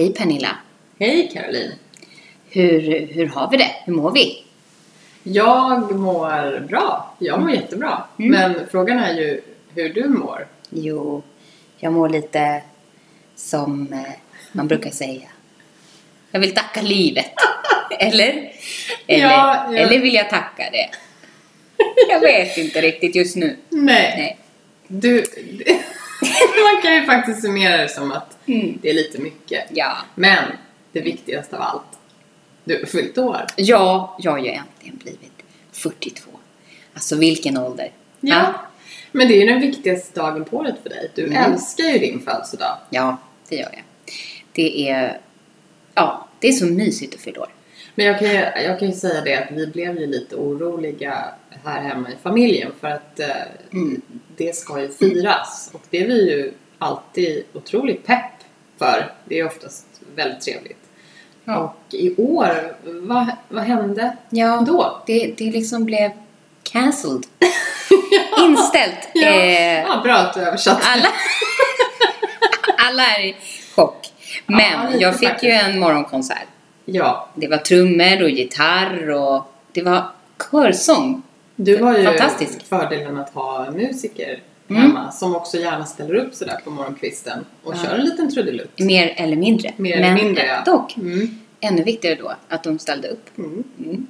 Hej 0.00 0.12
Pernilla! 0.14 0.56
Hej 0.98 1.30
Caroline! 1.32 1.72
Hur, 2.50 3.06
hur 3.06 3.26
har 3.26 3.50
vi 3.50 3.56
det? 3.56 3.70
Hur 3.84 3.92
mår 3.92 4.10
vi? 4.12 4.44
Jag 5.22 5.94
mår 5.94 6.60
bra. 6.60 7.14
Jag 7.18 7.40
mår 7.40 7.50
jättebra. 7.50 8.04
Mm. 8.18 8.30
Men 8.30 8.66
frågan 8.70 8.98
är 8.98 9.12
ju 9.14 9.40
hur 9.74 9.88
du 9.94 10.08
mår. 10.08 10.46
Jo, 10.70 11.22
jag 11.78 11.92
mår 11.92 12.08
lite 12.08 12.62
som 13.36 13.92
eh, 13.92 14.12
man 14.52 14.68
brukar 14.68 14.90
säga. 14.90 15.28
Jag 16.30 16.40
vill 16.40 16.54
tacka 16.54 16.82
livet. 16.82 17.30
Eller? 17.98 18.28
Eller, 19.06 19.22
Ja, 19.22 19.66
ja. 19.72 19.78
eller 19.78 19.98
vill 20.00 20.14
jag 20.14 20.30
tacka 20.30 20.70
det? 20.72 20.90
Jag 22.10 22.20
vet 22.20 22.58
inte 22.58 22.80
riktigt 22.80 23.14
just 23.14 23.36
nu. 23.36 23.56
Nej. 23.68 24.14
Nej. 24.16 24.38
Du, 24.88 25.24
man 26.72 26.82
kan 26.82 26.94
ju 26.94 27.02
faktiskt 27.06 27.42
summera 27.42 27.76
det 27.76 27.88
som 27.88 28.12
att 28.12 28.36
Mm. 28.46 28.78
det 28.82 28.90
är 28.90 28.94
lite 28.94 29.18
mycket. 29.20 29.64
Ja. 29.70 29.96
Men 30.14 30.44
det 30.92 31.00
viktigaste 31.00 31.56
av 31.56 31.62
allt. 31.62 31.98
Du 32.64 32.78
har 32.78 32.86
fyllt 32.86 33.18
år. 33.18 33.46
Ja, 33.56 34.16
jag 34.20 34.30
har 34.30 34.38
ju 34.38 34.48
äntligen 34.48 34.96
blivit 34.96 35.32
42. 35.72 36.30
Alltså 36.94 37.16
vilken 37.16 37.58
ålder. 37.58 37.90
Ja. 38.20 38.54
Men 39.12 39.28
det 39.28 39.34
är 39.34 39.40
ju 39.40 39.46
den 39.46 39.60
viktigaste 39.60 40.20
dagen 40.20 40.44
på 40.44 40.56
året 40.56 40.74
för 40.82 40.90
dig. 40.90 41.10
Du 41.14 41.24
Mm. 41.26 41.52
älskar 41.52 41.84
ju 41.84 41.98
din 41.98 42.20
födelsedag. 42.20 42.76
Ja, 42.90 43.16
det 43.48 43.56
gör 43.56 43.70
jag. 43.72 43.82
Det 44.52 44.88
är, 44.90 45.20
ja, 45.94 46.28
det 46.40 46.48
är 46.48 46.52
så 46.52 46.64
mysigt 46.66 47.14
att 47.14 47.20
fylla 47.20 47.40
år. 47.40 47.48
Men 47.94 48.06
jag 48.06 48.18
kan, 48.18 48.28
ju, 48.28 48.34
jag 48.64 48.78
kan 48.78 48.88
ju 48.88 48.94
säga 48.94 49.20
det 49.20 49.34
att 49.34 49.50
vi 49.50 49.66
blev 49.66 50.00
ju 50.00 50.06
lite 50.06 50.36
oroliga 50.36 51.24
här 51.64 51.80
hemma 51.80 52.08
i 52.10 52.16
familjen 52.22 52.72
för 52.80 52.88
att 52.88 53.20
eh, 53.20 53.26
Mm. 53.72 54.02
det 54.36 54.56
ska 54.56 54.80
ju 54.80 54.88
firas 54.88 55.70
och 55.74 55.80
det 55.90 55.98
är 56.02 56.06
vi 56.06 56.30
ju 56.30 56.52
alltid 56.78 57.44
otroligt 57.52 58.06
pepp 58.06 58.32
för. 58.78 59.12
Det 59.24 59.38
är 59.38 59.46
oftast 59.46 59.86
väldigt 60.16 60.40
trevligt. 60.40 60.76
Ja. 61.44 61.56
Och 61.88 61.94
i 61.94 62.14
år, 62.16 62.76
vad, 62.84 63.26
vad 63.48 63.64
hände 63.64 64.16
Ja, 64.30 64.64
då? 64.66 65.02
det, 65.06 65.34
det 65.38 65.44
liksom 65.50 65.84
blev 65.84 66.10
cancelled. 66.62 67.26
Inställt. 68.40 69.08
Ja, 69.14 69.28
Eh, 69.28 69.80
ja, 69.82 70.00
bra 70.04 70.14
att 70.14 70.34
du 70.34 70.40
översatte. 70.40 70.86
alla, 70.86 71.08
alla 72.88 73.02
är 73.02 73.24
i 73.24 73.36
chock. 73.76 74.06
Men 74.46 74.60
Ja, 74.92 74.98
jag 74.98 75.18
fick 75.18 75.42
ju 75.42 75.50
en 75.50 75.78
morgonkonsert. 75.78 76.46
Ja, 76.92 77.28
Det 77.34 77.48
var 77.48 77.56
trummor 77.56 78.22
och 78.22 78.30
gitarr 78.30 79.10
och 79.10 79.52
det 79.72 79.82
var 79.82 80.02
körsång. 80.50 81.22
du 81.56 81.82
har 81.82 81.98
ju 81.98 82.04
Fantastiskt. 82.04 82.62
fördelen 82.62 83.18
att 83.18 83.30
ha 83.34 83.70
musiker 83.70 84.40
Mm. 84.68 84.82
hemma 84.82 85.12
som 85.12 85.36
också 85.36 85.56
gärna 85.58 85.84
ställer 85.86 86.14
upp 86.14 86.34
sådär 86.34 86.58
på 86.64 86.70
morgonkvisten 86.70 87.44
och 87.62 87.74
Ja. 87.74 87.78
kör 87.84 87.94
en 87.98 88.04
liten 88.04 88.30
trudelutt. 88.34 88.78
Mer 88.78 89.14
eller 89.16 89.36
mindre. 89.36 89.72
Mer 89.76 89.92
eller 89.96 90.06
Men 90.14 90.14
mindre, 90.24 90.46
ja. 90.46 90.62
dock, 90.72 90.96
Mm. 90.96 91.38
ännu 91.60 91.82
viktigare 91.82 92.14
då 92.14 92.32
att 92.48 92.62
de 92.64 92.78
ställde 92.78 93.08
upp. 93.08 93.38
Mm. 93.38 93.64
Mm. 93.78 94.06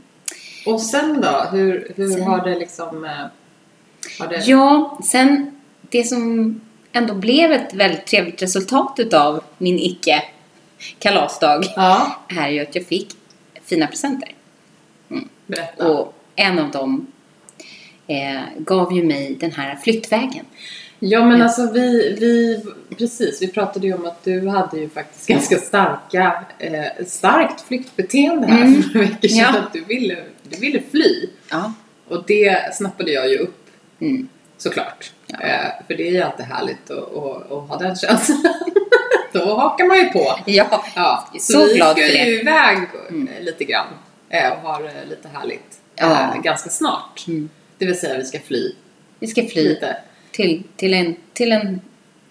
Och 0.66 0.80
sen 0.80 1.20
då? 1.20 1.46
Hur, 1.52 1.92
hur 1.96 2.10
Sen- 2.10 2.22
har 2.22 2.44
det 2.44 2.58
liksom... 2.58 3.04
eh, 3.04 3.10
Har 4.18 4.26
det... 4.28 4.36
Ja, 4.46 4.98
sen 5.04 5.60
det 5.82 6.04
som 6.04 6.60
ändå 6.92 7.14
blev 7.14 7.52
ett 7.52 7.74
väldigt 7.74 8.06
trevligt 8.06 8.42
resultat 8.42 8.94
utav 8.98 9.42
min 9.58 9.78
icke 9.78 10.22
kalasdag 10.98 11.64
Ja, 11.76 12.16
är 12.28 12.48
ju 12.48 12.60
att 12.60 12.74
jag 12.74 12.86
fick 12.86 13.08
fina 13.64 13.86
presenter. 13.86 14.34
berätta. 15.46 15.88
Och 15.88 16.14
en 16.36 16.58
av 16.58 16.70
dem 16.70 17.06
eh, 18.06 18.40
gav 18.58 18.92
ju 18.92 19.04
mig 19.04 19.36
den 19.40 19.52
här 19.52 19.76
flyttvägen. 19.76 20.44
Ja 21.02 21.24
men 21.24 21.42
alltså 21.42 21.72
vi, 21.72 22.16
vi, 22.20 22.62
precis, 22.96 23.42
vi 23.42 23.48
pratade 23.48 23.86
ju 23.86 23.94
om 23.94 24.06
att 24.06 24.24
du 24.24 24.48
hade 24.48 24.78
ju 24.78 24.88
faktiskt 24.88 25.26
ganska 25.26 25.58
starka, 25.58 26.44
eh, 26.58 27.04
starkt 27.06 27.60
flyktbeteende 27.60 28.46
här 28.46 28.62
Mm. 28.62 28.82
för 28.82 28.94
några 28.94 29.08
veckor 29.08 29.28
sedan. 29.28 29.38
Ja. 29.54 29.58
Att 29.58 29.72
du 29.72 29.84
ville, 29.84 30.24
du 30.48 30.58
ville 30.60 30.82
fly. 30.90 31.28
Ja. 31.50 31.72
Och 32.08 32.24
det 32.26 32.74
snappade 32.76 33.10
jag 33.12 33.28
ju 33.30 33.38
upp 33.38 33.56
Mm. 34.00 34.28
såklart. 34.58 35.12
Ja. 35.26 35.38
Eh, 35.40 35.66
för 35.86 35.94
det 35.94 36.08
är 36.08 36.12
ju 36.12 36.22
alltid 36.22 36.46
härligt 36.46 36.90
att, 36.90 37.16
att, 37.16 37.52
att 37.52 37.68
ha 37.68 37.76
den 37.78 37.96
känslan. 37.96 38.42
Då 39.32 39.54
hakar 39.56 39.84
man 39.84 39.96
ju 39.98 40.04
på. 40.10 40.38
Ja, 40.46 40.84
Ja, 40.96 41.28
Så 41.40 41.66
vi 41.66 41.74
glad 41.74 41.96
ska 41.96 42.06
ju 42.26 42.40
iväg 42.40 42.78
Mm. 43.08 43.28
eh, 43.28 43.42
lite 43.42 43.64
grann 43.64 43.86
eh, 44.28 44.52
och 44.52 44.58
har 44.58 44.82
det 44.82 45.04
lite 45.10 45.28
härligt. 45.28 45.78
Ja. 45.94 46.34
Eh, 46.34 46.40
ganska 46.42 46.70
snart. 46.70 47.24
Mm. 47.28 47.48
Det 47.78 47.86
vill 47.86 47.98
säga 48.00 48.18
vi 48.18 48.24
ska 48.24 48.40
fly 48.40 48.72
vi 49.18 49.26
ska 49.26 49.46
fly 49.46 49.68
lite. 49.68 49.96
till, 50.32 50.62
till, 50.76 50.94
en, 50.94 51.16
till 51.32 51.52
en 51.52 51.80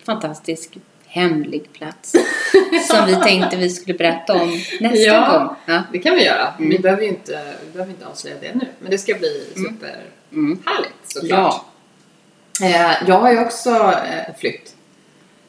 fantastisk 0.06 0.78
hemlig 1.08 1.74
plats. 1.74 2.12
som 2.92 3.06
vi 3.08 3.16
tänkte 3.16 3.58
vi 3.58 3.70
skulle 3.70 3.98
berätta 3.98 4.34
om 4.42 4.50
nästa 4.80 4.98
Ja. 4.98 5.38
gång. 5.38 5.56
Ja. 5.66 5.84
Det 5.92 6.00
kan 6.00 6.16
vi 6.16 6.26
göra. 6.26 6.54
Mm. 6.58 6.70
Vi, 6.70 6.80
behöver 6.80 7.02
ju 7.04 7.10
inte, 7.10 7.54
vi 7.66 7.72
behöver 7.72 7.92
inte 7.94 8.08
avslöja 8.08 8.36
det 8.42 8.56
nu. 8.56 8.66
Men 8.80 8.92
det 8.92 8.98
ska 8.98 9.14
bli 9.14 9.48
Mm. 9.56 9.70
superhärligt 9.74 10.14
Mm. 10.32 10.60
såklart. 11.06 11.62
Ja. 12.60 12.68
Eh, 12.68 13.08
jag 13.08 13.20
har 13.20 13.32
ju 13.32 13.40
också 13.40 13.70
eh, 14.10 14.36
flytt. 14.40 14.76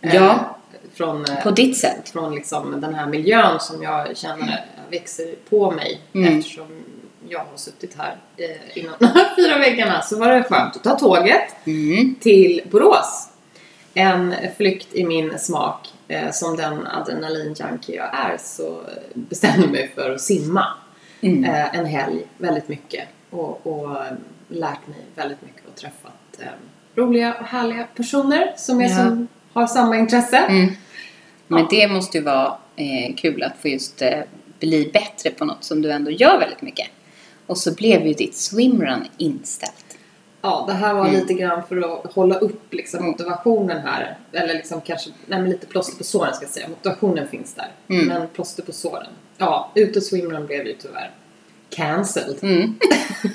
Eh, 0.01 0.15
Ja. 0.15 0.57
Från, 0.95 1.25
eh, 1.25 1.43
På 1.43 1.51
ditt 1.51 1.77
sätt. 1.79 2.09
från 2.09 2.35
liksom 2.35 2.81
den 2.81 2.95
här 2.95 3.07
miljön 3.07 3.61
som 3.61 3.83
jag 3.83 4.17
känner 4.17 4.65
växer 4.91 5.35
på 5.49 5.71
mig 5.71 6.01
Mm. 6.15 6.39
eftersom 6.39 6.67
jag 7.29 7.39
har 7.39 7.57
suttit 7.57 7.97
här 7.99 8.17
eh, 8.37 8.79
inom 8.79 8.93
de 8.99 9.07
här 9.07 9.37
fyra 9.37 9.59
väggarna 9.59 10.03
så 10.03 10.19
var 10.19 10.29
det 10.29 10.43
skönt 10.43 10.77
att 10.77 10.85
ta 10.85 10.99
tåget 10.99 11.67
Mm. 11.67 12.15
till 12.21 12.61
Borås. 12.71 13.29
En 13.95 14.35
flykt 14.57 14.95
i 14.95 15.05
min 15.05 15.39
smak. 15.39 15.89
Eh, 16.09 16.31
som 16.33 16.57
den 16.57 16.87
adrenalinjunkie 16.87 17.97
jag 17.97 18.15
är 18.15 18.37
så 18.39 18.81
bestämde 19.15 19.61
jag 19.61 19.71
mig 19.71 19.93
för 19.95 20.11
att 20.15 20.21
simma 20.21 20.67
Mm. 21.21 21.45
eh, 21.45 21.75
en 21.79 21.87
helg 21.87 22.27
väldigt 22.39 22.69
mycket 22.69 23.09
och, 23.31 23.67
och 23.67 23.97
lärt 24.49 24.87
mig 24.87 24.99
väldigt 25.15 25.43
mycket 25.43 25.67
och 25.69 25.75
träffat 25.77 26.13
eh, 26.39 26.47
roliga 26.95 27.35
och 27.41 27.47
härliga 27.47 27.87
personer 27.97 28.55
som, 28.57 28.81
är 28.81 28.89
Ja. 28.89 28.97
som 28.97 29.29
har 29.53 29.67
samma 29.67 29.97
intresse. 29.99 30.37
Mm. 30.37 30.73
Men 31.47 31.67
det 31.71 31.89
måste 31.89 32.19
ju 32.19 32.25
vara 32.25 32.57
eh, 32.77 33.15
kul 33.17 33.43
att 33.43 33.53
få 33.63 33.69
just 33.69 34.03
eh, 34.03 34.19
bli 34.59 34.91
bättre 34.93 35.31
på 35.31 35.45
något 35.45 35.65
som 35.65 35.83
du 35.83 35.93
ändå 35.93 36.11
gör 36.11 36.39
väldigt 36.39 36.63
mycket. 36.63 36.87
Och 37.47 37.59
så 37.59 37.75
blev 37.75 38.07
ju 38.07 38.13
ditt 38.15 38.37
swimrun 38.37 39.05
inställt. 39.19 39.85
Ja, 40.43 40.65
det 40.69 40.73
här 40.75 40.95
var 40.95 41.07
Mm. 41.09 41.21
lite 41.21 41.35
grann 41.35 41.63
för 41.69 41.77
att 42.07 42.13
hålla 42.13 42.35
upp 42.39 42.75
liksom, 42.75 42.99
Mm. 42.99 43.11
motivationen 43.11 43.81
här. 43.87 44.19
Eller 44.33 44.55
liksom 44.55 44.81
kanske, 44.81 45.11
nej 45.27 45.41
men 45.41 45.51
lite 45.51 45.67
plåster 45.67 45.99
på 45.99 46.05
såren 46.05 46.35
ska 46.35 46.45
jag 46.45 46.51
säga. 46.53 46.69
Motivationen 46.69 47.29
finns 47.29 47.55
där. 47.55 47.69
Mm. 47.89 48.07
Men 48.07 48.29
plåster 48.29 48.63
på 48.63 48.73
såren. 48.73 49.11
Ja, 49.39 49.73
ut 49.75 49.97
och 49.97 50.03
swimrun 50.03 50.47
blev 50.47 50.67
ju 50.67 50.73
tyvärr 50.83 51.11
cancelled. 51.71 52.43
Mm. 52.43 52.79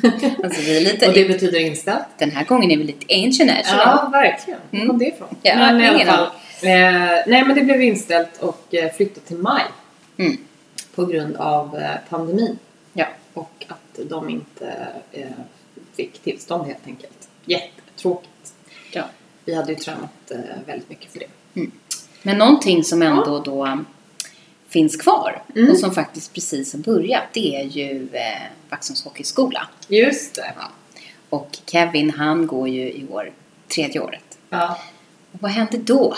alltså 0.43 0.61
vi 0.61 0.77
är 0.77 0.81
lite, 0.81 1.07
Och 1.07 1.13
det 1.13 1.25
betyder 1.25 1.59
inställt. 1.59 2.05
den 2.17 2.31
här 2.31 2.45
gången 2.45 2.71
är 2.71 2.77
vi 2.77 2.83
lite 2.83 3.13
international. 3.13 3.81
Ja, 3.85 4.09
verkligen. 4.11 4.59
Mm. 4.71 4.87
kom 4.87 4.97
det 4.97 5.05
ifrån? 5.05 5.35
Ja, 5.41 5.55
men 5.55 5.81
i 5.81 5.87
alla 5.87 6.05
fall. 6.05 6.25
Eh, 6.61 6.71
nej, 7.27 7.43
men 7.45 7.55
det 7.55 7.61
blev 7.61 7.81
inställt 7.81 8.37
och 8.41 8.75
eh, 8.75 8.91
flyttat 8.93 9.25
till 9.25 9.37
maj. 9.37 9.63
Mm. 10.17 10.37
På 10.95 11.05
grund 11.05 11.35
av 11.35 11.77
eh, 11.77 11.89
pandemin. 12.09 12.59
Ja. 12.93 13.05
Och 13.33 13.65
att 13.67 14.09
de 14.09 14.29
inte 14.29 14.77
eh, 15.11 15.25
fick 15.95 16.19
tillstånd 16.19 16.67
helt 16.67 16.87
enkelt. 16.87 17.29
Jättetråkigt. 17.45 18.53
Ja. 18.91 19.03
Vi 19.45 19.55
hade 19.55 19.71
ju 19.71 19.77
tränat 19.77 20.31
eh, 20.31 20.37
väldigt 20.65 20.89
mycket 20.89 21.11
för 21.11 21.19
det. 21.19 21.27
Men 22.21 22.37
någonting 22.37 22.83
som 22.83 23.01
ändå 23.01 23.39
då 23.39 23.65
um, 23.65 23.85
finns 24.75 24.97
kvar 24.97 25.43
Mm. 25.55 25.71
och 25.71 25.77
som 25.77 25.91
faktiskt 25.91 26.33
precis 26.33 26.73
har 26.73 26.79
börjat 26.79 27.23
det 27.33 27.55
är 27.55 27.63
ju 27.63 28.07
eh, 28.13 28.41
Vaxholms 28.69 29.03
hockeyskola. 29.03 29.67
Just 29.87 30.35
det. 30.35 30.53
Ja. 30.57 30.71
Och 31.29 31.49
Kevin 31.65 32.09
han 32.11 32.47
går 32.47 32.67
ju 32.69 32.81
i 32.81 33.05
år 33.11 33.31
tredje 33.75 33.99
året. 34.01 34.37
Ja. 34.49 34.79
Och 35.31 35.41
vad 35.41 35.51
händer 35.51 35.77
då? 35.77 36.15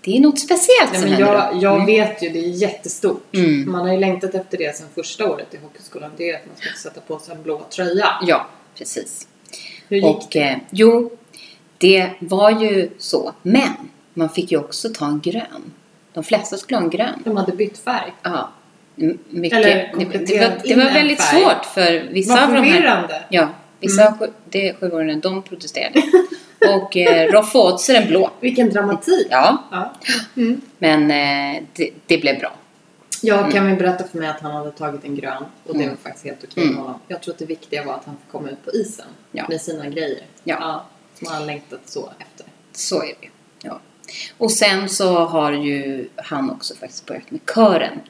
Det 0.00 0.16
är 0.16 0.20
något 0.20 0.38
speciellt 0.38 0.92
Nej, 0.92 1.00
som 1.00 1.10
händer 1.10 1.34
jag 1.34 1.54
då. 1.54 1.58
jag 1.62 1.74
Mm. 1.74 1.86
vet 1.86 2.22
ju, 2.22 2.28
det 2.28 2.38
är 2.38 2.48
jättestort. 2.48 3.34
Mm. 3.34 3.70
Man 3.72 3.80
har 3.80 3.92
ju 3.92 3.98
längtat 4.00 4.34
efter 4.34 4.58
det 4.58 4.76
sedan 4.76 4.86
första 4.94 5.30
året 5.30 5.54
i 5.54 5.56
hockeyskolan. 5.56 6.10
Det 6.16 6.30
är 6.30 6.34
att 6.34 6.46
man 6.46 6.56
ska 6.56 6.88
sätta 6.88 7.00
på 7.00 7.18
sig 7.18 7.34
en 7.34 7.42
blå 7.42 7.62
tröja. 7.70 8.08
Ja, 8.22 8.46
precis. 8.78 9.28
Hur 9.88 9.96
gick 9.96 10.04
Och 10.06 10.36
eh, 10.36 10.56
jo, 10.70 11.10
Det 11.78 12.10
var 12.20 12.50
ju 12.50 12.90
så. 12.98 13.32
Men 13.42 13.72
man 14.14 14.28
fick 14.30 14.52
ju 14.52 14.58
också 14.58 14.88
ta 14.88 15.06
en 15.06 15.20
grön. 15.20 15.72
De 16.18 16.24
flesta 16.24 16.56
skulle 16.56 16.78
ha 16.78 16.84
en 16.84 16.90
grön. 16.90 17.22
De 17.24 17.36
hade 17.36 17.52
bytt 17.52 17.78
färg. 17.78 18.12
Ja. 18.22 18.50
Mycket. 19.30 19.58
Eller 19.58 19.92
det, 19.98 20.18
det 20.18 20.38
var, 20.38 20.58
det 20.64 20.74
var 20.74 20.92
väldigt 20.94 21.22
färg. 21.22 21.42
svårt 21.42 21.64
för 21.64 22.08
vissa 22.12 22.44
av 22.46 22.52
de 22.54 22.60
här. 22.62 23.26
Ja, 23.28 23.48
vissa 23.80 24.06
mm. 24.06 24.30
det 24.44 24.74
sjuåringarna, 24.80 25.20
de 25.20 25.42
protesterade. 25.42 26.02
och 26.74 26.96
eh, 26.96 27.32
roffade 27.32 27.64
åt 27.64 27.80
sig 27.80 27.94
den 27.94 28.08
blå. 28.08 28.30
Vilken 28.40 28.70
dramatik. 28.70 29.26
Ja, 29.30 29.62
Ja. 29.70 29.92
Mm. 30.36 30.60
men 30.78 31.10
eh, 31.10 31.62
det, 31.72 31.90
det 32.06 32.18
blev 32.18 32.38
bra. 32.38 32.52
Jag 33.22 33.52
kan 33.52 33.66
väl 33.66 33.76
berätta 33.76 34.04
för 34.04 34.18
mig 34.18 34.28
att 34.28 34.40
han 34.40 34.52
hade 34.52 34.70
tagit 34.70 35.04
en 35.04 35.16
grön 35.16 35.44
och 35.66 35.74
det 35.74 35.82
Mm. 35.84 35.88
var 35.88 35.96
faktiskt 35.96 36.24
helt 36.24 36.44
okej 36.44 36.62
Mm. 36.62 36.74
med 36.74 36.84
honom. 36.84 37.00
Jag 37.08 37.20
tror 37.22 37.32
att 37.34 37.38
det 37.38 37.44
viktiga 37.46 37.84
var 37.84 37.94
att 37.94 38.04
han 38.04 38.16
fick 38.16 38.32
komma 38.32 38.48
ut 38.50 38.64
på 38.64 38.70
isen 38.70 39.06
Ja. 39.32 39.44
med 39.48 39.60
sina 39.60 39.88
grejer. 39.88 40.22
Ja. 40.44 40.84
som 41.18 41.28
han 41.28 41.46
längtat 41.46 41.80
så 41.84 42.10
efter. 42.18 42.46
Så 42.72 43.02
är 43.02 43.06
det 43.06 43.14
ja. 43.20 43.28
Och 44.38 44.50
sen 44.50 44.88
så 44.88 45.14
har 45.18 45.52
ju 45.52 46.08
han 46.16 46.50
också 46.50 46.74
faktiskt 46.74 47.06
börjat 47.06 47.30
med 47.30 47.40
kören. 47.54 48.00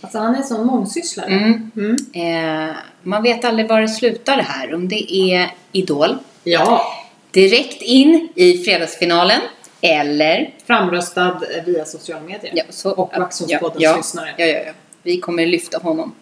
Alltså 0.00 0.18
han 0.18 0.34
är 0.34 0.38
en 0.38 0.44
sån 0.44 0.66
mångsysslare. 0.66 1.26
Mm. 1.26 1.70
Mm. 1.76 2.68
Eh, 2.68 2.76
man 3.02 3.22
vet 3.22 3.44
aldrig 3.44 3.68
var 3.68 3.80
det 3.80 3.88
slutar 3.88 4.36
det 4.36 4.42
här. 4.42 4.74
Om 4.74 4.88
det 4.88 5.12
är 5.14 5.50
Idol, 5.72 6.18
Ja, 6.44 6.82
direkt 7.30 7.82
in 7.82 8.28
i 8.34 8.58
fredagsfinalen 8.64 9.40
eller 9.80 10.54
framröstad 10.66 11.40
via 11.66 11.84
sociala 11.84 12.22
medier. 12.22 12.52
Ja, 12.56 12.62
så, 12.70 12.90
Och 12.90 13.12
Vaxholmspoddens 13.18 13.82
ja, 13.82 13.96
lyssnare. 13.96 14.34
Ja, 14.38 14.46
ja, 14.46 14.58
ja. 14.66 14.72
Vi 15.02 15.20
kommer 15.20 15.46
lyfta 15.46 15.78
honom. 15.78 16.14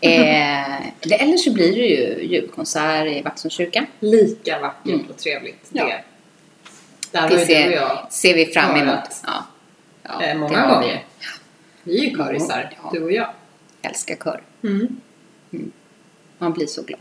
Eh, 0.00 0.76
eller- 1.00 1.36
så 1.36 1.52
blir 1.52 1.72
det 1.72 1.86
ju 1.86 2.26
julkonsert 2.26 3.06
i 3.06 3.22
Vaxholmskyrkan. 3.22 3.86
Lika 4.00 4.58
vackert 4.60 4.86
Mm. 4.94 5.06
och 5.10 5.16
trevligt. 5.18 5.68
Ja. 5.72 5.90
Där 7.12 7.28
Det 7.28 7.28
ju 7.30 7.36
du 7.36 7.40
och 7.42 7.46
ser, 7.46 7.70
jag 7.70 8.12
ser 8.12 8.34
vi 8.34 8.46
fram 8.46 8.76
emot. 8.76 9.22
Ja. 9.26 9.44
Ja, 10.02 10.22
eh, 10.22 10.36
många 10.38 10.66
gånger. 10.74 11.04
Vi 11.82 11.98
är 12.06 12.10
ju 12.10 12.16
körisar, 12.16 12.70
Ja. 12.82 12.90
du 12.92 13.02
och 13.04 13.12
jag. 13.12 13.28
Vi 13.82 13.88
älskar 13.88 14.16
kör. 14.24 14.42
Mm. 14.62 15.00
Man 16.38 16.52
blir 16.52 16.66
så 16.66 16.82
glad 16.82 17.00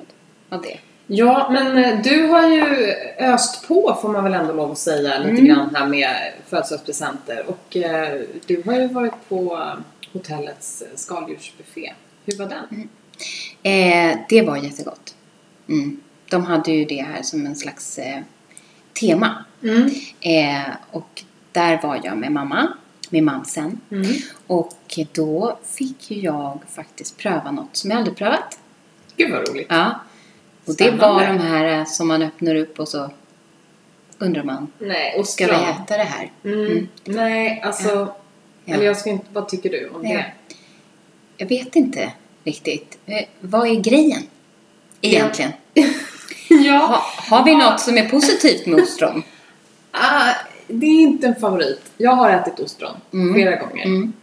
av 0.50 0.62
det. 0.62 0.78
Ja, 1.08 1.50
men 1.52 1.78
eh, 1.78 2.02
du 2.02 2.24
har 2.28 2.48
ju 2.50 2.92
öst 3.20 3.68
på 3.68 3.98
får 4.02 4.10
man 4.10 4.24
väl 4.24 4.34
ändå 4.34 4.54
lov 4.54 4.72
att 4.72 4.78
säga 4.78 5.18
lite 5.18 5.30
Mm. 5.30 5.46
grann 5.46 5.76
här 5.76 5.88
med 5.88 6.16
födelsedagspresenter. 6.48 7.46
Och 7.48 7.78
eh, 7.78 8.22
du 8.46 8.64
har 8.66 8.74
ju 8.74 8.88
varit 8.88 9.14
på 9.30 9.70
hotellets 10.14 10.82
eh, 10.82 10.88
skaldjursbuffé. 10.96 11.94
Hur 12.26 12.38
var 12.38 12.46
den? 12.46 12.90
Eh, 13.64 14.18
det 14.30 14.42
var 14.42 14.58
jättegott. 14.58 15.16
Mm. 15.70 16.02
De 16.30 16.46
hade 16.46 16.72
ju 16.72 16.86
det 16.86 17.02
här 17.02 17.22
som 17.22 17.46
en 17.46 17.56
slags 17.56 17.98
eh, 18.00 18.20
tema. 18.94 19.46
Mm. 19.64 19.90
Eh, 20.22 20.70
och 20.92 21.24
där 21.52 21.82
var 21.82 22.00
jag 22.04 22.18
med 22.18 22.32
mamma, 22.32 22.74
med 23.10 23.24
mamsen. 23.24 23.82
Mm. 23.92 24.12
Och 24.48 25.00
då 25.14 25.60
fick 25.66 26.12
jag 26.12 26.60
faktiskt 26.70 27.18
pröva 27.18 27.52
något 27.52 27.76
som 27.78 27.90
jag 27.92 27.98
aldrig 27.98 28.18
prövat. 28.18 28.60
Gud 29.18 29.32
vad 29.32 29.50
roligt. 29.50 29.68
Ja. 29.70 30.00
Och 30.66 30.74
det 30.74 30.74
Spännande. 30.74 31.06
var 31.08 31.28
de 31.28 31.40
här 31.40 31.80
eh, 31.80 31.86
som 31.86 32.08
man 32.08 32.22
öppnar 32.22 32.56
upp 32.56 32.80
och 32.80 32.88
så 32.88 33.10
undrar 34.18 34.44
man, 34.44 34.68
Nej, 34.80 35.24
ska 35.26 35.46
vi 35.46 35.52
äta 35.54 35.98
det 35.98 36.04
här? 36.04 36.32
Mm. 36.44 36.66
Mm. 36.66 36.88
Nej, 37.06 37.62
alltså. 37.66 38.14
Ja. 38.66 38.74
Eller 38.76 38.86
jag 38.86 38.98
ska 38.98 39.10
inte, 39.10 39.26
vad 39.34 39.50
tycker 39.50 39.70
du 39.70 39.90
om 39.90 40.06
Ja. 40.08 40.18
det? 40.18 40.26
Jag 41.38 41.48
vet 41.48 41.76
inte 41.76 42.12
riktigt. 42.44 42.98
Eh, 43.06 43.24
vad 43.40 43.68
är 43.68 43.76
grejen? 43.82 44.22
Egentligen. 45.02 45.52
Ja. 45.74 45.84
Ha, 46.88 47.02
har 47.30 47.46
vi 47.46 47.56
något 47.56 47.80
som 47.80 47.98
är 47.98 48.10
positivt 48.10 48.66
med 48.66 48.80
ostron? 48.84 49.24
Ah, 49.94 50.34
det 50.68 50.86
är 50.86 51.02
inte 51.02 51.28
en 51.28 51.36
favorit. 51.36 51.82
Jag 51.98 52.12
har 52.16 52.30
ätit 52.30 52.60
ostron 52.60 52.96
Mm. 53.14 53.34
flera 53.34 53.56
gånger. 53.56 53.86
Mm. 53.86 54.14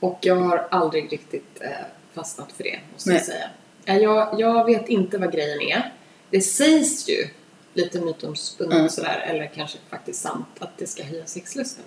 Och 0.00 0.18
jag 0.22 0.36
har 0.36 0.68
aldrig 0.70 1.12
riktigt 1.12 1.58
eh, 1.60 1.68
fastnat 2.14 2.52
för 2.52 2.64
det, 2.64 2.78
måste 2.92 3.10
Nej. 3.10 3.18
jag 3.18 3.26
säga. 3.26 3.48
Eh, 3.84 3.96
Jag, 3.98 4.40
jag 4.40 4.64
vet 4.64 4.88
inte 4.88 5.18
vad 5.18 5.32
grejen 5.32 5.60
är. 5.60 5.92
Det 6.30 6.40
sägs 6.40 7.08
ju, 7.08 7.28
lite 7.74 8.00
mytomspunnet 8.00 8.74
Mm. 8.78 8.88
sådär, 8.90 9.24
eller 9.28 9.46
kanske 9.46 9.78
faktiskt 9.90 10.22
sant, 10.22 10.46
att 10.58 10.78
det 10.78 10.86
ska 10.86 11.02
höja 11.02 11.26
sexlusten. 11.26 11.84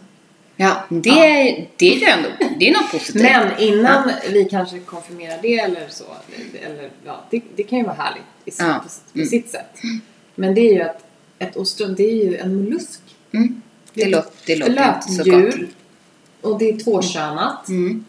Ja, 0.55 0.83
det, 0.89 1.67
det 1.77 1.93
är 1.93 1.99
ju 1.99 2.05
ändå 2.05 2.29
det 2.59 2.69
är 2.69 2.73
något 2.73 2.91
positivt. 2.91 3.21
Men 3.23 3.59
innan 3.59 4.11
vi 4.31 4.45
kanske 4.45 4.79
konfirmerar 4.79 5.39
det 5.41 5.59
eller 5.59 5.87
så, 5.89 6.03
eller, 6.65 6.89
ja, 7.05 7.23
det, 7.29 7.41
det 7.55 7.63
kan 7.63 7.79
ju 7.79 7.85
vara 7.85 7.95
härligt 7.95 8.23
i 8.45 8.51
Ja. 8.59 8.83
på 8.83 9.17
Mm. 9.19 9.27
sitt 9.27 9.49
sätt. 9.49 9.77
Men 10.35 10.55
det 10.55 10.61
är 10.61 10.73
ju 10.73 10.81
att 10.81 11.03
ett 11.39 11.55
ostron, 11.57 11.95
det 11.95 12.03
är 12.03 12.25
ju 12.25 12.37
en 12.37 12.55
mollusk. 12.55 12.99
Mm. 13.31 13.61
Det, 13.93 14.05
låter, 14.09 14.31
det 14.47 14.55
låter 14.55 14.93
inte 15.09 15.23
så 15.23 15.31
gott. 15.31 15.69
Och 16.41 16.59
det 16.59 16.69
är 16.69 16.79
tvåkönat. 16.79 17.67
Mm. 17.69 18.05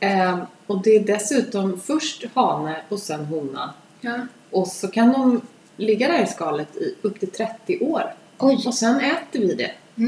Ehm, 0.00 0.38
och 0.66 0.82
det 0.82 0.96
är 0.96 1.00
dessutom 1.00 1.80
först 1.80 2.24
hane 2.34 2.76
och 2.88 2.98
sen 2.98 3.24
hona. 3.24 3.74
Ja. 4.00 4.18
Och 4.50 4.68
så 4.68 4.88
kan 4.88 5.12
de 5.12 5.40
ligga 5.76 6.08
där 6.08 6.22
i 6.22 6.26
skalet 6.26 6.76
i 6.76 6.94
upp 7.02 7.20
till 7.20 7.30
30 7.30 7.78
år. 7.78 8.14
Oj. 8.38 8.62
Och 8.66 8.74
sen 8.74 9.00
äter 9.00 9.40
vi 9.40 9.54
det. 9.54 9.70
Ja. 9.94 10.06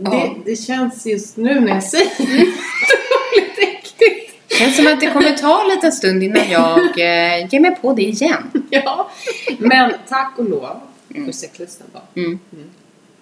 Det, 0.00 0.30
det 0.44 0.56
känns 0.56 1.06
just 1.06 1.36
nu 1.36 1.60
när 1.60 1.68
jag 1.74 1.82
säger 1.84 2.10
det 3.56 3.62
äckligt. 3.62 4.52
Känns 4.58 4.76
som 4.76 4.86
att 4.86 5.00
det 5.00 5.06
kommer 5.10 5.36
ta 5.36 5.62
en 5.62 5.68
liten 5.68 5.92
stund 5.92 6.22
innan 6.22 6.50
jag 6.50 6.78
eh, 6.78 7.46
ger 7.52 7.60
mig 7.60 7.76
på 7.82 7.92
det 7.92 8.02
igen. 8.02 8.50
Ja. 8.70 9.10
Men 9.58 9.92
tack 10.08 10.34
och 10.38 10.48
lov 10.50 10.80
för 11.24 11.32
sexlusten 11.32 11.86
då. 11.92 12.20
Mm. 12.20 12.38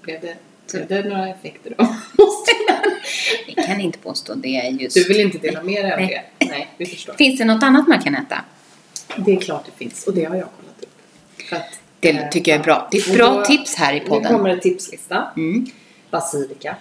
Blev 0.02 0.20
det, 0.20 0.37
blev 0.87 1.02
det 1.02 1.08
några 1.08 1.29
effekter 1.29 1.75
då? 1.79 1.85
Jag- 2.17 3.55
Jag 3.56 3.67
kan 3.67 3.81
inte 3.81 3.99
påstå 3.99 4.35
det 4.35 4.76
just... 4.81 4.94
Du 4.97 5.05
vill 5.05 5.20
inte 5.20 5.38
dela 5.38 5.62
med 5.62 5.85
dig 5.85 5.93
av 5.93 5.99
det? 5.99 6.23
Nej, 6.38 6.69
vi 6.76 6.87
förstår. 6.87 7.12
Finns 7.14 7.38
det 7.38 7.44
något 7.44 7.62
annat 7.62 7.88
man 7.88 8.02
kan 8.02 8.14
äta? 8.14 8.44
Det 9.17 9.32
är 9.32 9.41
klart 9.41 9.64
det 9.67 9.85
finns 9.85 10.06
och 10.06 10.14
det 10.14 10.25
har 10.25 10.37
jag 10.37 10.44
kollat 10.56 10.82
upp. 10.82 11.52
Att, 11.52 11.79
Det 12.00 12.08
eh, 12.11 12.29
tycker 12.31 12.52
jag 12.52 12.61
är 12.61 12.64
bra. 12.64 12.88
Det 12.91 12.99
är 12.99 13.11
ett 13.11 13.14
bra 13.17 13.35
då- 13.35 13.44
tips 13.44 13.75
här 13.75 13.94
i 13.94 14.00
Nu 14.00 14.06
podden. 14.06 14.32
kommer 14.32 14.49
en 14.50 14.61
tipslista. 14.61 15.31
Mm. 15.37 15.67
Basilika, 16.11 16.77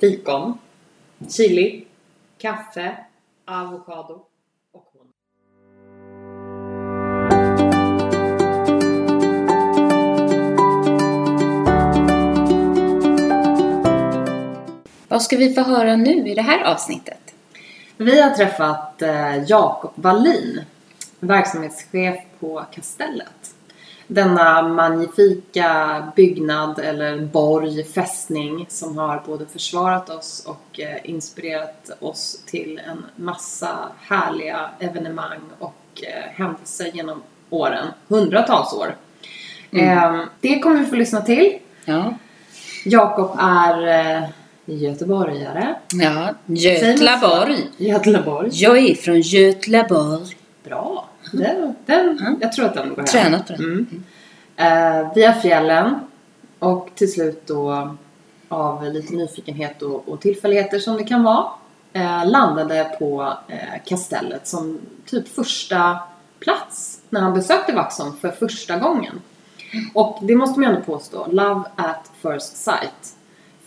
fikon, 0.00 0.58
chili, 1.28 1.84
kaffe, 2.38 2.96
avokado 3.44 4.22
och 4.72 4.92
honung. 4.92 5.12
Vad 15.08 15.22
ska 15.22 15.36
vi 15.36 15.54
få 15.54 15.60
höra 15.60 15.96
nu 15.96 16.28
i 16.28 16.34
det 16.34 16.42
här 16.42 16.64
avsnittet? 16.64 17.34
Vi 17.96 18.20
har 18.20 18.30
träffat 18.30 19.02
eh, 19.02 19.44
Jakob 19.44 19.92
Wallin, 19.94 20.64
verksamhetschef 21.20 22.16
på 22.40 22.64
Kastellet. 22.72 23.39
Denna 24.12 24.62
magnifika 24.68 26.02
byggnad 26.16 26.78
eller 26.78 27.18
borg, 27.20 27.84
fästning 27.84 28.66
som 28.68 28.98
har 28.98 29.22
både 29.26 29.46
försvarat 29.46 30.10
oss 30.10 30.46
och 30.46 30.80
eh, 30.80 30.96
inspirerat 31.10 31.90
oss 32.00 32.42
till 32.46 32.80
en 32.90 33.24
massa 33.24 33.78
härliga 34.00 34.70
evenemang 34.78 35.40
och 35.58 36.02
eh, 36.02 36.30
händelser 36.34 36.90
genom 36.94 37.22
åren. 37.50 37.86
Hundratals 38.08 38.72
år. 38.72 38.94
Eh, 39.70 40.20
det 40.40 40.58
kommer 40.58 40.78
vi 40.78 40.86
få 40.86 40.96
lyssna 40.96 41.20
till. 41.20 41.58
Ja. 41.84 42.14
Jakob 42.84 43.36
är 43.38 43.88
eh, 43.88 44.28
göteborgare. 44.64 45.74
Ja, 45.88 46.34
Götlaborg. 46.46 47.68
Göteborg. 47.76 48.48
Jag 48.52 48.78
är 48.78 48.94
från 48.94 49.20
Götlaborg. 49.20 50.36
Bra. 50.64 51.09
Den, 51.32 51.74
den, 51.86 52.18
Mm. 52.18 52.38
Jag 52.40 52.52
tror 52.52 52.66
att 52.66 52.74
den 52.74 52.88
går 52.88 52.96
hem. 52.96 53.06
Tränat 53.06 53.46
på 53.46 53.52
den. 53.52 53.64
Mm. 53.64 54.04
Eh, 54.56 55.14
via 55.14 55.32
fjällen 55.32 55.94
och 56.58 56.90
till 56.94 57.12
slut 57.12 57.46
då 57.46 57.96
av 58.48 58.84
lite 58.84 59.14
nyfikenhet 59.14 59.82
och, 59.82 60.08
och 60.08 60.20
tillfälligheter 60.20 60.78
som 60.78 60.96
det 60.96 61.04
kan 61.04 61.22
vara 61.22 61.50
eh, 61.92 62.26
landade 62.26 62.96
på 62.98 63.32
eh, 63.48 63.82
kastellet 63.84 64.46
som 64.46 64.78
typ 65.06 65.28
första 65.28 65.98
plats 66.38 67.00
när 67.10 67.20
han 67.20 67.34
besökte 67.34 67.72
Vaxholm 67.72 68.16
för 68.16 68.30
första 68.30 68.78
gången. 68.78 69.20
Och 69.94 70.18
det 70.22 70.34
måste 70.34 70.60
man 70.60 70.68
ju 70.68 70.74
ändå 70.74 70.86
påstå, 70.86 71.26
love 71.30 71.62
at 71.76 72.10
first 72.22 72.56
sight. 72.56 73.16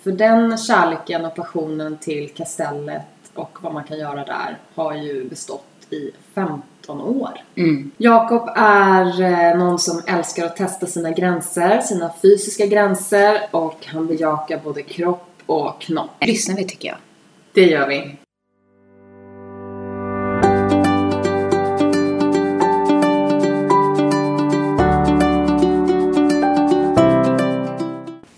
För 0.03 0.11
den 0.11 0.57
kärleken 0.57 1.25
och 1.25 1.35
passionen 1.35 1.97
till 1.97 2.33
kastellet 2.33 3.01
och 3.33 3.57
vad 3.61 3.73
man 3.73 3.83
kan 3.83 3.99
göra 3.99 4.25
där 4.25 4.57
har 4.75 4.93
ju 4.93 5.29
bestått 5.29 5.87
i 5.89 6.11
15 6.33 6.61
år. 6.89 7.31
Mm. 7.55 7.91
Jakob 7.97 8.49
är 8.55 9.21
eh, 9.21 9.57
någon 9.57 9.79
som 9.79 10.01
älskar 10.07 10.45
att 10.45 10.55
testa 10.55 10.85
sina 10.85 11.11
gränser, 11.11 11.81
sina 11.81 12.13
fysiska 12.21 12.65
gränser 12.65 13.41
och 13.51 13.85
han 13.85 14.07
bejakar 14.07 14.61
både 14.63 14.81
kropp 14.81 15.29
och 15.45 15.81
knopp. 15.81 16.09
Lyssnar 16.21 16.55
vi 16.55 16.63
tycker 16.67 16.87
jag. 16.87 16.97
Det 17.53 17.65
gör 17.65 17.87
vi. 17.87 18.15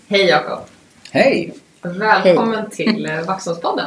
Hej 0.08 0.26
Jakob! 0.26 0.58
Hej! 1.10 1.54
Välkommen 1.82 2.70
till 2.70 3.06
eh, 3.06 3.22
Vaxholmspodden. 3.26 3.86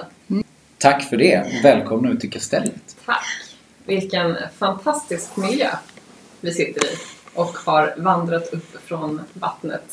Tack 0.77 1.03
för 1.03 1.17
det. 1.17 1.61
Välkomna 1.63 2.09
ut 2.09 2.19
till 2.19 2.31
Kastellet. 2.31 2.95
Tack! 3.05 3.48
Vilken 3.89 4.37
fantastisk 4.57 5.37
miljö 5.37 5.69
vi 6.41 6.51
sitter 6.51 6.85
i 6.85 6.95
och 7.33 7.57
har 7.65 7.93
vandrat 7.97 8.53
upp 8.53 8.77
från 8.85 9.21
vattnet 9.33 9.83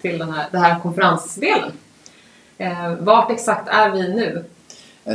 till 0.00 0.18
den 0.18 0.32
här, 0.32 0.46
den 0.52 0.60
här 0.60 0.80
konferensdelen. 0.80 1.72
Eh, 2.58 2.94
vart 2.94 3.30
exakt 3.30 3.68
är 3.68 3.90
vi 3.90 4.14
nu, 4.14 4.44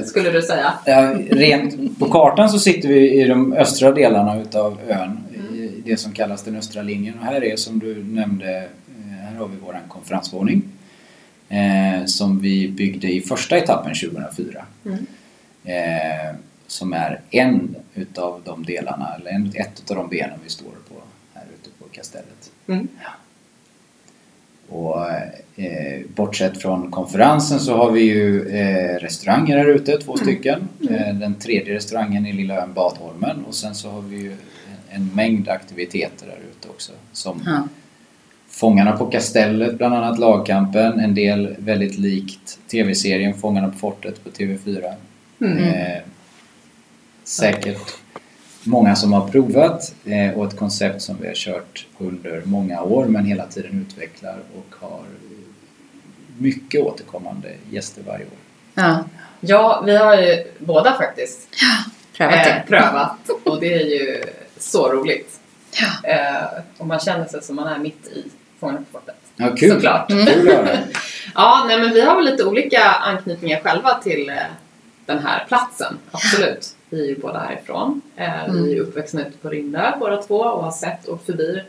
skulle 0.05 0.31
du 0.31 0.41
säga? 0.41 0.74
Ja, 0.86 1.13
rent 1.29 2.00
på 2.00 2.05
kartan 2.05 2.50
så 2.50 2.60
sitter 2.60 2.89
vi 2.89 3.21
i 3.21 3.27
de 3.27 3.53
östra 3.53 3.91
delarna 3.91 4.41
utav 4.41 4.79
ön. 4.88 5.17
I 5.53 5.81
det 5.86 5.98
som 5.98 6.12
kallas 6.12 6.43
den 6.43 6.55
östra 6.55 6.81
linjen. 6.81 7.19
Och 7.19 7.25
här 7.25 7.43
är 7.43 7.55
som 7.55 7.79
du 7.79 8.03
nämnde, 8.03 8.57
eh, 8.57 8.63
här 9.19 9.36
har 9.36 9.48
vi 9.48 9.55
vår 9.65 9.79
konferensvåning. 9.88 10.63
Eh, 11.50 12.05
som 12.05 12.39
vi 12.39 12.67
byggde 12.67 13.07
i 13.07 13.21
första 13.21 13.57
etappen 13.57 13.93
2004. 13.95 14.65
Mm. 14.86 15.05
Eh, 15.63 16.36
som 16.67 16.93
är 16.93 17.21
en 17.29 17.75
utav 18.01 18.41
de 18.46 18.65
delarna, 18.65 19.15
eller 19.15 19.31
en, 19.31 19.51
ett 19.55 19.79
utav 19.79 19.98
de 19.98 20.10
benen 20.10 20.39
vi 20.43 20.50
står 20.50 20.72
på 20.89 20.96
här 21.34 21.46
ute 21.60 21.70
på 21.79 21.86
kastellet. 21.91 22.51
Mm. 22.67 22.88
Och 24.70 25.10
eh, 25.55 26.01
bortsett 26.15 26.62
från 26.62 26.91
konferensen 26.91 27.60
så 27.60 27.77
har 27.77 27.91
vi 27.91 28.01
ju 28.01 28.50
eh, 28.50 29.00
restauranger 29.00 29.58
här 29.58 29.65
ute, 29.65 29.98
två 29.98 30.17
stycken. 30.17 30.67
Eh, 30.89 31.15
den 31.15 31.36
tredje 31.36 31.74
restaurangen 31.74 32.25
är 32.25 32.34
Lilla 32.34 32.63
ön 32.63 32.74
Badholmen 32.74 33.46
och 33.48 33.55
sen 33.55 33.75
så 33.75 33.89
har 33.89 34.01
vi 34.01 34.15
ju 34.15 34.36
en 34.89 35.10
mängd 35.13 35.50
aktiviteter 35.50 36.25
där 36.25 36.39
ute 36.51 36.67
också. 36.67 36.91
Som 37.12 37.43
Ja. 37.46 37.67
Fångarna 38.48 38.91
på 38.91 39.05
Kastellet, 39.05 39.77
bland 39.77 39.96
annat 39.96 40.20
Lagkampen. 40.20 41.00
En 41.00 41.15
del 41.15 41.55
väldigt 41.58 41.98
likt 41.98 42.60
tv-serien 42.72 43.34
Fångarna 43.34 43.70
på 43.70 43.77
fortet 43.77 44.24
på 44.24 44.29
TV4. 44.29 44.93
Mm. 45.41 45.58
Eh, 47.31 47.51
säkert 47.51 47.95
många 48.63 48.95
som 48.95 49.13
har 49.13 49.27
provat 49.27 49.93
eh, 50.05 50.31
och 50.38 50.45
ett 50.47 50.57
koncept 50.57 51.01
som 51.01 51.17
vi 51.21 51.27
har 51.27 51.35
kört 51.35 51.88
under 51.97 52.41
många 52.45 52.81
år 52.81 53.05
men 53.05 53.25
hela 53.25 53.45
tiden 53.45 53.85
utvecklar 53.89 54.39
och 54.57 54.75
har 54.88 55.03
mycket 56.38 56.81
återkommande 56.81 57.50
gäster 57.69 58.01
varje 58.07 58.25
år. 58.25 58.31
Ja, 58.73 59.03
Ja, 59.43 59.83
vi 59.85 59.97
har 59.97 60.15
ju 60.21 60.43
båda 60.59 60.93
faktiskt 60.97 61.47
prövat 62.17 62.35
eh, 62.35 62.43
det. 62.43 62.63
prövat 62.67 63.29
och 63.45 63.59
det 63.59 63.73
är 63.73 63.85
ju 63.85 64.23
så 64.57 64.89
roligt. 64.91 65.39
Ja. 65.71 66.09
Eh, 66.09 66.47
och 66.77 66.88
man 66.88 67.00
känner 67.00 67.25
sig 67.25 67.43
som 67.43 67.55
man 67.55 67.67
är 67.67 67.79
mitt 67.79 68.07
i 68.07 68.23
Fångarna 68.59 68.77
på 68.79 68.85
fortet. 69.00 69.15
Ja, 69.35 69.55
kul! 69.55 69.71
Såklart. 69.71 70.07
Kul 70.07 70.47
höra. 70.47 70.77
Ja, 71.35 71.65
nej 71.67 71.79
men 71.79 71.93
vi 71.93 72.01
har 72.01 72.15
väl 72.15 72.25
lite 72.25 72.43
olika 72.43 72.83
anknytningar 72.83 73.59
själva 73.59 73.93
till 74.03 74.29
eh, 74.29 74.35
den 75.05 75.19
här 75.19 75.45
platsen. 75.47 75.97
Absolut. 76.11 76.75
Vi 76.91 77.01
är 77.05 77.10
ju 77.10 77.19
båda 77.19 77.39
härifrån. 77.39 78.01
Eh, 78.15 78.43
Mm. 78.43 78.63
Vi 78.63 78.75
är 78.77 78.81
uppväxta 78.81 79.21
ute 79.21 79.38
på 79.38 79.50
Rindö 79.50 79.91
båda 80.00 80.21
två 80.21 80.38
och 80.39 80.63
har 80.63 80.71
sett 80.71 81.07
och 81.07 81.21
förbi 81.25 81.62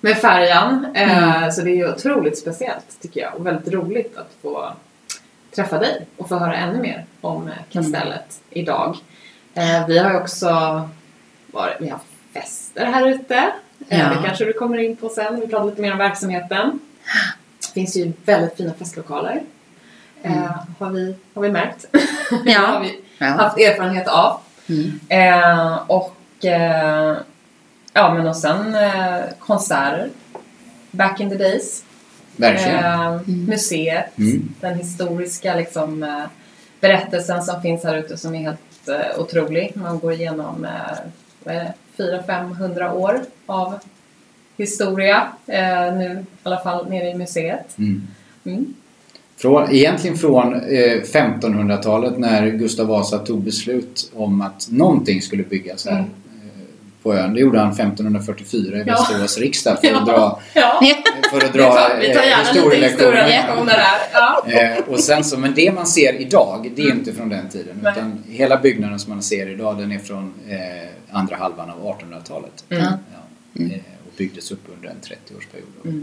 med 0.00 0.16
färjan. 0.16 0.86
Eh, 0.94 1.36
Mm. 1.36 1.52
Så 1.52 1.60
det 1.62 1.70
är 1.70 1.74
ju 1.76 1.88
otroligt 1.92 2.38
speciellt 2.38 3.00
tycker 3.02 3.20
jag 3.20 3.34
och 3.34 3.46
väldigt 3.46 3.74
roligt 3.74 4.16
att 4.16 4.30
få 4.42 4.72
träffa 5.54 5.78
dig 5.78 6.06
och 6.16 6.28
få 6.28 6.36
höra 6.38 6.56
ännu 6.56 6.78
mer 6.82 7.04
om 7.20 7.48
eh, 7.48 7.52
kastellet 7.72 8.40
idag. 8.50 8.96
Eh, 9.54 9.86
Vi 9.86 9.98
har 9.98 10.10
ju 10.10 10.16
också 10.16 10.48
varit, 11.46 11.76
vi 11.80 11.84
har 11.88 11.92
haft 11.92 12.06
fester 12.34 12.84
här 12.86 13.06
ute. 13.08 13.34
Eh, 13.88 13.98
Ja. 14.00 14.08
Det 14.08 14.18
kanske 14.26 14.44
du 14.44 14.52
kommer 14.52 14.78
in 14.78 14.96
på 14.96 15.08
sen. 15.08 15.40
Vi 15.40 15.46
pratar 15.48 15.66
lite 15.66 15.82
mer 15.82 15.92
om 15.92 15.98
verksamheten. 15.98 16.78
Det 17.60 17.72
finns 17.74 17.96
ju 17.96 18.12
väldigt 18.24 18.56
fina 18.56 18.72
festlokaler. 18.74 19.42
Eh, 20.22 20.50
har, 20.78 20.90
vi, 20.90 21.16
har 21.34 21.42
vi 21.42 21.50
märkt. 21.50 21.84
Ja. 22.44 22.58
har 22.66 22.80
vi 22.80 23.00
Ja. 23.18 23.26
haft 23.26 23.58
erfarenhet 23.58 24.08
av. 24.08 24.40
Mm. 24.68 25.00
Eh, 25.08 25.76
och 25.86 26.44
eh, 26.44 27.16
ja 27.92 28.14
men 28.14 28.26
och 28.26 28.36
sen 28.36 28.74
eh, 28.74 29.20
konserter. 29.38 30.10
Back 30.90 31.20
in 31.20 31.30
the 31.30 31.36
days. 31.36 31.84
Verkligen. 32.36 32.84
Eh, 32.84 33.20
Museet. 33.26 34.18
Mm. 34.18 34.54
Den 34.60 34.78
historiska 34.78 35.54
liksom, 35.54 36.02
eh, 36.02 36.24
berättelsen 36.80 37.42
som 37.42 37.62
finns 37.62 37.84
här 37.84 37.96
ute 37.96 38.16
som 38.16 38.34
är 38.34 38.40
helt 38.40 38.88
eh, 38.88 39.20
otrolig. 39.20 39.72
Man 39.74 39.98
går 39.98 40.12
igenom 40.12 40.64
eh, 40.64 40.98
vad 41.44 41.54
är 41.54 41.60
det, 41.96 42.22
400-500 42.26 42.92
år 42.92 43.20
av 43.46 43.78
historia. 44.56 45.28
Eh, 45.46 45.94
nu 45.94 46.24
i 46.28 46.36
alla 46.42 46.60
fall 46.60 46.88
nere 46.90 47.08
i 47.08 47.14
museet. 47.14 47.78
Mm. 47.78 48.74
Mm. 49.44 49.66
Från, 49.66 49.72
egentligen 49.74 50.16
från 50.18 50.54
eh, 50.54 50.60
1500-talet 51.02 52.18
när 52.18 52.46
Gustav 52.50 52.86
Vasa 52.86 53.18
tog 53.18 53.40
beslut 53.42 54.10
om 54.16 54.40
att 54.40 54.68
någonting 54.70 55.22
skulle 55.22 55.42
byggas 55.42 55.86
här 55.86 55.92
Mm. 55.92 56.04
eh, 56.04 56.62
på 57.02 57.14
ön. 57.14 57.34
Det 57.34 57.40
gjorde 57.40 57.58
han 57.60 57.70
1544 57.72 58.76
i 58.76 58.84
Ja. 58.86 58.92
Västerås 58.92 59.38
riksdag 59.38 59.80
för 59.80 59.92
att 59.94 60.06
dra, 60.06 60.40
Ja. 60.54 60.80
för 61.30 61.36
att 61.36 61.54
Vi 61.54 61.58
dra 61.58 61.90
eh, 61.92 62.38
historielektioner. 62.38 63.28
Ja. 64.12 64.44
Eh, 64.46 64.78
och 64.88 65.00
sen 65.00 65.24
så, 65.24 65.38
men 65.38 65.54
det 65.54 65.72
man 65.72 65.86
ser 65.86 66.20
idag, 66.20 66.70
det 66.76 66.82
är 66.82 66.90
inte 66.90 67.12
från 67.12 67.28
den 67.28 67.48
tiden. 67.48 67.80
Nej. 67.82 67.92
Utan 67.96 68.24
hela 68.28 68.56
byggnaden 68.56 68.98
som 68.98 69.12
man 69.12 69.22
ser 69.22 69.48
idag, 69.50 69.78
den 69.78 69.92
är 69.92 69.98
från 69.98 70.34
eh, 70.48 70.56
andra 71.10 71.36
halvan 71.36 71.70
av 71.70 71.76
1800-talet. 71.98 72.64
Mm. 72.68 72.82
Ja, 72.84 72.88
eh, 73.64 73.70
och 74.06 74.12
byggdes 74.16 74.50
upp 74.50 74.62
under 74.76 74.88
en 74.88 74.96
30-årsperiod. 75.02 76.02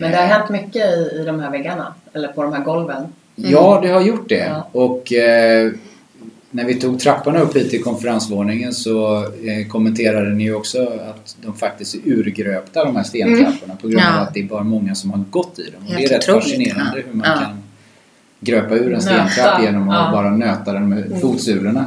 Mm. 0.00 0.10
Men 0.10 0.10
det 0.10 0.16
har 0.16 0.38
hänt 0.38 0.50
mycket 0.50 0.86
i, 0.86 1.20
i 1.20 1.24
de 1.26 1.40
här 1.40 1.50
väggarna, 1.50 1.94
eller 2.12 2.28
på 2.28 2.42
de 2.42 2.52
här 2.52 2.64
golven. 2.64 3.02
Ja, 3.36 3.78
det 3.82 3.88
har 3.88 4.00
gjort 4.00 4.28
det. 4.28 4.46
Ja. 4.48 4.68
Och 4.72 5.12
eh, 5.12 5.72
när 6.50 6.64
vi 6.64 6.74
tog 6.74 7.00
trapporna 7.00 7.40
upp 7.40 7.56
hit 7.56 7.70
till 7.70 7.82
konferensvåningen 7.82 8.72
så 8.72 9.16
eh, 9.22 9.68
kommenterade 9.68 10.30
ni 10.30 10.52
också 10.52 10.82
att 11.10 11.36
de 11.42 11.54
faktiskt 11.54 11.94
är 11.94 11.98
urgröpta 12.04 12.84
de 12.84 12.96
här 12.96 13.02
stentrapporna 13.02 13.76
på 13.80 13.88
grund 13.88 14.04
av 14.04 14.12
Ja. 14.14 14.20
att 14.20 14.34
det 14.34 14.40
är 14.40 14.44
bara 14.44 14.62
många 14.62 14.94
som 14.94 15.10
har 15.10 15.24
gått 15.30 15.58
i 15.58 15.62
dem. 15.70 15.82
Och 15.88 15.94
det 15.96 16.04
är 16.04 16.08
rätt 16.08 16.24
fascinerande 16.24 16.92
ja. 16.96 17.02
hur 17.06 17.12
man 17.16 17.24
kan 17.38 17.62
gröpa 18.40 18.74
ur 18.74 18.94
en 18.94 19.00
stentrapp 19.00 19.62
genom 19.62 19.88
att 19.88 20.12
bara 20.12 20.30
nöta 20.30 20.72
den 20.72 20.88
med 20.88 21.06
Mm. 21.06 21.20
fotsulorna. 21.20 21.86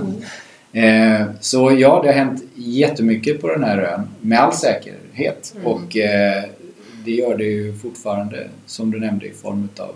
Mm. 0.74 1.22
Eh, 1.22 1.28
så 1.40 1.72
ja, 1.80 2.00
det 2.04 2.08
har 2.10 2.14
hänt 2.16 2.44
jättemycket 2.56 3.42
på 3.42 3.48
den 3.50 3.64
här 3.64 3.78
ön 3.78 4.08
med 4.22 4.40
all 4.40 4.54
säkerhet. 4.54 5.54
Mm. 5.56 5.68
Och 5.68 5.98
eh, 5.98 6.44
det 7.06 7.12
gör 7.12 7.38
det 7.38 7.44
ju 7.44 7.74
fortfarande, 7.78 8.50
som 8.66 8.92
du 8.92 9.00
nämnde, 9.00 9.26
i 9.28 9.32
form 9.34 9.70
av 9.80 9.96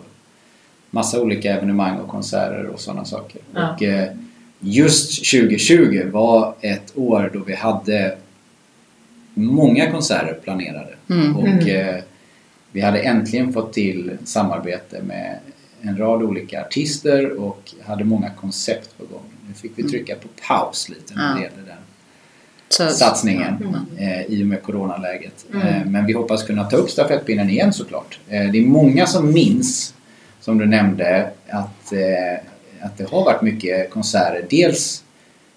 massa 0.92 1.22
olika 1.22 1.54
evenemang 1.56 1.98
och 2.00 2.08
konserter 2.10 2.66
och 2.66 2.80
sådana 2.80 3.06
saker. 3.06 3.42
Ja. 3.54 3.74
Och 3.74 3.84
eh, 3.84 4.12
just 4.60 5.32
2020 5.32 6.10
var 6.12 6.56
ett 6.62 6.92
år 6.98 7.32
då 7.34 7.40
vi 7.40 7.56
hade 7.56 8.18
många 9.34 9.92
konserter 9.92 10.40
planerade. 10.44 10.94
Mm. 11.10 11.36
Och 11.38 11.48
Mm. 11.48 11.68
eh, 11.96 12.04
vi 12.72 12.82
hade 12.82 13.00
äntligen 13.00 13.54
fått 13.54 13.74
till 13.74 14.18
samarbete 14.24 15.02
med 15.02 15.40
en 15.82 15.98
rad 15.98 16.24
olika 16.24 16.62
artister 16.66 17.32
och 17.32 17.74
hade 17.86 18.04
många 18.04 18.30
koncept 18.30 18.98
på 18.98 19.06
gång. 19.06 19.24
Nu 19.48 19.54
fick 19.54 19.72
vi 19.76 19.84
trycka 19.84 20.16
på 20.16 20.28
paus 20.48 20.90
lite 20.90 21.14
när 21.16 21.22
det 21.24 21.30
Mm. 21.32 21.44
Gällde 21.44 21.62
den 21.62 21.78
Så, 22.70 22.90
satsningen 22.90 23.76
eh, 23.98 24.22
i 24.22 24.44
och 24.44 24.48
med 24.48 24.64
coronaläget. 24.64 25.46
Mm. 25.54 25.68
Eh, 25.68 25.86
men 25.86 26.06
vi 26.06 26.14
hoppas 26.14 26.44
kunna 26.44 26.64
ta 26.64 26.78
upp 26.78 26.90
stafettpinnen 26.90 27.50
igen 27.50 27.74
såklart. 27.74 28.20
Eh, 28.30 28.52
det 28.52 28.58
är 28.58 28.66
många 28.66 29.06
som 29.06 29.34
minns, 29.34 29.94
som 30.42 30.58
du 30.58 30.66
nämnde, 30.66 31.30
att, 31.50 31.94
eh, 31.94 32.86
att 32.86 32.98
det 32.98 33.10
har 33.10 33.26
varit 33.26 33.42
mycket 33.42 33.90
konserter. 33.90 34.46
Dels 34.50 35.04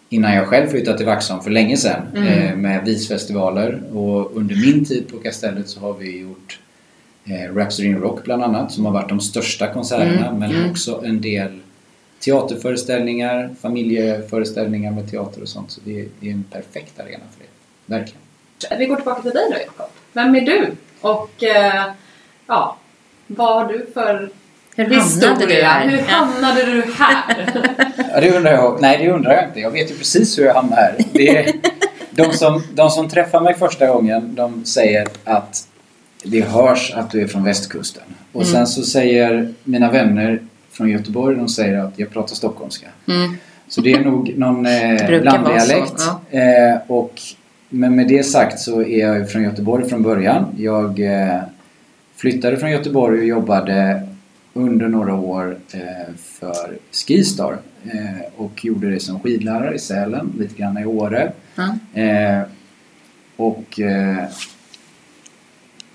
innan 0.08 0.34
jag 0.34 0.46
själv 0.46 0.68
flyttade 0.68 0.96
till 0.96 1.06
Vaxholm 1.06 1.42
för 1.42 1.50
länge 1.50 1.76
sedan 1.76 2.02
Mm. 2.14 2.28
eh, 2.28 2.56
med 2.56 2.84
visfestivaler 2.84 3.82
och 3.96 4.36
under 4.36 4.56
min 4.56 4.84
tid 4.84 5.08
på 5.08 5.18
Kastellet 5.18 5.68
så 5.68 5.80
har 5.80 5.94
vi 5.94 6.20
gjort 6.20 6.58
eh, 7.24 7.54
Rhapsody 7.54 7.88
in 7.88 7.96
Rock 7.98 8.24
bland 8.24 8.42
annat 8.42 8.72
som 8.72 8.84
har 8.84 8.92
varit 8.92 9.08
de 9.08 9.20
största 9.20 9.72
konserterna 9.72 10.26
Mm, 10.28 10.38
men 10.38 10.50
mm. 10.50 10.70
också 10.70 11.02
en 11.04 11.20
del 11.20 11.58
teaterföreställningar, 12.24 13.50
familjeföreställningar 13.60 14.90
med 14.90 15.10
teater 15.10 15.42
och 15.42 15.48
sånt. 15.48 15.70
Så 15.70 15.80
det 15.84 16.00
är, 16.00 16.06
det 16.20 16.28
är 16.28 16.32
en 16.32 16.44
perfekt 16.52 17.00
arena 17.00 17.24
för 17.36 17.40
det. 17.44 17.94
Verkligen. 17.96 18.20
Vi 18.78 18.86
går 18.86 18.96
tillbaka 18.96 19.22
till 19.22 19.30
dig 19.30 19.44
då 19.50 19.56
Jakob. 19.58 19.90
Vem 20.12 20.34
är 20.34 20.40
du? 20.40 20.70
Och 21.00 21.42
eh, 21.44 21.84
ja, 22.46 22.76
vad 23.26 23.54
har 23.54 23.72
du 23.72 23.86
för 23.94 24.30
hur 24.76 24.84
hamnade 24.94 25.46
du 25.46 25.62
här? 25.62 25.88
Hur 25.88 25.98
hamnade 25.98 26.64
du 26.64 26.82
här? 26.92 27.52
Ja, 28.14 28.20
det 28.20 28.36
undrar 28.36 28.52
jag. 28.52 28.80
Nej, 28.80 28.98
det 28.98 29.10
undrar 29.10 29.32
jag 29.32 29.44
inte. 29.44 29.60
Jag 29.60 29.70
vet 29.70 29.90
ju 29.90 29.94
precis 29.94 30.38
hur 30.38 30.44
jag 30.44 30.54
hamnade 30.54 30.82
här. 30.82 30.94
Det 31.12 31.28
är, 31.36 31.52
de, 32.10 32.32
som, 32.32 32.62
de 32.74 32.90
som 32.90 33.08
träffar 33.08 33.40
mig 33.40 33.54
första 33.54 33.86
gången, 33.86 34.34
de 34.34 34.64
säger 34.64 35.08
att 35.24 35.68
det 36.24 36.40
hörs 36.40 36.92
att 36.94 37.10
du 37.10 37.22
är 37.22 37.26
från 37.26 37.44
västkusten. 37.44 38.02
Och 38.32 38.42
Mm. 38.42 38.52
sen 38.52 38.66
så 38.66 38.82
säger 38.82 39.54
mina 39.64 39.90
vänner 39.90 40.42
från 40.70 40.88
Göteborg, 40.88 41.36
de 41.36 41.48
säger 41.48 41.78
att 41.78 41.98
jag 41.98 42.10
pratar 42.10 42.34
stockholmska. 42.34 42.86
Mm. 43.08 43.34
Så 43.68 43.80
det 43.80 43.92
är 43.92 44.04
nog 44.04 44.38
någon 44.38 44.66
eh, 44.66 45.20
blanddialekt. 45.20 46.00
så, 46.00 46.36
Eh, 46.36 46.78
och, 46.86 47.20
men 47.68 47.96
med 47.96 48.08
det 48.08 48.22
sagt 48.22 48.58
så 48.58 48.82
är 48.82 49.08
jag 49.08 49.30
från 49.30 49.42
Göteborg 49.42 49.88
från 49.88 50.02
början. 50.02 50.46
Jag 50.56 51.00
eh, 51.00 51.40
flyttade 52.16 52.56
från 52.56 52.70
Göteborg 52.70 53.18
och 53.18 53.26
jobbade 53.26 54.06
under 54.52 54.88
några 54.88 55.14
år 55.14 55.56
eh, 55.72 56.14
för 56.16 56.78
Skistar 56.92 57.56
eh, 57.84 58.26
och 58.36 58.64
gjorde 58.64 58.90
det 58.90 59.00
som 59.00 59.20
skidlärare 59.20 59.74
i 59.74 59.78
Sälen, 59.78 60.32
lite 60.38 60.54
grann 60.54 60.78
i 60.78 60.84
Åre. 60.84 61.32
Ja. 61.54 62.00
Eh, 62.00 62.42
och 63.36 63.80
eh, 63.80 64.24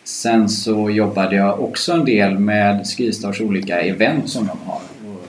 sen 0.05 0.50
så 0.50 0.89
jobbade 0.89 1.35
jag 1.35 1.59
också 1.63 1.93
en 1.93 2.05
del 2.05 2.39
med 2.39 2.88
Skistars 2.88 3.41
olika 3.41 3.81
event 3.81 4.29
som 4.29 4.47
de 4.47 4.57
har. 4.69 4.81
Och 5.12 5.25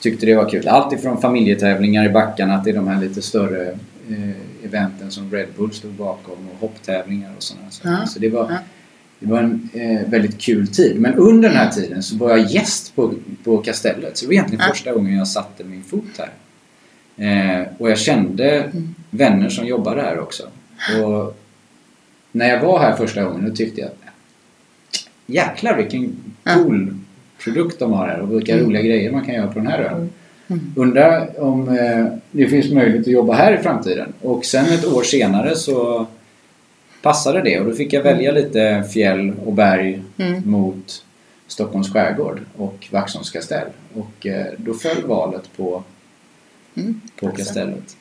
tyckte 0.00 0.26
det 0.26 0.34
var 0.34 0.50
kul. 0.50 0.68
Allt 0.68 0.92
ifrån 0.92 1.20
familjetävlingar 1.20 2.04
i 2.06 2.08
backarna 2.08 2.64
till 2.64 2.74
de 2.74 2.88
här 2.88 3.00
lite 3.00 3.22
större 3.22 3.68
eh, 4.10 4.64
eventen 4.64 5.10
som 5.10 5.30
Red 5.32 5.48
Bull 5.56 5.72
stod 5.72 5.92
bakom 5.92 6.34
och 6.52 6.60
hopptävlingar 6.60 7.30
och 7.36 7.42
sådana 7.42 7.70
saker. 7.70 7.90
Ja. 7.90 8.06
Så 8.06 8.18
det 8.18 8.28
var, 8.28 8.58
det 9.18 9.26
var 9.26 9.38
en 9.38 9.68
eh, 9.72 10.10
väldigt 10.10 10.38
kul 10.40 10.68
tid. 10.68 11.00
Men 11.00 11.14
under 11.14 11.48
den 11.48 11.58
här 11.58 11.70
tiden 11.70 12.02
så 12.02 12.16
var 12.16 12.30
jag 12.30 12.46
gäst 12.50 12.96
på, 12.96 13.14
på 13.44 13.58
Kastellet. 13.58 14.16
Så 14.18 14.24
det 14.24 14.26
var 14.28 14.32
egentligen 14.32 14.64
Ja. 14.66 14.72
första 14.74 14.92
gången 14.92 15.16
jag 15.16 15.28
satte 15.28 15.64
min 15.64 15.82
fot 15.82 16.18
här. 16.18 16.30
Eh, 17.16 17.66
och 17.78 17.90
jag 17.90 17.98
kände 17.98 18.70
vänner 19.10 19.48
som 19.48 19.66
jobbade 19.66 20.02
här 20.02 20.18
också. 20.18 20.42
Och 21.04 21.39
när 22.32 22.48
jag 22.48 22.60
var 22.60 22.78
här 22.78 22.96
första 22.96 23.24
gången 23.24 23.48
då 23.48 23.54
tyckte 23.56 23.80
jag 23.80 23.90
Jäklar 25.26 25.76
vilken 25.76 26.16
Ja. 26.44 26.54
cool 26.54 26.94
produkt 27.44 27.78
de 27.78 27.92
har 27.92 28.06
här 28.08 28.20
och 28.20 28.32
vilka 28.32 28.52
Mm. 28.52 28.66
roliga 28.66 28.82
grejer 28.82 29.12
man 29.12 29.24
kan 29.24 29.34
göra 29.34 29.46
på 29.46 29.58
den 29.58 29.66
här 29.66 29.78
ön. 29.80 30.10
Mm. 30.48 30.72
Undrar 30.76 31.40
om 31.42 31.68
eh, 31.68 32.06
det 32.30 32.46
finns 32.48 32.70
möjlighet 32.72 33.00
att 33.00 33.12
jobba 33.12 33.32
här 33.34 33.52
i 33.54 33.58
framtiden. 33.58 34.12
Och 34.20 34.44
sen 34.44 34.64
ett 34.64 34.86
år 34.86 35.02
senare 35.02 35.56
så 35.56 36.06
passade 37.02 37.42
det 37.42 37.60
och 37.60 37.66
då 37.66 37.72
fick 37.72 37.92
jag 37.92 38.02
välja 38.02 38.32
lite 38.32 38.84
fjäll 38.92 39.32
och 39.44 39.52
berg 39.52 40.02
Mm. 40.18 40.50
mot 40.50 41.04
Stockholms 41.46 41.92
skärgård 41.92 42.40
och 42.56 42.88
Vaxholms 42.92 43.30
kastell. 43.30 43.66
Och 43.94 44.26
eh, 44.26 44.46
då 44.56 44.74
föll 44.74 45.04
valet 45.06 45.42
på, 45.56 45.82
Mm. 46.76 47.00
på 47.20 47.28
kastellet. 47.30 47.96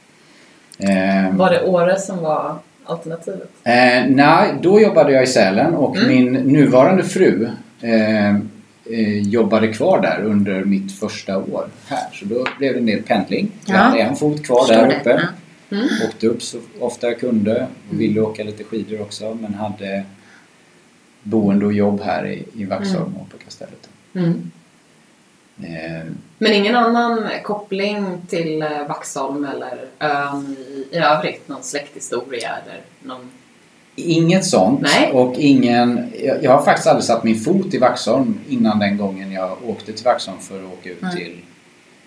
Eh, 0.80 1.36
Var 1.38 1.50
det 1.52 1.64
Åre 1.64 2.00
som 2.00 2.18
var 2.18 2.56
alternativet? 2.90 3.50
Eh, 3.64 4.06
nej, 4.10 4.54
då 4.62 4.82
jobbade 4.82 5.12
jag 5.12 5.24
i 5.24 5.28
Sälen 5.28 5.74
och 5.76 5.98
Mm. 5.98 6.08
min 6.08 6.34
nuvarande 6.34 7.04
fru 7.04 7.50
eh, 7.82 8.36
eh, 8.36 9.20
jobbade 9.22 9.68
kvar 9.74 10.02
där 10.02 10.22
under 10.24 10.64
mitt 10.64 10.92
första 11.00 11.38
år 11.38 11.68
här. 11.88 12.08
Så 12.14 12.26
då 12.26 12.46
blev 12.58 12.74
det 12.74 12.80
en 12.80 12.86
del 12.86 13.02
pendling. 13.04 13.52
Jag 13.66 13.76
Ja. 13.76 13.80
hade 13.80 14.00
en 14.02 14.16
fot 14.16 14.44
kvar 14.46 14.60
Förstår 14.60 14.76
där 14.76 14.88
det. 14.88 14.96
uppe. 15.00 15.10
Ja. 15.70 15.78
Mm. 15.78 15.88
Åkte 16.08 16.28
upp 16.28 16.42
så 16.42 16.58
ofta 16.80 17.08
jag 17.08 17.20
kunde 17.20 17.68
och 17.90 18.02
ville 18.02 18.22
åka 18.22 18.44
lite 18.44 18.64
skidor 18.64 19.02
också 19.02 19.38
men 19.42 19.54
hade 19.54 20.04
boende 21.24 21.66
och 21.66 21.74
jobb 21.74 22.02
här 22.02 22.28
i, 22.28 22.44
i 22.62 22.66
Vaxholm 22.66 23.16
och 23.18 23.30
på 23.32 23.38
Kastellet. 23.38 23.90
Mm. 24.16 24.52
Eh, 25.64 26.12
Men 26.38 26.54
ingen 26.54 26.76
annan 26.76 27.30
koppling 27.44 28.22
till 28.30 28.62
eh, 28.62 28.70
Vaxholm 28.88 29.46
eller 29.46 29.78
ön 30.00 30.56
i, 30.60 30.96
i 30.96 31.00
övrigt? 31.00 31.48
Någon 31.48 31.64
släkthistoria 31.64 32.50
eller 32.66 32.82
någon... 33.04 33.32
Inget 33.96 34.46
sånt. 34.46 34.82
Nej. 34.82 35.12
Och 35.14 35.34
ingen, 35.38 36.12
jag, 36.24 36.44
jag 36.44 36.52
har 36.52 36.66
faktiskt 36.66 36.88
aldrig 36.88 37.04
satt 37.04 37.24
min 37.24 37.40
fot 37.40 37.74
i 37.74 37.78
Vaxholm 37.78 38.40
innan 38.50 38.80
den 38.80 38.98
gången 38.98 39.32
jag 39.32 39.58
åkte 39.68 39.94
till 39.94 40.06
Vaxholm 40.06 40.38
för 40.40 40.58
att 40.60 40.74
åka 40.74 40.90
ut 40.90 41.02
Nej. 41.02 41.16
till 41.16 41.38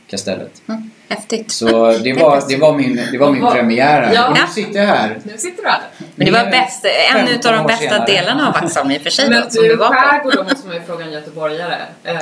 Kastellet. 0.06 0.62
Mm. 0.68 0.90
Häftigt. 1.08 1.50
Så 1.52 1.66
det 1.98 2.12
var, 2.12 2.42
det 2.48 2.56
var 2.56 2.74
min, 2.76 3.00
det 3.12 3.18
var 3.18 3.32
min 3.32 3.42
Vad- 3.42 3.54
premiär 3.54 4.02
här. 4.02 4.14
Ja. 4.14 4.28
Och 4.28 4.34
nu 4.34 4.40
sitter 4.54 4.80
jag 4.80 4.86
här. 4.86 5.18
Nu 5.24 5.32
sitter 5.38 5.62
du 5.62 5.68
här. 5.68 5.80
Men 6.14 6.26
det 6.26 6.32
var 6.32 6.50
bäst, 6.50 6.84
en 7.14 7.26
15 7.26 7.50
av 7.52 7.58
de 7.58 7.66
bästa 7.66 7.88
senare. 7.88 8.06
delarna 8.06 8.48
av 8.48 8.54
Vaxholm 8.54 8.90
i 8.90 8.98
och 8.98 9.02
för 9.02 9.10
sig 9.10 9.28
Men 9.30 9.42
då, 9.42 9.50
som 9.50 9.62
du 9.62 9.68
du, 9.68 9.76
var 9.76 9.86
på. 9.88 9.92
skärgård 9.94 10.32
då 10.36 10.42
måste 10.42 10.66
man 10.66 10.76
ju 10.76 10.82
fråga 10.82 11.04
en 11.04 11.12
göteborgare. 11.12 11.76
Eh, 12.04 12.16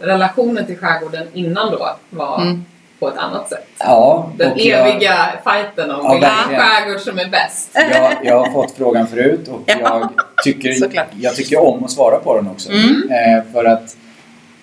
relationen 0.00 0.66
till 0.66 0.78
skärgården 0.78 1.26
innan 1.32 1.70
då 1.70 1.88
var 2.10 2.40
Mm. 2.42 2.64
på 2.98 3.08
ett 3.08 3.16
annat 3.18 3.48
sätt. 3.48 3.66
Ja, 3.78 4.30
Den 4.36 4.52
och 4.52 4.58
jag, 4.58 4.90
eviga 4.90 5.16
fighten 5.44 5.90
om 5.90 6.00
Ja, 6.04 6.12
vilken 6.12 6.60
skärgård 6.60 7.00
som 7.00 7.18
är 7.18 7.28
bäst. 7.28 7.70
jag, 7.74 8.12
jag 8.22 8.38
har 8.44 8.50
fått 8.52 8.70
frågan 8.72 9.06
förut 9.06 9.48
och 9.48 9.60
Ja, 9.66 9.76
jag, 9.84 10.44
tycker, 10.44 10.74
jag 11.20 11.34
tycker 11.34 11.60
om 11.64 11.84
att 11.84 11.90
svara 11.90 12.16
på 12.18 12.36
den 12.36 12.48
också. 12.50 12.70
Mm. 12.72 13.10
Eh, 13.10 13.52
för 13.52 13.64
att 13.64 13.96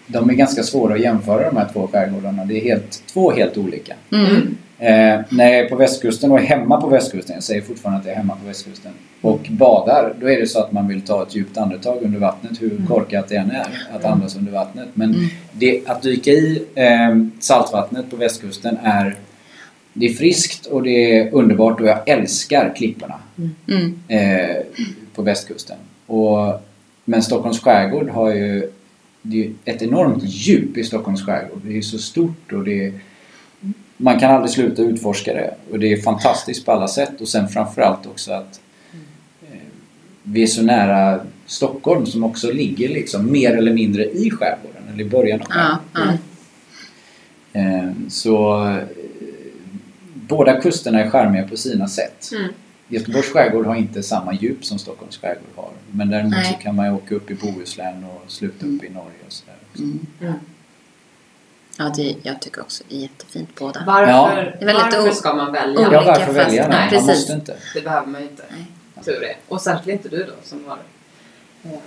de 0.07 0.29
är 0.29 0.33
ganska 0.33 0.63
svåra 0.63 0.93
att 0.93 0.99
jämföra 0.99 1.43
de 1.51 1.57
här 1.57 1.67
två 1.73 1.87
skärgårdarna. 1.91 2.45
Det 2.45 2.57
är 2.57 2.63
helt, 2.63 3.03
två 3.13 3.31
helt 3.31 3.57
olika. 3.57 3.93
Mm. 4.11 4.57
Eh, 4.81 5.19
när 5.29 5.45
jag 5.45 5.59
är 5.59 5.69
på 5.69 5.75
västkusten 5.75 6.31
och 6.31 6.39
är 6.39 6.43
hemma 6.43 6.81
på 6.81 6.87
västkusten, 6.87 7.33
jag 7.35 7.43
säger 7.43 7.61
fortfarande 7.61 7.99
att 7.99 8.05
jag 8.05 8.13
är 8.13 8.17
hemma 8.17 8.35
på 8.41 8.47
västkusten, 8.47 8.91
och 9.21 9.47
badar, 9.49 10.13
då 10.21 10.29
är 10.29 10.39
det 10.39 10.47
så 10.47 10.59
att 10.59 10.71
man 10.71 10.87
vill 10.87 11.01
ta 11.01 11.23
ett 11.23 11.35
djupt 11.35 11.57
andetag 11.57 11.97
under 12.01 12.19
vattnet, 12.19 12.61
hur 12.61 12.81
korkat 12.87 13.27
det 13.27 13.35
än 13.35 13.51
är 13.51 13.67
att 13.93 14.05
andas 14.05 14.35
under 14.35 14.51
vattnet. 14.51 14.87
Men 14.93 15.09
Mm. 15.15 15.25
det, 15.51 15.81
att 15.85 16.01
dyka 16.01 16.31
i 16.31 16.63
eh, 16.75 17.15
saltvattnet 17.39 18.09
på 18.09 18.15
västkusten 18.15 18.77
är 18.83 19.15
det 19.93 20.05
är 20.05 20.13
friskt 20.13 20.65
och 20.65 20.83
det 20.83 21.17
är 21.19 21.33
underbart 21.33 21.81
och 21.81 21.87
jag 21.87 22.09
älskar 22.09 22.73
klipporna 22.75 23.15
Mm. 23.67 23.99
eh, 24.07 24.55
på 25.15 25.21
västkusten. 25.21 25.77
Och, 26.07 26.61
men 27.05 27.21
Stockholms 27.23 27.59
skärgård 27.59 28.09
har 28.09 28.33
ju 28.33 28.71
det 29.21 29.43
är 29.45 29.51
ett 29.65 29.81
enormt 29.81 30.23
djup 30.23 30.77
i 30.77 30.83
Stockholms 30.83 31.25
skärgård. 31.25 31.61
Det 31.65 31.77
är 31.77 31.81
så 31.81 31.97
stort 31.97 32.53
och 32.53 32.63
det 32.63 32.85
är, 32.85 32.93
man 34.01 34.19
kan 34.19 34.31
aldrig 34.31 34.51
sluta 34.51 34.81
utforska 34.81 35.33
det. 35.33 35.53
Och 35.71 35.79
det 35.79 35.93
är 35.93 36.01
fantastiskt 36.01 36.65
på 36.65 36.71
alla 36.71 36.87
sätt. 36.87 37.21
Och 37.21 37.27
sen 37.27 37.47
framförallt 37.47 38.05
också 38.05 38.31
att 38.33 38.61
eh, 39.51 39.57
vi 40.23 40.43
är 40.43 40.47
så 40.47 40.61
nära 40.63 41.19
Stockholm 41.45 42.05
som 42.05 42.23
också 42.23 42.51
ligger 42.51 42.89
liksom 42.89 43.31
mer 43.31 43.57
eller 43.57 43.73
mindre 43.73 44.05
i 44.05 44.31
skärgården, 44.31 44.83
eller 44.93 45.01
i 45.03 45.09
början 45.09 45.41
av 45.41 45.47
Ja, 45.49 45.77
skärgården. 45.93 46.17
ja. 47.53 47.59
Eh, 47.61 47.91
så 48.09 48.67
eh, 48.67 48.75
båda 50.13 50.61
kusterna 50.61 50.99
är 50.99 51.09
charmiga 51.09 51.47
på 51.47 51.57
sina 51.57 51.87
sätt. 51.87 52.29
Mm. 52.37 52.53
Göteborgs 52.87 53.29
skärgård 53.29 53.65
har 53.65 53.75
inte 53.75 54.03
samma 54.03 54.33
djup 54.33 54.65
som 54.65 54.79
Stockholms 54.79 55.17
skärgård 55.17 55.49
har. 55.55 55.69
Men 55.91 56.09
däremot 56.09 56.31
Nej. 56.33 56.45
så 56.53 56.63
kan 56.63 56.75
man 56.75 56.85
ju 56.85 56.91
åka 56.93 57.15
upp 57.15 57.31
i 57.31 57.35
Bohuslän 57.35 58.03
och 58.03 58.31
sluta 58.31 58.65
upp 58.65 58.83
i 58.83 58.89
Norge 58.89 59.17
och 59.27 59.31
sådär. 59.33 59.55
Ja, 61.77 61.91
det, 61.95 62.15
jag 62.23 62.41
tycker 62.41 62.61
också 62.61 62.83
det 62.89 62.95
är 62.95 62.99
jättefint 62.99 63.49
båda. 63.59 63.83
Varför, 63.87 64.11
Ja. 64.11 64.31
Det 64.35 64.41
är 64.41 64.65
väldigt 64.65 64.83
varför 64.97 65.11
ska 65.11 65.33
man 65.33 65.51
välja? 65.51 65.81
Ja, 65.91 66.03
varför 66.05 66.25
fast- 66.25 66.37
välja? 66.37 66.67
nej, 66.67 66.79
man 66.79 66.89
precis. 66.89 67.07
måste 67.07 67.33
inte. 67.33 67.55
Det 67.73 67.81
behöver 67.81 68.07
man 68.07 68.21
ju 68.21 68.27
inte. 68.27 68.43
Nej. 68.51 68.65
Tur 69.05 69.23
är. 69.23 69.35
Och 69.47 69.61
särskilt 69.61 69.87
inte 70.05 70.17
du 70.17 70.23
då 70.23 70.33
som 70.43 70.65
har 70.67 70.77
eh, 71.63 71.79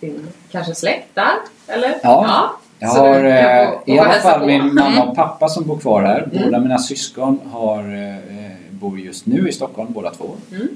din 0.00 0.28
kanske 0.50 0.74
släkt 0.74 1.08
där? 1.14 1.32
Eller? 1.66 1.94
Ja. 2.02 2.56
Jag 2.78 2.90
Så 2.92 2.98
har 3.00 3.24
eh, 3.24 3.68
i 3.86 3.98
alla 3.98 4.12
fall 4.12 4.46
min 4.46 4.74
mamma 4.74 4.86
Mm. 4.96 5.08
och 5.08 5.16
pappa 5.16 5.48
som 5.48 5.64
bor 5.66 5.78
kvar 5.78 6.02
här. 6.02 6.28
Mm. 6.32 6.44
Båda 6.44 6.60
mina 6.60 6.78
syskon 6.78 7.40
har, 7.52 7.78
eh, 7.78 8.50
bor 8.70 8.98
just 9.00 9.26
nu 9.26 9.48
i 9.48 9.52
Stockholm 9.52 9.92
båda 9.92 10.10
två. 10.10 10.30
Mm. 10.50 10.68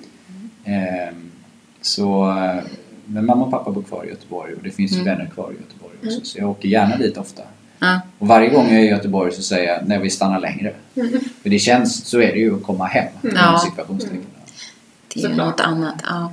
Eh, 0.64 1.14
så, 1.80 2.34
men 3.04 3.26
mamma 3.26 3.44
och 3.44 3.50
pappa 3.50 3.70
bor 3.70 3.82
kvar 3.82 4.04
i 4.04 4.08
Göteborg 4.08 4.54
och 4.54 4.62
det 4.62 4.70
finns 4.70 4.92
Mm. 4.92 5.04
vänner 5.04 5.30
kvar 5.34 5.50
i 5.52 5.54
Göteborg 5.62 5.94
också. 5.96 6.10
Mm. 6.10 6.24
Så 6.24 6.38
jag 6.38 6.50
åker 6.50 6.68
gärna 6.68 6.96
dit 6.96 7.16
ofta. 7.18 7.42
Ja. 7.78 8.00
Och 8.18 8.28
varje 8.28 8.48
gång 8.48 8.64
jag 8.64 8.80
är 8.80 8.84
i 8.84 8.88
Göteborg 8.88 9.32
så 9.32 9.42
säger 9.42 9.72
jag 9.72 9.88
när 9.88 9.98
vi 9.98 10.10
stannar 10.10 10.40
längre. 10.40 10.72
För 11.42 11.50
det 11.50 11.58
känns, 11.58 12.04
så 12.04 12.20
är 12.20 12.32
det 12.32 12.38
ju 12.38 12.56
att 12.56 12.62
komma 12.62 12.86
hem. 12.86 13.08
Mm. 13.24 13.58
situationstecken. 13.58 14.26
Det 15.14 15.24
är 15.24 15.28
något 15.28 15.60
annat. 15.60 15.94
Ja. 16.02 16.32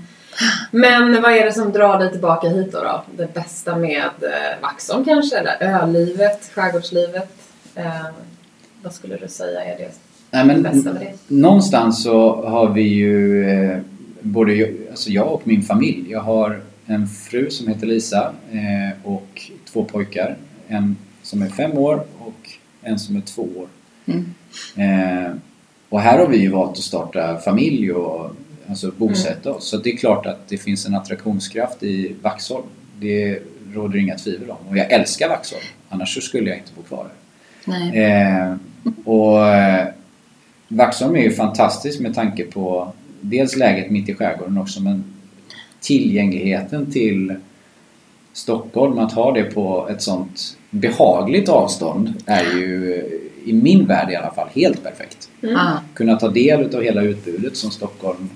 Men 0.71 1.21
vad 1.21 1.31
är 1.31 1.45
det 1.45 1.53
som 1.53 1.71
drar 1.71 1.99
dig 1.99 2.11
tillbaka 2.11 2.49
hit 2.49 2.71
då? 2.71 2.79
då? 2.83 3.03
Det 3.17 3.33
bästa 3.33 3.75
med 3.75 4.03
eh, 4.03 4.61
Vaxholm 4.61 5.05
kanske? 5.05 5.37
Eller 5.37 5.81
ölivet, 5.83 6.51
skärgårdslivet? 6.55 7.29
Eh, 7.75 8.05
vad 8.83 8.93
skulle 8.93 9.17
du 9.17 9.27
säga 9.27 9.63
är 9.63 9.77
det 9.77 9.91
Nej, 10.31 10.45
men, 10.45 10.63
bästa 10.63 10.93
med 10.93 11.01
det? 11.01 11.35
någonstans 11.35 12.03
så 12.03 12.45
har 12.45 12.69
vi 12.69 12.81
ju 12.81 13.45
eh, 13.49 13.79
både 14.21 14.53
jag, 14.53 14.69
alltså 14.91 15.09
jag 15.09 15.33
och 15.33 15.47
min 15.47 15.61
familj. 15.61 16.11
Jag 16.11 16.21
har 16.21 16.61
en 16.85 17.07
fru 17.07 17.49
som 17.49 17.67
heter 17.67 17.87
Lisa 17.87 18.33
eh, 18.51 19.07
och 19.07 19.51
två 19.73 19.83
pojkar. 19.83 20.35
En 20.67 20.97
som 21.33 21.41
är 21.41 21.49
fem 21.49 21.77
år 21.77 22.03
och 22.19 22.49
en 22.81 22.99
som 22.99 23.15
är 23.15 23.21
två 23.21 23.41
år. 23.41 23.67
Mm. 24.05 24.25
Eh, 24.75 25.33
och 25.89 26.01
här 26.01 26.19
har 26.19 26.27
vi 26.27 26.37
ju 26.37 26.49
valt 26.49 26.71
att 26.71 26.77
starta 26.77 27.37
familj 27.37 27.91
och 27.91 28.31
alltså 28.69 28.91
bosätta 28.97 29.49
Mm. 29.49 29.57
oss. 29.57 29.67
Så 29.67 29.77
det 29.77 29.89
är 29.91 29.97
klart 29.97 30.25
att 30.25 30.47
det 30.47 30.57
finns 30.57 30.85
en 30.85 30.95
attraktionskraft 30.95 31.83
i 31.83 32.15
Vaxholm. 32.21 32.65
Det 32.99 33.39
råder 33.73 33.99
inga 33.99 34.15
tvivel 34.17 34.49
om. 34.49 34.67
Och 34.69 34.77
jag 34.77 34.91
älskar 34.91 35.29
Vaxholm. 35.29 35.63
Annars 35.89 36.15
så 36.15 36.21
skulle 36.21 36.49
jag 36.49 36.59
inte 36.59 36.71
bo 36.75 36.81
kvar 36.81 37.07
här. 37.65 38.51
Eh, 38.51 38.55
och 39.05 39.47
eh, 39.47 39.87
Vaxholm 40.67 41.15
är 41.15 41.21
ju 41.21 41.31
fantastiskt 41.31 41.99
med 42.01 42.15
tanke 42.15 42.43
på 42.43 42.93
dels 43.21 43.55
läget 43.55 43.91
mitt 43.91 44.09
i 44.09 44.13
skärgården 44.13 44.57
också 44.57 44.81
men 44.81 45.03
tillgängligheten 45.81 46.91
till 46.91 47.35
Stockholm, 48.33 48.99
att 48.99 49.11
ha 49.11 49.31
det 49.31 49.43
på 49.43 49.87
ett 49.89 50.01
sånt 50.01 50.57
behagligt 50.73 51.49
avstånd 51.49 52.13
är 52.25 52.43
ju 52.43 53.03
i 53.45 53.53
min 53.53 53.85
värld 53.85 54.11
i 54.11 54.15
alla 54.15 54.33
fall 54.33 54.47
helt 54.53 54.83
perfekt. 54.83 55.29
Mm. 55.41 55.55
Ja. 55.55 55.81
Kunna 55.93 56.15
ta 56.15 56.29
del 56.29 56.75
av 56.75 56.81
hela 56.81 57.01
utbudet 57.01 57.57
som 57.57 57.71
Stockholm 57.71 58.29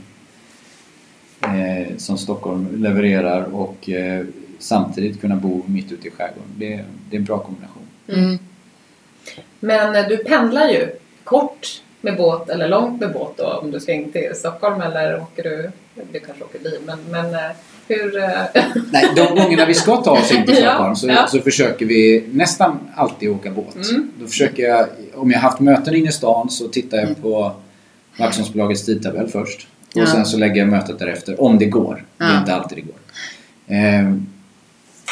eh, 1.42 1.98
som 1.98 2.18
Stockholm 2.18 2.68
levererar 2.84 3.44
och 3.44 3.90
eh, 3.90 4.26
samtidigt 4.60 5.22
kunna 5.22 5.36
bo 5.36 5.64
mitt 5.66 5.92
ute 5.92 6.08
i 6.08 6.12
skärgården. 6.12 6.54
Det, 6.58 6.84
det 7.10 7.16
är 7.16 7.20
en 7.20 7.26
bra 7.26 7.40
kombination. 7.40 7.84
Mm. 8.08 8.40
Men 9.60 9.96
eh, 9.96 10.08
du 10.08 10.18
pendlar 10.18 10.70
ju 10.70 10.90
kort 11.24 11.82
med 12.02 12.18
båt 12.18 12.50
eller 12.50 12.68
långt 12.68 13.02
med 13.02 13.14
båt 13.14 13.38
då 13.38 13.46
om 13.46 13.72
du 13.72 13.80
ska 13.80 13.94
in 13.94 14.12
till 14.12 14.32
Stockholm 14.36 14.82
eller 14.82 15.22
åker 15.22 15.44
du, 15.44 15.72
du 16.12 16.20
kanske 16.20 16.44
åker 16.44 16.60
bil 16.60 16.80
men, 16.86 17.00
men 17.10 17.36
eh, 17.36 17.52
hur... 17.88 18.18
eh, 18.18 18.30
Nej, 18.92 19.06
de 19.16 19.36
gångerna 19.42 19.66
vi 19.66 19.74
ska 19.74 19.96
ta 19.98 20.12
oss 20.12 20.32
in 20.32 20.46
till 20.46 20.56
Ja, 20.64 20.70
Stockholm 20.70 20.96
så, 20.96 21.08
ja. 21.08 21.28
så 21.28 21.40
försöker 21.40 21.86
vi 21.86 22.24
nästan 22.32 22.80
alltid 22.96 23.30
åka 23.30 23.52
båt. 23.52 23.76
Mm. 23.90 24.12
Då 24.20 24.28
försöker 24.28 24.64
jag, 24.64 24.88
om 25.16 25.32
jag 25.32 25.40
har 25.40 25.50
haft 25.50 25.60
möten 25.60 25.96
inne 25.96 26.10
i 26.10 26.12
stan 26.12 26.50
så 26.50 26.68
tittar 26.68 26.98
jag 26.98 27.22
på 27.22 27.52
Vaxholmsbolagets 28.20 28.86
tidtabell 28.86 29.28
först. 29.28 29.68
Och 29.96 30.02
Ja. 30.02 30.06
sen 30.06 30.26
så 30.26 30.38
lägger 30.38 30.56
jag 30.56 30.68
mötet 30.68 31.00
därefter, 31.00 31.42
om 31.42 31.60
det 31.60 31.66
går. 31.66 32.06
Det 32.18 32.24
är 32.24 32.34
Ja. 32.34 32.40
inte 32.40 32.54
alltid 32.56 32.78
det 32.78 32.82
går. 32.82 32.96
Ehm, 33.68 34.28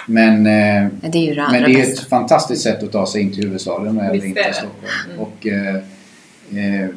men, 0.08 0.38
eh, 0.46 0.88
Det 1.12 1.18
är 1.18 1.22
ju 1.30 1.36
det 1.36 1.48
men 1.52 1.64
det 1.64 1.82
är 1.82 1.84
ett 1.84 2.00
fantastiskt 2.00 2.62
sätt 2.64 2.84
att 2.84 2.92
ta 2.92 3.06
sig 3.08 3.22
in 3.22 3.34
till 3.34 3.44
huvudstaden 3.44 4.00
eller 4.00 4.26
in 4.26 4.38
är 4.38 4.44
till. 4.44 4.54
Stockholm. 4.54 5.10
Mm. 5.10 5.20
Och, 5.20 5.48
eh, 5.48 5.76
eh, 6.84 6.90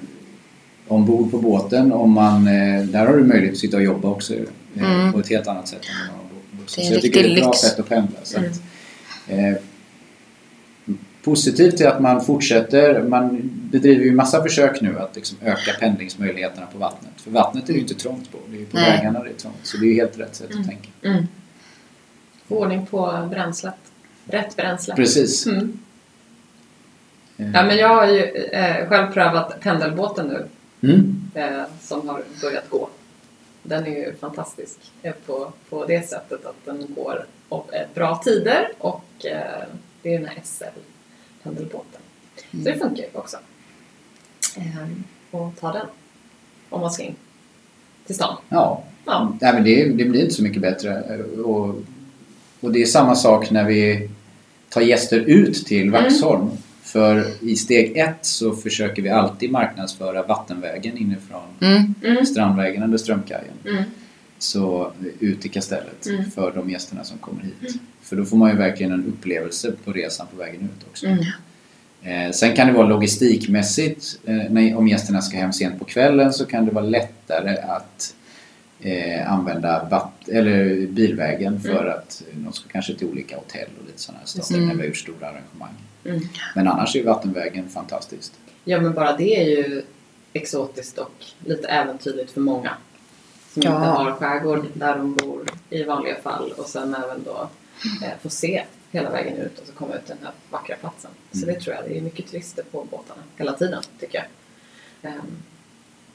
ombord 0.88 1.30
på 1.30 1.38
båten, 1.38 1.92
om 1.92 2.12
man, 2.12 2.46
eh, 2.46 2.82
där 2.84 3.06
har 3.06 3.16
du 3.16 3.24
möjlighet 3.24 3.52
att 3.52 3.58
sitta 3.60 3.76
och 3.76 3.82
jobba 3.82 4.08
också 4.08 4.34
Mm. 4.84 5.12
på 5.12 5.18
ett 5.20 5.28
helt 5.28 5.46
annat 5.46 5.68
sätt 5.68 5.80
än 5.90 6.06
man 6.06 6.16
har 6.16 6.62
bussen. 6.62 6.84
Så 6.84 6.92
jag 6.92 7.02
tycker 7.02 7.22
det 7.22 7.28
är 7.28 7.32
ett 7.36 7.42
bra 7.42 7.50
lyx. 7.50 7.58
sätt 7.60 7.78
att 7.78 7.88
pendla. 7.88 8.18
Så 8.22 8.38
Mm. 8.38 8.50
att, 8.50 8.58
eh, 9.28 9.62
positivt 11.24 11.80
är 11.80 11.88
att 11.88 12.00
man 12.00 12.24
fortsätter, 12.24 13.02
man 13.02 13.40
bedriver 13.70 14.04
ju 14.04 14.12
massa 14.12 14.42
försök 14.42 14.80
nu 14.80 14.98
att 14.98 15.16
liksom 15.16 15.38
öka 15.42 15.72
pendlingsmöjligheterna 15.80 16.66
på 16.66 16.78
vattnet. 16.78 17.12
För 17.16 17.30
vattnet 17.30 17.62
är 17.64 17.66
det 17.66 17.72
ju 17.72 17.80
inte 17.80 17.94
trångt 17.94 18.32
på, 18.32 18.38
det 18.50 18.56
är 18.56 18.60
ju 18.60 18.66
på 18.66 18.76
Nej. 18.76 18.90
vägarna 18.96 19.22
det 19.22 19.30
är 19.30 19.34
trångt. 19.34 19.56
Så 19.62 19.76
det 19.76 19.86
är 19.86 19.88
ju 19.88 19.94
helt 19.94 20.18
rätt 20.18 20.34
sätt 20.36 20.50
Mm. 20.50 20.60
att 20.60 20.66
tänka. 20.68 20.88
mm. 21.02 21.26
Ordning 22.48 22.86
på 22.86 23.26
bränslet. 23.30 23.74
Rätt 24.26 24.56
bränsle. 24.56 24.94
Precis. 24.96 25.46
Mm. 25.46 25.78
Eh, 27.38 27.50
Ja, 27.54 27.64
men 27.64 27.76
jag 27.76 27.88
har 27.88 28.06
ju 28.06 28.22
eh, 28.24 28.88
själv 28.88 29.12
prövat 29.12 29.60
pendelbåten 29.60 30.26
nu 30.26 30.46
mm. 30.88 31.30
eh, 31.34 31.62
som 31.82 32.08
har 32.08 32.22
börjat 32.42 32.70
gå. 32.70 32.88
Den 33.68 33.86
är 33.86 33.90
ju 33.90 34.14
fantastisk 34.14 34.78
eh, 35.02 35.14
på, 35.26 35.52
på 35.68 35.86
det 35.86 36.08
sättet 36.08 36.46
att 36.46 36.64
den 36.64 36.86
går 36.94 37.26
eh, 37.50 37.80
bra 37.94 38.20
tider 38.24 38.68
och 38.78 39.26
eh, 39.26 39.68
det 40.02 40.14
är 40.14 40.18
den 40.18 40.28
här 40.28 40.40
SL-pendelbåten. 40.44 42.00
Så 42.50 42.56
det 42.56 42.78
funkar 42.78 43.02
ju 43.02 43.08
också. 43.12 43.36
Ehm, 44.56 45.04
och 45.30 45.52
ta 45.60 45.72
den 45.72 45.86
om 46.68 46.80
man 46.80 46.90
ska 46.90 47.02
in 47.02 47.16
till 48.06 48.14
stan. 48.14 48.36
Ja, 48.48 48.84
Ja. 49.08 49.32
Nej, 49.40 49.54
men 49.54 49.64
det, 49.64 49.84
det 49.84 50.04
blir 50.04 50.20
inte 50.20 50.34
så 50.34 50.42
mycket 50.42 50.62
bättre. 50.62 51.18
Och, 51.44 51.74
och 52.60 52.72
det 52.72 52.82
är 52.82 52.86
samma 52.86 53.14
sak 53.14 53.50
när 53.50 53.64
vi 53.64 54.10
tar 54.68 54.80
gäster 54.80 55.18
ut 55.18 55.66
till 55.66 55.90
Vaxholm. 55.90 56.50
För 56.92 57.24
i 57.40 57.56
steg 57.56 57.96
ett 57.96 58.18
så 58.26 58.52
försöker 58.56 59.02
vi 59.02 59.08
alltid 59.08 59.50
marknadsföra 59.50 60.22
vattenvägen 60.22 60.98
inifrån 60.98 61.42
Mm. 61.60 61.94
Mm. 62.04 62.26
Strandvägen 62.26 62.82
eller 62.82 62.96
Strömkajen. 62.96 63.54
Mm. 63.66 63.82
Så 64.38 64.92
ut 65.20 65.40
till 65.40 65.50
kastellet 65.50 66.06
Mm. 66.06 66.30
för 66.30 66.52
de 66.54 66.70
gästerna 66.70 67.04
som 67.04 67.18
kommer 67.18 67.42
hit. 67.42 67.74
För 68.02 68.16
då 68.16 68.24
får 68.24 68.36
man 68.36 68.50
ju 68.50 68.56
verkligen 68.56 68.92
en 68.92 69.04
upplevelse 69.06 69.72
på 69.84 69.92
resan 69.92 70.26
på 70.30 70.36
vägen 70.36 70.60
ut 70.62 70.86
också. 70.90 71.06
Mm. 71.06 71.24
Eh, 72.02 72.32
sen 72.32 72.56
kan 72.56 72.66
det 72.66 72.72
vara 72.72 72.86
logistikmässigt, 72.86 74.18
eh, 74.24 74.36
när, 74.50 74.76
om 74.76 74.88
gästerna 74.88 75.22
ska 75.22 75.36
hem 75.36 75.52
sent 75.52 75.78
på 75.78 75.84
kvällen 75.84 76.32
så 76.32 76.46
kan 76.46 76.66
det 76.66 76.72
vara 76.72 76.84
lättare 76.84 77.56
att 77.56 78.14
eh, 78.80 79.32
använda 79.32 79.84
vatt, 79.90 80.28
eller 80.28 80.86
bilvägen 80.86 81.60
för 81.60 81.68
Mm. 81.84 81.92
att 81.98 82.22
eh, 82.30 82.36
de 82.38 82.52
ska 82.52 82.68
kanske 82.68 82.94
till 82.94 83.06
olika 83.08 83.36
hotell 83.36 83.68
och 83.80 83.86
lite 83.86 84.00
sådana 84.00 84.24
ställen 84.26 84.60
det. 84.60 84.66
när 84.66 84.74
vi 84.74 84.80
har 84.80 84.86
gjort 84.86 84.96
stora 84.96 85.26
arrangemang. 85.28 85.74
Mm. 86.04 86.20
Men 86.54 86.68
annars 86.68 86.96
är 86.96 87.04
vattenvägen 87.04 87.68
fantastiskt. 87.68 88.32
Ja 88.64 88.80
men 88.80 88.94
bara 88.94 89.16
det 89.16 89.36
är 89.40 89.44
ju 89.44 89.82
exotiskt 90.32 90.98
och 90.98 91.12
lite 91.44 91.68
äventyrligt 91.68 92.30
för 92.32 92.40
många. 92.40 92.70
Som 93.52 93.62
Ja. 93.62 93.76
inte 93.76 93.88
har 93.88 94.12
skärgård 94.12 94.66
där 94.74 94.96
de 94.96 95.14
bor 95.14 95.44
i 95.70 95.82
vanliga 95.84 96.16
fall 96.22 96.52
och 96.56 96.66
sen 96.66 96.94
även 97.04 97.22
då 97.24 97.48
eh, 98.02 98.10
få 98.22 98.30
se 98.30 98.64
hela 98.90 99.10
vägen 99.10 99.36
ut 99.36 99.58
och 99.58 99.66
så 99.66 99.72
komma 99.72 99.94
ut 99.94 100.06
till 100.06 100.14
den 100.16 100.24
här 100.24 100.34
vackra 100.50 100.76
platsen. 100.76 101.10
Så 101.32 101.42
Mm. 101.42 101.54
det 101.54 101.60
tror 101.60 101.76
jag, 101.76 101.84
det 101.84 101.98
är 101.98 102.02
mycket 102.02 102.26
turister 102.30 102.62
på 102.70 102.84
båtarna 102.90 103.22
hela 103.36 103.52
tiden 103.52 103.82
tycker 104.00 104.18
jag. 105.02 105.12
Ehm, 105.12 105.20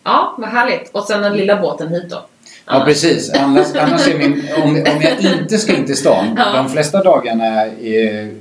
ja, 0.04 0.36
vad 0.38 0.50
härligt. 0.50 0.90
Och 0.92 1.04
sen 1.04 1.22
den 1.22 1.38
lilla 1.38 1.62
båten 1.62 1.88
hit 1.88 2.10
då. 2.10 2.26
Ja 2.66 2.84
precis, 2.86 3.32
annars, 3.34 3.68
annars 3.76 4.08
är 4.08 4.18
min, 4.18 4.42
om, 4.64 4.70
om 4.70 5.02
jag 5.02 5.22
inte 5.42 5.58
ska 5.58 5.76
in 5.76 5.86
till 5.86 5.98
stan, 5.98 6.26
Ja. 6.38 6.54
de 6.56 6.70
flesta 6.70 7.04
dagarna 7.04 7.46
är, 7.66 8.32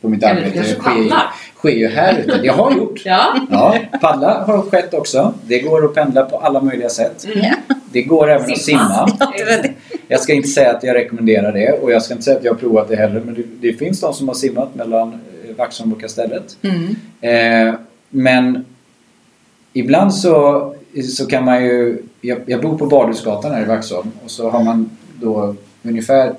på 0.00 0.08
mitt 0.08 0.24
arbete 0.24 0.64
sker, 0.64 0.74
paddlar? 0.82 1.22
sker 1.56 1.70
ju 1.70 1.88
här 1.88 2.18
ute. 2.18 2.40
Jag 2.42 2.52
har 2.52 2.72
gjort. 2.72 3.02
Ja. 3.04 3.36
Ja, 3.50 3.78
paddla 4.00 4.44
har 4.46 4.62
skett 4.62 4.94
också. 4.94 5.34
Det 5.46 5.58
går 5.60 5.84
att 5.84 5.94
pendla 5.94 6.24
på 6.24 6.38
alla 6.38 6.60
möjliga 6.60 6.88
sätt. 6.88 7.26
Ja. 7.34 7.54
Det 7.92 8.02
går 8.02 8.30
även 8.30 8.52
att 8.52 8.58
Simma. 8.58 9.06
simma. 9.08 9.32
det 9.36 9.44
var 9.44 9.62
det. 9.62 9.72
Jag 10.08 10.20
ska 10.20 10.32
inte 10.32 10.48
säga 10.48 10.70
att 10.76 10.82
jag 10.84 10.94
rekommenderar 10.96 11.52
det 11.52 11.72
och 11.72 11.92
jag 11.92 12.02
ska 12.02 12.14
inte 12.14 12.24
säga 12.24 12.36
att 12.38 12.44
jag 12.44 12.52
har 12.52 12.58
provat 12.58 12.88
det 12.88 12.96
heller 12.96 13.20
men 13.20 13.34
det, 13.34 13.42
det 13.60 13.72
finns 13.72 14.00
de 14.00 14.14
som 14.14 14.28
har 14.28 14.34
simmat 14.34 14.74
mellan 14.74 15.08
eh, 15.48 15.56
Vaxholm 15.56 15.92
och 15.92 16.00
Kastellet. 16.00 16.56
Mm. 16.62 16.96
Eh, 17.20 17.74
men 18.10 18.64
ibland 19.72 20.14
så, 20.14 20.74
så 21.16 21.26
kan 21.26 21.44
man 21.44 21.64
ju... 21.64 22.02
Jag, 22.26 22.38
jag 22.46 22.60
bor 22.62 22.78
på 22.78 22.86
Badhusgatan 22.86 23.52
här 23.52 23.62
i 23.62 23.64
Vaxholm 23.64 24.10
och 24.24 24.30
så 24.30 24.50
har 24.50 24.64
man 24.64 24.90
då 25.20 25.54
ungefär 25.82 26.34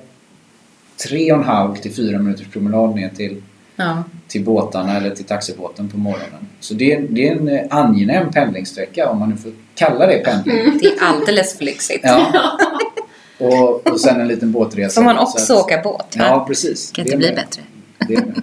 tre 1.08 1.32
och 1.32 1.38
en 1.38 1.44
halv 1.44 1.76
till 1.76 1.94
fyra 1.96 2.20
minuters 2.20 2.48
promenad 2.48 2.96
ner 2.96 3.10
till, 3.10 3.42
Ja. 3.76 4.04
till 4.28 4.44
båtarna 4.46 4.98
eller 4.98 5.10
till 5.10 5.26
taxibåten 5.26 5.90
på 5.90 5.98
morgonen. 5.98 6.48
Så 6.60 6.74
det 6.74 6.94
är, 6.94 7.02
det 7.10 7.28
är 7.30 7.36
en 7.36 7.48
eh, 7.48 7.62
angenäm 7.70 8.32
pendlingssträcka 8.32 9.10
om 9.10 9.20
man 9.20 9.30
nu 9.30 9.36
får 9.38 9.52
kalla 9.76 10.08
det 10.08 10.18
pendling. 10.26 10.78
Det 10.82 10.88
är 10.88 11.04
alldeles 11.04 11.58
för 11.58 11.66
lyxigt. 11.66 12.00
Ja. 12.04 12.28
Och, 13.38 13.88
och 13.92 14.00
sen 14.00 14.22
en 14.22 14.28
liten 14.28 14.52
båtresa. 14.52 14.90
Så 14.96 15.02
man 15.02 15.16
Så 15.16 15.22
också 15.24 15.54
att- 15.54 15.60
åka 15.66 15.82
båt. 15.84 16.06
Ja, 16.16 16.38
va? 16.38 16.46
precis. 16.48 16.92
kan 16.92 17.04
Det 17.06 17.10
inte 17.12 17.18
bli 17.18 17.28
med. 17.28 17.36
bättre. 17.36 17.62
Det 18.08 18.14
är 18.16 18.26
med. 18.26 18.42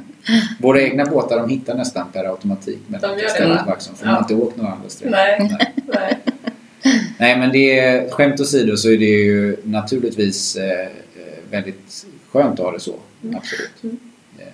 Våra 0.60 0.82
egna 0.82 1.04
båtar 1.04 1.36
de 1.40 1.48
hittar 1.48 1.74
nästan 1.74 2.06
per 2.12 2.24
automatik 2.24 2.78
mellan 2.86 3.10
De 3.16 3.22
gör 3.22 3.40
det, 3.40 3.54
va? 3.54 3.64
Vaxholm 3.66 3.96
för 3.96 4.06
Ja. 4.06 4.10
de 4.10 4.14
har 4.14 4.22
inte 4.22 4.34
åkt 4.34 4.56
några 4.56 4.72
andra 4.72 4.88
sträckor. 4.88 5.10
Nej. 5.16 5.58
Nej. 5.86 6.18
Nej 7.22 7.38
men 7.38 7.52
det 7.52 7.78
är, 7.78 8.10
skämt 8.10 8.40
åsido 8.40 8.76
så 8.76 8.90
är 8.90 8.98
det 8.98 9.04
ju 9.04 9.56
naturligtvis 9.64 10.56
eh, 10.56 10.80
eh, 10.80 10.88
väldigt 11.50 12.06
skönt 12.30 12.52
att 12.60 12.64
ha 12.66 12.72
det 12.72 12.80
så. 12.80 12.94
Mm. 13.24 13.36
Absolut. 13.36 13.70
Mm. 13.82 13.98
Eh, 14.38 14.46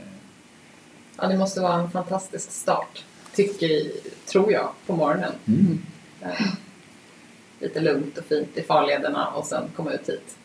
Ja, 1.16 1.26
det 1.28 1.36
måste 1.38 1.60
vara 1.60 1.74
en 1.80 1.90
fantastisk 1.90 2.50
start. 2.52 3.04
Tycker, 3.34 3.82
tror 4.26 4.52
jag, 4.52 4.68
på 4.86 4.96
morgonen. 4.96 5.32
Mm. 5.46 5.78
Eh, 6.22 6.46
lite 7.60 7.80
lugnt 7.80 8.18
och 8.18 8.24
fint 8.24 8.48
i 8.58 8.62
farlederna 8.62 9.26
och 9.26 9.46
sen 9.46 9.62
komma 9.76 9.92
ut 9.92 10.08
hit. 10.08 10.36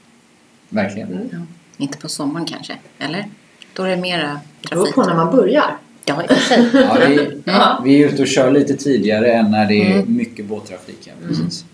Verkligen. 0.69 1.11
Mm. 1.13 1.29
Ja. 1.31 1.37
Inte 1.77 1.97
på 1.97 2.09
sommaren 2.09 2.45
kanske, 2.45 2.77
eller? 2.99 3.25
Då 3.73 3.83
är 3.83 3.89
det 3.89 3.97
mera 3.97 4.39
Det 4.61 4.69
beror 4.69 4.81
trafik. 4.83 4.95
på 4.95 5.03
när 5.03 5.15
man 5.15 5.35
börjar. 5.35 5.77
Ja, 6.05 6.23
i 6.23 6.35
sig. 6.35 6.69
Ja, 6.73 6.97
vi, 7.07 7.41
Ja. 7.45 7.81
vi 7.83 8.03
är 8.03 8.07
ute 8.07 8.21
och 8.21 8.27
kör 8.27 8.51
lite 8.51 8.75
tidigare 8.77 9.31
än 9.33 9.51
när 9.51 9.65
det 9.67 9.75
är 9.91 9.93
Mm. 9.95 10.15
mycket 10.17 10.45
båttrafik. 10.45 10.99
Ja, 11.03 11.13
Mm. 11.21 11.27
precis. 11.27 11.65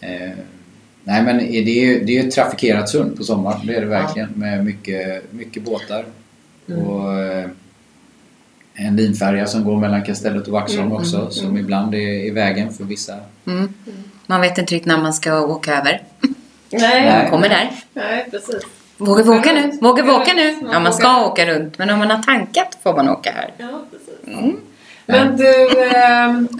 Eh, 0.00 0.30
nej 1.04 1.22
men 1.22 1.38
det 1.38 1.58
är 1.58 1.86
ju 1.86 2.04
det 2.04 2.18
är 2.18 2.24
ett 2.28 2.34
trafikerat 2.34 2.88
sund 2.88 3.16
på 3.16 3.24
sommaren. 3.24 3.60
Det 3.66 3.74
är 3.74 3.80
det 3.80 3.86
verkligen. 3.86 4.28
Med 4.34 4.64
mycket, 4.64 5.32
mycket 5.32 5.62
båtar. 5.62 6.04
Mm. 6.68 6.82
Och 6.82 7.20
eh, 7.20 7.48
en 8.74 8.96
linfärja 8.96 9.46
som 9.46 9.64
går 9.64 9.76
mellan 9.76 10.04
Kastellet 10.04 10.46
och 10.46 10.52
Vaxholm 10.52 10.86
Mm, 10.86 10.92
också. 10.96 11.16
mm, 11.16 11.30
som 11.30 11.46
mm. 11.46 11.58
ibland 11.58 11.94
är 11.94 12.26
i 12.26 12.30
vägen 12.30 12.72
för 12.72 12.84
vissa. 12.84 13.14
Mm. 13.46 13.74
Man 14.26 14.40
vet 14.40 14.58
inte 14.58 14.74
riktigt 14.74 14.86
när 14.88 14.98
man 15.02 15.12
ska 15.12 15.40
åka 15.40 15.76
över. 15.78 16.02
Nej. 16.70 17.22
Man 17.22 17.30
kommer 17.30 17.48
där. 17.48 17.70
nej 17.92 18.26
precis. 18.30 18.62
Vågar 18.96 19.24
vi 19.24 19.30
åka 19.30 19.52
nu? 19.52 19.78
Vågar 19.80 20.04
vi 20.04 20.10
Ja, 20.10 20.20
åka 20.22 20.32
nu? 20.34 20.56
man 20.62 20.72
Ja, 20.72 20.80
man 20.80 20.92
ska 20.92 21.26
åka 21.26 21.46
runt. 21.46 21.78
Men 21.78 21.90
om 21.90 21.98
man 21.98 22.10
har 22.10 22.22
tankat 22.22 22.78
får 22.82 22.96
man 22.96 23.08
åka 23.08 23.30
här. 23.32 23.50
Ja, 23.58 23.84
precis. 23.90 24.38
Mm. 24.38 24.56
Men 25.06 25.36
du, 25.36 25.68
ehm, 25.80 26.07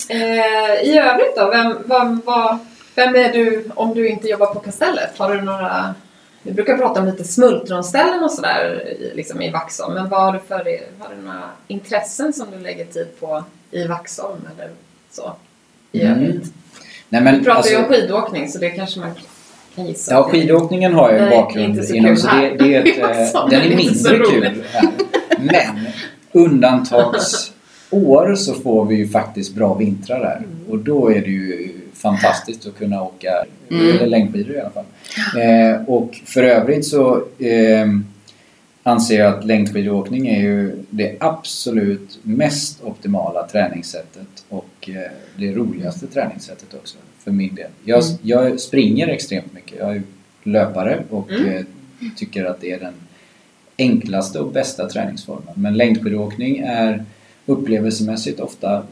eh, 0.08 0.88
i 0.88 0.98
övrigt 0.98 1.36
då? 1.36 1.50
Vem, 1.50 1.76
vad, 1.86 2.20
vad, 2.24 2.58
vem 2.94 3.14
är 3.14 3.32
du 3.32 3.64
om 3.74 3.94
du 3.94 4.08
inte 4.08 4.28
jobbar 4.28 4.46
på 4.54 4.60
Kastellet? 4.60 5.10
Har 5.18 5.34
du 5.34 5.40
några... 5.42 5.94
Vi 6.42 6.52
brukar 6.52 6.76
prata 6.76 7.00
om 7.00 7.06
lite 7.06 7.24
smultronställen 7.24 8.24
och 8.24 8.30
sådär 8.30 8.94
liksom 9.14 9.42
i 9.42 9.50
Vaxholm. 9.50 9.94
Men 9.94 10.08
vad 10.08 10.20
har 10.22 10.32
du 10.32 10.38
för 10.48 10.54
har 10.98 11.14
du 11.16 11.22
några 11.24 11.42
intressen 11.68 12.32
som 12.32 12.46
du 12.50 12.58
lägger 12.64 12.84
tid 12.84 13.06
på 13.20 13.44
i 13.70 13.86
Vaxholm 13.86 14.40
eller 14.56 14.70
så? 15.10 15.32
I 15.92 16.00
Mm. 16.02 16.12
övrigt? 16.18 16.52
Nej, 17.08 17.22
men, 17.22 17.38
Vi 17.38 17.44
pratar 17.44 17.70
ju 17.70 17.76
alltså- 17.76 17.92
om 17.94 18.00
skidåkning 18.00 18.48
så 18.48 18.58
det 18.58 18.70
kanske 18.70 19.00
man 19.00 19.10
kan 19.74 19.86
gissa. 19.86 20.12
Ja, 20.12 20.22
skidåkningen 20.22 20.94
har 20.94 21.10
jag 21.12 21.22
en 21.22 21.30
bakgrund 21.30 21.64
inte 21.68 21.82
så 21.82 21.94
inom. 21.94 22.16
Så 22.16 22.28
det, 22.28 22.48
det 22.58 22.74
är 22.74 22.80
ett, 22.80 23.34
eh, 23.34 23.48
den 23.48 23.60
är 23.62 23.76
mindre 23.76 24.18
kul 24.18 24.62
här. 24.72 24.88
Men 25.38 25.86
undantagsår 27.90 28.34
så 28.34 28.60
får 28.60 28.84
vi 28.84 28.94
ju 28.96 29.08
faktiskt 29.08 29.54
bra 29.54 29.74
vintrar 29.74 30.24
här. 30.24 30.36
Mm. 30.36 30.48
Och 30.70 30.78
då 30.78 31.08
är 31.10 31.20
det 31.20 31.30
ju 31.30 31.74
fantastiskt 31.92 32.66
att 32.66 32.78
kunna 32.78 33.02
åka, 33.02 33.44
eller 33.70 34.06
längdskidor 34.06 34.56
i 34.56 34.60
alla 34.60 34.70
fall. 34.70 34.84
Eh, 35.40 35.88
och 35.88 36.14
för 36.24 36.42
övrigt 36.42 36.86
så 36.86 37.22
ehm, 37.38 38.04
anser 38.82 39.18
jag 39.20 39.34
att 39.34 39.44
längdskidåkning 39.44 40.28
är 40.28 40.40
ju 40.40 40.84
det 40.90 41.16
absolut 41.20 42.18
mest 42.22 42.84
optimala 42.84 43.46
träningssättet 43.46 44.44
och 44.48 44.88
eh, 44.88 45.10
det 45.36 45.52
roligaste 45.52 46.06
träningssättet 46.06 46.74
också 46.74 46.98
för 47.18 47.30
min 47.30 47.54
del. 47.54 47.70
Jag, 47.84 48.02
jag 48.22 48.60
springer 48.60 49.08
extremt 49.08 49.54
mycket. 49.54 49.78
Jag 49.78 49.96
är 49.96 50.02
löpare 50.42 51.02
och 51.10 51.30
Mm. 51.30 51.56
eh, 51.56 51.64
tycker 52.16 52.44
att 52.44 52.60
det 52.60 52.72
är 52.72 52.80
den 52.80 52.94
enklaste 53.78 54.38
och 54.40 54.52
bästa 54.52 54.88
träningsformen. 54.88 55.54
Men 55.54 55.76
längdskidåkning 55.76 56.58
är 56.58 57.04
upplevelsemässigt 57.48 58.40
ofta 58.40 58.82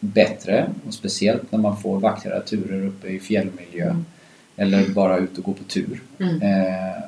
bättre 0.00 0.70
och 0.86 0.94
speciellt 0.94 1.52
när 1.52 1.58
man 1.58 1.76
får 1.80 2.00
vackra 2.00 2.40
turer 2.40 2.86
uppe 2.86 3.08
i 3.08 3.18
fjällmiljö 3.18 3.96
eller 4.56 4.88
bara 4.88 5.16
ut 5.18 5.38
och 5.38 5.44
gå 5.44 5.52
på 5.52 5.64
tur. 5.64 6.02
Mm. 6.20 6.42
Eh, 6.42 7.02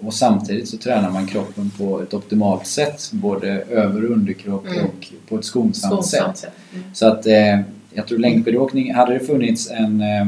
och 0.00 0.14
samtidigt 0.14 0.68
så 0.68 0.76
tränar 0.76 1.10
man 1.10 1.26
kroppen 1.26 1.70
på 1.78 2.02
ett 2.02 2.14
optimalt 2.14 2.66
sätt, 2.66 3.10
både 3.12 3.48
över 3.70 4.04
och 4.04 4.10
underkropp 4.10 4.66
Mm. 4.66 4.84
och 4.86 5.06
på 5.28 5.38
ett 5.38 5.44
skonsamt, 5.44 5.92
Skonsamt 5.92 6.36
sätt. 6.36 6.50
Mm. 6.74 6.84
Så 6.94 7.06
att 7.06 7.26
eh, 7.26 7.60
jag 7.92 8.06
tror 8.06 8.18
längdskidåkning, 8.18 8.94
hade 8.94 9.12
det 9.14 9.20
funnits 9.20 9.70
en 9.70 10.00
eh, 10.00 10.20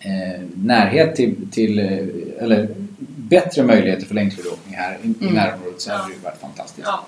eh, 0.00 0.40
närhet 0.54 1.16
till, 1.16 1.36
till 1.50 1.78
eh, 1.78 1.98
eller 2.44 2.68
bättre 3.16 3.62
möjligheter 3.62 4.06
för 4.06 4.14
längdskidåkning 4.14 4.74
här 4.74 4.98
i, 5.02 5.06
i 5.08 5.14
Mm. 5.20 5.34
närområdet 5.34 5.80
så 5.80 5.92
hade 5.92 6.14
det 6.14 6.24
varit 6.24 6.40
fantastiskt. 6.40 6.86
Ja, 6.86 7.06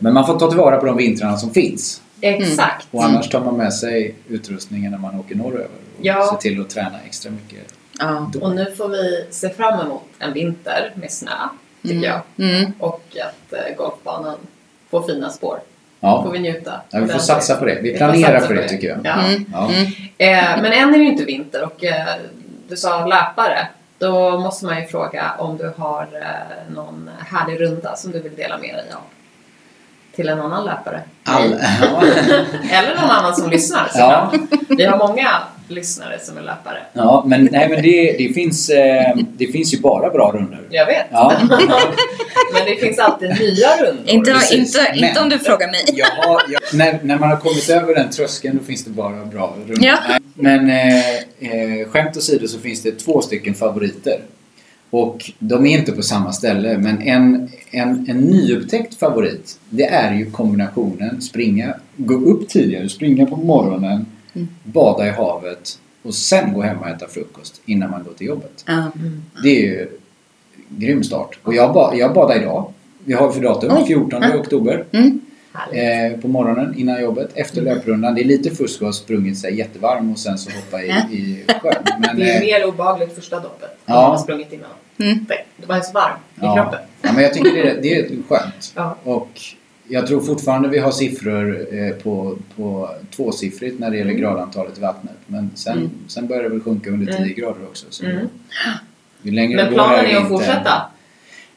men 0.00 0.14
man 0.14 0.26
får 0.26 0.38
ta 0.38 0.48
tillvara 0.48 0.76
på 0.76 0.86
de 0.86 0.96
vintrarna 0.96 1.36
som 1.36 1.50
finns. 1.50 2.00
exakt. 2.20 2.86
Och 2.90 3.04
annars 3.04 3.28
tar 3.28 3.40
man 3.40 3.56
med 3.56 3.74
sig 3.74 4.14
utrustningen 4.28 4.90
när 4.92 4.98
man 4.98 5.18
åker 5.20 5.34
norröver 5.34 5.64
och 5.98 6.04
Ja. 6.06 6.28
ser 6.30 6.36
till 6.50 6.60
att 6.60 6.70
träna 6.70 6.98
extra 7.06 7.30
mycket. 7.30 7.74
Ja. 7.98 8.30
då. 8.32 8.40
Och 8.40 8.54
nu 8.54 8.74
får 8.76 8.88
vi 8.88 9.26
se 9.30 9.48
fram 9.50 9.80
emot 9.86 10.02
en 10.18 10.32
vinter 10.32 10.92
med 10.94 11.10
snö, 11.12 11.30
tycker 11.82 11.94
Mm. 11.96 12.10
jag. 12.36 12.46
Mm. 12.48 12.72
Och 12.78 13.02
att 13.26 13.52
eh, 13.52 13.76
golfbanan 13.76 14.36
får 14.90 15.02
fina 15.02 15.30
spår. 15.30 15.58
Ja. 16.00 16.22
får 16.24 16.32
vi 16.32 16.38
njuta. 16.38 16.80
Ja, 16.90 17.00
vi 17.00 17.08
får 17.08 17.18
satsa 17.18 17.56
på 17.56 17.64
det. 17.64 17.78
Vi 17.82 17.90
får 17.90 17.98
planerar 17.98 18.40
för 18.40 18.46
på 18.46 18.52
det 18.52 18.68
tycker 18.68 18.88
jag. 18.88 18.98
Ja. 19.04 19.12
Mm. 19.26 19.44
Ja. 19.52 19.70
Mm. 19.70 19.84
Eh, 20.18 20.62
men 20.62 20.72
än 20.72 20.88
är 20.94 20.98
det 20.98 21.04
ju 21.04 21.10
inte 21.10 21.24
vinter 21.24 21.64
och 21.64 21.84
eh, 21.84 22.06
du 22.68 22.76
sa 22.76 23.06
löpare. 23.06 23.68
Då 23.98 24.38
måste 24.40 24.66
man 24.66 24.80
ju 24.80 24.86
fråga 24.86 25.32
om 25.38 25.56
du 25.56 25.72
har 25.76 26.02
eh, 26.02 26.74
någon 26.74 27.10
härlig 27.18 27.60
runda 27.60 27.96
som 27.96 28.12
du 28.12 28.18
vill 28.20 28.34
dela 28.36 28.58
med 28.58 28.74
dig 28.74 28.84
av. 28.92 29.00
Till 30.16 30.28
en 30.28 30.40
annan 30.40 30.64
löpare. 30.64 31.00
All, 31.24 31.56
ja. 31.82 32.02
Eller 32.72 32.94
någon 33.00 33.10
annan 33.10 33.36
som 33.36 33.50
lyssnar 33.50 33.90
Ja. 33.94 34.32
Vi 34.68 34.84
har 34.84 34.98
många 34.98 35.28
lyssnare 35.68 36.18
som 36.22 36.36
är 36.38 36.42
löpare. 36.42 36.78
ja, 36.92 37.24
men, 37.26 37.48
nej, 37.52 37.68
men 37.68 37.82
det, 37.82 38.12
det, 38.18 38.32
finns, 38.34 38.68
eh, 38.70 39.16
det 39.16 39.46
finns 39.46 39.74
ju 39.74 39.80
bara 39.80 40.10
bra 40.10 40.30
rundor. 40.34 40.66
Jag 40.70 40.86
vet. 40.86 41.06
Ja. 41.10 41.32
Men 42.54 42.64
det 42.66 42.76
finns 42.76 42.98
alltid 42.98 43.28
nya 43.28 43.68
rundor. 43.82 44.02
Inte, 44.06 44.30
Precis. 44.32 44.52
inte, 44.76 44.90
inte 44.94 45.12
Men- 45.14 45.22
om 45.22 45.28
du 45.28 45.38
frågar 45.38 45.66
mig. 45.70 45.80
Jag 45.92 46.06
har, 46.06 46.42
jag, 46.48 46.60
när, 46.74 46.98
när 47.02 47.18
man 47.18 47.28
har 47.30 47.36
kommit 47.36 47.68
över 47.68 47.94
den 47.94 48.10
tröskeln 48.10 48.58
då 48.58 48.64
finns 48.64 48.84
det 48.84 48.90
bara 48.90 49.24
bra 49.24 49.54
rundor. 49.58 49.76
Ja. 49.86 49.96
Men 50.34 50.70
eh, 50.70 50.98
eh, 50.98 51.88
skämt 51.88 52.16
åsido 52.16 52.48
så 52.48 52.58
finns 52.58 52.82
det 52.82 52.92
två 52.98 53.20
stycken 53.22 53.54
favoriter. 53.54 54.18
Och 54.96 55.30
de 55.38 55.66
är 55.66 55.78
inte 55.78 55.92
på 55.92 56.02
samma 56.02 56.32
ställe 56.32 56.78
men 56.78 57.02
en, 57.02 57.48
en, 57.70 58.06
en 58.08 58.16
nyupptäckt 58.16 58.94
favorit 58.94 59.58
det 59.70 59.84
är 59.86 60.14
ju 60.14 60.30
kombinationen 60.30 61.20
springa, 61.22 61.74
gå 61.96 62.14
upp 62.14 62.48
tidigare, 62.48 62.88
springa 62.88 63.26
på 63.26 63.36
morgonen, 63.36 64.06
Mm. 64.36 64.48
bada 64.64 65.06
i 65.08 65.10
havet 65.10 65.78
och 66.02 66.14
sen 66.14 66.52
gå 66.52 66.62
hem 66.62 66.78
och 66.78 66.88
äta 66.88 67.08
frukost 67.08 67.60
innan 67.66 67.90
man 67.90 68.04
går 68.04 68.12
till 68.12 68.26
jobbet. 68.26 68.64
Ja. 68.66 68.90
Det 69.42 69.48
är 69.48 69.60
ju 69.60 69.88
grym 70.68 71.04
start. 71.04 71.38
Och 71.42 71.54
jag, 71.54 71.74
ba, 71.74 71.94
jag 71.94 72.14
badade 72.14 72.40
idag. 72.40 72.72
Vi 73.04 73.12
har 73.12 73.32
för 73.32 73.40
datum, 73.42 73.72
Oj. 73.78 73.84
14 73.86 74.22
Ja. 74.22 74.38
oktober. 74.38 74.84
Mm. 74.92 75.20
Eh, 75.72 76.20
på 76.20 76.28
morgonen 76.28 76.74
innan 76.78 77.02
jobbet, 77.02 77.30
efter 77.34 77.62
löprundan. 77.62 78.14
Det 78.14 78.20
är 78.20 78.24
lite 78.24 78.50
fusk 78.50 78.82
att 78.82 78.86
ha 78.88 78.92
sprungit 78.92 79.38
sig 79.38 79.54
jättevarm 79.58 80.12
och 80.12 80.18
sen 80.18 80.38
så 80.38 80.50
hoppa 80.50 80.82
i, 80.82 80.88
Ja. 80.88 80.96
i 81.10 81.44
sjön. 81.62 81.74
Men, 82.00 82.16
Det 82.18 82.30
är 82.30 82.34
eh, 82.36 82.40
mer 82.40 82.66
obehagligt 82.68 83.14
första 83.14 83.40
doppet. 83.40 83.70
Ja. 83.86 83.94
Om 83.96 84.02
man 84.02 84.10
har 84.10 84.18
sprungit 84.18 84.52
innan. 84.52 84.66
Mm. 84.98 85.26
Det- 85.56 85.66
var 85.66 85.80
så 85.80 85.92
varm 85.92 86.12
i 86.34 86.38
ja. 86.40 86.54
kroppen. 86.54 86.80
ja, 87.02 87.12
men 87.12 87.22
jag 87.22 87.34
tycker 87.34 87.52
det 87.52 87.70
är, 87.70 87.82
det 87.82 87.96
är 87.98 88.08
skönt. 88.28 88.72
Ja. 88.76 88.96
Och 89.04 89.40
jag 89.88 90.06
tror 90.06 90.20
fortfarande 90.20 90.68
vi 90.68 90.78
har 90.78 90.90
siffror 90.90 91.66
eh, 91.74 91.90
på, 91.90 92.38
på 92.56 92.90
tvåsiffrigt 93.16 93.80
när 93.80 93.90
det 93.90 93.96
gäller 93.96 94.10
Mm. 94.10 94.22
gradantalet 94.22 94.78
i 94.78 94.80
vattnet. 94.80 95.14
Men 95.26 95.50
sen, 95.54 95.78
Mm. 95.78 95.90
sen 96.08 96.26
börjar 96.26 96.42
det 96.42 96.48
väl 96.48 96.60
sjunka 96.60 96.90
under 96.90 97.06
10 97.12 97.16
Mm. 97.22 97.34
grader 97.34 97.64
också. 97.64 97.86
Så 97.90 98.04
Mm. 98.04 98.28
ju 99.22 99.30
längre 99.30 99.64
Men 99.64 99.74
planen 99.74 99.98
är 99.98 100.04
att 100.04 100.10
vintern- 100.10 100.28
fortsätta. 100.28 100.82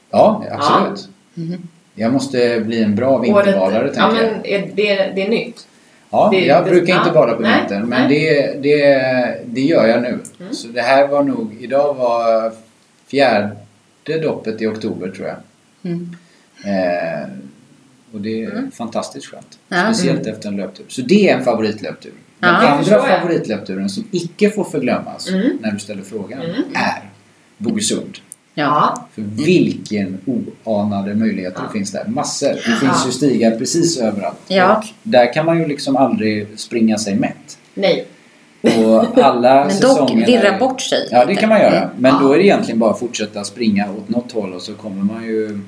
Ja, 0.10 0.43
absolut. 0.51 1.10
Mhm. 1.33 1.67
Jag 1.99 2.13
måste 2.13 2.62
bli 2.65 2.83
en 2.83 2.95
bra 2.95 3.17
vinterbadare 3.17 3.81
Året, 3.83 3.93
tänker 3.93 4.15
ja, 4.15 4.23
jag. 4.23 4.31
men 4.31 4.45
är 4.45 4.71
det, 4.75 5.12
det 5.15 5.25
är 5.25 5.29
nytt. 5.29 5.67
Ja, 6.10 6.29
Det- 6.33 6.45
jag 6.45 6.65
det- 6.65 6.69
brukar 6.69 6.93
ja, 6.93 6.99
inte 6.99 7.12
bada 7.13 7.33
på 7.33 7.41
nej, 7.41 7.60
vintern 7.60 7.86
men 7.89 8.07
nej. 8.07 8.19
det, 8.19 8.62
det, 8.62 9.39
det 9.45 9.62
gör 9.62 9.88
jag 9.88 10.01
nu. 10.01 10.19
Mm. 10.39 10.53
Så 10.53 10.67
det 10.67 10.81
här 10.81 11.07
var 11.07 11.23
nog, 11.23 11.55
idag 11.60 11.93
var 11.93 12.51
fjärde 13.07 13.55
doppet 14.21 14.62
i 14.62 14.67
oktober 14.67 15.10
tror 15.10 15.27
jag. 15.27 15.38
Mm. 15.91 16.15
Eh, 16.65 17.29
och 18.13 18.21
det 18.21 18.43
är 18.43 18.51
Mm. 18.51 18.71
fantastiskt 18.71 19.25
skönt. 19.27 19.60
Ja. 19.69 19.93
Speciellt 19.93 20.27
efter 20.27 20.49
en 20.49 20.55
löptur. 20.57 20.86
Så 20.88 21.01
det 21.01 21.29
är 21.29 21.38
en 21.38 21.43
favoritlöptur. 21.43 22.12
Den 22.39 22.53
Ja, 22.53 22.62
det 22.62 22.67
andra 22.69 23.01
favoritlöpturen 23.19 23.89
som 23.89 24.07
icke 24.12 24.49
får 24.49 24.63
förglömmas 24.63 25.29
Mm. 25.29 25.57
när 25.62 25.71
du 25.71 25.79
ställer 25.79 26.01
frågan 26.03 26.41
Mm. 26.41 26.62
är 26.75 27.10
Bogesund. 27.57 28.17
Ja. 28.59 29.07
För 29.15 29.21
vilken 29.21 30.17
oanade 30.63 31.15
möjligheter 31.15 31.59
Ja. 31.59 31.67
det 31.67 31.73
finns 31.79 31.91
där. 31.91 32.05
Massor. 32.07 32.47
Det 32.49 32.59
Ja. 32.67 32.75
finns 32.75 33.07
ju 33.07 33.11
stigar 33.11 33.57
precis 33.57 33.97
överallt. 33.97 34.37
Ja. 34.47 34.77
Och 34.77 34.83
där 35.03 35.33
kan 35.33 35.45
man 35.45 35.59
ju 35.59 35.67
liksom 35.67 35.97
aldrig 35.97 36.47
springa 36.59 36.97
sig 36.97 37.15
mätt. 37.15 37.57
Nej. 37.73 38.05
Och 38.61 39.17
alla 39.17 39.65
Men 39.67 39.79
dock 39.81 40.11
virra 40.11 40.47
är- 40.55 40.59
bort 40.59 40.81
sig. 40.81 41.07
Ja, 41.11 41.19
det 41.19 41.25
lite. 41.29 41.39
kan 41.41 41.49
man 41.49 41.59
göra. 41.61 41.89
Men 41.97 42.11
Ja. 42.13 42.19
då 42.21 42.33
är 42.33 42.37
det 42.37 42.43
egentligen 42.45 42.79
bara 42.79 42.91
att 42.91 42.99
fortsätta 42.99 43.43
springa 43.43 43.85
åt 43.97 44.09
något 44.09 44.31
håll 44.31 44.53
och 44.53 44.61
så 44.61 44.73
kommer 44.73 45.03
man 45.03 45.23
ju 45.23 45.59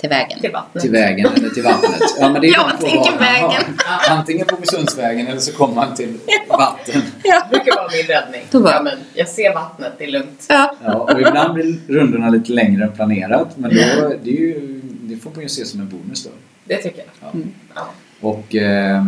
Till 0.00 0.08
vägen. 0.08 0.40
Till 0.40 0.52
vattnet. 0.52 0.82
till 0.82 0.92
vägen 0.92 1.30
eller 1.36 1.48
till 1.48 1.62
vattnet. 1.62 2.00
Ja, 2.20 2.30
men 2.30 2.40
det 2.40 2.48
är 2.48 2.52
Ja, 2.54 2.70
två 2.80 2.86
tänker 2.86 3.10
man 3.12 3.12
har. 3.12 3.48
vägen. 3.48 3.62
Antingen 4.10 4.46
på 4.46 4.56
Bogesundsvägen 4.56 5.26
eller 5.26 5.40
så 5.40 5.52
kommer 5.52 5.74
man 5.74 5.94
till 5.94 6.18
vatten. 6.48 7.02
Ja. 7.24 7.42
Det 7.50 7.56
brukar 7.56 7.76
vara 7.76 7.88
min 7.92 8.06
räddning. 8.06 8.42
Ja, 8.50 8.82
men 8.82 8.98
jag 9.14 9.28
ser 9.28 9.54
vattnet, 9.54 9.92
det 9.98 10.04
är 10.04 10.10
lugnt. 10.10 10.46
Ja. 10.48 10.74
Ja, 10.84 10.94
och 10.94 11.20
ibland 11.20 11.54
blir 11.54 11.78
rundorna 11.88 12.28
lite 12.30 12.52
längre 12.52 12.84
än 12.84 12.92
planerat. 12.92 13.56
Men 13.58 13.70
då, 13.70 14.12
det, 14.24 14.30
är 14.30 14.40
ju, 14.40 14.80
det 14.84 15.16
får 15.16 15.30
man 15.30 15.42
ju 15.42 15.48
se 15.48 15.64
som 15.64 15.80
en 15.80 15.88
bonus 15.88 16.24
då. 16.24 16.30
Det 16.64 16.76
tycker 16.76 16.98
jag. 16.98 17.06
Ja. 17.20 17.30
Mm. 17.34 17.52
Ja. 17.74 17.88
Och 18.20 18.54
eh, 18.54 19.04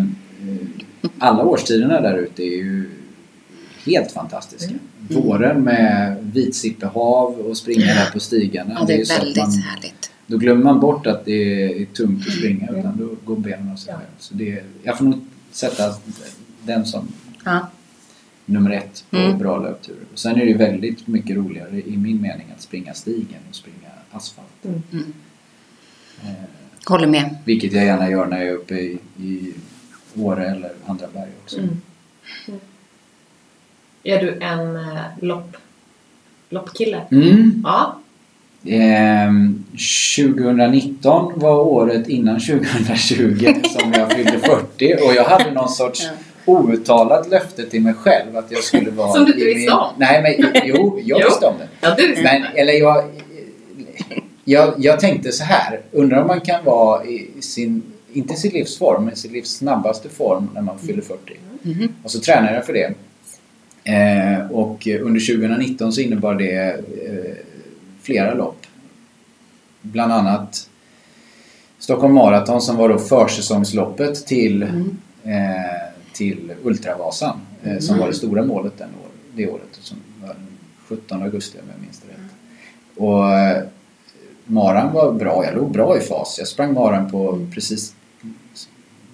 alla 1.19 1.45
årstiderna 1.45 2.01
där 2.01 2.19
ute 2.19 2.43
är 2.43 2.57
ju 2.57 2.91
helt 3.87 4.13
fantastiska. 4.13 4.71
Mm. 4.71 4.81
Våren 5.23 5.63
med 5.65 6.17
vitsippehav 6.33 7.39
och 7.41 7.57
springa 7.57 7.87
där 7.87 8.11
på 8.13 8.21
stigarna. 8.21 8.77
ja, 8.81 8.85
det 8.87 8.95
ju 8.95 9.01
är 9.01 9.05
så 9.05 9.13
att 9.15 9.21
väldigt 9.21 9.37
man, 9.37 9.53
härligt. 9.53 10.10
Då 10.31 10.37
glömmer 10.39 10.65
man 10.65 10.81
bort 10.81 11.07
att 11.07 11.25
det 11.25 11.33
är 11.83 11.85
tungt 11.87 12.27
att 12.27 12.33
springa 12.33 12.67
Mm. 12.67 12.81
utan 12.81 12.97
då 12.97 13.09
går 13.25 13.37
benen 13.37 13.73
av 13.73 13.77
sig 13.77 13.93
Ja. 13.93 13.99
själv. 13.99 14.09
Så 14.19 14.35
det, 14.35 14.63
jag 14.83 14.99
får 14.99 15.05
nog 15.05 15.21
sätta 15.51 15.95
den 16.63 16.87
som 16.87 17.09
Ja. 17.45 17.67
nummer 18.47 18.71
ett 18.71 19.05
på 19.11 19.17
Mm. 19.17 19.39
bra 19.39 19.59
löpturer. 19.59 19.99
Och 20.13 20.19
sen 20.19 20.41
är 20.41 20.47
det 20.47 20.55
väldigt 20.55 21.07
mycket 21.07 21.37
roligare 21.37 21.83
i 21.83 21.97
min 21.97 22.21
mening 22.23 22.47
att 22.57 22.63
springa 22.63 22.95
stigen 22.95 23.41
och 23.49 23.55
springa 23.55 23.89
asfalt. 24.11 24.65
Mm. 24.65 24.83
Eh, 26.23 26.33
Håller 26.87 27.07
med. 27.07 27.37
vilket 27.45 27.73
jag 27.73 27.85
gärna 27.85 28.11
gör 28.11 28.27
när 28.27 28.39
jag 28.39 28.47
är 28.49 28.53
uppe 28.55 28.75
i, 28.75 28.99
i 29.19 29.55
Åre 30.17 30.47
eller 30.47 30.73
andra 30.87 31.07
berg 31.15 31.31
också. 31.43 31.59
Mm. 31.59 31.81
Mm. 32.49 32.61
Är 34.03 34.21
du 34.23 34.33
en 34.41 34.77
eh, 34.77 35.01
lopp, 35.21 35.57
loppkille? 36.49 37.03
Mm. 37.11 37.61
Ja. 37.65 38.01
Ehm, 38.65 39.65
2019 40.17 41.33
var 41.37 41.59
året 41.61 42.09
innan 42.09 42.41
2020 42.41 43.53
som 43.63 43.93
jag 43.93 44.13
fyllde 44.13 44.39
40 44.39 44.95
och 44.95 45.15
jag 45.15 45.25
hade 45.25 45.51
någon 45.51 45.69
sorts 45.69 46.09
outtalat 46.45 47.31
löfte 47.31 47.63
till 47.71 47.83
mig 47.83 47.95
själv 47.95 48.37
att 48.37 48.47
jag 48.53 48.63
skulle 48.63 48.91
vara 48.91 49.13
Som 49.13 49.25
du 49.25 49.33
inte 49.33 49.45
visste 49.45 49.73
om? 49.73 49.89
Nej 49.97 50.23
men 50.23 50.53
jo, 50.65 51.01
jag 51.05 51.21
Jo. 51.21 51.27
visste 51.27 51.47
om 51.47 51.55
det. 51.59 51.69
Ja, 51.81 51.95
du 51.99 52.07
visste 52.09 52.23
Men, 52.23 52.43
eller 52.55 52.73
jag, 52.73 53.05
jag, 54.45 54.75
jag 54.79 55.01
tänkte 55.01 55.33
så 55.33 55.45
här. 55.45 55.81
Undrar 55.93 56.21
om 56.21 56.27
man 56.27 56.41
kan 56.41 56.65
vara 56.65 57.05
i 57.05 57.29
sin, 57.41 57.83
inte 58.13 58.35
sin 58.35 58.53
livsform, 58.53 59.05
men 59.05 59.17
sin 59.17 59.33
livs 59.33 59.51
snabbaste 59.57 60.09
form 60.09 60.49
när 60.55 60.63
man 60.63 60.79
fyller 60.79 61.03
40. 61.03 61.19
Mhm. 61.63 61.89
Och 62.03 62.11
så 62.11 62.21
tränade 62.21 62.55
jag 62.55 62.67
för 62.67 62.73
det. 62.73 62.95
Eh, 63.85 64.51
och 64.51 64.87
under 64.87 65.21
2019 65.39 65.93
så 65.93 66.01
innebar 66.01 66.35
det 66.35 66.55
eh, 66.73 67.35
flera 68.03 68.35
lopp. 68.35 68.67
Bland 69.83 70.13
annat 70.13 70.69
Stockholm 71.79 72.15
Marathon 72.15 72.61
som 72.61 72.77
var 72.77 72.89
då 72.89 72.99
försäsongsloppet 72.99 74.27
till, 74.27 74.63
Mm. 74.63 74.97
eh, 75.25 75.93
till 76.13 76.53
Ultravasan. 76.63 77.41
eh, 77.65 77.79
som 77.79 77.99
var 77.99 78.07
det 78.09 78.15
stora 78.15 78.45
målet 78.45 78.79
den 78.79 78.89
år, 78.89 79.09
det 79.35 79.47
året. 79.49 79.69
Som 79.81 79.97
var 80.21 80.29
den 80.29 80.47
17 80.89 81.23
augusti 81.23 81.59
om 81.59 81.65
jag 81.75 81.81
minns 81.83 81.99
det 81.99 82.13
rätt. 82.13 82.31
Och 82.97 83.33
eh, 83.39 83.63
maran 84.45 84.93
var 84.93 85.13
bra, 85.13 85.45
jag 85.45 85.55
låg 85.57 85.71
bra 85.73 85.97
i 85.99 86.01
fas. 86.01 86.37
Jag 86.39 86.49
sprang 86.49 86.75
maran 86.75 87.11
på 87.11 87.47
precis 87.55 87.95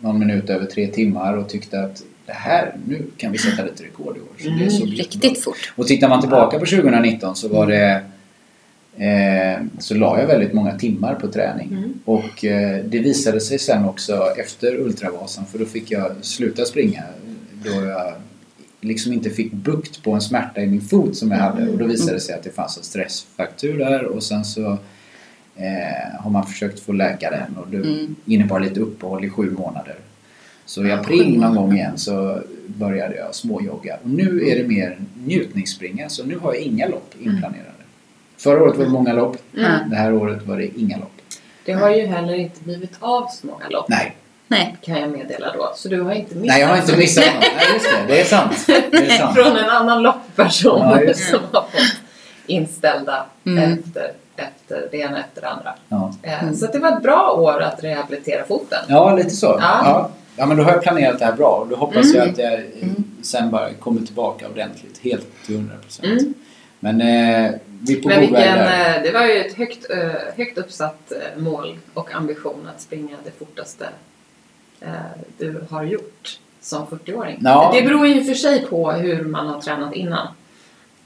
någon 0.01 0.18
minut 0.18 0.51
över 0.51 0.66
tre 0.66 0.87
timmar 0.87 1.37
och 1.37 1.49
tyckte 1.49 1.81
att 1.81 2.03
det 2.27 2.33
här, 2.33 2.75
nu 2.87 3.07
kan 3.16 3.33
vi 3.33 3.38
sätta 3.38 3.64
lite 3.64 3.85
rekord 3.85 4.16
i 4.16 4.20
år. 4.20 4.27
Så 4.38 4.64
det 4.64 4.70
såg 4.70 4.88
Riktigt 5.01 5.25
ut. 5.33 5.44
fort. 5.44 5.72
Och 5.77 5.87
tittar 5.87 6.09
man 6.09 6.20
tillbaka 6.20 6.59
på 6.59 6.66
2019 6.66 7.37
så 7.37 7.49
var 7.49 7.66
det 7.66 8.05
eh, 8.98 9.62
så 9.78 9.94
la 9.94 10.20
jag 10.20 10.26
väldigt 10.26 10.52
många 10.52 10.78
timmar 10.78 11.14
på 11.14 11.28
träning. 11.28 11.68
Mm. 11.72 11.92
Och 12.04 12.44
eh, 12.44 12.85
det 12.85 12.98
visade 12.98 13.40
sig 13.40 13.59
sen 13.59 13.85
också 13.85 14.26
efter 14.37 14.76
Ultravasan 14.80 15.46
för 15.46 15.59
då 15.59 15.64
fick 15.64 15.90
jag 15.90 16.12
sluta 16.20 16.64
springa 16.64 17.02
då 17.64 17.85
jag 17.85 18.12
liksom 18.80 19.12
inte 19.12 19.30
fick 19.30 19.52
bukt 19.52 20.02
på 20.02 20.12
en 20.12 20.20
smärta 20.20 20.61
i 20.61 20.66
min 20.66 20.80
fot 20.80 21.16
som 21.16 21.30
jag 21.30 21.38
hade 21.38 21.68
och 21.68 21.78
då 21.78 21.85
visade 21.87 22.12
det 22.12 22.20
sig 22.20 22.35
att 22.35 22.42
det 22.42 22.50
fanns 22.50 22.76
en 22.78 22.82
stressfraktur 22.85 23.78
där 23.78 24.04
och 24.04 24.22
sen 24.22 24.44
så 24.44 24.78
eh, 25.56 26.20
har 26.20 26.30
man 26.30 26.46
försökt 26.46 26.80
få 26.80 26.92
läka 26.92 27.30
den 27.30 27.56
och 27.56 27.68
det 27.70 27.76
Mm. 27.76 28.14
innebar 28.26 28.61
lite 28.61 28.80
uppehåll 28.80 29.24
i 29.24 29.30
sju 29.30 29.50
månader. 29.50 29.94
Så 30.64 30.85
i 30.87 30.92
april 30.92 31.38
någon 31.40 31.54
gång 31.56 31.72
igen 31.76 31.92
så 31.98 32.38
började 32.66 33.16
jag 33.16 33.35
småjogga 33.35 33.96
och 34.02 34.11
nu 34.11 34.48
är 34.48 34.62
det 34.62 34.68
mer 34.68 34.98
njutningsspringa 35.26 36.09
så 36.09 36.24
nu 36.24 36.38
har 36.38 36.54
jag 36.54 36.62
inga 36.62 36.88
lopp 36.88 37.14
inplanerade. 37.20 37.70
Förra 38.38 38.62
året 38.62 38.77
var 38.77 38.85
det 38.85 38.90
många 38.90 39.12
lopp, 39.12 39.37
Mm. 39.57 39.90
det 39.90 39.96
här 39.96 40.12
året 40.14 40.42
var 40.46 40.57
det 40.57 40.79
inga 40.81 40.96
lopp. 40.96 41.12
Det 41.64 41.72
har 41.72 41.90
ju 41.90 42.07
heller 42.07 42.35
inte 42.35 42.61
blivit 42.64 42.92
av 43.01 43.27
så 43.31 43.46
många 43.46 43.68
lopp. 43.68 43.88
Nej, 43.88 44.16
Nej. 44.49 44.77
Kan 44.83 45.01
jag 45.01 45.11
meddela 45.11 45.53
då. 45.53 45.72
Så 45.77 45.88
du 45.88 46.01
har 46.03 46.12
inte 46.12 46.35
missat 46.35 46.46
Nej 46.57 46.61
jag 46.61 46.68
har 46.68 46.77
inte 46.77 46.96
missat 46.96 47.25
något. 47.35 47.44
Nej 47.57 47.66
just 47.75 47.87
det, 47.90 48.14
det 48.14 48.20
är 48.20 48.25
sant. 48.25 48.66
Det 48.90 48.96
är 48.96 49.11
sant. 49.18 49.35
Från 49.37 49.57
en 49.57 49.70
annan 49.70 50.03
loppperson 50.03 50.81
Ja, 50.81 51.14
som 51.14 51.38
har 51.53 51.61
fått 51.62 51.81
inställda 52.46 53.27
Mm. 53.46 53.72
efter, 53.79 54.12
efter 54.37 54.88
det 54.90 54.96
ena 54.96 55.18
efter 55.20 55.40
det 55.40 55.49
andra. 55.49 55.75
Ja. 55.88 56.12
Eh, 56.22 56.42
Mm. 56.42 56.55
Så 56.55 56.66
det 56.66 56.79
var 56.79 56.92
ett 56.96 57.03
bra 57.03 57.33
år 57.38 57.61
att 57.62 57.85
rehabilitera 57.85 58.44
foten. 58.44 58.79
ja, 58.88 59.14
lite 59.16 59.31
så. 59.31 59.46
Ja. 59.46 59.81
Ja. 59.85 60.11
Ja. 60.37 60.46
men 60.46 60.57
då 60.57 60.62
har 60.62 60.72
jag 60.72 60.83
planerat 60.83 61.18
det 61.18 61.25
här 61.25 61.33
bra 61.33 61.49
och 61.49 61.68
då 61.68 61.77
hoppas 61.77 62.07
jag 62.14 62.16
Mm. 62.22 62.31
att 62.33 62.38
jag 62.38 62.53
Mm. 62.55 63.05
sen 63.22 63.51
bara 63.51 63.72
kommer 63.72 64.01
tillbaka 64.01 64.49
ordentligt, 64.49 64.99
helt 65.03 65.27
till 65.46 65.55
100 65.55 65.75
procent. 65.83 66.07
Mm. 66.20 66.35
Men 66.81 67.01
eh, 67.01 67.51
vi 67.80 67.98
är 67.98 68.02
på 68.02 68.08
Men 68.08 68.20
god 68.20 68.30
vilken, 68.30 68.58
eh, 68.58 69.02
det 69.02 69.10
var 69.12 69.26
ju 69.26 69.32
ett 69.40 69.56
högt, 69.56 69.90
eh, 69.90 70.10
högt 70.36 70.58
uppsatt 70.58 71.12
eh, 71.12 71.42
mål 71.42 71.78
och 71.94 72.14
ambition 72.14 72.68
att 72.74 72.80
springa 72.80 73.16
det 73.24 73.30
fortaste 73.38 73.88
du 75.38 75.64
har 75.70 75.82
gjort 75.84 76.38
som 76.60 76.86
40-åring. 76.86 77.38
Ja. 77.42 77.70
Det 77.74 77.82
beror 77.82 78.06
ju 78.06 78.24
för 78.24 78.34
sig 78.34 78.66
på 78.66 78.92
hur 78.92 79.22
man 79.24 79.46
har 79.48 79.60
tränat 79.60 79.94
innan. 79.94 80.28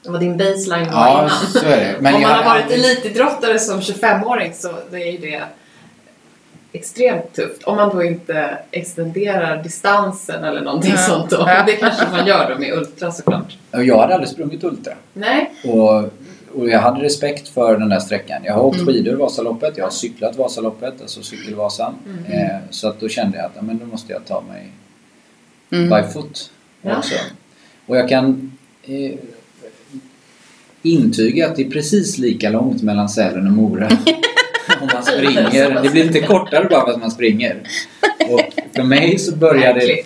Vad 0.05 0.21
din 0.21 0.37
baseline 0.37 0.91
var 0.93 1.09
Ja, 1.09 1.31
innan. 1.65 1.97
Om 1.97 2.03
man 2.03 2.21
jag 2.21 2.29
har 2.29 2.45
varit 2.45 2.63
aldrig- 2.63 2.85
elitidrottare 2.85 3.59
som 3.59 3.81
25-åring 3.81 4.55
så 4.55 4.73
det 4.91 4.97
är 5.03 5.13
ju 5.13 5.19
det 5.19 5.43
extremt 6.73 7.33
tufft. 7.33 7.63
Om 7.63 7.77
man 7.77 7.89
då 7.97 8.03
inte 8.03 8.59
extenderar 8.71 9.63
distansen 9.63 10.45
eller 10.45 10.61
någonting 10.61 10.93
Ja. 10.97 10.99
sånt 10.99 11.31
då. 11.31 11.37
Ja. 11.47 11.63
Det 11.67 11.73
kanske 11.77 12.07
man 12.13 12.27
gör 12.27 12.51
då 12.55 12.59
med 12.61 12.73
ultra 12.73 13.13
såklart. 13.13 13.59
Jag 13.71 13.99
hade 13.99 14.15
aldrig 14.15 14.29
sprungit 14.31 14.65
Ultra. 14.65 14.93
Nej. 15.13 15.51
Och, 15.65 15.97
och 16.55 16.69
jag 16.69 16.81
hade 16.81 17.03
respekt 17.03 17.49
för 17.49 17.79
den 17.79 17.89
där 17.89 18.01
sträckan. 18.01 18.43
Jag 18.45 18.55
har 18.55 18.63
åkt 18.63 18.81
Mm. 18.81 18.87
skidor 18.87 19.17
Vasaloppet, 19.17 19.77
jag 19.77 19.85
har 19.85 19.91
cyklat 19.91 20.37
Vasaloppet, 20.37 21.01
alltså 21.01 21.23
cykelvasan. 21.23 21.95
Mm. 22.07 22.25
Eh, 22.33 22.57
så 22.71 22.89
att 22.89 23.01
då 23.01 23.09
kände 23.09 23.37
jag 23.37 23.47
att 23.47 23.53
ja, 23.57 23.63
men 23.63 23.79
då 23.79 23.87
måste 23.87 24.13
jag 24.13 24.25
ta 24.25 24.41
mig 24.49 24.69
Mm. 25.73 25.89
by 26.03 26.13
foot 26.13 26.51
Ja. 26.83 26.97
också. 26.99 27.15
Och 27.87 27.97
jag 27.97 28.09
kan 28.09 28.53
eh, 28.83 29.13
intyga 30.83 31.49
att 31.49 31.57
det 31.57 31.63
är 31.67 31.71
precis 31.71 32.19
lika 32.19 32.51
långt 32.51 32.83
mellan 32.83 33.09
Sälen 33.09 33.47
och 33.47 33.53
Mora. 33.53 33.89
Om 34.81 34.89
man 34.95 35.03
springer. 35.03 35.83
Det 35.83 35.91
blir 35.91 36.05
lite 36.05 36.21
kortare 36.21 36.67
bara 36.71 36.85
för 36.85 36.91
att 36.93 37.01
man 37.01 37.11
springer. 37.11 37.57
Och 38.31 38.41
för 38.75 38.83
mig 38.83 39.19
så 39.19 39.37
började 39.37 39.81
det 39.81 40.03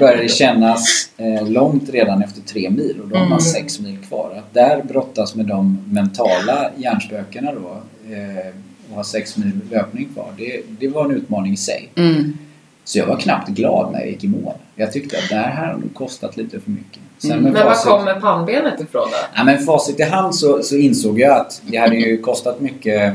började 0.00 0.22
det 0.22 0.28
kännas 0.28 1.10
eh, 1.16 1.48
långt 1.48 1.90
redan 1.90 2.22
efter 2.22 2.40
tre 2.42 2.70
mil 2.70 2.96
och 3.02 3.08
då 3.08 3.16
har 3.16 3.24
man 3.24 3.32
Mm. 3.38 3.40
sex 3.40 3.80
mil 3.80 3.98
kvar. 4.08 4.34
Att 4.38 4.54
där 4.54 4.82
brottas 4.82 5.34
med 5.34 5.46
de 5.46 5.84
mentala 5.90 6.70
hjärnspökena 6.76 7.52
då 7.52 7.82
eh, 8.14 8.46
och 8.90 8.96
ha 8.96 9.04
sex 9.04 9.36
mil 9.36 9.50
löpning 9.70 10.08
kvar, 10.14 10.28
det, 10.36 10.60
det 10.80 10.88
var 10.88 11.04
en 11.04 11.10
utmaning 11.10 11.52
i 11.52 11.56
sig. 11.56 11.88
Mm. 11.94 12.38
Så 12.84 12.98
jag 12.98 13.06
var 13.06 13.16
knappt 13.16 13.48
glad 13.48 13.92
när 13.92 13.98
jag 14.00 14.08
gick 14.08 14.24
i 14.24 14.28
mål. 14.28 14.52
Jag 14.76 14.92
tyckte 14.92 15.18
att 15.18 15.28
det 15.28 15.34
här 15.36 15.66
har 15.66 15.72
nog 15.72 15.94
kostat 15.94 16.36
lite 16.36 16.60
för 16.60 16.70
mycket. 16.70 16.98
Mm. 17.24 17.38
Men 17.40 17.52
var 17.52 17.60
facit- 17.60 17.84
kommer 17.90 18.20
pannbenet 18.20 18.80
ifrån 18.80 19.08
då? 19.10 19.16
Ja, 19.34 19.44
men 19.44 19.64
facit 19.64 20.00
i 20.00 20.02
hand 20.02 20.34
så, 20.34 20.62
så 20.62 20.76
insåg 20.76 21.20
jag 21.20 21.36
att 21.40 21.62
det 21.66 21.76
hade 21.76 21.96
ju 21.96 22.18
kostat 22.22 22.60
mycket 22.60 23.14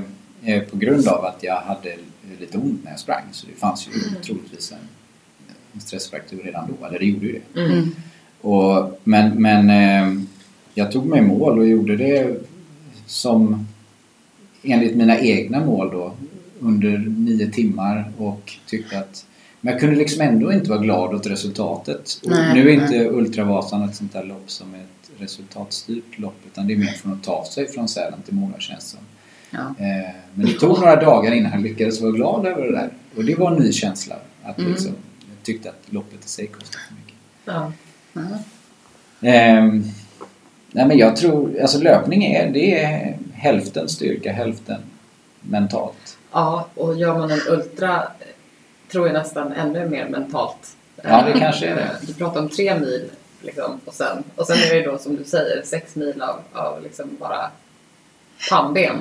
på 0.70 0.78
grund 0.78 1.08
av 1.08 1.26
att 1.26 1.44
jag 1.44 1.62
hade 1.62 1.96
lite 2.40 2.58
ont 2.58 2.84
när 2.84 2.92
jag 2.92 3.00
sprang. 3.00 3.24
Så 3.32 3.48
det 3.48 3.60
fanns 3.60 3.88
ju 3.88 4.22
troligtvis 4.22 4.72
en, 4.72 4.78
en 5.74 5.82
stressfraktur 5.82 6.44
redan 6.44 6.76
då, 6.80 6.86
eller 6.86 7.00
det 7.00 7.06
gjorde 7.06 7.26
ju 7.26 7.42
det. 7.54 7.62
Mm. 7.62 7.96
Och, 8.42 9.00
men 9.04 9.42
men 9.42 9.70
eh, 9.70 10.24
jag 10.74 10.92
tog 10.92 11.06
mig 11.06 11.22
mål 11.22 11.60
och 11.60 11.68
gjorde 11.68 11.96
det 11.96 12.38
som 13.06 13.68
enligt 14.64 14.96
mina 14.96 15.20
egna 15.20 15.66
mål 15.66 15.90
då 15.92 16.14
under 16.60 16.98
nio 16.98 17.52
timmar 17.52 18.12
och 18.18 18.54
tyckte 18.66 19.00
att 19.00 19.26
men 19.62 19.72
jag 19.72 19.80
kunde 19.82 19.96
liksom 19.96 20.22
ändå 20.22 20.54
inte 20.54 20.70
vara 20.70 20.80
glad 20.80 21.16
åt 21.16 21.28
resultatet. 21.28 22.20
Nej, 22.24 22.54
nu 22.54 22.62
är 22.62 22.66
nej. 22.66 22.74
inte 22.76 23.10
Ultravasan 23.10 23.84
ett 23.84 23.96
sånt 23.96 24.14
där 24.14 24.24
lopp 24.24 24.52
som 24.52 24.74
är 24.74 24.80
ett 24.80 25.22
resultatstyrt 25.22 26.20
lopp 26.20 26.38
utan 26.46 26.68
det 26.68 26.74
är 26.74 26.78
mer 26.78 26.88
från 26.88 27.14
att 27.14 27.24
ta 27.24 27.46
sig 27.46 27.68
från 27.68 27.88
Sälen 27.88 28.22
till 28.26 28.34
Mora 28.34 28.60
känns 28.60 28.90
som. 28.90 29.00
Ja. 29.50 29.60
Eh, 29.60 30.10
men 30.34 30.46
det 30.46 30.54
tog 30.54 30.80
några 30.80 30.96
dagar 30.96 31.32
innan 31.32 31.52
jag 31.52 31.62
lyckades 31.62 32.02
vara 32.02 32.12
glad 32.12 32.46
över 32.46 32.62
det 32.64 32.72
där. 32.72 32.90
Och 33.16 33.26
det 33.26 33.36
var 33.36 33.52
en 33.52 33.58
ny 33.64 33.72
känsla. 33.72 34.16
Att 34.44 34.60
Mm. 34.60 34.72
liksom, 34.72 34.92
jag 35.20 35.44
tyckte 35.44 35.70
att 35.70 35.82
loppet 35.94 36.26
i 36.26 36.28
sig 36.28 36.48
kostade 36.48 36.84
för 36.88 36.96
mycket. 36.96 37.16
Ja. 37.46 37.72
Ja. 38.14 38.22
Ehm, 39.30 39.84
nej 40.72 40.88
men 40.88 40.98
jag 40.98 41.16
tror, 41.16 41.60
alltså 41.62 41.80
löpning 41.80 42.24
är, 42.24 42.50
det 42.52 42.80
är 42.84 43.18
hälften 43.34 43.90
styrka, 43.90 44.32
hälften 44.32 44.82
mentalt. 45.42 46.18
ja, 46.32 46.68
och 46.76 46.98
gör 46.98 47.18
man 47.18 47.32
en 47.32 47.42
ultra 47.50 48.04
tror 48.92 49.08
jag 49.08 49.14
nästan 49.14 49.52
ännu 49.52 49.90
mer 49.90 50.10
mentalt. 50.10 50.76
Ja, 51.04 51.24
det 51.34 51.40
kanske 51.40 51.68
är 51.68 51.76
det. 51.76 51.82
Eh, 51.82 51.90
Du 52.08 52.14
pratar 52.14 52.40
om 52.42 52.50
tre 52.50 52.80
mil 52.80 53.10
liksom, 53.42 53.80
och, 53.86 53.94
sen, 53.94 54.24
och 54.36 54.48
sen 54.48 54.58
är 54.58 54.76
det 54.76 54.92
då 54.92 54.98
som 54.98 55.16
du 55.16 55.24
säger 55.24 55.62
sex 55.66 55.96
mil 55.96 56.22
av, 56.22 56.40
av 56.54 56.84
liksom 56.84 57.10
bara 57.20 57.52
pannben. 58.50 58.96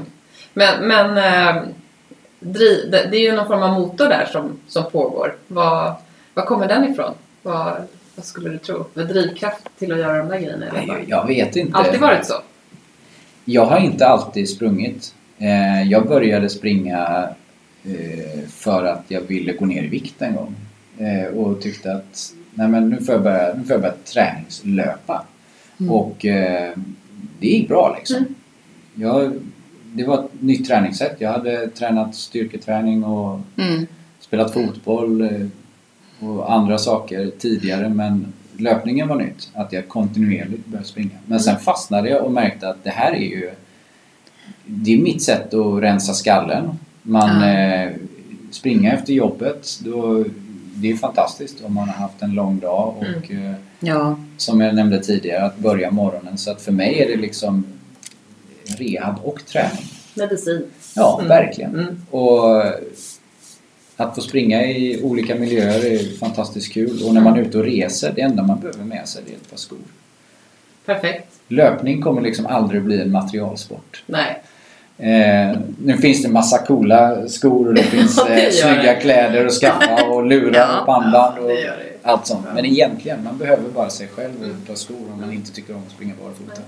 Men, 0.57 0.89
men 0.89 1.19
eh, 1.19 1.63
driv, 2.41 2.91
det, 2.91 3.09
det 3.11 3.17
är 3.17 3.21
ju 3.21 3.33
någon 3.33 3.47
form 3.47 3.63
av 3.63 3.81
motor 3.81 4.09
där 4.09 4.29
som, 4.33 4.53
som 4.69 4.91
pågår. 4.91 5.37
Var, 5.49 5.95
var 6.35 6.45
kommer 6.45 6.69
den 6.69 6.93
ifrån? 6.93 7.15
Vad, 7.43 7.77
vad 8.15 8.25
skulle 8.25 8.51
du 8.51 8.59
tro? 8.59 8.85
Vad 8.95 9.09
drivkraft 9.09 9.69
till 9.79 9.93
att 9.93 9.99
göra 9.99 10.19
de 10.19 10.29
där 10.29 10.39
grejerna? 10.39 10.67
Eller 10.67 10.87
Jag, 10.87 11.09
jag 11.09 11.27
vet 11.27 11.57
inte. 11.57 11.79
Alltid 11.79 12.01
varit 12.01 12.27
så? 12.27 12.35
Jag 13.45 13.67
har 13.67 13.79
inte 13.79 14.07
alltid 14.07 14.49
sprungit. 14.49 15.15
Eh, 15.39 15.83
jag 15.83 16.09
började 16.09 16.49
springa 16.49 17.29
eh, 17.85 18.49
för 18.49 18.85
att 18.85 19.05
jag 19.09 19.21
ville 19.21 19.53
gå 19.53 19.67
ner 19.67 19.83
i 19.83 19.89
vikt 19.89 20.23
en 20.23 20.35
gång. 20.35 20.55
Eh, 20.99 21.39
och 21.39 21.61
tyckte 21.61 21.93
att 21.93 22.33
nej 22.55 22.69
men 22.69 22.91
nu 22.91 23.01
får 23.01 23.15
jag 23.15 23.23
börja, 23.23 23.55
nu 23.55 23.65
får 23.65 23.73
jag 23.73 23.81
börja 23.81 23.95
träningslöpa. 24.05 25.25
Mm. 25.81 25.93
Och 25.93 26.27
eh, 26.27 26.73
det 27.41 27.47
gick 27.47 27.69
bra 27.69 27.97
liksom. 27.99 28.17
Mm. 28.17 28.35
Jag, 28.95 29.33
det 29.97 30.05
var 30.05 30.19
ett 30.25 30.43
nytt 30.43 30.67
träningssätt. 30.69 31.17
Jag 31.19 31.33
hade 31.33 31.69
tränat 31.69 32.15
styrketräning 32.15 33.05
och 33.05 33.41
Mm. 33.57 33.87
spelat 34.21 34.53
fotboll 34.53 35.21
eh, 35.21 35.47
och 36.29 36.53
andra 36.53 36.79
saker 36.79 37.31
tidigare 37.39 37.89
men 37.89 38.33
löpningen 38.59 39.09
var 39.09 39.17
nytt. 39.17 39.51
Att 39.55 39.73
jag 39.73 39.89
kontinuerligt 39.89 40.67
började 40.67 40.89
springa. 40.89 41.11
Men 41.27 41.41
sen 41.41 41.59
fastnade 41.59 42.09
jag 42.11 42.25
och 42.25 42.33
märkte 42.33 42.69
att 42.69 42.85
det 42.85 42.91
här 42.91 43.13
är 43.13 43.21
ju 43.21 43.51
det 44.67 44.95
är 44.95 44.99
mitt 44.99 45.23
sätt 45.23 45.55
att 45.55 45.83
rensa 45.83 46.13
skallen. 46.15 46.69
Man 47.03 47.41
Ja. 47.41 47.49
eh, 47.49 47.91
springer 48.51 48.95
efter 48.95 49.13
jobbet. 49.13 49.69
Då, 49.85 50.25
det 50.75 50.91
är 50.91 50.97
fantastiskt 50.97 51.65
om 51.65 51.75
man 51.75 51.89
har 51.89 51.95
haft 51.97 52.23
en 52.23 52.35
lång 52.35 52.59
dag 52.59 52.95
och 52.99 53.31
eh, 53.33 53.53
Ja. 53.81 54.19
som 54.37 54.61
jag 54.61 54.75
nämnde 54.75 55.01
tidigare 55.03 55.45
att 55.45 55.59
börja 55.59 55.91
morgonen. 55.91 56.39
Så 56.39 56.51
att 56.51 56.63
för 56.63 56.73
mig 56.73 56.99
är 57.03 57.09
det 57.09 57.17
liksom 57.17 57.65
rehab 58.79 59.15
och 59.25 59.47
träning. 59.47 59.85
Medicin. 60.15 60.65
Ja, 60.97 61.15
Mm. 61.19 61.29
verkligen. 61.29 61.75
Mm. 61.75 62.03
Och 62.11 62.65
att 63.97 64.15
få 64.15 64.21
springa 64.21 64.63
i 64.67 65.01
olika 65.03 65.35
miljöer 65.35 65.85
är 65.87 66.19
fantastiskt 66.19 66.73
kul. 66.73 67.03
Och 67.07 67.15
när 67.15 67.21
man 67.21 67.37
är 67.37 67.41
ute 67.43 67.59
och 67.59 67.65
reser, 67.65 68.13
det 68.17 68.21
enda 68.23 68.43
man 68.43 68.61
behöver 68.61 68.85
med 68.85 69.09
sig 69.09 69.23
det 69.27 69.33
är 69.33 69.37
ett 69.37 69.51
par 69.51 69.57
skor. 69.57 69.79
Perfekt. 70.87 71.29
Löpning 71.49 72.03
kommer 72.03 72.21
liksom 72.21 72.47
aldrig 72.47 72.83
bli 72.83 73.01
en 73.01 73.13
materialsport. 73.13 74.03
Nej. 74.07 74.43
Eh, 74.99 75.59
nu 75.83 75.97
finns 75.97 76.23
det 76.23 76.29
massa 76.29 76.59
coola 76.59 77.29
skor 77.29 77.69
och 77.69 77.75
det 77.75 77.83
finns 77.97 78.17
Ja, 78.17 78.25
det 78.25 78.35
eh, 78.35 78.43
gör 78.45 78.51
snygga 78.51 78.95
det. 78.95 79.01
kläder 79.01 79.47
att 79.47 79.53
skaffa 79.53 80.05
och 80.05 80.27
lurar 80.27 80.53
Ja. 80.73 80.81
och 80.81 80.87
pannband. 80.87 81.35
Ja, 81.39 81.43
Och, 81.43 81.49
det 81.49 81.55
det. 81.55 81.86
Allt 82.07 82.27
sånt. 82.27 82.47
Men 82.55 82.65
egentligen, 82.67 83.25
man 83.25 83.39
behöver 83.39 83.71
bara 83.71 83.91
sig 83.91 84.09
själv 84.09 84.33
och 84.41 84.47
ett 84.47 84.67
par 84.67 84.75
skor 84.75 85.13
om 85.13 85.21
man 85.21 85.33
inte 85.33 85.53
tycker 85.53 85.75
om 85.77 85.83
att 85.87 85.93
springa 85.93 86.15
barfota. 86.23 86.63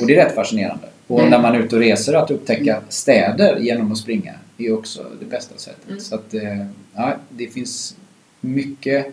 Och 0.00 0.06
det 0.06 0.16
är 0.16 0.24
rätt 0.24 0.34
fascinerande. 0.34 0.88
Och 1.06 1.18
Mm. 1.18 1.30
när 1.30 1.38
man 1.42 1.54
är 1.54 1.58
ute 1.58 1.76
och 1.76 1.82
reser, 1.82 2.14
att 2.14 2.30
upptäcka 2.30 2.80
städer 2.88 3.58
genom 3.58 3.92
att 3.92 3.98
springa 3.98 4.34
är 4.58 4.72
också 4.74 5.06
det 5.20 5.26
bästa 5.26 5.56
sättet. 5.58 5.88
Mm. 5.88 6.00
Så 6.00 6.14
att, 6.14 6.34
eh, 6.34 6.66
ja, 6.94 7.16
det 7.28 7.46
finns 7.46 7.96
mycket 8.40 9.06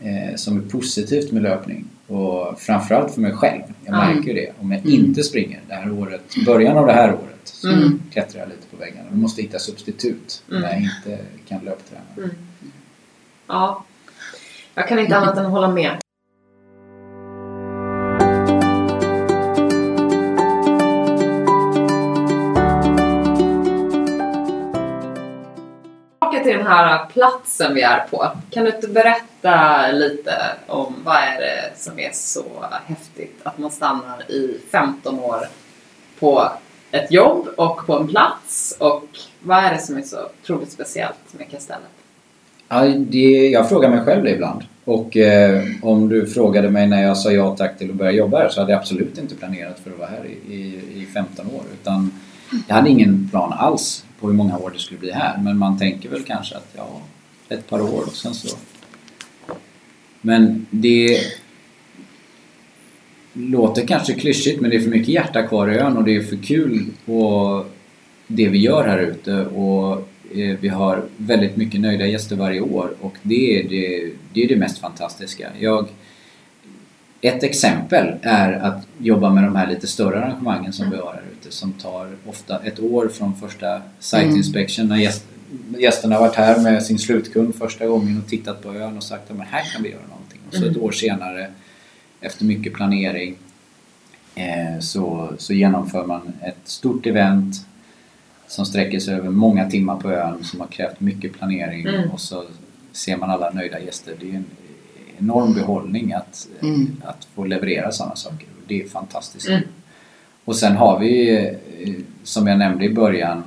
eh, 0.00 0.34
som 0.36 0.56
är 0.58 0.62
positivt 0.70 1.32
med 1.32 1.42
löpning. 1.42 1.84
Och 2.06 2.60
framförallt 2.60 3.14
för 3.14 3.20
mig 3.20 3.32
själv. 3.32 3.62
Jag 3.84 3.94
Ja. 3.94 4.14
märker 4.14 4.28
ju 4.28 4.34
det. 4.34 4.52
Om 4.60 4.72
jag 4.72 4.86
inte 4.86 5.22
springer 5.22 5.60
det 5.68 5.74
här 5.74 5.90
året, 5.92 6.22
början 6.46 6.76
av 6.76 6.86
det 6.86 6.92
här 6.92 7.08
året, 7.14 7.40
så 7.44 7.68
Mm. 7.72 8.02
klättrar 8.12 8.40
jag 8.40 8.48
lite 8.48 8.66
på 8.70 8.76
väggarna. 8.76 9.04
Jag 9.10 9.18
måste 9.18 9.42
hitta 9.42 9.58
substitut 9.58 10.42
Mm. 10.50 10.62
när 10.62 10.68
jag 10.72 10.80
inte 10.82 11.18
kan 11.48 11.64
löpträna. 11.64 12.02
Mm. 12.16 12.30
Ja. 13.46 13.84
Jag 14.78 14.88
kan 14.88 14.98
inte 14.98 15.16
annat 15.16 15.36
än 15.36 15.44
hålla 15.44 15.68
med. 15.68 15.98
Tillbaka 26.20 26.42
till 26.42 26.56
den 26.56 26.66
här 26.66 27.06
platsen 27.06 27.74
vi 27.74 27.82
är 27.82 28.06
på. 28.10 28.30
Kan 28.50 28.64
du 28.64 28.70
inte 28.74 28.88
berätta 28.88 29.86
lite 29.92 30.32
om 30.66 30.94
vad 31.04 31.16
är 31.16 31.40
det 31.40 31.72
som 31.76 31.98
är 31.98 32.10
så 32.12 32.44
häftigt 32.86 33.40
att 33.42 33.58
man 33.58 33.70
stannar 33.70 34.30
i 34.30 34.60
15 34.70 35.18
år 35.20 35.48
på 36.20 36.52
ett 36.90 37.12
jobb 37.12 37.48
och 37.56 37.86
på 37.86 37.98
en 37.98 38.08
plats 38.08 38.76
och 38.80 39.08
vad 39.40 39.64
är 39.64 39.74
det 39.74 39.80
som 39.80 39.96
är 39.96 40.02
så 40.02 40.18
otroligt 40.42 40.72
speciellt 40.72 41.32
med 41.32 41.50
kastellet? 41.50 41.97
Ja, 42.68 42.84
det, 42.88 43.48
jag 43.48 43.68
frågar 43.68 43.90
mig 43.90 44.00
själv 44.00 44.24
det 44.24 44.30
ibland. 44.30 44.62
Och 44.84 45.16
eh, 45.16 45.62
om 45.82 46.08
du 46.08 46.26
frågade 46.26 46.70
mig 46.70 46.86
när 46.86 47.02
jag 47.02 47.16
sa 47.16 47.32
ja 47.32 47.56
tack 47.56 47.78
till 47.78 47.90
att 47.90 47.96
börja 47.96 48.12
jobba 48.12 48.38
här 48.38 48.48
så 48.48 48.60
hade 48.60 48.72
jag 48.72 48.78
absolut 48.78 49.18
inte 49.18 49.34
planerat 49.34 49.80
för 49.80 49.90
att 49.90 49.98
vara 49.98 50.08
här 50.08 50.26
i, 50.26 50.54
i, 50.54 50.80
i 51.02 51.06
15 51.14 51.46
år. 51.46 51.62
Utan 51.80 52.12
jag 52.68 52.74
hade 52.74 52.90
ingen 52.90 53.28
plan 53.30 53.52
alls 53.52 54.04
på 54.20 54.26
hur 54.26 54.34
många 54.34 54.58
år 54.58 54.70
det 54.74 54.78
skulle 54.78 55.00
bli 55.00 55.10
här. 55.10 55.38
Men 55.42 55.58
man 55.58 55.78
tänker 55.78 56.08
väl 56.08 56.22
kanske 56.22 56.56
att 56.56 56.68
ja, 56.76 57.00
ett 57.48 57.68
par 57.68 57.80
år 57.80 58.02
och 58.06 58.12
sen 58.12 58.34
så... 58.34 58.56
Men 60.20 60.66
det 60.70 61.18
låter 63.32 63.86
kanske 63.86 64.12
klyschigt 64.14 64.60
men 64.60 64.70
det 64.70 64.76
är 64.76 64.80
för 64.80 64.90
mycket 64.90 65.08
hjärta 65.08 65.42
kvar 65.42 65.70
i 65.70 65.78
ön 65.78 65.96
och 65.96 66.04
det 66.04 66.16
är 66.16 66.22
för 66.22 66.36
kul 66.36 66.86
och 67.04 67.66
det 68.26 68.48
vi 68.48 68.58
gör 68.58 68.88
här 68.88 68.98
ute 68.98 69.46
och 69.46 70.08
vi 70.60 70.68
har 70.68 71.04
väldigt 71.16 71.56
mycket 71.56 71.80
nöjda 71.80 72.06
gäster 72.06 72.36
varje 72.36 72.60
år 72.60 72.94
och 73.00 73.16
det 73.22 73.60
är 73.60 73.68
det, 73.68 74.12
det, 74.32 74.44
är 74.44 74.48
det 74.48 74.56
mest 74.56 74.78
fantastiska. 74.78 75.50
Jag, 75.58 75.88
ett 77.20 77.42
exempel 77.42 78.14
är 78.22 78.52
att 78.52 78.86
jobba 78.98 79.30
med 79.30 79.44
de 79.44 79.56
här 79.56 79.66
lite 79.66 79.86
större 79.86 80.18
arrangemangen 80.18 80.72
som 80.72 80.90
vi 80.90 80.96
har 80.96 81.12
här 81.12 81.22
ute 81.32 81.54
som 81.54 81.72
tar 81.72 82.16
ofta 82.26 82.58
ett 82.64 82.80
år 82.80 83.08
från 83.08 83.36
första 83.36 83.82
site 83.98 84.22
Mm. 84.22 84.36
inspection 84.36 84.88
när 84.88 84.96
gäst, 84.96 85.24
gästerna 85.78 86.14
har 86.14 86.22
varit 86.22 86.36
här 86.36 86.62
med 86.62 86.82
sin 86.82 86.98
slutkund 86.98 87.54
första 87.54 87.86
gången 87.86 88.22
och 88.24 88.28
tittat 88.28 88.62
på 88.62 88.74
ön 88.74 88.96
och 88.96 89.02
sagt 89.02 89.30
att 89.30 89.38
här 89.38 89.72
kan 89.72 89.82
vi 89.82 89.90
göra 89.90 90.06
någonting. 90.08 90.40
Och 90.48 90.54
så 90.54 90.64
ett 90.66 90.76
år 90.76 90.92
senare 90.92 91.50
efter 92.20 92.44
mycket 92.44 92.72
planering 92.72 93.36
eh, 94.34 94.80
så, 94.80 95.32
så 95.38 95.52
genomför 95.52 96.06
man 96.06 96.32
ett 96.42 96.58
stort 96.64 97.06
event 97.06 97.67
som 98.48 98.66
sträcker 98.66 99.00
sig 99.00 99.14
över 99.14 99.30
många 99.30 99.70
timmar 99.70 99.96
på 99.96 100.10
ön 100.10 100.44
som 100.44 100.60
har 100.60 100.66
krävt 100.66 101.00
mycket 101.00 101.32
planering 101.32 101.86
Mm. 101.86 102.10
och 102.10 102.20
så 102.20 102.44
ser 102.92 103.16
man 103.16 103.30
alla 103.30 103.50
nöjda 103.50 103.80
gäster. 103.80 104.14
Det 104.20 104.30
är 104.30 104.34
en 104.34 104.44
enorm 105.18 105.54
behållning 105.54 106.12
att, 106.12 106.48
Mm. 106.62 106.96
att 107.04 107.24
få 107.34 107.44
leverera 107.44 107.92
sådana 107.92 108.16
saker. 108.16 108.46
Det 108.66 108.82
är 108.82 108.88
fantastiskt. 108.88 109.48
Mm. 109.48 109.62
Och 110.44 110.56
sen 110.56 110.76
har 110.76 110.98
vi, 110.98 111.38
eh, 111.80 111.92
som 112.22 112.46
jag 112.46 112.58
nämnde 112.58 112.84
i 112.84 112.94
början, 112.94 113.42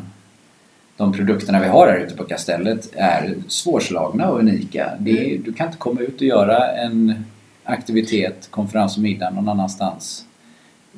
de 0.97 1.13
produkterna 1.13 1.59
vi 1.59 1.67
har 1.67 1.87
här 1.87 1.97
ute 1.97 2.15
på 2.15 2.23
kastellet 2.23 2.89
är 2.95 3.35
svårslagna 3.47 4.29
och 4.29 4.39
unika. 4.39 4.91
Det 4.99 5.33
är, 5.35 5.37
du 5.37 5.53
kan 5.53 5.65
inte 5.67 5.77
komma 5.77 6.01
ut 6.01 6.15
och 6.15 6.21
göra 6.27 6.71
en 6.71 7.25
aktivitet, 7.63 8.47
konferens 8.51 8.97
och 8.97 9.03
middag 9.03 9.29
någon 9.29 9.49
annanstans 9.49 10.25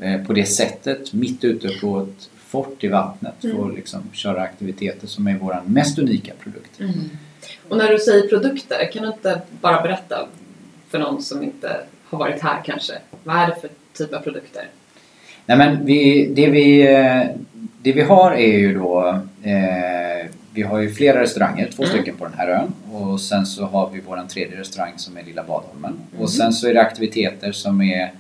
eh, 0.02 0.22
på 0.24 0.34
det 0.34 0.46
sättet, 0.46 1.14
mitt 1.14 1.44
ute 1.44 1.68
på 1.82 2.00
ett 2.02 2.30
fort 2.54 2.84
i 2.84 2.88
vattnet 2.88 3.34
för 3.42 3.68
att 3.70 3.76
liksom 3.76 4.02
köra 4.14 4.42
aktiviteter 4.42 5.08
som 5.08 5.28
är 5.28 5.38
vår 5.42 5.62
mest 5.66 6.00
unika 6.00 6.34
produkt. 6.44 6.80
Och 7.70 7.78
när 7.78 7.90
du 7.92 8.00
säger 8.00 8.28
produkter, 8.28 8.92
kan 8.94 9.02
du 9.04 9.08
inte 9.10 9.42
bara 9.62 9.82
berätta 9.82 10.28
för 10.90 11.00
någon 11.00 11.22
som 11.24 11.44
inte 11.44 11.70
har 12.10 12.18
varit 12.20 12.42
här 12.42 12.62
kanske? 12.66 12.94
Vad 13.24 13.36
är 13.36 13.48
det 13.48 13.56
för 13.62 13.70
typ 13.98 14.14
av 14.14 14.20
produkter? 14.20 14.68
Nej 15.46 15.58
men 15.58 15.86
vi, 15.86 16.26
det, 16.36 16.50
vi, 16.50 16.82
det 17.82 17.92
vi 17.92 18.02
har 18.02 18.32
är 18.32 18.58
ju 18.58 18.74
då 18.74 19.20
eh, 19.44 20.30
Vi 20.56 20.62
har 20.62 20.80
ju 20.80 20.90
flera 20.92 21.22
restauranger, 21.22 21.70
två 21.76 21.84
Mm. 21.84 21.96
stycken 21.96 22.16
på 22.16 22.26
den 22.26 22.34
här 22.38 22.48
ön 22.48 22.74
och 22.94 23.22
sen 23.22 23.46
så 23.46 23.66
har 23.66 23.90
vi 23.94 24.02
vår 24.08 24.28
tredje 24.30 24.60
restaurang 24.60 24.94
som 24.98 25.18
är 25.18 25.24
Lilla 25.24 25.44
Badholmen 25.44 25.94
Mm. 26.12 26.22
och 26.24 26.30
sen 26.30 26.54
så 26.54 26.68
är 26.68 26.74
det 26.74 26.82
aktiviteter 26.82 27.52
som 27.52 27.82
är 27.82 28.12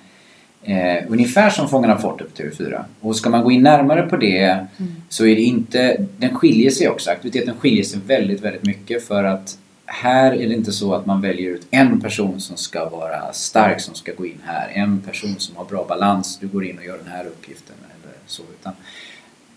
eh, 0.63 1.03
ungefär 1.07 1.49
som 1.49 1.69
Fångarna 1.69 1.95
på 1.95 2.01
fortet 2.01 2.35
på 2.35 2.43
TV4 2.43 2.83
och 3.01 3.15
ska 3.15 3.29
man 3.29 3.43
gå 3.43 3.51
in 3.51 3.63
närmare 3.63 4.03
på 4.03 4.17
det 4.17 4.67
så 5.09 5.25
är 5.25 5.35
det 5.35 5.41
inte 5.41 6.05
Den 6.17 6.35
skiljer 6.35 6.69
sig 6.69 6.89
också, 6.89 7.11
aktiviteten 7.11 7.53
skiljer 7.59 7.83
sig 7.83 7.99
väldigt 8.07 8.41
väldigt 8.41 8.63
mycket 8.63 9.07
för 9.07 9.23
att 9.23 9.57
här 9.85 10.33
är 10.33 10.47
det 10.47 10.53
inte 10.53 10.71
så 10.71 10.93
att 10.93 11.05
man 11.05 11.21
väljer 11.21 11.49
ut 11.49 11.67
en 11.71 12.01
person 12.01 12.39
som 12.39 12.57
ska 12.57 12.89
vara 12.89 13.33
stark 13.33 13.81
som 13.81 13.95
ska 13.95 14.11
gå 14.13 14.25
in 14.25 14.41
här. 14.45 14.71
En 14.73 14.99
person 14.99 15.35
som 15.37 15.55
har 15.55 15.65
bra 15.65 15.85
balans, 15.89 16.37
du 16.41 16.47
går 16.47 16.65
in 16.65 16.77
och 16.77 16.85
gör 16.85 16.97
den 16.97 17.11
här 17.11 17.25
uppgiften 17.25 17.75
eller 17.85 18.13
så. 18.25 18.43
Utan 18.59 18.73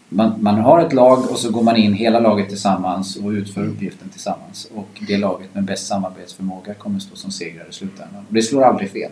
man, 0.08 0.42
man 0.42 0.54
har 0.54 0.86
ett 0.86 0.92
lag 0.92 1.30
och 1.30 1.38
så 1.38 1.50
går 1.50 1.62
man 1.62 1.76
in 1.76 1.92
hela 1.92 2.20
laget 2.20 2.48
tillsammans 2.48 3.16
och 3.16 3.30
utför 3.30 3.66
uppgiften 3.66 4.08
tillsammans. 4.08 4.68
Och 4.74 5.02
det 5.08 5.16
laget 5.16 5.54
med 5.54 5.64
bäst 5.64 5.86
samarbetsförmåga 5.86 6.74
kommer 6.74 6.98
stå 6.98 7.16
som 7.16 7.30
segrare 7.30 7.68
i 7.70 7.72
slutändan. 7.72 8.26
Och 8.28 8.34
det 8.34 8.42
slår 8.42 8.62
aldrig 8.62 8.90
fel. 8.90 9.10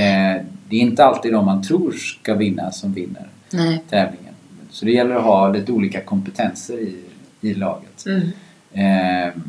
Eh, 0.00 0.42
det 0.68 0.76
är 0.76 0.80
inte 0.80 1.04
alltid 1.04 1.32
de 1.32 1.44
man 1.46 1.62
tror 1.62 1.92
ska 1.92 2.34
vinna 2.34 2.72
som 2.72 2.92
vinner 2.92 3.26
Nej. 3.50 3.82
tävlingen. 3.90 4.34
Så 4.70 4.84
det 4.84 4.90
gäller 4.92 5.14
att 5.14 5.22
ha 5.24 5.48
lite 5.48 5.72
olika 5.72 6.00
kompetenser 6.00 6.78
i, 6.78 6.96
i 7.40 7.54
laget. 7.54 8.04
Eh, 8.72 9.42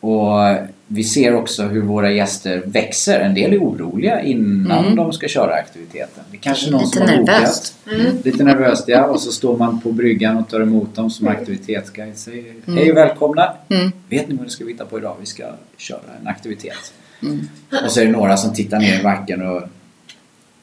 och 0.00 0.56
vi 0.86 1.04
ser 1.04 1.34
också 1.34 1.62
hur 1.62 1.82
våra 1.82 2.10
gäster 2.12 2.62
växer. 2.66 3.20
En 3.20 3.34
del 3.34 3.52
är 3.52 3.58
oroliga 3.58 4.22
innan 4.22 4.84
Mm. 4.84 4.96
de 4.96 5.12
ska 5.12 5.28
köra 5.28 5.52
aktiviteten. 5.54 6.24
Det 6.30 6.36
är 6.36 6.40
kanske 6.40 6.70
någon 6.70 6.80
Lite 6.80 6.92
som 6.98 7.06
har 7.08 7.16
nervöst. 7.16 7.76
bokat. 7.84 8.00
Mm. 8.00 8.16
Lite 8.24 8.44
nervöst 8.44 8.84
ja. 8.88 9.04
Och 9.06 9.20
så 9.20 9.32
står 9.32 9.56
man 9.56 9.80
på 9.80 9.92
bryggan 9.92 10.36
och 10.36 10.48
tar 10.48 10.60
emot 10.60 10.94
dem 10.94 11.10
som 11.10 11.28
aktivitetsguide. 11.28 12.16
Säger 12.18 12.44
Mm. 12.66 12.76
hej 12.78 12.90
och 12.90 12.96
välkomna. 12.96 13.52
Mm. 13.68 13.92
Vet 14.08 14.28
ni 14.28 14.34
vad 14.34 14.44
ni 14.46 14.50
ska 14.50 14.64
hitta 14.64 14.84
på 14.84 14.98
idag? 14.98 15.16
Vi 15.20 15.26
ska 15.26 15.44
köra 15.76 16.00
en 16.20 16.26
aktivitet. 16.28 16.92
Mm. 17.22 17.48
Och 17.84 17.90
så 17.90 18.00
är 18.00 18.04
det 18.04 18.10
några 18.12 18.36
som 18.36 18.54
tittar 18.54 18.78
ner 18.78 19.00
i 19.00 19.02
backen 19.02 19.46
och 19.48 19.62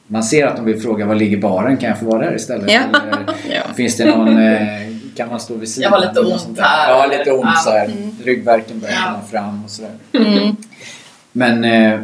man 0.06 0.22
ser 0.22 0.46
att 0.46 0.56
de 0.56 0.64
vill 0.64 0.80
fråga 0.80 1.06
var 1.06 1.14
ligger 1.14 1.36
baren? 1.36 1.76
Kan 1.76 1.88
jag 1.88 1.98
få 1.98 2.06
vara 2.06 2.24
där 2.24 2.36
istället? 2.36 2.70
Ja. 2.72 2.80
Eller, 2.80 3.24
Ja. 3.54 3.74
Finns 3.76 3.96
det 3.96 4.04
någon... 4.04 4.38
Eh, 4.38 4.60
kan 5.16 5.28
man 5.28 5.40
stå 5.40 5.54
vid 5.54 5.68
sidan? 5.68 5.90
Jag 5.92 5.98
har 6.00 6.06
lite 6.08 6.20
ont 6.20 6.58
här. 6.60 6.90
Ja, 6.90 7.06
lite 7.18 7.32
ont 7.32 7.42
Ja. 7.54 7.60
så 7.64 7.70
här. 7.70 7.84
Mm. 7.84 8.10
Ryggvärken 8.24 8.80
börjar 8.80 8.94
Ja. 8.94 9.12
komma 9.12 9.24
fram 9.30 9.64
och 9.64 9.70
sådär. 9.70 9.90
Mm. 10.12 10.56
Men 11.32 11.64
eh, 11.64 12.00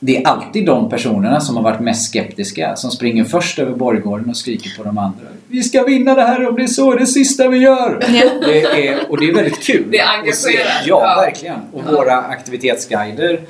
det 0.00 0.16
är 0.16 0.26
alltid 0.26 0.66
de 0.66 0.90
personerna 0.90 1.40
som 1.40 1.56
har 1.56 1.62
varit 1.62 1.80
mest 1.80 2.10
skeptiska 2.10 2.76
som 2.76 2.90
springer 2.90 3.24
först 3.24 3.58
över 3.58 3.72
borggården 3.72 4.30
och 4.30 4.36
skriker 4.36 4.70
på 4.78 4.84
de 4.84 4.98
andra. 4.98 5.24
Vi 5.48 5.62
ska 5.62 5.82
vinna 5.82 6.14
det 6.14 6.22
här 6.22 6.48
om 6.48 6.56
det 6.56 6.62
är 6.62 6.66
så 6.66 6.94
det 6.94 7.06
sista 7.06 7.48
vi 7.48 7.58
gör! 7.58 8.04
Ja. 8.08 8.30
Det 8.46 8.88
är, 8.88 9.10
och 9.10 9.20
det 9.20 9.28
är 9.28 9.34
väldigt 9.34 9.62
kul. 9.62 9.84
Det 9.90 9.98
är 9.98 10.08
engagerat. 10.18 10.66
Ja, 10.86 11.02
Ja. 11.16 11.20
verkligen. 11.22 11.58
Och 11.72 11.84
våra 11.92 12.16
aktivitetsguider 12.18 13.40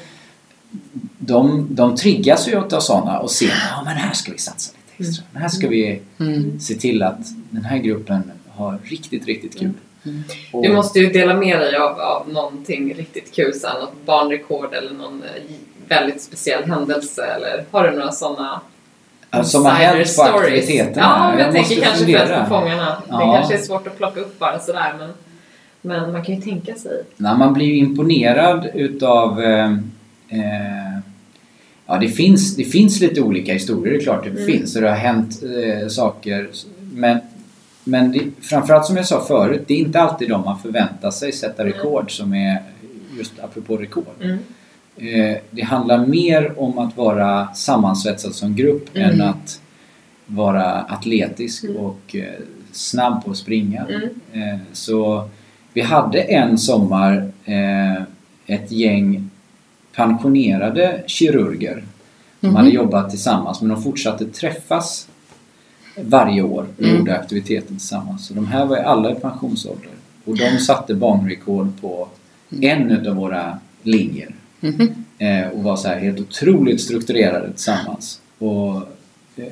de, 1.29 1.67
de 1.71 1.97
triggas 1.97 2.49
ju 2.49 2.57
av 2.57 2.81
sådana 2.81 3.19
och 3.19 3.31
ser 3.31 3.47
ja 3.77 3.83
men 3.85 3.97
här 3.97 4.13
ska 4.13 4.33
vi 4.33 4.39
satsa 4.39 4.73
lite 4.77 5.09
extra. 5.11 5.25
Här 5.41 5.49
ska 5.49 5.69
vi 5.69 6.01
Mm. 6.21 6.61
se 6.61 6.75
till 6.75 7.03
att 7.03 7.19
den 7.51 7.65
här 7.65 7.79
gruppen 7.79 8.33
har 8.49 8.79
riktigt, 8.85 9.27
riktigt 9.27 9.59
kul. 9.59 9.73
Och- 10.53 10.63
Du 10.63 10.73
måste 10.75 10.99
ju 10.99 11.07
dela 11.13 11.35
med 11.35 11.61
dig 11.61 11.77
av, 11.77 12.01
av 12.01 12.29
någonting 12.33 12.95
riktigt 12.95 13.35
kul 13.35 13.55
sen. 13.55 13.71
Något 13.81 14.07
barnrekord 14.07 14.75
eller 14.75 14.93
någon 14.95 15.23
eh, 15.23 15.43
väldigt 15.89 16.23
speciell 16.23 16.65
händelse. 16.65 17.23
Eller 17.25 17.65
har 17.71 17.89
du 17.89 17.97
några 17.99 18.13
sådana 18.13 18.61
Ja, 19.31 19.45
som 19.45 19.65
har 19.65 19.73
hänt 19.73 20.17
på 20.17 20.23
aktiviteterna. 20.23 21.01
Ja, 21.01 21.29
men 21.31 21.39
jag, 21.39 21.47
måste 21.47 21.69
tänker 21.69 21.83
kanske 21.85 22.05
fundera. 22.05 22.27
främst 22.27 22.49
på 22.51 22.55
Fångarna. 22.61 23.03
Ja. 23.09 23.17
Det 23.19 23.25
kanske 23.39 23.55
är 23.55 23.59
svårt 23.59 23.87
att 23.87 23.97
plocka 23.99 24.21
upp 24.21 24.39
bara 24.39 24.59
sådär 24.59 24.95
men, 24.99 25.11
men 25.81 26.13
man 26.13 26.25
kan 26.25 26.35
ju 26.35 26.41
tänka 26.41 26.75
sig. 26.75 27.03
Nej, 27.17 27.39
man 27.39 27.55
blir 27.55 27.67
ju 27.67 27.77
imponerad 27.77 28.69
utav... 28.75 29.43
Eh, 29.43 29.73
eh, 30.29 30.88
ja, 31.89 31.99
det 31.99 32.09
finns, 32.09 32.57
det 32.57 32.65
finns 32.65 33.01
lite 33.01 33.21
olika 33.21 33.53
historier, 33.53 33.93
det 33.95 33.99
är 33.99 34.03
klart 34.03 34.25
det 34.25 34.31
Mm. 34.31 34.47
finns. 34.47 34.77
Och 34.77 34.83
det 34.83 34.89
har 34.89 34.97
hänt 34.97 35.43
eh, 35.43 35.89
saker. 35.89 36.49
Men, 36.93 37.19
men 37.85 38.13
det, 38.13 38.21
framförallt 38.41 38.87
som 38.87 38.97
jag 38.97 39.07
sa 39.07 39.25
förut, 39.25 39.65
det 39.67 39.75
är 39.75 39.79
inte 39.79 40.01
alltid 40.01 40.29
de 40.29 40.45
man 40.45 40.59
förväntar 40.59 41.11
sig 41.11 41.33
sätta 41.33 41.65
rekord 41.65 42.17
som 42.17 42.35
är 42.35 42.63
just 43.19 43.33
apropå 43.41 43.77
rekord. 43.77 44.05
Mm. 44.23 44.39
eh, 44.97 45.37
det 45.51 45.63
handlar 45.63 46.07
mer 46.07 46.61
om 46.61 46.79
att 46.79 46.97
vara 46.97 47.49
sammansvetsad 47.55 48.35
som 48.35 48.57
grupp 48.57 48.97
Mm. 48.97 49.11
än 49.11 49.21
att 49.21 49.61
vara 50.27 50.73
atletisk 50.83 51.65
Mm. 51.65 51.77
och 51.77 52.17
eh, 52.17 52.25
snabb 52.73 53.25
på 53.25 53.31
att 53.31 53.37
springa. 53.37 53.87
Mm. 53.87 54.03
Eh, 54.33 54.59
så 54.73 55.29
vi 55.73 55.81
hade 55.81 56.21
en 56.21 56.59
sommar 56.59 57.33
eh, 57.45 58.03
ett 58.47 58.73
gäng 58.73 59.28
pensionerade 59.99 61.03
kirurger 61.07 61.85
som 62.41 62.49
Mhm. 62.49 62.57
hade 62.57 62.71
jobbat 62.71 63.11
tillsammans 63.11 63.61
men 63.61 63.69
de 63.71 63.83
fortsatte 63.83 64.25
träffas 64.27 65.09
varje 66.03 66.43
år 66.43 66.67
och 66.77 66.83
Mm. 66.85 66.97
gjorde 66.97 67.19
aktiviteten 67.19 67.69
tillsammans. 67.77 68.27
Så 68.27 68.35
de 68.35 68.47
här 68.47 68.67
var 68.67 68.77
ju 68.77 68.83
alla 68.83 69.13
i 69.13 69.15
pensionsålder 69.15 69.91
och 70.25 70.37
de 70.37 70.59
satte 70.59 70.95
banrekord 70.95 71.69
på 71.81 72.09
en 72.61 72.91
utav 72.91 73.17
våra 73.17 73.59
linjer 73.83 74.35
eh, 75.19 75.49
och 75.49 75.63
var 75.63 75.77
så 75.77 75.89
här 75.89 75.99
helt 76.01 76.21
otroligt 76.21 76.81
strukturerade 76.81 77.51
tillsammans. 77.53 78.21
Och, 78.39 78.77
eh, 79.37 79.45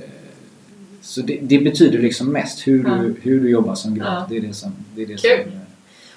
så 1.00 1.22
det, 1.22 1.38
det 1.42 1.58
betyder 1.58 1.98
liksom 1.98 2.32
mest 2.32 2.66
hur 2.66 2.84
du, 2.84 3.16
hur 3.22 3.40
du 3.40 3.50
jobbar 3.50 3.74
som 3.74 3.94
grupp. 3.94 4.06
Ja. 4.10 4.26
Det 4.28 4.36
är 4.36 4.40
det 4.40 4.54
som... 4.54 4.72
Det 4.94 5.02
är 5.02 5.06
det 5.06 5.18
som 5.20 5.30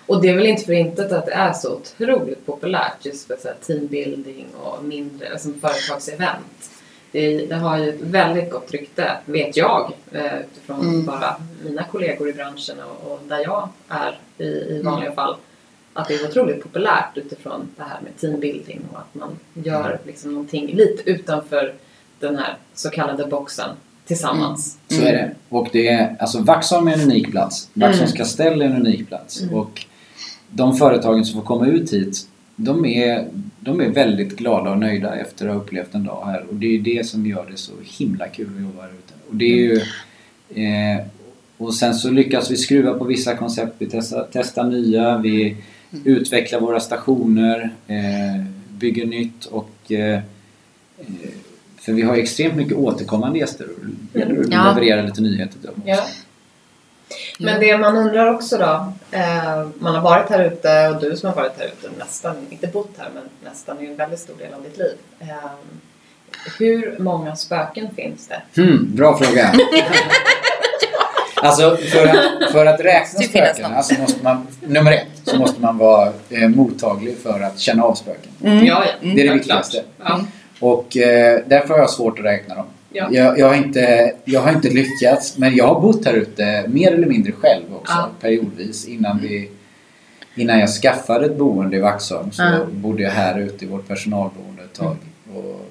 Och 0.10 0.22
det 0.22 0.30
är 0.30 0.36
väl 0.36 0.45
inte 0.45 0.66
för 0.66 0.74
intet 0.74 1.12
att 1.12 1.26
det 1.26 1.32
är 1.34 1.53
så 1.53 1.76
otroligt 1.76 2.45
populärt 2.45 3.05
just 3.05 3.28
för 3.28 3.38
så 3.41 3.47
här 3.47 3.55
teambuilding 3.68 4.45
och 4.62 4.84
mindre 4.84 5.32
alltså 5.32 5.49
företagsevent. 5.62 6.70
Det, 7.12 7.45
det 7.45 7.55
har 7.55 7.78
ju 7.78 7.89
ett 7.89 8.01
väldigt 8.01 8.51
gott 8.51 8.72
rykte, 8.72 9.12
vet 9.26 9.57
jag, 9.57 9.91
eh, 10.12 10.39
utifrån 10.39 10.80
Mm. 10.82 11.05
bara 11.05 11.36
mina 11.66 11.84
kollegor 11.84 12.30
i 12.30 12.34
branschen 12.34 12.76
och, 12.80 13.12
och 13.12 13.20
där 13.28 13.39
jag 13.39 13.70
är 13.89 14.20
i, 14.38 14.43
i 14.47 14.82
vanliga 14.86 15.12
fall. 15.12 15.36
Att 15.93 16.07
det 16.07 16.14
är 16.16 16.28
otroligt 16.30 16.64
populärt 16.64 17.12
utifrån 17.18 17.68
det 17.78 17.84
här 17.84 17.99
med 18.03 18.18
teambuilding 18.22 18.82
och 18.93 18.99
att 18.99 19.16
man 19.16 19.39
gör 19.53 19.99
liksom 20.05 20.32
någonting 20.32 20.68
lite 20.76 21.10
utanför 21.10 21.74
den 22.20 22.38
här 22.38 22.57
så 22.74 22.89
kallade 22.89 23.26
boxen 23.26 23.70
tillsammans. 24.07 24.78
Så 24.88 25.01
är 25.01 25.12
det. 25.14 25.32
Och 25.49 25.68
det 25.72 25.88
är, 25.88 26.16
alltså 26.20 26.39
Vaxholm 26.41 26.88
är 26.88 26.93
en 26.93 27.01
unik 27.01 27.32
plats. 27.32 27.70
Vaxholms 27.74 28.12
Mm. 28.12 28.18
kastell 28.18 28.62
är 28.62 28.66
en 28.66 28.76
unik 28.76 29.07
plats. 29.07 29.41
Mm. 29.41 29.55
Och 29.55 29.86
de 30.52 30.76
företagen 30.78 31.26
som 31.26 31.41
får 31.41 31.47
komma 31.47 31.68
ut 31.68 31.93
hit, 31.93 32.28
de 32.56 32.86
är, 32.86 33.28
de 33.60 33.82
är 33.82 33.89
väldigt 33.89 34.38
glada 34.38 34.72
och 34.72 34.78
nöjda 34.78 35.16
efter 35.16 35.47
att 35.47 35.54
ha 35.54 35.62
upplevt 35.62 35.95
en 35.95 36.04
dag 36.04 36.24
här. 36.26 36.45
Och 36.50 36.56
det 36.56 36.76
är 36.76 36.80
det 36.80 37.06
som 37.06 37.26
gör 37.26 37.45
det 37.52 37.58
så 37.58 37.72
himla 37.84 38.28
kul 38.28 38.50
att 38.56 38.62
jobba 38.62 38.82
här 38.82 38.89
ute. 38.89 39.14
Och 39.30 39.36
det 39.36 39.45
är 39.45 39.58
ju... 39.58 39.82
Eh, 40.64 41.06
och 41.58 41.74
sen 41.74 41.93
så 41.95 42.12
lyckas 42.12 42.52
vi 42.52 42.58
skruva 42.58 42.93
på 42.93 43.04
vissa 43.04 43.36
koncept. 43.36 43.76
Vi 43.78 43.86
testar, 43.86 44.28
testar 44.32 44.64
nya, 44.64 45.18
vi 45.18 45.58
utvecklar 46.04 46.60
våra 46.60 46.80
stationer, 46.80 47.70
eh, 47.88 48.45
bygger 48.70 49.06
nytt 49.06 49.45
och 49.45 49.91
eh, 49.91 50.14
eh, 51.00 51.30
för 51.78 51.93
vi 51.93 52.02
har 52.02 52.16
extremt 52.16 52.56
mycket 52.56 52.78
återkommande 52.78 53.39
gäster 53.39 53.66
och 53.66 53.86
det 54.14 54.20
gäller 54.20 54.39
att 54.39 54.88
Ja. 54.88 55.02
lite 55.02 55.22
nyheter 55.22 55.60
till 55.60 55.70
dem. 55.70 55.82
Ja. 55.86 56.06
Men 57.42 57.60
det 57.60 57.78
man 57.78 57.98
undrar 57.98 58.34
också 58.34 58.58
då, 58.58 58.94
eh, 59.12 59.68
man 59.80 59.96
har 59.96 60.02
varit 60.02 60.30
här 60.30 60.44
ute 60.44 60.88
och 60.90 61.02
du 61.02 61.18
som 61.18 61.30
har 61.30 61.36
varit 61.36 61.58
här 61.58 61.66
ute 61.66 61.90
nästan, 62.00 62.36
inte 62.50 62.68
bott 62.68 62.92
här 62.98 63.10
men 63.14 63.24
nästan 63.52 63.82
i 63.82 63.86
en 63.86 63.96
väldigt 63.96 64.20
stor 64.20 64.34
del 64.38 64.54
av 64.54 64.64
ditt 64.64 64.78
liv. 64.78 64.94
Eh, 65.20 65.28
hur 66.60 66.96
många 67.00 67.36
spöken 67.36 67.88
finns 67.96 68.28
det? 68.28 68.62
Hmm, 68.62 68.96
bra 68.96 69.18
fråga. 69.18 69.54
Alltså 71.42 71.78
för 71.78 72.08
att, 72.08 72.52
för 72.52 72.66
att 72.66 72.80
räkna 72.80 73.20
spöken, 73.22 73.74
alltså 73.74 74.02
måste 74.02 74.24
man, 74.24 74.48
nummer 74.62 74.92
ett, 74.92 75.08
så 75.24 75.38
måste 75.38 75.62
man 75.62 75.78
vara 75.78 76.14
eh, 76.30 76.48
mottaglig 76.48 77.18
för 77.18 77.42
att 77.42 77.60
känna 77.60 77.84
av 77.84 77.94
spöken. 77.94 78.32
Mm. 78.44 78.66
Ja, 78.66 78.84
ja. 78.86 79.10
Det 79.14 79.22
är 79.22 79.28
det 79.28 79.34
viktigaste. 79.34 79.84
Ja. 80.04 80.22
Och 80.60 80.98
eh, 80.98 81.42
därför 81.46 81.74
har 81.74 81.80
jag 81.80 81.90
svårt 81.90 82.20
att 82.20 82.26
räkna 82.26 82.56
dem. 82.56 82.66
Ja. 82.92 83.10
Jag, 83.12 83.40
jag, 83.40 83.48
har 83.48 83.56
inte, 83.56 84.14
jag 84.26 84.42
har 84.42 84.52
inte 84.52 84.70
lyckats, 84.70 85.38
men 85.38 85.56
jag 85.56 85.68
har 85.68 85.82
bott 85.82 86.06
här 86.06 86.14
ute 86.14 86.66
mer 86.68 86.92
eller 86.94 87.08
mindre 87.08 87.32
själv 87.32 87.64
också 87.76 87.94
Ja. 87.94 88.10
periodvis 88.22 88.88
innan 88.88 89.20
vi 89.22 89.50
Innan 90.36 90.60
jag 90.60 90.70
skaffade 90.70 91.26
ett 91.26 91.38
boende 91.38 91.78
i 91.78 91.80
Vaxholm 91.80 92.32
så 92.32 92.44
Ja. 92.44 92.66
bodde 92.72 93.04
jag 93.04 93.12
här 93.12 93.40
ute 93.40 93.66
i 93.66 93.68
vårt 93.68 93.88
personalboende 93.88 94.64
ett 94.64 94.74
tag. 94.74 94.96
Och, 95.36 95.70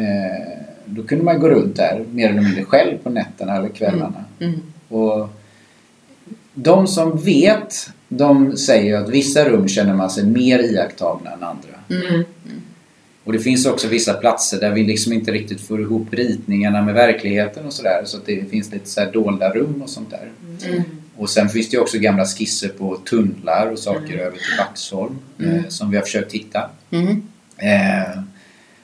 eh, 0.00 0.58
då 0.84 1.02
kunde 1.02 1.24
man 1.24 1.40
gå 1.40 1.48
runt 1.48 1.76
där 1.76 2.04
mer 2.12 2.28
eller 2.30 2.40
mindre 2.42 2.64
själv 2.64 2.98
på 2.98 3.10
nätterna 3.10 3.56
eller 3.56 3.68
kvällarna. 3.68 4.24
Mm. 4.40 4.60
Och 4.88 5.28
de 6.54 6.86
som 6.86 7.18
vet, 7.18 7.90
de 8.08 8.56
säger 8.56 8.96
att 8.96 9.08
vissa 9.08 9.44
rum 9.48 9.68
känner 9.68 9.94
man 9.94 10.10
sig 10.10 10.24
mer 10.26 10.58
iakttagna 10.58 11.30
än 11.30 11.42
andra. 11.42 12.04
Mm. 12.10 12.24
Och 13.24 13.32
det 13.32 13.38
finns 13.38 13.66
också 13.66 13.88
vissa 13.88 14.14
platser 14.14 14.60
där 14.60 14.70
vi 14.70 14.84
liksom 14.84 15.12
inte 15.12 15.30
riktigt 15.32 15.60
får 15.60 15.80
ihop 15.80 16.08
ritningarna 16.10 16.82
med 16.82 16.94
verkligheten 16.94 17.66
och 17.66 17.72
sådär. 17.72 18.02
Så 18.04 18.16
att 18.16 18.26
det 18.26 18.50
finns 18.50 18.72
lite 18.72 18.88
så 18.88 19.00
här 19.00 19.12
dolda 19.12 19.50
rum 19.50 19.82
och 19.82 19.90
sånt 19.90 20.10
där. 20.10 20.28
Mm. 20.68 20.82
Och 21.16 21.30
sen 21.30 21.48
finns 21.48 21.70
det 21.70 21.74
ju 21.76 21.80
också 21.80 21.98
gamla 21.98 22.24
skisser 22.24 22.68
på 22.68 22.96
tunnlar 22.96 23.66
och 23.72 23.78
saker 23.78 24.04
Mm. 24.14 24.20
över 24.20 24.30
till 24.36 24.58
Vaxholm 24.58 25.18
Mm. 25.40 25.56
eh, 25.56 25.62
som 25.68 25.90
vi 25.90 25.96
har 25.96 26.04
försökt 26.04 26.32
hitta. 26.32 26.70
Mm. 26.90 27.22
Eh, 27.56 28.20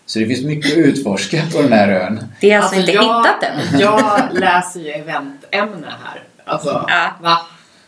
så 0.07 0.19
det 0.19 0.27
finns 0.27 0.43
mycket 0.45 0.73
att 0.73 0.79
utforska 0.79 1.43
på 1.53 1.63
den 1.63 1.73
här 1.73 1.89
ön. 1.89 2.25
Det 2.41 2.51
är 2.51 2.59
alltså, 2.61 2.81
inte 2.81 2.93
jag, 2.93 3.03
hittat 3.03 3.43
än. 3.43 3.81
Jag 3.81 4.21
läser 4.33 4.81
ju 4.81 4.89
eventämne 4.91 5.87
här. 6.05 6.23
Alltså, 6.45 6.85
Ja. 6.89 7.11
va? 7.23 7.39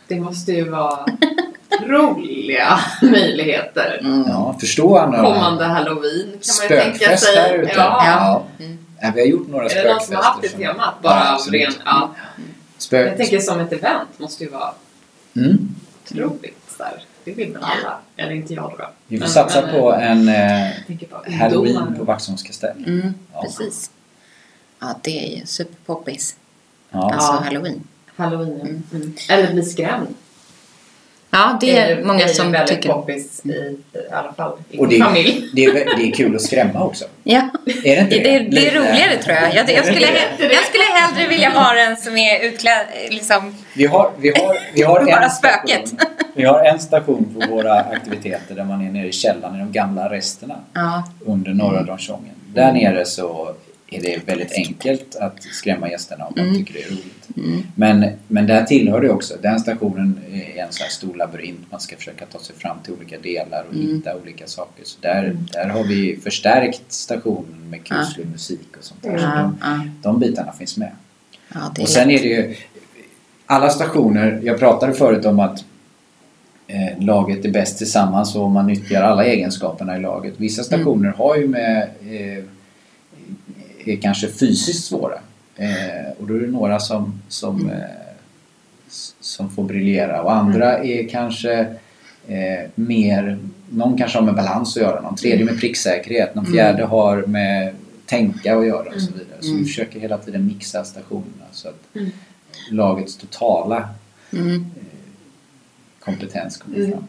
Det 0.07 0.19
måste 0.19 0.51
ju 0.51 0.69
vara 0.69 1.05
roliga 1.87 2.79
möjligheter. 3.01 3.99
Mm. 4.01 4.23
Ja, 4.27 4.55
förstå 4.59 4.97
Anna. 4.97 5.17
Kommande 5.23 5.65
halloween 5.65 6.27
kan 6.41 6.69
man 6.69 6.77
ju 6.77 6.83
tänka 6.83 6.97
Spökfest 6.97 7.23
sig. 7.23 7.35
här 7.37 7.53
ute. 7.53 7.71
Ja. 7.75 8.03
Ja. 8.05 8.45
Ja. 8.57 8.65
Ja, 9.01 9.11
vi 9.15 9.21
har 9.21 9.27
gjort 9.27 9.47
några 9.47 9.65
Är 9.65 9.69
spökfester. 9.69 9.87
det 9.89 9.93
någon 9.93 10.05
som 10.05 10.15
har 10.15 10.23
haft 10.23 10.41
det 10.41 10.49
temat? 10.49 10.93
Bara 11.01 11.13
Ja, 11.15 11.29
av 11.29 11.35
absolut. 11.35 11.61
ren... 11.61 11.73
Ja. 11.85 12.11
Spök... 12.77 13.09
Jag 13.11 13.17
tänker 13.17 13.39
som 13.39 13.59
ett 13.59 13.73
event 13.73 14.09
måste 14.19 14.43
ju 14.43 14.49
vara 14.49 14.71
Mm. 15.35 15.75
otroligt 16.05 16.77
där. 16.77 17.03
Det 17.23 17.31
vill 17.31 17.53
väl 17.53 17.63
alla? 17.63 17.97
Eller 18.17 18.31
inte 18.31 18.53
jag 18.53 18.73
då. 18.77 18.89
Vi 19.07 19.17
får 19.17 19.25
Men- 19.25 19.29
satsa 19.33 19.61
men, 19.61 19.71
på 19.71 19.93
en 19.93 20.29
eh, 20.29 20.67
på 21.09 21.31
halloween 21.31 21.75
ungdomar. 21.77 21.97
på 21.97 22.03
Vaxholms 22.03 22.43
kastell. 22.43 22.83
Mm. 22.87 23.13
Ja. 23.33 23.41
Precis. 23.41 23.91
Ja, 24.79 24.95
det 25.01 25.33
är 25.33 25.39
ju 25.39 25.45
superpoppis. 25.45 26.35
Ja. 26.91 27.13
Alltså 27.13 27.31
halloween. 27.31 27.83
Halloween, 28.15 28.61
Mm. 28.61 28.83
mm. 28.93 29.13
Eller 29.29 29.53
bli 29.53 29.63
skrämd. 29.63 30.07
Ja, 31.31 31.57
det 31.61 31.77
är 31.77 31.95
ju- 31.97 32.03
många 32.05 32.27
ju 32.27 32.33
som 32.33 32.51
väldigt 32.51 32.75
tycker. 32.75 32.89
poppis 32.93 33.41
i, 33.45 33.49
i 33.49 33.77
alla 34.11 34.33
fall 34.33 34.57
i 34.69 34.79
Och 34.79 34.87
det, 34.87 34.99
familj. 34.99 35.49
det, 35.53 35.65
är, 35.65 35.73
det 35.73 36.07
är 36.07 36.11
kul 36.11 36.35
att 36.35 36.41
skrämma 36.41 36.83
också. 36.83 37.05
Ja, 37.23 37.49
Är 37.83 37.95
det 37.95 38.01
inte 38.01 38.15
det, 38.15 38.39
det, 38.39 38.39
det 38.39 38.67
är 38.67 38.75
roligare 38.75 39.17
tror 39.23 39.35
jag. 39.35 39.55
Jag, 39.55 39.71
jag, 39.71 39.85
skulle, 39.85 40.01
jag 40.39 40.63
skulle 40.63 40.83
hellre 40.99 41.27
vilja 41.29 41.49
ha 41.49 41.73
den 41.73 41.97
som 41.97 42.17
är 42.17 42.39
utklädd, 42.45 42.85
liksom, 43.09 43.55
Vi 43.73 43.85
har, 43.85 44.11
vi 44.19 44.29
har, 44.29 44.57
vi 44.73 44.81
har 44.83 44.99
Bara 45.05 45.23
en 45.23 45.29
spöket. 45.29 45.87
station, 45.87 46.07
vi 46.33 46.43
har 46.45 46.63
en 46.63 46.79
station 46.79 47.35
på 47.39 47.55
våra 47.55 47.73
aktiviteter 47.73 48.55
där 48.55 48.63
man 48.63 48.87
är 48.87 48.91
nere 48.91 49.07
i 49.07 49.11
källaren 49.11 49.55
i 49.55 49.59
de 49.59 49.71
gamla 49.71 50.09
resterna 50.11 50.55
ja. 50.73 51.03
under 51.25 51.51
norra 51.51 51.83
Donchongen. 51.83 52.35
Där 52.53 52.71
nere 52.71 53.05
så 53.05 53.49
är 53.91 54.01
det 54.01 54.27
väldigt 54.27 54.51
enkelt 54.53 55.15
att 55.15 55.43
skrämma 55.43 55.89
gästerna 55.89 56.25
om 56.25 56.33
man 56.37 56.45
Mm. 56.45 56.57
tycker 56.57 56.73
det 56.73 56.83
är 56.83 56.89
roligt. 56.89 57.27
Mm. 57.37 57.63
Men, 57.75 58.11
men 58.27 58.47
där 58.47 58.63
tillhör 58.63 59.01
det 59.01 59.09
också, 59.09 59.33
den 59.41 59.59
stationen 59.59 60.19
är 60.31 60.63
en 60.63 60.71
sån 60.71 60.83
här 60.83 60.89
stor 60.91 61.15
labyrint. 61.15 61.59
Man 61.71 61.79
ska 61.79 61.95
försöka 61.95 62.25
ta 62.25 62.39
sig 62.39 62.55
fram 62.55 62.77
till 62.83 62.93
olika 62.93 63.17
delar 63.19 63.65
och 63.69 63.73
Mm. 63.75 63.95
hitta 63.95 64.15
olika 64.15 64.47
saker. 64.47 64.83
Så 64.85 64.97
där, 65.01 65.37
där 65.53 65.69
har 65.69 65.83
vi 65.83 66.19
förstärkt 66.23 66.81
stationen 66.87 67.69
med 67.69 67.83
kuslig 67.83 68.27
musik 68.27 68.77
och 68.77 68.83
sånt 68.83 69.03
där. 69.03 69.17
Så 69.17 69.23
Ja, 69.23 69.35
de, 69.41 69.57
ja, 69.61 69.79
de 70.01 70.19
bitarna 70.19 70.51
finns 70.51 70.77
med. 70.77 70.91
ja, 71.53 71.73
Och 71.79 71.89
sen 71.89 72.09
är 72.11 72.19
det 72.19 72.27
ju 72.27 72.55
alla 73.45 73.69
stationer, 73.69 74.39
jag 74.43 74.59
pratade 74.59 74.93
förut 74.93 75.25
om 75.25 75.39
att 75.39 75.63
eh, 76.67 77.03
laget 77.03 77.45
är 77.45 77.51
bäst 77.51 77.77
tillsammans 77.77 78.35
och 78.35 78.51
man 78.51 78.67
nyttjar 78.67 79.01
alla 79.03 79.25
egenskaperna 79.25 79.97
i 79.97 80.01
laget. 80.01 80.33
Vissa 80.37 80.63
stationer 80.63 81.09
har 81.09 81.35
ju 81.35 81.47
med 81.47 81.81
eh, 82.09 82.43
är 83.85 83.95
kanske 83.95 84.27
fysiskt 84.27 84.85
svåra. 84.85 85.19
Eh, 85.55 86.11
och 86.19 86.27
då 86.27 86.33
är 86.35 86.39
det 86.39 86.47
några 86.47 86.79
som, 86.79 87.21
som, 87.27 87.69
eh, 87.69 87.77
s- 88.87 89.15
som 89.19 89.49
får 89.49 89.63
briljera 89.63 90.21
och 90.23 90.33
andra 90.35 90.77
är 90.83 91.07
kanske 91.09 91.59
eh, 92.27 92.69
mer, 92.75 93.39
någon 93.69 93.97
kanske 93.97 94.17
har 94.17 94.25
med 94.25 94.35
balans 94.35 94.77
att 94.77 94.83
göra, 94.83 95.01
någon 95.01 95.15
tredje 95.15 95.45
med 95.45 95.59
pricksäkerhet, 95.59 96.35
någon 96.35 96.45
Mm. 96.45 96.55
fjärde 96.57 96.83
har 96.85 97.17
med 97.25 97.73
tänka 98.05 98.57
att 98.57 98.65
göra 98.67 98.89
och 98.95 99.01
så 99.01 99.11
vidare. 99.11 99.37
Så 99.39 99.47
Mm. 99.47 99.59
vi 99.59 99.65
försöker 99.65 99.99
hela 99.99 100.17
tiden 100.17 100.47
mixa 100.47 100.83
stationerna 100.83 101.45
så 101.51 101.67
att 101.69 101.95
Mm. 101.95 102.09
lagets 102.71 103.17
totala 103.17 103.89
mm. 104.33 104.65
kompetens 105.99 106.57
kommer 106.57 106.77
Mm. 106.77 106.91
fram. 106.91 107.07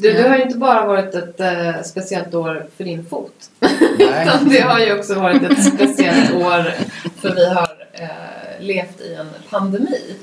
Du, 0.00 0.12
du 0.12 0.28
har 0.28 0.36
ju 0.36 0.42
inte 0.42 0.58
bara 0.58 0.86
varit 0.86 1.14
ett 1.14 1.40
eh, 1.40 1.82
speciellt 1.82 2.34
år 2.34 2.66
för 2.76 2.84
din 2.84 3.06
fot. 3.06 3.50
Nej. 3.60 3.72
Utan 4.26 4.48
det 4.48 4.60
har 4.60 4.80
ju 4.80 4.98
också 4.98 5.14
varit 5.14 5.42
ett 5.42 5.64
speciellt 5.64 6.34
år 6.34 6.74
för 7.20 7.34
vi 7.34 7.48
har 7.48 7.86
eh, 7.92 8.60
levt 8.60 9.00
i 9.00 9.14
en 9.14 9.28
pandemi. 9.50 10.16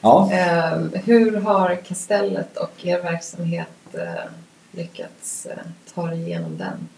Ja, 0.00 0.30
Eh, 0.32 0.78
hur 1.04 1.40
har 1.40 1.76
Kastellet 1.76 2.56
och 2.56 2.86
er 2.86 3.02
verksamhet 3.02 3.68
lyckats 4.70 5.46
ta 5.94 6.06
dig 6.06 6.20
igenom 6.22 6.58
den? 6.58 6.88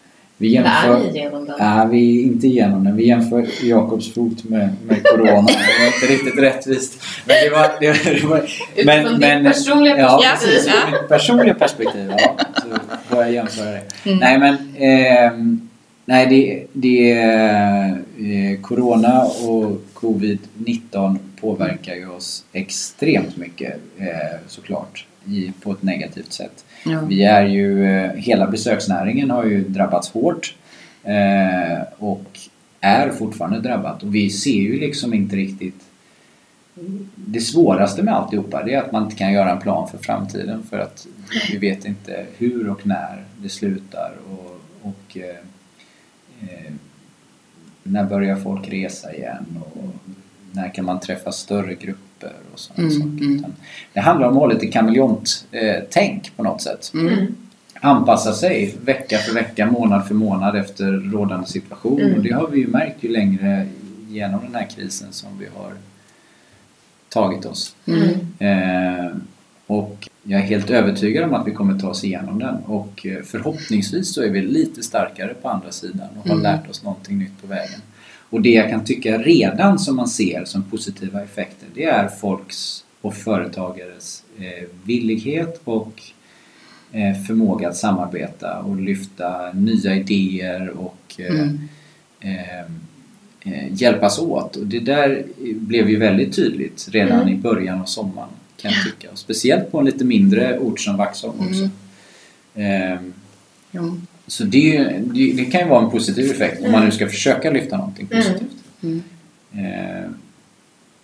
Vi 0.43 0.49
jämför... 0.49 1.11
den? 1.13 1.45
Nej, 1.59 1.89
vi 1.91 2.21
är 2.21 2.25
inte 2.27 2.47
igenom 2.47 2.85
den. 2.85 2.97
Vi 2.97 3.07
jämför 3.07 3.47
Jakobs 3.63 4.15
fot 4.15 4.45
med, 4.45 4.69
med 4.87 5.03
Corona. 5.05 5.27
Det 5.29 5.79
var 5.81 5.87
inte 5.95 6.07
riktigt 6.25 6.39
rättvist. 6.43 7.03
Men 7.27 7.37
det 7.45 7.51
var... 7.51 7.71
Det, 7.81 7.89
var- 7.89 8.21
det 8.75 8.85
var 8.85 8.99
Utifrån 9.03 9.21
ditt 9.21 9.45
personliga 9.53 9.99
Ja, 9.99 10.23
perspektiv. 10.23 10.55
precis. 10.55 10.73
Ja. 10.75 10.91
Mitt 11.01 11.09
personliga 11.09 11.55
perspektiv. 11.55 12.13
Ja, 12.19 12.37
så 12.55 12.69
får 13.09 13.23
jag 13.23 13.33
jämföra 13.33 13.71
det. 13.71 13.83
Mm. 14.05 14.19
Nej, 14.19 14.39
men... 14.39 14.57
ehm, 14.79 15.69
nej, 16.05 16.27
det, 16.27 16.67
det 16.73 17.13
eh, 17.13 18.61
Corona 18.63 19.23
och 19.25 19.83
Covid-19 19.95 21.19
påverkar 21.41 21.95
ju 21.95 22.09
oss 22.09 22.45
extremt 22.53 23.37
mycket 23.37 23.75
eh, 23.99 24.07
såklart. 24.49 25.07
I, 25.27 25.53
på 25.63 25.73
ett 25.73 25.83
negativt 25.83 26.33
sätt. 26.33 26.65
Ja. 26.85 27.01
Vi 27.01 27.25
är 27.25 27.47
ju, 27.47 27.87
eh, 27.87 28.11
hela 28.13 28.47
besöksnäringen 28.47 29.31
har 29.31 29.45
ju 29.45 29.65
drabbats 29.69 30.11
hårt 30.11 30.55
eh, 31.03 31.83
och 31.99 32.39
är 32.81 33.11
fortfarande 33.11 33.61
drabbat 33.61 34.03
och 34.03 34.15
vi 34.15 34.31
ser 34.31 34.61
ju 34.61 34.81
liksom 34.81 35.15
inte 35.15 35.37
riktigt 35.37 35.85
det 37.15 37.41
svåraste 37.41 38.03
med 38.03 38.15
alltihopa 38.15 38.63
det 38.63 38.75
är 38.75 38.83
att 38.83 38.93
man 38.93 39.05
inte 39.05 39.17
kan 39.17 39.33
göra 39.33 39.51
en 39.51 39.61
plan 39.61 39.89
för 39.89 39.99
framtiden 39.99 40.63
för 40.63 40.79
att 40.79 41.07
vi 41.51 41.59
vet 41.59 41.85
inte 41.85 42.27
hur 42.39 42.71
och 42.71 42.87
när 42.87 43.25
det 43.37 43.49
slutar 43.49 44.13
och, 44.31 44.61
och 44.83 45.17
eh, 45.17 45.37
eh 46.41 46.73
när 47.85 48.05
börjar 48.05 48.37
folk 48.37 48.73
resa 48.73 49.15
igen 49.15 49.63
och 49.75 49.95
när 50.53 50.75
kan 50.75 50.85
man 50.85 51.01
träffa 51.01 51.33
större 51.33 51.75
grupper 51.75 52.12
och 52.53 52.61
sådana 52.61 52.89
Mm, 52.89 53.01
saker. 53.01 53.25
mm. 53.25 53.45
Det 53.93 54.01
handlar 54.01 54.29
om 54.29 54.35
att 54.37 54.41
ha 54.41 54.47
lite 54.47 54.67
kameleont-tänk 54.67 56.37
på 56.37 56.43
något 56.43 56.63
sätt. 56.63 56.91
Mm. 56.95 57.35
Anpassa 57.81 58.33
sig 58.33 58.77
vecka 58.85 59.19
för 59.19 59.35
vecka, 59.35 59.67
månad 59.67 60.07
för 60.07 60.15
månad 60.15 60.57
efter 60.57 60.93
rådande 60.93 61.47
situation. 61.47 62.01
Mm. 62.01 62.15
Och 62.17 62.23
det 62.23 62.31
har 62.33 62.49
vi 62.49 62.61
ju 62.61 62.67
märkt 62.67 62.97
ju 63.05 63.09
längre 63.09 63.67
genom 64.09 64.41
den 64.45 64.55
här 64.55 64.67
krisen 64.77 65.13
som 65.13 65.29
vi 65.39 65.47
har 65.55 65.73
tagit 67.09 67.45
oss. 67.45 67.77
Mm. 67.87 68.09
Eh, 68.39 69.11
och 69.67 70.09
jag 70.23 70.41
är 70.41 70.45
helt 70.45 70.71
övertygad 70.71 71.25
om 71.25 71.35
att 71.35 71.47
vi 71.47 71.51
kommer 71.51 71.79
ta 71.79 71.89
oss 71.89 72.05
igenom 72.05 72.39
den 72.39 72.55
och 72.57 73.07
eh, 73.07 73.23
förhoppningsvis 73.25 74.15
så 74.15 74.23
är 74.23 74.31
vi 74.31 74.41
lite 74.43 74.83
starkare 74.83 75.35
på 75.35 75.49
andra 75.49 75.71
sidan 75.73 76.09
och 76.21 76.29
har 76.29 76.35
Mm. 76.35 76.43
lärt 76.43 76.71
oss 76.71 76.83
någonting 76.83 77.19
nytt 77.19 77.41
på 77.41 77.47
vägen. 77.47 77.81
Och 78.33 78.43
det 78.43 78.51
jag 78.51 78.71
kan 78.71 78.85
tycka 78.85 79.19
redan 79.19 79.79
som 79.79 79.97
man 79.97 80.09
ser 80.09 80.45
som 80.45 80.63
positiva 80.63 81.23
effekter 81.23 81.69
det 81.75 81.85
är 81.85 82.09
folks 82.09 82.85
och 83.01 83.15
företagares 83.15 84.23
eh, 84.39 84.69
villighet 84.85 85.61
och 85.65 86.03
eh, 86.93 87.23
förmåga 87.27 87.69
att 87.69 87.77
samarbeta 87.77 88.59
och 88.59 88.77
lyfta 88.81 89.53
nya 89.53 89.97
idéer 89.97 90.69
och 90.69 90.97
eh, 91.19 91.27
Mm. 91.41 91.59
eh, 92.21 92.61
eh, 93.45 93.73
hjälpas 93.73 94.19
åt. 94.19 94.57
Och 94.57 94.67
det 94.67 94.81
där 94.81 95.25
blev 95.55 95.91
ju 95.91 95.97
väldigt 95.99 96.37
tydligt 96.37 96.89
redan 96.93 97.21
Mm. 97.23 97.35
i 97.35 97.37
början 97.37 97.81
av 97.81 97.85
sommaren 97.85 98.29
kan 98.57 98.73
jag 98.73 98.85
tycka. 98.85 99.11
Och 99.13 99.19
speciellt 99.19 99.73
på 99.73 99.79
en 99.79 99.85
lite 99.85 100.05
mindre 100.05 100.59
ort 100.59 100.81
som 100.81 100.97
Vaxholm 100.97 101.41
också. 101.41 101.69
Eh, 102.61 103.01
Jo. 103.71 104.01
Så 104.33 104.45
det, 104.45 104.79
det, 105.01 105.33
det 105.33 105.45
kan 105.45 105.61
ju 105.61 105.69
vara 105.69 105.85
en 105.85 105.91
positiv 105.91 106.31
effekt 106.31 106.65
om 106.65 106.73
man 106.73 106.85
nu 106.85 106.91
ska 106.91 107.09
försöka 107.09 107.51
lyfta 107.51 107.77
någonting 107.77 108.07
positivt. 108.07 108.65
Mm. 108.83 109.03
Eh, 109.53 110.11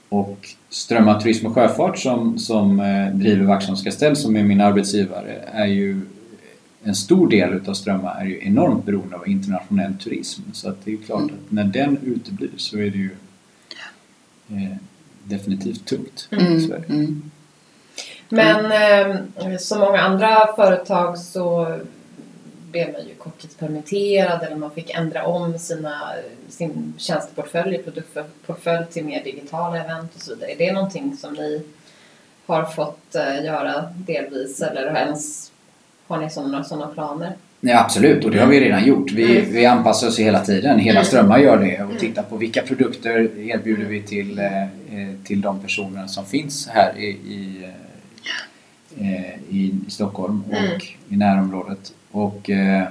och 0.08 0.48
Strömma 0.68 1.20
Turism 1.20 1.46
och 1.46 1.54
Sjöfart 1.54 1.98
som, 1.98 2.38
som 2.38 2.80
eh, 2.80 3.14
driver 3.14 3.44
Vaxholms 3.44 3.82
kastell 3.82 4.16
som 4.16 4.36
är 4.36 4.42
min 4.42 4.60
arbetsgivare 4.60 5.32
är 5.52 5.66
ju 5.66 6.00
en 6.82 6.94
stor 6.94 7.28
del 7.28 7.54
utav 7.54 7.74
Strömma 7.74 8.14
är 8.14 8.24
ju 8.24 8.40
enormt 8.42 8.84
beroende 8.86 9.16
av 9.16 9.28
internationell 9.28 9.94
turism. 9.94 10.42
Så 10.52 10.68
att 10.68 10.84
det 10.84 10.90
är 10.90 10.92
ju 10.92 11.02
klart 11.02 11.22
Mm. 11.22 11.34
att 11.34 11.52
när 11.52 11.64
den 11.64 11.98
uteblir 12.04 12.50
så 12.56 12.76
är 12.78 12.90
det 12.90 12.98
ju 12.98 13.10
eh, 14.50 14.76
definitivt 15.24 15.86
tungt. 15.86 16.28
Mm. 16.30 16.54
Är 16.54 16.68
det. 16.68 16.94
Mm. 16.94 17.30
Men 18.28 18.64
eh, 19.36 19.56
som 19.58 19.80
många 19.80 20.00
andra 20.00 20.38
företag 20.56 21.18
så 21.18 21.78
blev 22.70 22.92
man 22.92 23.00
ju 23.08 23.14
korttidspermitterad 23.14 24.42
eller 24.42 24.56
man 24.56 24.70
fick 24.70 24.90
ändra 24.90 25.26
om 25.26 25.58
sina, 25.58 26.12
sin 26.48 26.94
tjänsteportfölj, 26.98 27.78
produktportfölj 27.78 28.86
till 28.90 29.04
mer 29.04 29.24
digitala 29.24 29.84
event 29.84 30.14
och 30.14 30.20
så 30.20 30.34
vidare. 30.34 30.50
Är 30.52 30.58
det 30.58 30.72
någonting 30.72 31.16
som 31.16 31.32
ni 31.34 31.62
har 32.46 32.64
fått 32.64 33.14
eh, 33.14 33.44
göra 33.44 33.82
delvis 33.96 34.60
eller 34.62 34.90
har, 34.90 34.98
ens, 34.98 35.52
har 36.06 36.18
ni 36.18 36.30
sådana, 36.30 36.64
sådana 36.64 36.86
planer? 36.86 37.32
Ja, 37.60 37.80
absolut, 37.84 38.24
och 38.24 38.30
det 38.30 38.38
har 38.40 38.46
vi 38.46 38.60
redan 38.60 38.84
gjort. 38.86 39.12
Vi, 39.12 39.38
Mm. 39.40 39.52
vi 39.52 39.66
anpassar 39.66 40.08
oss 40.08 40.18
hela 40.18 40.40
tiden. 40.44 40.78
Hela 40.78 40.98
Mm. 41.00 41.04
Strömma 41.06 41.40
gör 41.40 41.56
det 41.58 41.74
och 41.82 41.90
Mm. 41.90 41.96
tittar 41.98 42.22
på 42.22 42.36
vilka 42.36 42.62
produkter 42.62 43.38
erbjuder 43.38 43.84
vi 43.84 44.02
till, 44.02 44.38
eh, 44.38 44.62
eh, 44.62 44.68
till 45.24 45.40
de 45.40 45.60
personer 45.60 46.06
som 46.06 46.26
finns 46.26 46.68
här 46.68 46.98
i, 46.98 47.06
i, 47.08 47.66
i 49.50 49.74
Stockholm 49.88 50.42
och 50.50 50.54
Mm. 50.58 50.78
i 51.08 51.16
närområdet. 51.16 51.92
Och 52.10 52.50
eh, 52.50 52.84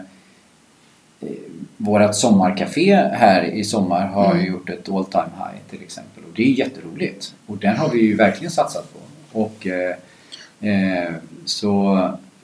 vårat 1.77 2.15
sommarcafé 2.15 2.95
här 2.95 3.43
i 3.43 3.63
sommar 3.63 4.07
har 4.07 4.31
Mm. 4.33 4.45
gjort 4.45 4.69
ett 4.69 4.89
all 4.89 5.05
time 5.05 5.23
high 5.37 5.59
till 5.69 5.81
exempel 5.81 6.23
och 6.23 6.29
det 6.35 6.43
är 6.43 6.53
jätteroligt. 6.53 7.33
Och 7.45 7.57
den 7.57 7.77
har 7.77 7.89
vi 7.89 7.99
ju 8.01 8.15
verkligen 8.15 8.51
satsat 8.51 8.93
på. 8.93 8.99
Och 9.39 9.67
eh, 9.67 9.95
eh, 10.69 11.13
så 11.45 11.99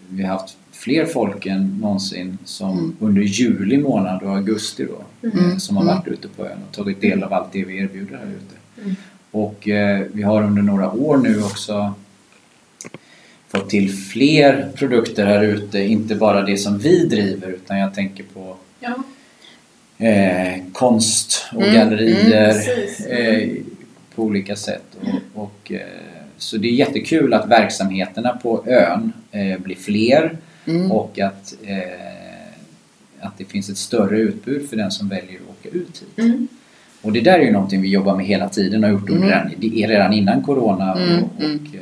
vi 0.10 0.24
har 0.24 0.30
haft 0.40 0.58
fler 0.72 1.06
folk 1.06 1.46
än 1.46 1.78
någonsin 1.82 2.38
som 2.46 2.72
Mm. 2.78 2.96
under 3.00 3.22
juli 3.22 3.78
månad 3.78 4.24
och 4.24 4.36
augusti 4.36 4.86
då 4.86 5.28
Mm. 5.30 5.52
eh, 5.52 5.58
som 5.58 5.78
har 5.78 5.84
Mm. 5.84 5.96
varit 5.96 6.08
ute 6.08 6.28
på 6.28 6.46
ön 6.46 6.58
och 6.70 6.76
tagit 6.76 7.02
del 7.02 7.24
av 7.24 7.34
allt 7.34 7.52
det 7.52 7.64
vi 7.66 7.78
erbjuder 7.78 8.18
här 8.18 8.26
ute. 8.26 8.82
Mm. 8.84 8.96
Och 9.32 9.68
eh, 9.70 10.06
vi 10.14 10.24
har 10.24 10.44
under 10.44 10.62
några 10.62 10.92
år 10.92 11.18
nu 11.18 11.44
också 11.44 11.94
fått 13.54 13.70
till 13.70 13.94
fler 13.94 14.70
produkter 14.76 15.26
här 15.26 15.44
ute, 15.44 15.80
inte 15.80 16.16
bara 16.16 16.42
det 16.42 16.58
som 16.58 16.78
vi 16.80 17.06
driver 17.06 17.48
utan 17.48 17.78
jag 17.78 17.94
tänker 17.94 18.24
på 18.34 18.56
Ja. 18.80 18.96
eh, 20.08 20.62
konst 20.74 21.46
och 21.54 21.62
Mm, 21.62 21.76
gallerier 21.76 22.56
mm, 23.10 23.42
eh, 23.42 23.50
på 24.16 24.24
olika 24.24 24.56
sätt. 24.56 24.84
Och, 25.02 25.44
och, 25.44 25.72
eh, 25.72 25.80
så 26.38 26.58
det 26.58 26.68
är 26.68 26.72
jättekul 26.72 27.34
att 27.34 27.50
verksamheterna 27.50 28.40
på 28.44 28.64
ön 28.68 29.14
eh, 29.32 29.60
blir 29.60 29.76
fler 29.76 30.38
Mm. 30.68 30.92
och 30.92 31.20
att, 31.20 31.54
eh, 31.64 31.78
att 33.20 33.38
det 33.38 33.46
finns 33.46 33.70
ett 33.70 33.78
större 33.78 34.18
utbud 34.20 34.70
för 34.70 34.78
den 34.78 34.92
som 34.92 35.10
väljer 35.10 35.36
att 35.40 35.50
åka 35.68 35.78
ut 35.78 36.04
hit. 36.16 36.26
Mm. 36.26 36.48
Och 37.02 37.12
det 37.14 37.22
där 37.22 37.40
är 37.40 37.44
ju 37.44 37.52
någonting 37.52 37.82
vi 37.82 37.90
jobbar 37.90 38.16
med 38.16 38.26
hela 38.26 38.50
tiden 38.50 38.84
och 38.84 38.90
har 38.90 39.00
gjort 39.00 39.10
under 39.10 39.42
Mm. 39.42 39.54
det 39.58 39.84
är 39.84 39.88
redan 39.88 40.14
innan 40.14 40.42
Corona. 40.42 40.96
Mm, 40.98 41.24
Och, 41.24 41.30
och, 41.38 41.44
mm. 41.44 41.66
eh, 41.74 41.80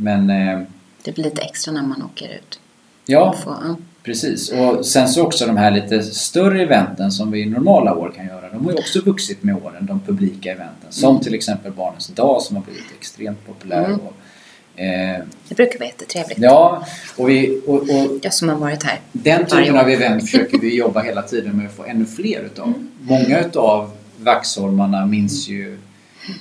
Men 0.00 0.30
eh, 0.30 0.60
Det 1.04 1.12
blir 1.12 1.24
lite 1.24 1.42
extra 1.42 1.72
när 1.72 1.82
man 1.82 2.02
åker 2.02 2.28
ut. 2.28 2.60
ja, 3.06 3.34
Får, 3.44 3.52
ja. 3.64 3.76
precis. 4.02 4.52
Och 4.52 4.86
sen 4.86 5.08
så 5.08 5.22
också 5.26 5.46
de 5.46 5.56
här 5.56 5.70
lite 5.70 6.02
större 6.02 6.62
eventen 6.62 7.10
som 7.12 7.30
vi 7.30 7.40
i 7.42 7.46
normala 7.46 7.94
år 7.94 8.12
kan 8.16 8.26
göra. 8.26 8.48
De 8.52 8.64
har 8.64 8.72
ju 8.72 8.78
också 8.78 9.00
vuxit 9.00 9.42
med 9.42 9.54
åren, 9.56 9.86
de 9.86 10.00
publika 10.00 10.52
eventen. 10.52 10.92
Som 10.92 11.10
Mm. 11.10 11.22
till 11.22 11.34
exempel 11.34 11.72
Barnens 11.72 12.06
dag 12.06 12.42
som 12.42 12.56
har 12.56 12.62
blivit 12.62 12.84
extremt 12.98 13.46
populär. 13.46 13.84
Mm. 13.84 13.98
Och, 14.00 14.80
eh, 14.80 15.22
Det 15.48 15.54
brukar 15.54 15.78
vara 15.78 15.88
jättetrevligt. 15.88 16.38
ja, 16.38 16.86
och, 17.16 17.28
vi, 17.28 17.60
och, 17.66 17.74
och 17.74 18.18
Jag 18.22 18.34
som 18.34 18.48
har 18.48 18.56
varit 18.56 18.82
här. 18.82 19.00
Den 19.12 19.46
typen 19.46 19.76
av 19.76 19.88
event 19.90 20.22
försöker 20.22 20.58
vi 20.58 20.74
jobba 20.78 21.00
hela 21.00 21.22
tiden 21.22 21.56
med 21.56 21.66
att 21.66 21.72
få 21.76 21.84
ännu 21.84 22.04
fler 22.06 22.40
utav. 22.40 22.66
Mm. 22.66 22.88
Många 23.00 23.40
utav 23.40 23.90
Vaxholmarna 24.16 25.06
minns 25.06 25.48
ju 25.48 25.78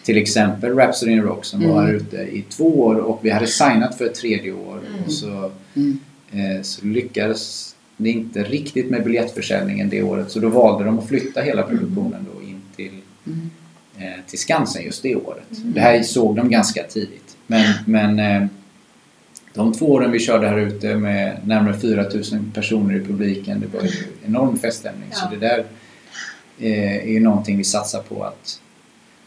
till 0.03 0.17
exempel 0.17 0.75
Rhapsody 0.75 1.11
in 1.11 1.21
Rock 1.21 1.45
som 1.45 1.59
var 1.59 1.67
Mm. 1.71 1.85
här 1.85 1.93
ute 1.93 2.17
i 2.17 2.45
två 2.49 2.79
år 2.81 2.95
och 2.95 3.19
vi 3.21 3.29
hade 3.29 3.47
signat 3.47 3.97
för 3.97 4.05
ett 4.05 4.15
tredje 4.15 4.51
år. 4.51 4.79
Mm. 4.89 5.03
Och 5.05 5.11
så, 5.11 5.51
Mm. 5.75 5.99
eh, 6.31 6.61
så 6.61 6.85
lyckades 6.85 7.75
det 7.97 8.09
inte 8.09 8.43
riktigt 8.43 8.89
med 8.89 9.03
biljettförsäljningen 9.03 9.89
det 9.89 10.03
året 10.03 10.31
så 10.31 10.39
då 10.39 10.49
valde 10.49 10.85
de 10.85 10.99
att 10.99 11.07
flytta 11.07 11.41
hela 11.41 11.63
produktionen 11.63 12.25
då 12.35 12.41
in 12.41 12.61
till, 12.75 12.91
Mm. 13.27 13.49
eh, 13.97 14.19
till 14.27 14.39
Skansen 14.39 14.83
just 14.83 15.03
det 15.03 15.15
året. 15.15 15.57
Mm. 15.57 15.73
Det 15.73 15.79
här 15.81 16.03
såg 16.03 16.35
de 16.35 16.49
ganska 16.49 16.83
tidigt. 16.83 17.37
Men, 17.47 17.73
men 17.85 18.19
eh, 18.19 18.47
de 19.53 19.73
två 19.73 19.85
åren 19.91 20.11
vi 20.11 20.19
körde 20.19 20.47
här 20.47 20.57
ute 20.57 20.95
med 20.95 21.37
närmare 21.47 21.73
4000 21.77 22.51
personer 22.55 22.95
i 22.95 22.99
publiken, 22.99 23.59
det 23.59 23.77
var 23.77 23.83
ju 23.83 23.89
enorm 24.25 24.59
feststämning. 24.59 25.09
Så 25.11 25.25
Ja. 25.31 25.37
det 25.39 25.47
där 25.47 25.65
eh, 26.59 26.95
är 26.97 27.11
ju 27.11 27.19
någonting 27.19 27.57
vi 27.57 27.63
satsar 27.63 28.01
på 28.01 28.23
att 28.23 28.59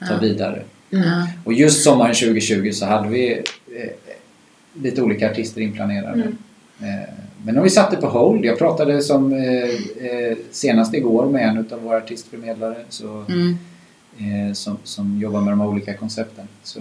ta 0.08 0.16
vidare. 0.18 0.62
Ja. 0.90 1.26
Och 1.44 1.52
just 1.52 1.82
sommaren 1.84 2.14
2020 2.14 2.70
så 2.72 2.86
hade 2.86 3.08
vi 3.08 3.32
eh, 3.32 3.90
lite 4.82 5.02
olika 5.02 5.30
artister 5.30 5.60
inplanerade. 5.60 6.22
Mm. 6.22 6.36
Eh, 6.80 7.08
men 7.44 7.56
om 7.58 7.62
vi 7.64 7.70
satte 7.70 7.96
på 7.96 8.06
hold. 8.08 8.44
Jag 8.44 8.58
pratade 8.58 9.02
som 9.02 9.32
eh, 9.32 9.40
eh, 10.06 10.36
senast 10.50 10.94
igår 10.94 11.26
med 11.26 11.48
en 11.48 11.58
av 11.72 11.82
våra 11.82 11.96
artistförmedlare 11.96 12.76
så, 12.88 13.24
Mm. 13.28 13.56
eh, 14.18 14.52
som, 14.54 14.78
som 14.84 15.18
jobbar 15.20 15.40
med 15.40 15.52
de 15.52 15.60
här 15.60 15.68
olika 15.68 15.94
koncepten. 15.94 16.48
Så 16.62 16.80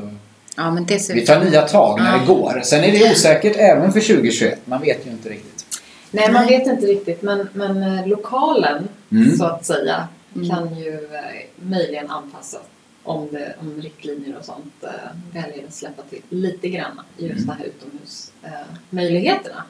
ja, 0.57 0.71
men 0.71 0.85
det 0.85 0.99
ser 0.99 1.13
vi 1.13 1.25
tar 1.25 1.43
nya 1.43 1.61
tag 1.61 1.99
när 1.99 2.11
Ja. 2.13 2.19
det 2.19 2.25
går. 2.25 2.61
Sen 2.63 2.83
är 2.83 2.91
det 2.91 3.11
osäkert 3.11 3.55
även 3.57 3.91
för 3.91 3.99
2021. 4.01 4.59
Man 4.65 4.81
vet 4.81 5.07
ju 5.07 5.11
inte 5.11 5.29
riktigt. 5.29 5.65
Nej, 6.11 6.31
man 6.31 6.47
vet 6.47 6.67
inte 6.67 6.85
riktigt. 6.85 7.21
Men, 7.21 7.47
men 7.53 7.83
eh, 7.83 8.07
lokalen, 8.07 8.87
Mm. 9.11 9.37
så 9.37 9.45
att 9.45 9.65
säga, 9.65 10.07
Mm. 10.35 10.49
kan 10.49 10.75
ju 10.77 10.93
eh, 10.93 11.67
möjligen 11.69 12.09
anpassas 12.09 12.61
om, 13.03 13.27
det, 13.31 13.55
om 13.59 13.81
riktlinjer 13.81 14.35
och 14.39 14.45
sånt 14.45 14.73
eh, 14.83 14.89
väljer 15.33 15.67
att 15.67 15.73
släppa 15.73 16.01
till 16.09 16.21
lite 16.29 16.69
grann 16.69 17.01
i 17.17 17.27
just 17.27 17.43
Mm. 17.43 17.47
de 17.47 17.51
här 17.63 17.65
utomhusmöjligheterna. 17.65 19.63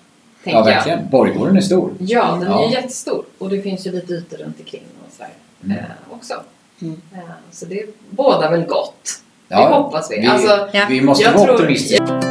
Eh, 0.43 0.51
Ja, 0.51 0.57
jag. 0.57 0.65
verkligen. 0.65 1.09
Borggården 1.09 1.57
är 1.57 1.61
stor. 1.61 1.93
Ja, 1.99 2.31
den 2.31 2.41
är 2.43 2.49
Ja. 2.51 2.65
ju 2.67 2.73
jättestor 2.73 3.25
och 3.37 3.49
det 3.49 3.61
finns 3.61 3.87
ju 3.87 3.91
lite 3.91 4.13
ytor 4.13 4.37
runt 4.37 4.59
omkring 4.59 4.83
och 5.07 5.13
sådär 5.13 5.29
Mm. 5.63 5.77
eh, 5.77 5.83
också. 6.09 6.33
Mm. 6.81 7.01
Eh, 7.13 7.19
så 7.51 7.65
det 7.65 7.85
bådar 8.09 8.51
väl 8.51 8.63
gott. 8.65 9.21
Ja, 9.47 9.69
det 9.69 9.75
hoppas 9.75 10.11
vi. 10.11 10.21
vi- 10.21 10.27
Alltså, 10.27 10.69
Ja. 10.73 10.85
Vi 10.89 11.01
måste 11.01 11.23
Jag 11.23 11.33
vara 11.33 11.43
tror- 11.45 11.55
optimistiska. 11.55 12.21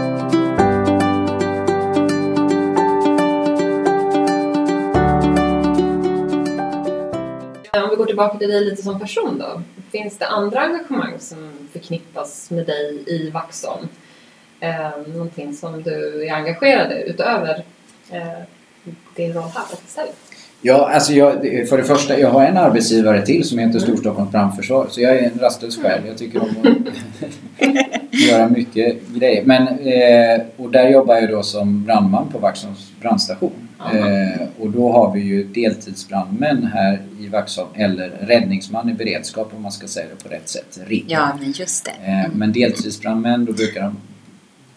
Om 7.85 7.91
vi 7.91 7.97
går 7.97 8.07
tillbaka 8.07 8.39
till 8.39 8.49
dig 8.49 8.64
lite 8.64 8.83
som 8.83 9.01
person 9.01 9.39
då. 9.39 9.62
Finns 9.93 10.18
det 10.18 10.26
andra 10.26 10.61
engagemang 10.61 11.18
som 11.18 11.53
förknippas 11.72 12.51
med 12.51 12.66
dig 12.66 13.05
i 13.07 13.31
Vaxholm? 13.31 13.89
Eh, 14.61 14.91
någonting 15.14 15.55
som 15.55 15.83
du 15.83 16.26
är 16.26 16.35
engagerad 16.35 16.93
i 16.93 17.11
utöver 17.11 17.64
eh, 18.11 18.43
din 19.16 19.33
roll 19.33 19.51
här 19.55 19.62
på 19.70 19.76
stället? 19.87 20.16
Ja, 20.62 20.91
alltså 20.95 21.12
jag, 21.12 21.33
för 21.68 21.76
det 21.76 21.85
första, 21.85 22.18
jag 22.18 22.31
har 22.31 22.45
en 22.45 22.57
arbetsgivare 22.57 23.26
till 23.26 23.45
som 23.45 23.59
heter 23.59 23.78
Mm. 23.78 23.81
Storstockholms 23.81 24.33
brandförsvar. 24.33 24.87
Så 24.91 25.01
jag 25.01 25.16
är 25.16 25.22
en 25.22 25.39
rastlös 25.39 25.83
själ. 25.83 26.01
Jag 26.07 26.18
tycker 26.18 26.43
om 26.43 26.49
att 26.49 27.70
göra 28.31 28.49
mycket 28.49 29.09
grejer. 29.09 29.45
Men, 29.45 29.68
eh, 29.68 30.47
och 30.57 30.70
där 30.70 30.89
jobbar 30.89 31.14
jag 31.16 31.31
då 31.31 31.43
som 31.43 31.85
brandman 31.85 32.28
på 32.33 32.39
Vaxholms 32.39 32.91
brandstation. 33.01 33.68
Eh, 33.95 34.47
och 34.59 34.70
då 34.70 34.93
har 34.93 35.12
vi 35.12 35.20
ju 35.20 35.45
deltidsbrandmän 35.45 36.66
här 36.74 37.03
i 37.20 37.28
Vaxholm, 37.28 37.68
eller 37.74 38.09
räddningsman 38.09 38.89
i 38.91 38.93
beredskap 38.95 39.53
om 39.57 39.62
man 39.62 39.72
ska 39.72 39.87
säga 39.89 40.07
det 40.16 40.22
på 40.28 40.35
rätt 40.35 40.49
sätt. 40.49 40.78
RIB. 40.87 41.05
Ja, 41.09 41.37
men 41.41 41.53
just 41.53 41.85
det. 41.85 42.11
Eh, 42.11 42.31
men 42.35 42.53
deltidsbrandmän, 42.53 43.45
då 43.45 43.53
brukar 43.53 43.83
de 43.83 43.97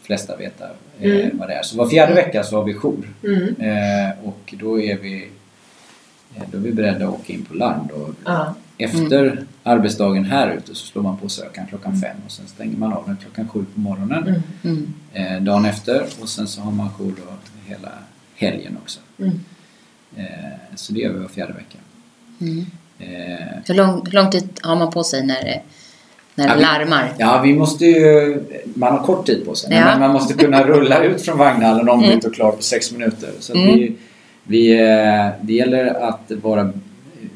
flesta 0.01 0.35
veta 0.37 0.65
eh, 0.99 1.11
Mm. 1.11 1.37
vad 1.37 1.47
det 1.49 1.53
är. 1.53 1.63
Så 1.63 1.77
var 1.77 1.87
fjärde 1.89 2.13
vecka 2.13 2.43
så 2.43 2.55
har 2.57 2.63
vi 2.63 2.73
jour. 2.73 3.09
Mm. 3.23 3.55
Eh, 3.59 4.11
och 4.23 4.53
då 4.59 4.81
är 4.81 4.97
vi 4.97 5.27
eh, 6.35 6.41
då 6.51 6.57
är 6.57 6.61
vi 6.61 6.71
beredda 6.71 7.07
att 7.07 7.13
åka 7.13 7.33
in 7.33 7.45
på 7.45 7.53
larm. 7.53 7.87
Då. 7.89 8.13
Ja. 8.25 8.55
Efter 8.77 9.45
arbetsdagen 9.63 10.25
här 10.25 10.51
ute 10.57 10.67
så 10.75 10.85
slår 10.85 11.01
man 11.03 11.17
på 11.17 11.29
sökaren 11.29 11.67
klockan 11.67 11.97
fem 11.97 12.17
och 12.25 12.31
sen 12.31 12.47
stänger 12.47 12.77
man 12.77 12.93
av 12.93 13.03
den 13.07 13.17
klockan 13.17 13.47
sju 13.49 13.65
på 13.73 13.79
morgonen 13.79 14.23
Mm. 14.27 14.41
Mm. 14.63 14.93
eh, 15.37 15.41
dagen 15.43 15.65
efter 15.65 16.03
och 16.21 16.29
sen 16.29 16.47
så 16.47 16.61
har 16.61 16.71
man 16.71 16.89
jour 16.89 17.13
då 17.17 17.33
hela 17.65 17.89
helgen 18.35 18.77
också. 18.83 18.99
Mm. 19.19 19.39
Eh, 20.17 20.23
så 20.75 20.93
det 20.93 20.99
gör 20.99 21.13
vi 21.13 21.19
var 21.19 21.27
fjärde 21.27 21.53
vecka. 21.53 21.77
Mm. 22.41 22.65
Eh, 22.99 23.47
Hur, 23.65 23.75
lång, 23.75 24.01
hur 24.05 24.11
lång 24.11 24.31
tid 24.31 24.49
har 24.61 24.75
man 24.75 24.91
på 24.91 25.03
sig 25.03 25.25
när 25.25 25.41
det, 25.43 25.61
när 26.35 26.45
Ja, 26.47 26.51
det 26.53 26.57
vi- 26.57 26.61
larmar? 26.65 27.13
Ja, 27.17 27.41
vi 27.41 27.53
måste 27.53 27.85
ju... 27.85 28.43
Man 28.75 28.91
har 28.97 29.03
kort 29.05 29.25
tid 29.25 29.45
på 29.45 29.55
sig. 29.55 29.73
Ja. 29.75 29.85
Men 29.85 29.99
man 29.99 30.11
måste 30.13 30.33
kunna 30.33 30.63
rulla 30.63 31.03
ut 31.03 31.21
från 31.21 31.37
vagnhallen 31.37 31.89
ombytt 31.89 32.23
och 32.25 32.33
klar 32.35 32.51
på 32.51 32.61
sex 32.61 32.91
minuter. 32.91 33.29
Så 33.39 33.51
att 33.53 33.57
Mm. 33.57 33.73
vi, 33.75 33.95
vi, 34.43 34.71
eh, 34.81 35.27
det 35.41 35.53
gäller 35.53 35.85
att 36.09 36.31
vara 36.41 36.73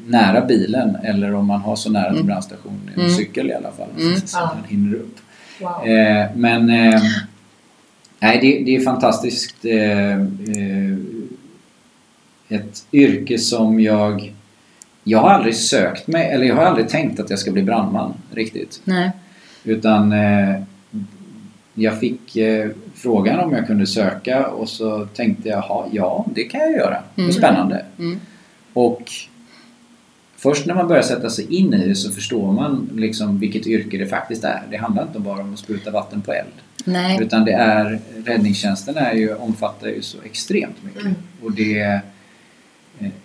nära 0.06 0.40
bilen 0.46 0.96
eller 1.04 1.34
om 1.34 1.46
man 1.46 1.60
har 1.60 1.76
så 1.76 1.90
nära 1.90 2.04
till 2.08 2.14
Mm. 2.14 2.26
brandstationen, 2.26 2.90
en 2.94 3.00
Mm. 3.00 3.14
cykel 3.14 3.50
i 3.50 3.54
alla 3.54 3.70
fall. 3.72 3.88
Mm. 3.98 4.16
Så 4.16 4.38
Ja. 4.38 4.52
man 4.54 4.64
hinner 4.68 4.94
upp. 4.96 5.16
Wow. 5.60 5.86
Eh, 5.88 6.26
men 6.36 6.70
eh, 6.70 7.00
nej, 8.20 8.38
det, 8.42 8.64
det 8.64 8.76
är 8.76 8.80
fantastiskt. 8.84 9.64
Eh, 9.64 10.10
eh, 10.12 10.87
ett 12.48 12.86
yrke 12.92 13.38
som 13.38 13.80
jag... 13.80 14.32
Jag 15.04 15.18
har 15.18 15.30
aldrig 15.30 15.56
sökt 15.56 16.06
mig, 16.06 16.30
eller 16.30 16.44
jag 16.46 16.54
har 16.54 16.62
aldrig 16.62 16.88
tänkt 16.88 17.20
att 17.20 17.30
jag 17.30 17.38
ska 17.38 17.50
bli 17.50 17.62
brandman 17.62 18.14
riktigt. 18.34 18.80
Nej. 18.84 19.10
Utan 19.64 20.12
eh, 20.12 20.62
jag 21.74 22.00
fick 22.00 22.36
eh, 22.36 22.70
frågan 22.94 23.40
om 23.40 23.52
jag 23.52 23.66
kunde 23.66 23.86
söka 23.86 24.46
och 24.46 24.68
så 24.68 25.06
tänkte 25.06 25.48
jag, 25.48 25.60
"Ha, 25.60 25.88
ja 25.92 26.26
det 26.34 26.44
kan 26.44 26.60
jag 26.60 26.72
göra. 26.72 27.02
Det 27.14 27.20
är 27.20 27.24
Mm. 27.24 27.32
spännande. 27.32 27.84
Mm. 27.98 28.20
Och 28.72 29.02
först 30.36 30.66
när 30.66 30.74
man 30.74 30.88
börjar 30.88 31.02
sätta 31.02 31.30
sig 31.30 31.54
in 31.54 31.74
i 31.74 31.88
det 31.88 31.94
så 31.94 32.12
förstår 32.12 32.52
man 32.52 32.90
liksom 32.94 33.38
vilket 33.40 33.66
yrke 33.66 33.96
det 33.98 34.06
faktiskt 34.06 34.44
är. 34.44 34.62
Det 34.70 34.76
handlar 34.76 35.02
inte 35.02 35.18
bara 35.18 35.40
om 35.40 35.52
att 35.52 35.58
spruta 35.58 35.90
vatten 35.90 36.20
på 36.20 36.32
eld. 36.32 36.48
Nej. 36.84 37.18
Utan 37.22 37.44
det 37.44 37.52
är, 37.52 37.98
räddningstjänsten 38.26 38.96
är 38.96 39.12
ju, 39.12 39.34
omfattar 39.34 39.88
ju 39.88 40.02
så 40.02 40.18
extremt 40.24 40.76
mycket. 40.84 41.02
Mm. 41.02 41.14
Och 41.42 41.52
det, 41.52 42.00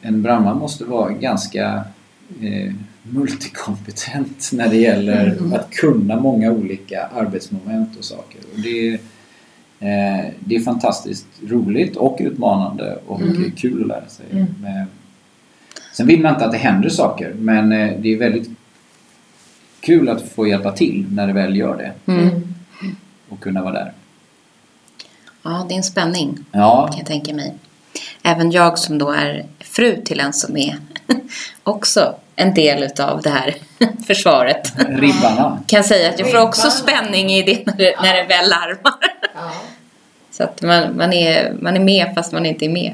en 0.01 0.21
brandman 0.21 0.57
måste 0.57 0.83
vara 0.85 1.11
ganska 1.11 1.83
eh, 2.41 2.73
multikompetent 3.03 4.49
när 4.53 4.69
det 4.69 4.77
gäller 4.77 5.37
Mm. 5.37 5.53
att 5.53 5.69
kunna 5.71 6.19
många 6.19 6.51
olika 6.51 7.05
arbetsmoment 7.05 7.97
och 7.97 8.03
saker. 8.05 8.41
Och 8.53 8.59
det, 8.61 8.93
eh, 9.79 10.25
det 10.39 10.55
är 10.55 10.59
fantastiskt 10.63 11.27
roligt 11.47 11.95
och 11.95 12.17
utmanande 12.19 12.99
och 13.07 13.21
Mm. 13.21 13.51
kul 13.51 13.81
att 13.81 13.87
lära 13.87 14.07
sig. 14.07 14.25
Mm. 14.31 14.45
Med. 14.61 14.85
Sen 15.93 16.07
vill 16.07 16.21
man 16.21 16.33
inte 16.33 16.45
att 16.45 16.51
det 16.51 16.57
händer 16.57 16.89
saker 16.89 17.33
men 17.39 17.71
eh, 17.71 17.91
det 17.99 18.13
är 18.13 18.17
väldigt 18.17 18.49
kul 19.79 20.09
att 20.09 20.21
få 20.21 20.47
hjälpa 20.47 20.71
till 20.71 21.05
när 21.09 21.27
det 21.27 21.33
väl 21.33 21.55
gör 21.55 21.77
det 21.77 22.11
Mm. 22.13 22.41
och 23.29 23.39
kunna 23.39 23.61
vara 23.63 23.73
där. 23.73 23.93
Ja, 25.43 25.65
det 25.69 25.73
är 25.73 25.77
en 25.77 25.83
spänning 25.83 26.37
Ja, 26.51 26.87
kan 26.87 26.97
jag 26.97 27.07
tänka 27.07 27.33
mig. 27.33 27.53
Även 28.23 28.51
jag 28.51 28.79
som 28.79 28.97
då 28.97 29.11
är 29.11 29.45
fru 29.59 30.01
till 30.05 30.19
en 30.19 30.33
som 30.33 30.57
är 30.57 30.75
också 31.63 32.15
en 32.35 32.53
del 32.53 32.83
utav 32.83 33.21
det 33.21 33.29
här 33.29 33.55
försvaret. 34.07 34.73
ribbarna. 34.89 35.59
Kan 35.67 35.83
säga 35.83 36.09
att 36.09 36.19
jag 36.19 36.31
får 36.31 36.41
också 36.41 36.69
spänning 36.69 37.29
i 37.33 37.43
det 37.43 37.65
när 37.65 37.77
det, 37.77 37.95
när 38.01 38.13
det 38.13 38.23
väl 38.23 38.49
larmar. 38.49 38.93
Ja. 39.35 39.51
Så 40.31 40.43
att 40.43 40.61
man, 40.61 40.97
man, 40.97 41.13
är, 41.13 41.53
man 41.59 41.75
är 41.75 41.79
med 41.79 42.11
fast 42.15 42.31
man 42.31 42.45
inte 42.45 42.65
är 42.65 42.69
med. 42.69 42.93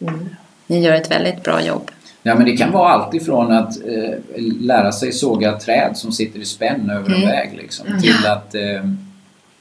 Mm. 0.00 0.28
Ni 0.66 0.80
gör 0.80 0.92
ett 0.94 1.10
väldigt 1.10 1.42
bra 1.44 1.62
jobb. 1.62 1.90
Ja, 2.22 2.34
men 2.34 2.44
det 2.44 2.56
kan 2.56 2.72
vara 2.72 2.92
allt 2.92 3.14
ifrån 3.14 3.52
att 3.52 3.76
eh, 3.76 4.14
lära 4.60 4.92
sig 4.92 5.12
såga 5.12 5.58
träd 5.58 5.96
som 5.96 6.12
sitter 6.12 6.40
i 6.40 6.44
spänn 6.44 6.90
över 6.90 7.08
en 7.10 7.14
Mm. 7.14 7.28
väg 7.28 7.50
liksom, 7.56 7.86
till 8.02 8.26
att 8.26 8.54
eh, 8.54 8.60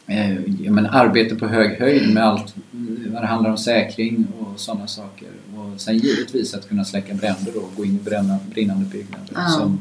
eh, 0.09 0.71
men 0.71 0.85
arbete 0.85 1.35
på 1.35 1.47
hög 1.47 1.79
höjd 1.79 2.13
med 2.13 2.23
allt 2.23 2.55
mm, 2.73 3.07
vad 3.13 3.23
det 3.23 3.27
handlar 3.27 3.49
om 3.51 3.57
säkring 3.57 4.27
och 4.39 4.59
sådana 4.59 4.87
saker. 4.87 5.27
Och 5.57 5.81
sen 5.81 5.97
givetvis 5.97 6.53
att 6.53 6.69
kunna 6.69 6.85
släcka 6.85 7.13
bränder 7.13 7.57
och 7.57 7.71
gå 7.77 7.85
in 7.85 7.95
i 7.95 8.03
bränna, 8.03 8.37
brinnande 8.53 8.85
byggnader 8.85 9.25
Ja. 9.35 9.47
som 9.47 9.79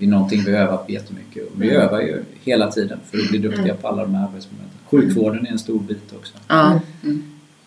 är 0.00 0.06
någonting 0.06 0.42
vi 0.46 0.52
övar 0.52 0.76
på 0.76 0.92
jättemycket. 0.92 1.42
Och 1.52 1.62
vi 1.62 1.70
Mm. 1.70 1.82
övar 1.82 2.00
ju 2.00 2.22
hela 2.44 2.70
tiden 2.72 2.98
för 3.10 3.18
att 3.18 3.28
bli 3.28 3.38
duktiga 3.38 3.64
Mm. 3.64 3.76
på 3.76 3.88
alla 3.88 4.02
de 4.02 4.14
här 4.14 4.24
arbetsmomenten. 4.24 4.78
Sjukvården 4.90 5.46
är 5.46 5.50
en 5.50 5.58
stor 5.58 5.80
bit 5.80 6.12
också. 6.18 6.34
Ja. 6.48 6.66
Mm. 6.66 6.82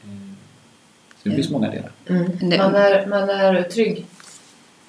Mm. 0.03 0.35
Så 1.23 1.29
det 1.29 1.35
finns 1.35 1.49
många 1.49 1.69
delar. 1.69 1.91
Mm. 2.09 2.23
Man, 2.57 2.75
är, 2.75 3.05
man 3.07 3.29
är 3.29 3.61
trygg 3.63 4.05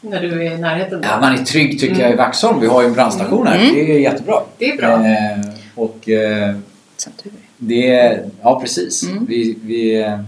när 0.00 0.20
du 0.22 0.46
är 0.46 0.54
i 0.54 0.58
närheten. 0.58 1.00
Ja, 1.02 1.20
man 1.20 1.32
är 1.32 1.44
trygg 1.44 1.80
tycker 1.80 2.00
jag 2.02 2.12
i 2.12 2.16
Vaxholm. 2.16 2.60
Vi 2.60 2.66
har 2.66 2.82
ju 2.82 2.88
en 2.88 2.94
brandstation 2.94 3.46
här. 3.46 3.58
Mm. 3.58 3.74
Det 3.74 3.92
är 3.96 3.98
jättebra. 4.00 4.34
Det 4.58 4.70
är 4.70 4.76
bra. 4.76 5.06
Eh, 5.06 5.54
och 5.74 6.08
eh, 6.08 6.56
Som 7.00 7.12
tur 7.12 7.30
är. 7.30 7.36
det 7.58 7.90
är, 7.94 8.30
ja 8.42 8.60
precis. 8.60 9.02
Mm. 9.02 9.26
Vi, 9.26 9.58
vi, 9.62 10.02
eh, 10.02 10.18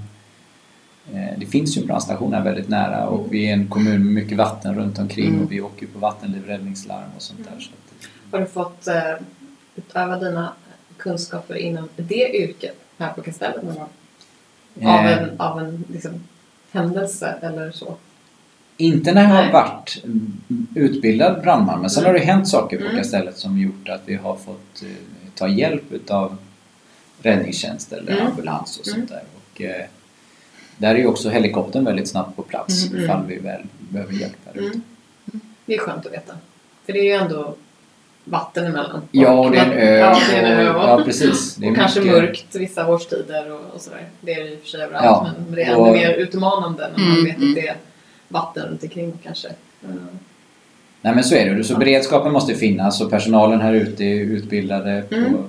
det 1.39 1.47
finns 1.47 1.77
ju 1.77 1.81
en 1.81 1.87
brandstation 1.87 2.33
här 2.35 2.43
väldigt 2.45 2.69
nära 2.69 3.07
och 3.09 3.35
vi 3.35 3.49
är 3.49 3.53
en 3.53 3.69
kommun 3.69 4.05
med 4.05 4.15
mycket 4.23 4.39
vatten 4.39 4.75
runt 4.75 4.99
omkring 4.99 5.29
Mm. 5.29 5.43
och 5.45 5.53
vi 5.53 5.61
åker 5.61 5.87
på 5.87 5.99
vattenlivräddningslarm 5.99 7.11
och 7.17 7.23
sånt 7.23 7.41
där. 7.45 7.61
Så 7.61 7.71
att, 7.71 8.09
Har 8.33 8.41
du 8.41 8.47
fått 8.47 8.87
eh, 8.87 9.25
utöva 9.77 10.19
dina 10.19 10.53
kunskaper 10.97 11.55
inom 11.55 11.89
det 11.97 12.37
yrket 12.37 12.77
här 12.99 13.13
på 13.13 13.23
Kastellet 13.23 13.63
någon 13.63 13.75
gång? 13.75 13.89
Av 14.91 15.07
eh, 15.07 15.19
en, 15.19 15.41
av 15.41 15.59
en 15.61 15.85
liksom, 15.93 16.13
händelse 16.73 17.35
eller 17.43 17.71
så? 17.71 17.97
Inte 18.77 19.13
när 19.15 19.23
jag 19.23 19.31
Nej. 19.31 19.45
har 19.47 19.53
varit 19.53 20.01
mm, 20.05 20.33
utbildad 20.75 21.43
brandman 21.43 21.81
men 21.81 21.91
sen 21.91 22.03
Mm. 22.05 22.13
har 22.15 22.21
det 22.21 22.27
hänt 22.27 22.49
saker 22.49 22.77
på 22.79 22.85
Mm. 22.85 22.97
Kastellet 22.97 23.37
som 23.39 23.59
gjort 23.59 23.89
att 23.89 24.03
vi 24.07 24.15
har 24.15 24.37
fått 24.37 24.83
eh, 24.83 24.89
ta 25.35 25.49
hjälp 25.49 25.93
utav 25.93 26.37
räddningstjänst 27.23 27.93
eller 27.93 28.13
Mm. 28.13 28.27
ambulans 28.27 28.79
och 28.79 28.87
sånt 28.87 28.97
Mm. 28.97 29.09
där. 29.09 29.23
Och, 29.37 29.61
eh, 29.63 29.85
där 30.77 30.95
är 30.95 30.99
ju 30.99 31.07
också 31.07 31.29
helikoptern 31.29 31.85
väldigt 31.85 32.09
snabbt 32.09 32.37
på 32.37 32.43
plats 32.43 32.87
Mm. 32.91 33.05
ifall 33.05 33.27
vi 33.27 33.39
väl 33.39 33.61
behöver 33.79 34.13
hjälp 34.13 34.37
där 34.45 34.61
ute. 34.61 34.67
Mm. 34.67 34.81
Det 35.67 35.75
är 35.75 35.79
skönt 35.79 36.07
att 36.07 36.13
veta. 36.13 36.35
För 36.87 36.93
det 36.93 36.99
är 36.99 37.05
ju 37.05 37.13
ändå 37.13 37.55
vatten 38.25 38.67
emellan. 38.67 39.03
Ja, 39.11 39.31
och 39.33 39.51
det 39.51 39.59
är 39.59 39.65
en 39.67 39.73
ö. 39.73 39.97
Ja, 39.99 40.19
det 40.31 40.37
är 40.37 40.43
en 40.53 40.59
ö. 40.67 40.75
och, 40.75 40.83
ja 40.89 41.03
precis. 41.05 41.55
Det 41.55 41.67
är 41.67 41.71
och 41.71 41.77
kanske 41.77 42.01
mycket- 42.01 42.15
mörkt 42.17 42.55
vissa 42.55 42.89
årstider 42.89 43.53
och, 43.53 43.61
och 43.75 43.81
sådär. 43.81 44.09
Det 44.21 44.33
är 44.33 44.45
det 44.45 44.51
i 44.53 44.57
och 44.57 44.61
för 44.61 44.69
sig 44.69 44.83
överallt. 44.83 45.05
Ja, 45.05 45.31
Men 45.47 45.55
det 45.55 45.63
är 45.63 45.77
och- 45.77 45.89
ännu 45.89 45.97
mer 45.99 46.11
utmanande 46.15 46.91
när 46.97 47.05
man 47.05 47.13
Mm, 47.13 47.25
vet 47.25 47.37
mm. 47.37 47.49
att 47.49 47.55
det 47.55 47.69
är 47.69 47.77
vatten 48.29 48.67
runt 48.69 48.83
omkring 48.83 49.19
kanske. 49.23 49.49
Mm. 49.85 49.99
Nej 51.01 51.15
men 51.15 51.25
så 51.25 51.35
är 51.35 51.55
det. 51.55 51.65
Så 51.65 51.77
beredskapen 51.79 52.33
måste 52.33 52.55
finnas 52.55 53.01
och 53.01 53.11
personalen 53.11 53.61
här 53.61 53.73
ute 53.73 54.05
är 54.05 54.15
utbildade. 54.21 55.03
På, 55.09 55.15
Mm. 55.15 55.35
och 55.35 55.45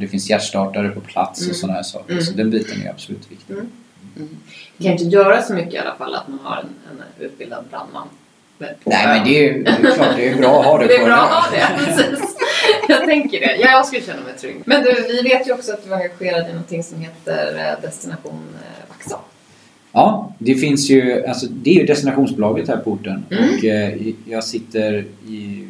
det 0.00 0.08
finns 0.08 0.30
hjärtstartare 0.30 0.88
på 0.88 1.00
plats 1.00 1.40
Mm. 1.40 1.50
och 1.50 1.56
sådana 1.56 1.74
här 1.76 1.82
saker. 1.82 2.12
Mm. 2.12 2.24
Så 2.24 2.32
den 2.32 2.50
biten 2.50 2.82
är 2.82 2.90
absolut 2.90 3.30
viktig. 3.32 3.54
Mm. 3.54 3.68
Det 4.76 4.84
kan 4.84 4.92
inte 4.92 5.04
göra 5.04 5.42
så 5.42 5.52
mycket 5.54 5.74
i 5.74 5.78
alla 5.78 5.94
fall 5.94 6.14
att 6.14 6.28
man 6.28 6.38
har 6.42 6.56
en, 6.56 6.66
en 6.90 7.24
utbildad 7.24 7.64
brandman. 7.70 8.08
Nej 8.58 9.06
men 9.06 9.24
det 9.24 9.38
är 9.38 9.42
ju 9.42 9.62
det 9.62 9.70
är 9.70 9.94
klart, 9.94 10.16
det 10.16 10.28
är 10.28 10.36
bra 10.36 10.60
att 10.60 10.66
ha 10.66 10.78
det, 10.78 10.86
Det 10.88 10.94
är 10.94 10.98
på 10.98 11.04
bra 11.04 11.14
en 11.16 11.22
att 11.22 11.30
ha 11.30 11.50
det, 11.50 11.84
precis. 11.84 12.36
Jag 12.88 13.04
tänker 13.04 13.40
det. 13.40 13.56
Ja, 13.56 13.70
jag 13.70 13.86
skulle 13.86 14.02
känna 14.02 14.22
mig 14.22 14.36
trygg. 14.38 14.56
Men 14.64 14.82
du, 14.84 14.92
vi 15.08 15.22
vet 15.22 15.48
ju 15.48 15.52
också 15.52 15.72
att 15.72 15.84
du 15.84 15.90
är 15.90 15.96
engagerad 15.96 16.44
i 16.44 16.52
någonting 16.52 16.82
som 16.82 17.00
heter 17.00 17.56
eh, 17.58 17.82
Destination 17.82 18.40
eh, 18.54 18.88
Vaxholm. 18.88 19.22
Ja, 19.92 20.32
det 20.38 20.54
finns 20.54 20.90
ju, 20.90 21.26
alltså 21.26 21.46
det 21.46 21.70
är 21.70 21.74
ju 21.80 21.86
destinationsbolaget 21.86 22.68
här 22.68 22.76
på 22.76 22.90
orten 22.90 23.24
Mm. 23.30 23.44
och 23.54 23.64
eh, 23.64 23.98
jag 24.24 24.44
sitter 24.44 25.04
i, 25.28 25.68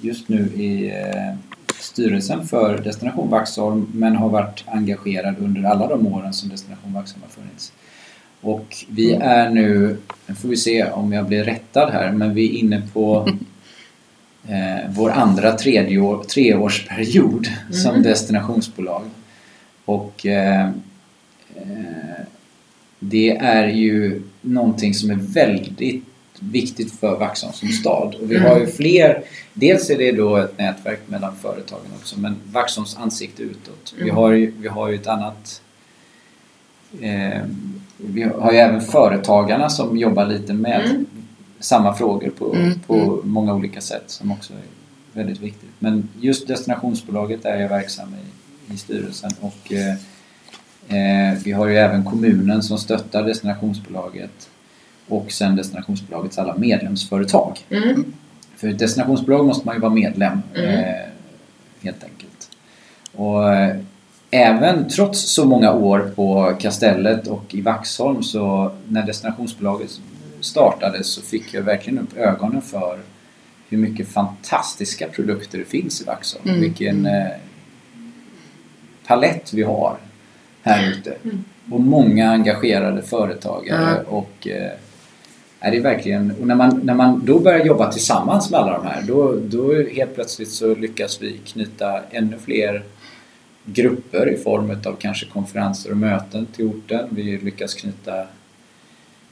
just 0.00 0.28
nu 0.28 0.38
i 0.56 0.88
eh, 0.88 1.34
styrelsen 1.98 2.46
för 2.46 2.78
Destination 2.78 3.30
Vaxholm 3.30 3.86
men 3.94 4.16
har 4.16 4.28
varit 4.28 4.64
engagerad 4.66 5.34
under 5.38 5.62
alla 5.62 5.86
de 5.86 6.06
åren 6.06 6.32
som 6.32 6.48
Destination 6.48 6.92
Vaxholm 6.92 7.22
har 7.22 7.42
funnits. 7.42 7.72
Och 8.40 8.76
vi 8.88 9.12
är 9.12 9.50
nu, 9.50 9.96
nu 10.26 10.34
får 10.34 10.48
vi 10.48 10.56
se 10.56 10.84
om 10.84 11.12
jag 11.12 11.26
blir 11.26 11.44
rättad 11.44 11.90
här, 11.90 12.12
men 12.12 12.34
vi 12.34 12.44
är 12.48 12.58
inne 12.58 12.82
på 12.92 13.28
eh, 14.48 14.90
vår 14.90 15.10
andra 15.10 15.52
tredje 15.52 15.98
år, 15.98 16.24
treårsperiod 16.24 17.48
som 17.70 17.90
Mm. 17.90 18.02
destinationsbolag. 18.02 19.02
Och 19.84 20.26
eh, 20.26 20.68
eh, 21.56 22.22
det 22.98 23.36
är 23.36 23.68
ju 23.68 24.22
någonting 24.40 24.94
som 24.94 25.10
är 25.10 25.14
väldigt 25.14 25.80
viktigt 26.40 26.92
för 26.92 27.18
Vaxholm 27.18 27.52
som 27.52 27.68
stad. 27.68 28.14
Och 28.22 28.30
vi 28.32 28.36
Mm. 28.36 28.50
har 28.50 28.58
ju 28.60 28.66
fler, 28.66 29.22
dels 29.54 29.90
är 29.90 29.98
det 29.98 30.12
då 30.12 30.36
ett 30.36 30.58
nätverk 30.58 31.00
mellan 31.06 31.36
företagen 31.36 31.90
också, 32.00 32.20
men 32.20 32.36
Vaxholms 32.52 32.96
ansikte 32.96 33.42
utåt. 33.42 33.94
Vi 33.96 34.02
Mm. 34.02 34.16
har 34.16 34.30
ju, 34.32 34.52
vi 34.60 34.68
har 34.68 34.88
ju 34.88 34.94
ett 34.94 35.06
annat 35.06 35.62
eh, 37.00 37.42
vi 37.96 38.22
har 38.22 38.52
ju 38.52 38.58
även 38.58 38.80
företagarna 38.80 39.70
som 39.70 39.96
jobbar 39.98 40.26
lite 40.26 40.52
med 40.54 40.84
Mm. 40.84 41.06
samma 41.60 41.94
frågor 41.94 42.30
på, 42.30 42.54
Mm, 42.54 42.80
på 42.86 43.20
många 43.24 43.54
olika 43.54 43.80
sätt 43.80 44.04
som 44.06 44.32
också 44.32 44.52
är 44.52 44.58
väldigt 45.20 45.40
viktigt. 45.40 45.70
Men 45.78 46.08
just 46.20 46.48
destinationsbolaget 46.48 47.44
är 47.44 47.56
jag 47.60 47.68
verksam 47.68 48.08
i, 48.68 48.74
i 48.74 48.76
styrelsen 48.76 49.30
och 49.40 49.72
eh, 49.72 49.94
eh, 51.32 51.38
vi 51.44 51.52
har 51.52 51.66
ju 51.66 51.76
även 51.76 52.04
kommunen 52.04 52.62
som 52.62 52.78
stöttar 52.78 53.22
destinationsbolaget 53.22 54.48
och 55.08 55.32
sen 55.32 55.56
destinationsbolagets 55.56 56.38
alla 56.38 56.54
medlemsföretag. 56.56 57.58
Mm. 57.70 58.04
För 58.56 58.68
ett 58.68 58.78
destinationsbolag 58.78 59.46
måste 59.46 59.66
man 59.66 59.74
ju 59.74 59.80
vara 59.80 59.92
medlem 59.94 60.42
Mm. 60.54 60.70
eh, 60.70 60.94
helt 61.82 62.04
enkelt. 62.04 62.50
Och 63.14 63.54
eh, 63.54 63.76
även 64.30 64.88
trots 64.88 65.20
så 65.20 65.44
många 65.44 65.72
år 65.72 66.12
på 66.16 66.56
Kastellet 66.60 67.26
och 67.26 67.54
i 67.54 67.60
Vaxholm 67.60 68.22
så 68.22 68.72
när 68.88 69.06
destinationsbolaget 69.06 70.00
startades 70.40 71.06
så 71.06 71.22
fick 71.22 71.54
jag 71.54 71.62
verkligen 71.62 71.98
upp 71.98 72.16
ögonen 72.16 72.62
för 72.62 72.98
hur 73.68 73.78
mycket 73.78 74.08
fantastiska 74.08 75.08
produkter 75.08 75.58
det 75.58 75.64
finns 75.64 76.00
i 76.00 76.04
Vaxholm. 76.04 76.48
Mm. 76.48 76.60
Vilken 76.60 77.06
eh, 77.06 77.26
palett 79.06 79.52
vi 79.54 79.62
har 79.62 79.96
här 80.62 80.90
ute. 80.90 81.16
Mm. 81.24 81.44
Och 81.70 81.80
många 81.80 82.30
engagerade 82.30 83.02
företagare 83.02 84.02
och 84.06 84.48
eh, 84.48 84.72
är 85.60 85.70
det 85.70 85.80
verkligen, 85.80 86.30
och 86.40 86.46
när 86.46 86.54
man, 86.54 86.80
när 86.84 86.94
man 86.94 87.22
då 87.24 87.38
börjar 87.38 87.64
jobba 87.64 87.92
tillsammans 87.92 88.50
med 88.50 88.60
alla 88.60 88.72
de 88.72 88.86
här 88.86 89.02
då, 89.06 89.36
då 89.42 89.82
helt 89.82 90.14
plötsligt 90.14 90.50
så 90.50 90.74
lyckas 90.74 91.22
vi 91.22 91.38
knyta 91.46 92.00
ännu 92.10 92.36
fler 92.38 92.82
grupper 93.64 94.32
i 94.34 94.36
form 94.36 94.70
av 94.86 94.96
kanske 95.00 95.26
konferenser 95.26 95.90
och 95.90 95.96
möten 95.96 96.46
till 96.46 96.64
orten. 96.64 97.08
Vi 97.10 97.38
lyckas 97.38 97.74
knyta 97.74 98.26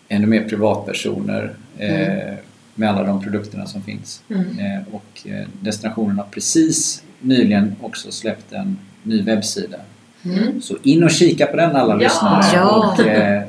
ännu 0.08 0.26
mer 0.26 0.48
privatpersoner 0.48 1.54
eh, 1.78 2.34
med 2.74 2.90
alla 2.90 3.02
de 3.02 3.22
produkterna 3.22 3.66
som 3.66 3.82
finns. 3.82 4.22
Mm. 4.30 4.42
Eh, 4.58 4.82
och 4.94 5.26
eh, 5.28 5.46
destinationen 5.60 6.18
har 6.18 6.26
precis 6.30 7.02
nyligen 7.20 7.76
också 7.80 8.10
släppt 8.12 8.52
en 8.52 8.78
ny 9.02 9.22
webbsida. 9.22 9.78
Mm. 10.24 10.62
Så 10.62 10.76
in 10.82 11.04
och 11.04 11.10
kika 11.10 11.46
på 11.46 11.56
den 11.56 11.76
alla 11.76 11.94
Ja. 11.94 11.98
lyssnare 11.98 12.44
Ja. 12.54 12.94
och 12.94 13.06
eh, 13.06 13.42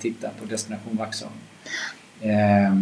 titta 0.00 0.28
på 0.40 0.46
Destination 0.46 0.96
Vaxholm. 0.96 1.32
Eh, 2.20 2.72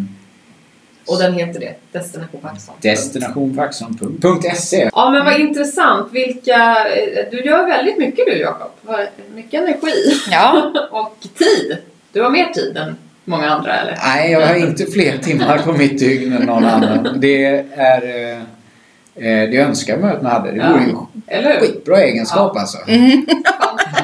Och 1.06 1.18
den 1.18 1.32
heter 1.34 1.60
det, 1.60 1.74
Destination 1.92 2.40
Vaxholm. 2.42 2.78
Destinationvaxholm.se 2.82 4.90
Ja 4.94 5.10
men 5.10 5.24
vad 5.24 5.40
intressant. 5.40 6.12
Vilka, 6.12 6.86
eh, 6.88 7.24
du 7.30 7.40
gör 7.44 7.66
väldigt 7.66 7.98
mycket 7.98 8.26
du 8.26 8.32
Jakob. 8.36 8.70
Mycket 9.34 9.60
energi 9.62 10.20
Ja. 10.30 10.72
och 10.90 11.16
tid. 11.38 11.76
Du 12.12 12.22
har 12.22 12.30
mer 12.30 12.46
tid 12.46 12.76
än 12.76 12.96
många 13.24 13.50
andra 13.50 13.74
eller? 13.76 13.98
Nej, 14.04 14.32
jag 14.32 14.46
har 14.46 14.54
inte 14.54 14.86
fler 14.86 15.18
timmar 15.18 15.58
på 15.58 15.72
mitt 15.72 15.98
dygn 15.98 16.32
än 16.32 16.42
någon 16.42 16.64
annan. 16.64 17.20
Det 17.20 17.44
är 17.76 18.02
eh, 18.02 18.38
eh, 19.16 19.50
det 19.50 19.56
önskar 19.56 19.96
man 19.98 20.10
att 20.10 20.22
man 20.22 20.32
hade. 20.32 20.50
Det 20.50 20.56
Ja. 20.56 20.68
vore 20.72 20.84
Eller 21.26 21.52
hur? 21.52 21.60
skitbra 21.60 22.00
egenskap 22.02 22.56
alltså. 22.56 22.78
Mm. 22.88 23.26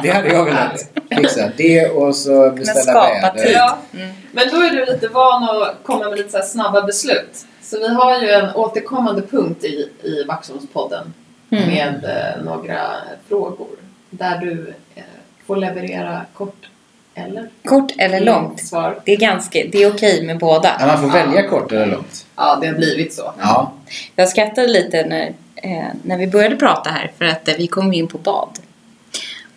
Det 0.03 0.11
hade 0.11 0.28
jag 0.28 0.44
velat 0.44 0.84
fixa. 1.11 1.51
Det 1.57 1.88
och 1.88 2.16
så 2.16 2.51
beställa 2.51 2.92
väder. 3.03 3.51
Ja. 3.53 3.78
Mm. 3.94 4.09
Men 4.32 4.44
då 4.53 4.57
är 4.57 4.70
du 4.70 4.84
lite 4.86 5.09
van 5.09 5.42
att 5.44 5.74
komma 5.82 6.09
med 6.09 6.18
lite 6.18 6.30
så 6.30 6.36
här 6.38 6.44
snabba 6.44 6.82
beslut. 6.82 7.46
Så 7.62 7.78
vi 7.78 7.88
har 7.94 8.18
ju 8.22 8.30
en 8.30 8.51
återkommande 8.55 9.22
punkt 9.22 9.64
i, 9.64 9.88
i 10.03 10.24
Vaxholmspodden 10.28 11.14
Mm. 11.51 11.68
med 11.68 12.05
eh, 12.05 12.44
några 12.44 12.80
frågor. 13.28 13.66
Där 14.11 14.38
du 14.38 14.74
eh, 14.94 15.03
får 15.46 15.57
leverera 15.57 16.20
kort 16.34 16.68
eller 17.14 17.49
Kort 17.64 17.92
eller 17.99 18.20
långt? 18.20 18.66
svar. 18.66 19.01
Det 19.05 19.12
är, 19.12 19.16
ganska, 19.16 19.59
det 19.72 19.82
är 19.82 19.90
okej 19.94 20.22
med 20.22 20.38
båda. 20.38 20.76
Ja, 20.80 20.86
man 20.86 21.03
får 21.03 21.09
välja 21.18 21.49
kort 21.49 21.72
eller 21.72 21.86
långt. 21.86 22.26
Ja, 22.36 22.59
det 22.61 22.66
har 22.66 22.74
blivit 22.74 23.14
så. 23.14 23.32
Ja. 23.40 23.72
Jag 24.16 24.28
skrattade 24.28 24.68
lite 24.68 25.07
när, 25.07 25.26
eh, 25.57 25.84
när 26.03 26.18
vi 26.18 26.26
började 26.26 26.57
prata 26.57 26.90
här 26.90 27.12
för 27.18 27.24
att 27.24 27.49
eh, 27.49 27.55
vi 27.59 27.66
kom 27.66 27.92
in 27.92 28.09
på 28.09 28.18
bad. 28.18 28.59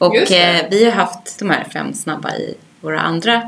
Och 0.01 0.31
eh, 0.31 0.65
vi 0.69 0.85
har 0.85 0.91
haft 0.91 1.39
de 1.39 1.49
här 1.49 1.65
fem 1.73 1.93
snabba 1.93 2.35
i 2.35 2.55
våra 2.81 2.99
andra 2.99 3.41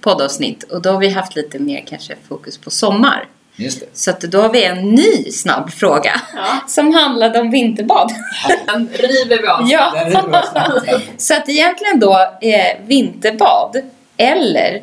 poddavsnitt 0.00 0.62
och 0.62 0.82
då 0.82 0.90
har 0.90 0.98
vi 0.98 1.08
haft 1.08 1.36
lite 1.36 1.58
mer 1.58 1.84
kanske 1.88 2.14
fokus 2.28 2.58
på 2.58 2.70
sommar. 2.70 3.24
Så 3.92 4.10
att 4.10 4.20
då 4.20 4.40
har 4.40 4.48
vi 4.48 4.64
en 4.64 4.90
ny 4.90 5.24
snabb 5.24 5.70
fråga 5.72 6.20
Ja. 6.36 6.46
som 6.68 6.94
handlade 6.94 7.40
om 7.40 7.50
vinterbad. 7.50 8.12
Den 8.66 8.88
river 8.92 9.42
vi 9.42 9.48
av. 9.48 9.70
Ja. 9.70 9.96
Är. 9.96 11.20
Så 11.20 11.34
att 11.34 11.48
egentligen 11.48 12.00
då 12.00 12.14
eh, 12.40 12.86
vinterbad 12.86 13.76
eller 14.16 14.82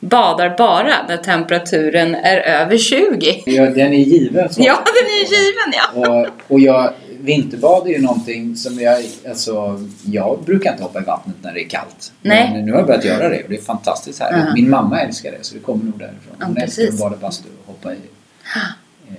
badar 0.00 0.54
bara 0.58 0.94
när 1.08 1.16
temperaturen 1.16 2.14
är 2.14 2.36
över 2.36 2.76
20. 2.76 3.42
Ja, 3.46 3.62
den 3.62 3.92
är 3.92 3.98
given. 3.98 4.52
så. 4.52 4.62
Ja, 4.62 4.84
den 4.84 5.06
är 5.06 5.24
given 5.30 5.72
ja. 5.72 6.10
Och, 6.20 6.52
och 6.52 6.60
jag, 6.60 6.92
vinterbad 7.22 7.86
är 7.86 7.90
ju 7.90 8.00
någonting 8.02 8.56
som 8.56 8.78
jag, 8.78 9.04
alltså, 9.28 9.84
jag 10.04 10.42
brukar 10.44 10.72
inte 10.72 10.82
hoppa 10.82 11.00
i 11.00 11.04
vattnet 11.04 11.36
när 11.42 11.52
det 11.54 11.64
är 11.64 11.68
kallt. 11.68 12.12
Nej. 12.22 12.50
Men 12.52 12.64
nu 12.66 12.72
har 12.72 12.78
jag 12.78 12.86
börjat 12.86 13.04
göra 13.04 13.28
det 13.28 13.42
och 13.42 13.50
det 13.50 13.56
är 13.56 13.62
fantastiskt 13.62 14.20
härligt. 14.20 14.44
Ja. 14.48 14.54
Min 14.54 14.70
mamma 14.70 15.00
älskar 15.00 15.32
det 15.32 15.38
så 15.44 15.54
det 15.54 15.60
kommer 15.60 15.84
nog 15.84 15.98
därifrån. 15.98 16.36
Ja, 16.40 16.46
Hon 16.46 16.56
älskar 16.56 16.88
att 16.88 16.98
bada 16.98 17.16
bastu 17.16 17.48
och 17.64 17.66
hoppa 17.72 17.92
i 17.92 17.96
eh, 19.08 19.14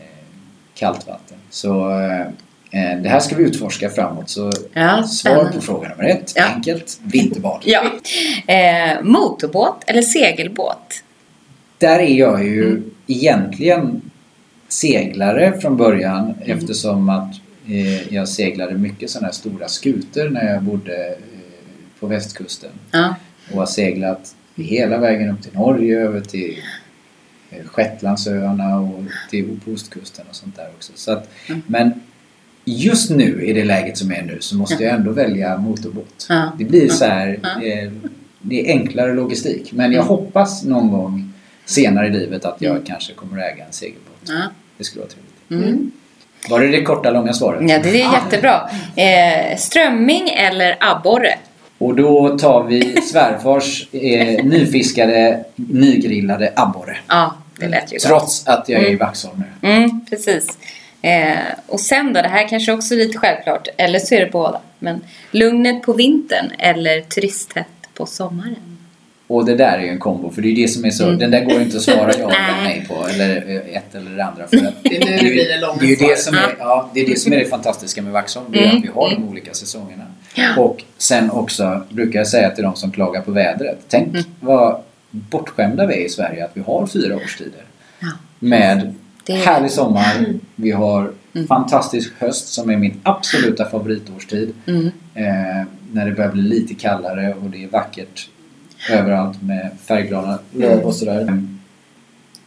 kallt 0.74 1.08
vatten. 1.08 1.38
Så 1.50 1.92
eh, 1.92 3.02
det 3.04 3.10
här 3.10 3.20
ska 3.20 3.36
vi 3.36 3.44
utforska 3.44 3.90
framåt. 3.90 4.30
Så 4.30 4.52
Ja, 4.74 5.04
svar 5.04 5.46
på 5.56 5.62
fråga 5.62 5.90
nummer 5.90 6.04
ett, 6.04 6.34
Ja. 6.36 6.44
enkelt, 6.46 7.00
vinterbad. 7.04 7.62
Ja. 7.66 7.84
Eh, 8.54 9.02
motorbåt 9.04 9.84
eller 9.88 10.02
segelbåt? 10.02 11.04
Där 11.78 12.00
är 12.00 12.14
jag 12.14 12.44
ju 12.46 12.64
Mm. 12.68 12.84
egentligen 13.08 14.02
seglare 14.68 15.60
från 15.62 15.78
början 15.78 16.34
Mm. 16.44 16.58
eftersom 16.58 17.10
att 17.10 17.34
eh, 17.68 18.14
jag 18.14 18.28
seglade 18.28 18.74
mycket 18.78 19.10
sådana 19.10 19.26
här 19.28 19.34
stora 19.34 19.68
skutor 19.68 20.30
när 20.30 20.54
jag 20.54 20.64
bodde 20.64 21.08
eh, 21.08 21.14
på 22.00 22.08
västkusten. 22.08 22.72
Ja. 22.92 23.16
Och 23.52 23.58
har 23.60 23.66
seglat 23.66 24.36
hela 24.56 24.98
vägen 24.98 25.30
upp 25.30 25.42
till 25.42 25.54
Norge, 25.54 26.00
över 26.00 26.22
till 26.22 26.58
eh, 27.50 27.66
Shetlandsöarna 27.66 28.80
och 28.80 29.04
till 29.30 29.60
ostkusten 29.74 30.26
och 30.30 30.36
sånt 30.36 30.56
där 30.56 30.68
också. 30.76 30.92
Så 30.96 31.12
att, 31.12 31.30
Mm. 31.50 31.62
Men 31.68 31.92
just 32.66 33.10
nu, 33.10 33.42
i 33.46 33.54
det 33.54 33.64
läget 33.64 33.98
som 33.98 34.12
är 34.12 34.22
nu, 34.22 34.38
så 34.40 34.56
måste 34.56 34.84
jag 34.84 34.94
ändå 34.94 35.12
välja 35.12 35.58
motorbåt. 35.58 36.26
Ja. 36.30 36.52
Det 36.58 36.66
blir 36.66 36.90
så 36.90 37.06
här, 37.06 37.40
eh, 37.64 37.92
det 38.42 38.62
är 38.72 38.80
enklare 38.80 39.14
logistik. 39.14 39.72
Men 39.74 39.92
jag 39.92 40.02
Mm. 40.02 40.08
hoppas 40.08 40.64
någon 40.64 40.92
gång 40.92 41.34
senare 41.66 42.08
i 42.08 42.12
livet 42.12 42.46
att 42.46 42.62
jag 42.62 42.72
Mm. 42.72 42.84
kanske 42.86 43.14
kommer 43.14 43.38
att 43.38 43.54
äga 43.54 43.66
en 43.66 43.72
segelbåt. 43.74 44.22
Ja. 44.28 44.42
Det 44.78 44.84
skulle 44.84 45.02
vara 45.02 45.12
trevligt. 45.12 45.68
Mm. 45.70 45.92
Var 46.50 46.60
det 46.60 46.68
det 46.68 46.82
korta, 46.84 47.12
långa 47.12 47.34
svaret? 47.34 47.70
ja, 47.70 47.80
det 47.84 47.90
är 48.02 48.14
jättebra. 48.14 48.70
Eh, 48.96 49.58
strömming 49.58 50.30
eller 50.30 50.78
abborre? 50.80 51.38
Och 51.78 51.96
då 51.96 52.38
tar 52.38 52.64
vi 52.64 53.02
svärfars 53.02 53.88
eh, 53.94 54.46
nyfiskade, 54.46 55.44
nygrillade 55.56 56.54
abborre. 56.56 56.98
Ja, 57.08 57.36
det 57.60 57.68
lät 57.68 57.92
ju 57.94 57.96
gott. 57.96 58.04
Trots 58.08 58.48
att 58.48 58.70
jag 58.70 58.82
är 58.82 58.86
i 58.86 58.88
Mm. 58.88 59.00
Vaxholm 59.00 59.44
nu. 59.62 59.70
Mm, 59.70 60.06
precis. 60.10 60.58
Eh, 61.02 61.38
och 61.68 61.80
sen 61.80 62.14
då, 62.14 62.22
det 62.22 62.28
här 62.28 62.48
kanske 62.48 62.72
också 62.74 62.94
är 62.94 62.98
lite 62.98 63.18
självklart, 63.18 63.68
eller 63.78 64.00
så 64.00 64.16
är 64.16 64.20
det 64.20 64.32
båda. 64.32 64.60
Men 64.80 65.02
lugnet 65.32 65.84
på 65.84 65.94
vintern 65.94 66.52
eller 66.60 67.02
turisthett 67.02 67.68
på 67.94 68.06
sommaren? 68.06 68.78
Och 69.34 69.46
det 69.46 69.56
där 69.56 69.78
är 69.78 69.82
ju 69.82 69.90
en 69.90 70.00
kombo 70.00 70.30
för 70.32 70.42
det 70.42 70.48
är 70.48 70.50
ju 70.50 70.62
det 70.62 70.68
som 70.68 70.86
är 70.86 70.90
så, 70.92 71.04
Mm. 71.08 71.20
den 71.20 71.32
där 71.32 71.46
går 71.46 71.62
inte 71.62 71.78
att 71.78 71.84
svara 71.84 72.12
ja 72.20 72.32
eller 72.32 72.64
Nej. 72.64 72.86
på 72.90 73.08
eller 73.08 73.36
eh, 73.50 73.78
ett 73.78 73.96
eller 73.96 74.12
det 74.12 74.24
andra. 74.26 74.48
För 74.48 74.58
att 74.58 74.84
Det 74.84 74.96
är 74.98 75.00
nu 75.24 75.30
det 75.80 75.86
är 75.86 75.90
ju 75.90 75.96
det 75.96 76.20
som 76.20 76.36
är, 76.36 76.56
ja, 76.60 76.90
det 76.94 77.00
är 77.02 77.08
det 77.08 77.20
som 77.20 77.34
är 77.34 77.38
det 77.38 77.46
fantastiska 77.46 78.02
med 78.02 78.12
Vaxholm, 78.14 78.46
det 78.50 78.60
är 78.60 78.64
Mm. 78.64 78.78
att 78.78 78.84
vi 78.84 78.88
har 78.88 79.10
de 79.10 79.30
olika 79.30 79.54
säsongerna. 79.54 80.04
Och 80.58 80.84
sen 80.98 81.32
också 81.32 81.84
brukar 81.90 82.20
jag 82.20 82.28
säga 82.28 82.50
till 82.50 82.64
de 82.64 82.76
som 82.76 82.92
klagar 82.92 83.22
på 83.22 83.32
vädret, 83.32 83.78
tänk 83.88 84.08
Mm. 84.08 84.24
vad 84.40 84.82
bortskämda 85.12 85.86
vi 85.86 85.94
är 85.94 86.06
i 86.06 86.10
Sverige 86.10 86.46
att 86.46 86.52
vi 86.54 86.62
har 86.62 86.88
fyra 86.88 87.16
årstider. 87.16 87.62
Med 88.40 88.94
Det 89.26 89.34
härlig 89.34 89.72
sommar, 89.72 90.26
vi 90.56 90.72
har 90.72 91.12
Mm. 91.36 91.48
fantastisk 91.48 92.14
höst 92.20 92.48
som 92.48 92.70
är 92.70 92.78
min 92.78 93.00
absoluta 93.04 93.70
favoritårstid. 93.70 94.54
Mm. 94.68 94.86
Eh, 95.16 95.68
när 95.92 96.06
det 96.06 96.12
börjar 96.12 96.32
bli 96.32 96.42
lite 96.42 96.74
kallare 96.74 97.34
och 97.34 97.50
det 97.50 97.64
är 97.64 97.68
vackert 97.68 98.30
överallt 98.92 99.42
med 99.42 99.70
färgglada 99.88 100.40
löv 100.52 100.80
och 100.80 100.96
sådär. 100.96 101.44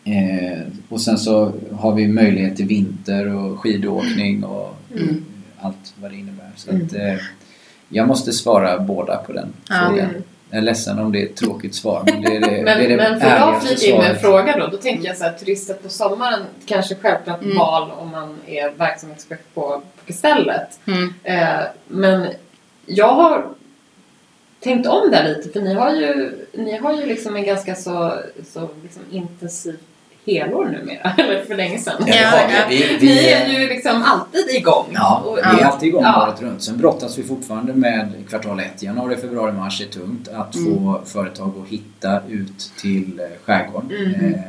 Eh, 0.04 0.58
och 0.88 1.00
sen 1.00 1.18
så 1.18 1.52
har 1.80 1.92
vi 1.94 2.08
möjlighet 2.08 2.56
till 2.56 2.66
vinter 2.66 3.34
och 3.34 3.60
skidåkning 3.60 4.44
och 4.44 4.72
Mm. 4.94 5.24
allt 5.60 5.94
vad 6.00 6.10
det 6.10 6.16
innebär. 6.16 6.50
Så 6.56 6.70
att, 6.70 6.94
eh, 6.94 7.14
jag 7.88 8.08
måste 8.08 8.32
svara 8.32 8.78
båda 8.78 9.16
på 9.16 9.32
den 9.32 9.52
frågan. 9.68 9.98
Mm. 9.98 10.22
Jag 10.50 10.58
är 10.58 10.62
ledsen 10.62 10.98
om 10.98 11.12
det 11.12 11.22
är 11.22 11.26
ett 11.26 11.36
tråkigt 11.36 11.74
svar 11.74 12.02
men 12.06 12.22
det 12.22 12.36
är 12.36 12.40
det, 12.40 12.62
Men, 12.62 12.64
det, 12.78 12.84
är 12.84 12.88
det 12.88 12.96
men 12.96 13.20
får 13.20 13.30
jag 13.30 13.62
flika 13.62 13.86
in 13.86 13.98
med 13.98 14.10
en 14.10 14.16
fråga 14.16 14.58
då? 14.58 14.66
Då 14.66 14.76
tänker 14.76 15.06
jag 15.08 15.16
så 15.16 15.24
här, 15.24 15.32
turistet 15.32 15.82
på 15.82 15.88
sommaren, 15.88 16.40
kanske 16.66 16.94
självklart 16.94 17.42
Mm. 17.42 17.56
val 17.58 17.90
om 17.98 18.10
man 18.10 18.34
är 18.46 18.70
verksamhetsexpert 18.70 19.54
på, 19.54 19.60
på 19.60 19.82
Kastellet. 20.06 20.78
Mm. 20.86 21.14
Eh, 21.22 21.60
men 21.88 22.26
jag 22.86 23.14
har 23.14 23.44
tänkt 24.66 24.86
om 24.86 25.10
där 25.10 25.28
lite 25.28 25.48
för 25.52 25.60
ni 25.60 25.74
har 25.74 25.90
ju, 25.94 26.32
ni 26.52 26.76
har 26.78 26.94
ju 27.00 27.06
liksom 27.06 27.36
en 27.36 27.44
ganska 27.44 27.74
så, 27.74 28.12
så 28.52 28.68
liksom 28.82 29.02
intensiv 29.10 29.76
helår 30.26 30.64
numera, 30.64 31.12
eller 31.18 31.44
för 31.44 31.54
länge 31.56 31.78
sedan. 31.78 31.94
Ja, 31.98 32.06
det 32.06 32.12
Ja, 32.20 32.64
vi. 32.68 32.96
Vi, 33.00 33.06
Ni 33.06 33.28
är 33.28 33.60
ju 33.60 33.68
liksom 33.68 34.02
alltid 34.02 34.46
igång. 34.56 34.86
Ja, 34.94 35.22
Och- 35.26 35.38
vi 35.38 35.60
är 35.60 35.64
alltid 35.64 35.88
igång 35.88 36.02
Ja. 36.02 36.28
året 36.28 36.42
runt. 36.42 36.62
Sen 36.62 36.76
brottas 36.78 37.18
vi 37.18 37.22
fortfarande 37.22 37.72
med 37.72 38.12
kvartal 38.28 38.60
1. 38.60 38.82
Januari, 38.82 39.16
februari, 39.16 39.52
mars 39.52 39.80
är 39.80 39.84
tungt. 39.86 40.28
Att 40.28 40.54
få 40.56 41.00
företag 41.04 41.52
att 41.62 41.68
hitta 41.68 42.20
ut 42.28 42.70
till 42.80 43.20
eh, 43.20 43.26
skärgården. 43.44 43.88
Mhm. 44.06 44.34
Eh, 44.34 44.40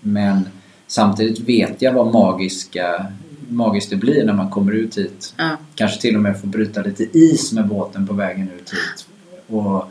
Men 0.00 0.48
samtidigt 0.86 1.40
vet 1.40 1.82
jag 1.82 1.92
vad 1.92 2.12
magiska, 2.12 3.06
magiskt 3.48 3.90
det 3.90 3.96
blir 3.96 4.24
när 4.24 4.32
man 4.32 4.50
kommer 4.50 4.72
ut 4.72 4.98
hit. 4.98 5.34
Ja. 5.36 5.50
Kanske 5.74 6.00
till 6.00 6.14
och 6.16 6.22
med 6.22 6.40
får 6.40 6.48
bryta 6.48 6.82
lite 6.82 7.18
is 7.18 7.52
med 7.52 7.66
båten 7.68 8.06
på 8.06 8.14
vägen 8.14 8.50
ut 8.56 8.72
hit. 8.72 9.06
Och 9.46 9.84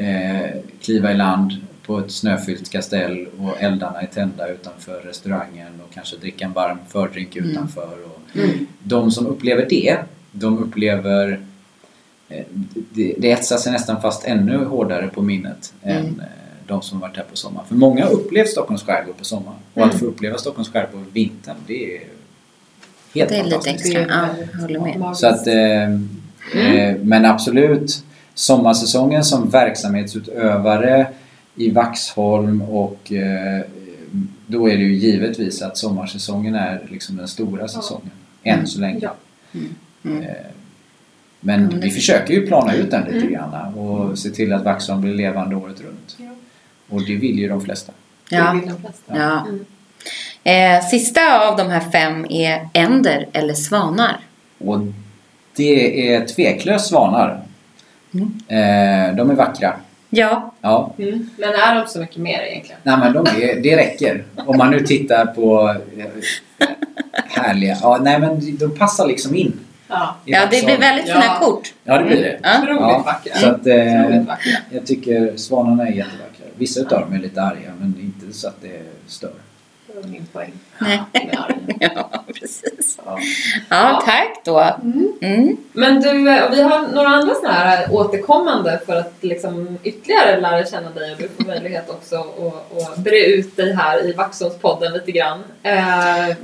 eh, 0.00 0.50
kliva 0.82 1.12
i 1.12 1.14
land 1.16 1.52
på 1.86 1.98
ett 1.98 2.10
snöfyllt 2.10 2.70
kastell 2.70 3.26
och 3.40 3.62
eldarna 3.62 4.00
är 4.00 4.06
tända 4.06 4.48
utanför 4.48 5.00
restaurangen 5.00 5.80
och 5.88 5.94
kanske 5.94 6.16
dricka 6.16 6.44
en 6.44 6.52
varm 6.52 6.78
fördrink 6.88 7.36
Mm. 7.36 7.50
utanför. 7.50 7.98
Och, 8.04 8.20
Mm. 8.36 8.66
de 8.82 9.10
som 9.10 9.26
upplever 9.26 9.66
det, 9.70 9.98
de 10.32 10.58
upplever 10.58 11.40
eh, 12.28 12.44
det, 12.92 13.14
det 13.18 13.30
etsar 13.30 13.56
sig 13.56 13.72
nästan 13.72 14.00
fast 14.02 14.24
ännu 14.24 14.64
hårdare 14.64 15.08
på 15.08 15.22
minnet 15.22 15.74
Mm. 15.82 15.96
än 15.96 16.20
eh, 16.20 16.26
de 16.66 16.82
som 16.82 17.00
varit 17.00 17.16
här 17.16 17.24
på 17.30 17.36
sommaren. 17.36 17.66
För 17.68 17.74
många 17.74 18.04
har 18.04 18.12
upplevt 18.12 18.48
Stockholms 18.48 18.82
skärgård 18.82 19.16
på 19.18 19.24
sommaren. 19.24 19.58
Och 19.74 19.82
att 19.84 19.88
Mm. 19.90 19.98
få 20.00 20.06
uppleva 20.06 20.38
Stockholms 20.38 20.68
skärgård 20.72 21.04
på 21.04 21.10
vintern, 21.12 21.56
det 21.66 21.96
är 21.96 22.00
helt 23.14 23.30
Det 23.30 23.36
är 23.36 23.44
lite 23.44 23.50
fantastiskt. 23.56 23.86
extra. 23.86 24.00
Det 24.06 24.12
är 24.12 24.18
Ja, 24.18 24.28
jag 24.52 24.60
håller 24.60 24.80
med. 24.98 25.16
Så 25.16 25.26
att, 25.26 25.46
eh, 25.46 25.82
eh, 26.74 26.96
men 27.02 27.24
absolut, 27.24 28.04
sommarsäsongen 28.34 29.24
som 29.24 29.50
verksamhetsutövare 29.50 31.06
i 31.54 31.70
Vaxholm 31.70 32.62
och 32.62 33.12
eh, 33.12 33.60
då 34.46 34.68
är 34.70 34.76
det 34.76 34.82
ju 34.82 34.94
givetvis 34.94 35.62
att 35.62 35.76
sommarsäsongen 35.76 36.54
är 36.54 36.86
liksom 36.90 37.16
den 37.16 37.28
stora 37.28 37.68
säsongen. 37.68 38.10
Än 38.42 38.66
så 38.66 38.80
länge. 38.80 38.98
Ja. 39.02 39.14
Mm. 40.04 40.22
Eh, 40.22 40.28
Men 41.40 41.64
Mm. 41.64 41.80
vi 41.80 41.90
försöker 41.90 42.34
ju 42.34 42.46
plana 42.46 42.74
ut 42.74 42.90
den 42.90 43.04
lite 43.10 43.26
grann 43.26 43.74
och 43.74 44.18
se 44.18 44.30
till 44.30 44.52
att 44.52 44.64
Vaxholm 44.64 45.00
blir 45.00 45.14
levande 45.14 45.56
året 45.56 45.80
runt. 45.80 46.16
Ja. 46.18 46.30
Och 46.88 47.04
det 47.06 47.16
vill 47.16 47.38
ju 47.38 47.48
de 47.48 47.60
flesta. 47.60 47.92
Det 48.30 48.36
Ja. 48.36 48.52
vill 48.52 48.68
de 48.68 48.80
flesta. 48.80 49.16
Ja. 49.16 49.46
Mm. 49.48 49.64
Eh, 50.80 50.84
sista 50.86 51.48
av 51.48 51.56
de 51.56 51.68
här 51.70 51.90
fem 51.90 52.26
är 52.30 52.68
änder 52.72 53.26
eller 53.32 53.54
svanar. 53.54 54.20
Och 54.58 54.78
det 55.56 56.08
är 56.14 56.26
tveklöst 56.26 56.86
svanar. 56.88 57.42
Mm. 58.14 58.34
Eh, 58.48 59.16
De 59.16 59.30
är 59.30 59.34
vackra. 59.34 59.72
Ja, 60.10 60.52
Ja, 60.60 60.94
Mm. 60.98 61.30
Men 61.38 61.48
är 61.48 61.74
de 61.80 61.86
så 61.86 61.98
mycket 62.00 62.16
mer 62.16 62.40
egentligen? 62.42 62.80
Nej 62.82 62.96
men 62.98 63.12
de 63.12 63.26
är, 63.26 63.60
det 63.62 63.76
räcker. 63.76 64.24
Om 64.36 64.56
man 64.58 64.70
nu 64.70 64.80
tittar 64.80 65.26
på 65.26 65.74
eh, 65.98 66.66
härliga... 67.28 67.76
Ja, 67.82 67.98
nej 68.02 68.18
men 68.20 68.56
de 68.58 68.78
passar 68.78 69.06
liksom 69.06 69.34
in. 69.34 69.60
Ja. 69.88 70.16
ja 70.24 70.40
det 70.50 70.64
blir 70.64 70.78
väldigt 70.78 71.08
Ja. 71.08 71.20
fina 71.20 71.38
kort. 71.38 71.74
Ja, 71.84 71.98
det 71.98 72.04
blir 72.04 72.22
det. 72.22 72.38
Ja. 72.42 72.62
Otroligt 72.62 72.80
Ja, 72.80 73.02
vackra. 73.06 73.34
Så 73.34 73.48
att, 73.48 73.66
eh, 73.66 74.22
jag 74.70 74.86
tycker 74.86 75.36
svanarna 75.36 75.82
är 75.82 75.92
jättevackra. 75.92 76.46
Vissa 76.56 76.80
utav 76.80 77.00
dem 77.00 77.12
är 77.12 77.18
lite 77.18 77.42
arga 77.42 77.72
men 77.80 77.94
inte 78.00 78.36
så 78.38 78.48
att 78.48 78.62
det 78.62 78.82
stör. 79.06 79.30
Min 80.02 80.26
poäng. 80.32 80.52
Argen. 80.78 81.78
Ja, 81.94 82.24
precis. 82.34 82.98
Ja. 83.04 83.18
Ja, 83.68 84.02
tack 84.06 84.40
då. 84.44 84.60
Mm. 84.82 85.12
Mm. 85.20 85.56
Men 85.72 86.00
du, 86.00 86.30
eh, 86.30 86.50
vi 86.50 86.62
har 86.62 86.88
några 86.94 87.08
andra 87.08 87.34
sådana 87.34 87.54
här 87.54 87.92
återkommande 87.92 88.80
för 88.86 88.96
att 88.96 89.14
liksom 89.20 89.78
ytterligare 89.82 90.40
lära 90.40 90.66
känna 90.66 90.90
dig 90.90 91.12
och 91.12 91.18
du 91.18 91.28
får 91.28 91.44
möjlighet 91.44 91.90
också 91.90 92.16
att, 92.16 92.90
att 92.90 92.96
bre 92.96 93.24
ut 93.24 93.56
dig 93.56 93.74
här 93.74 94.06
i 94.06 94.12
Vaxholmspodden 94.12 94.92
lite 94.92 95.12
grann. 95.12 95.44
Eh, 95.62 96.36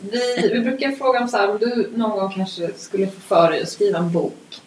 vi, 0.00 0.50
vi 0.52 0.60
brukar 0.60 0.90
fråga 0.90 1.20
om 1.20 1.28
så 1.28 1.36
här, 1.36 1.50
om 1.50 1.58
du 1.58 1.90
någon 1.94 2.10
gång 2.10 2.32
kanske 2.32 2.70
skulle 2.76 3.06
få 3.06 3.20
för 3.20 3.50
dig 3.50 3.62
att 3.62 3.68
skriva 3.68 3.98
en 3.98 4.12
bok. 4.12 4.60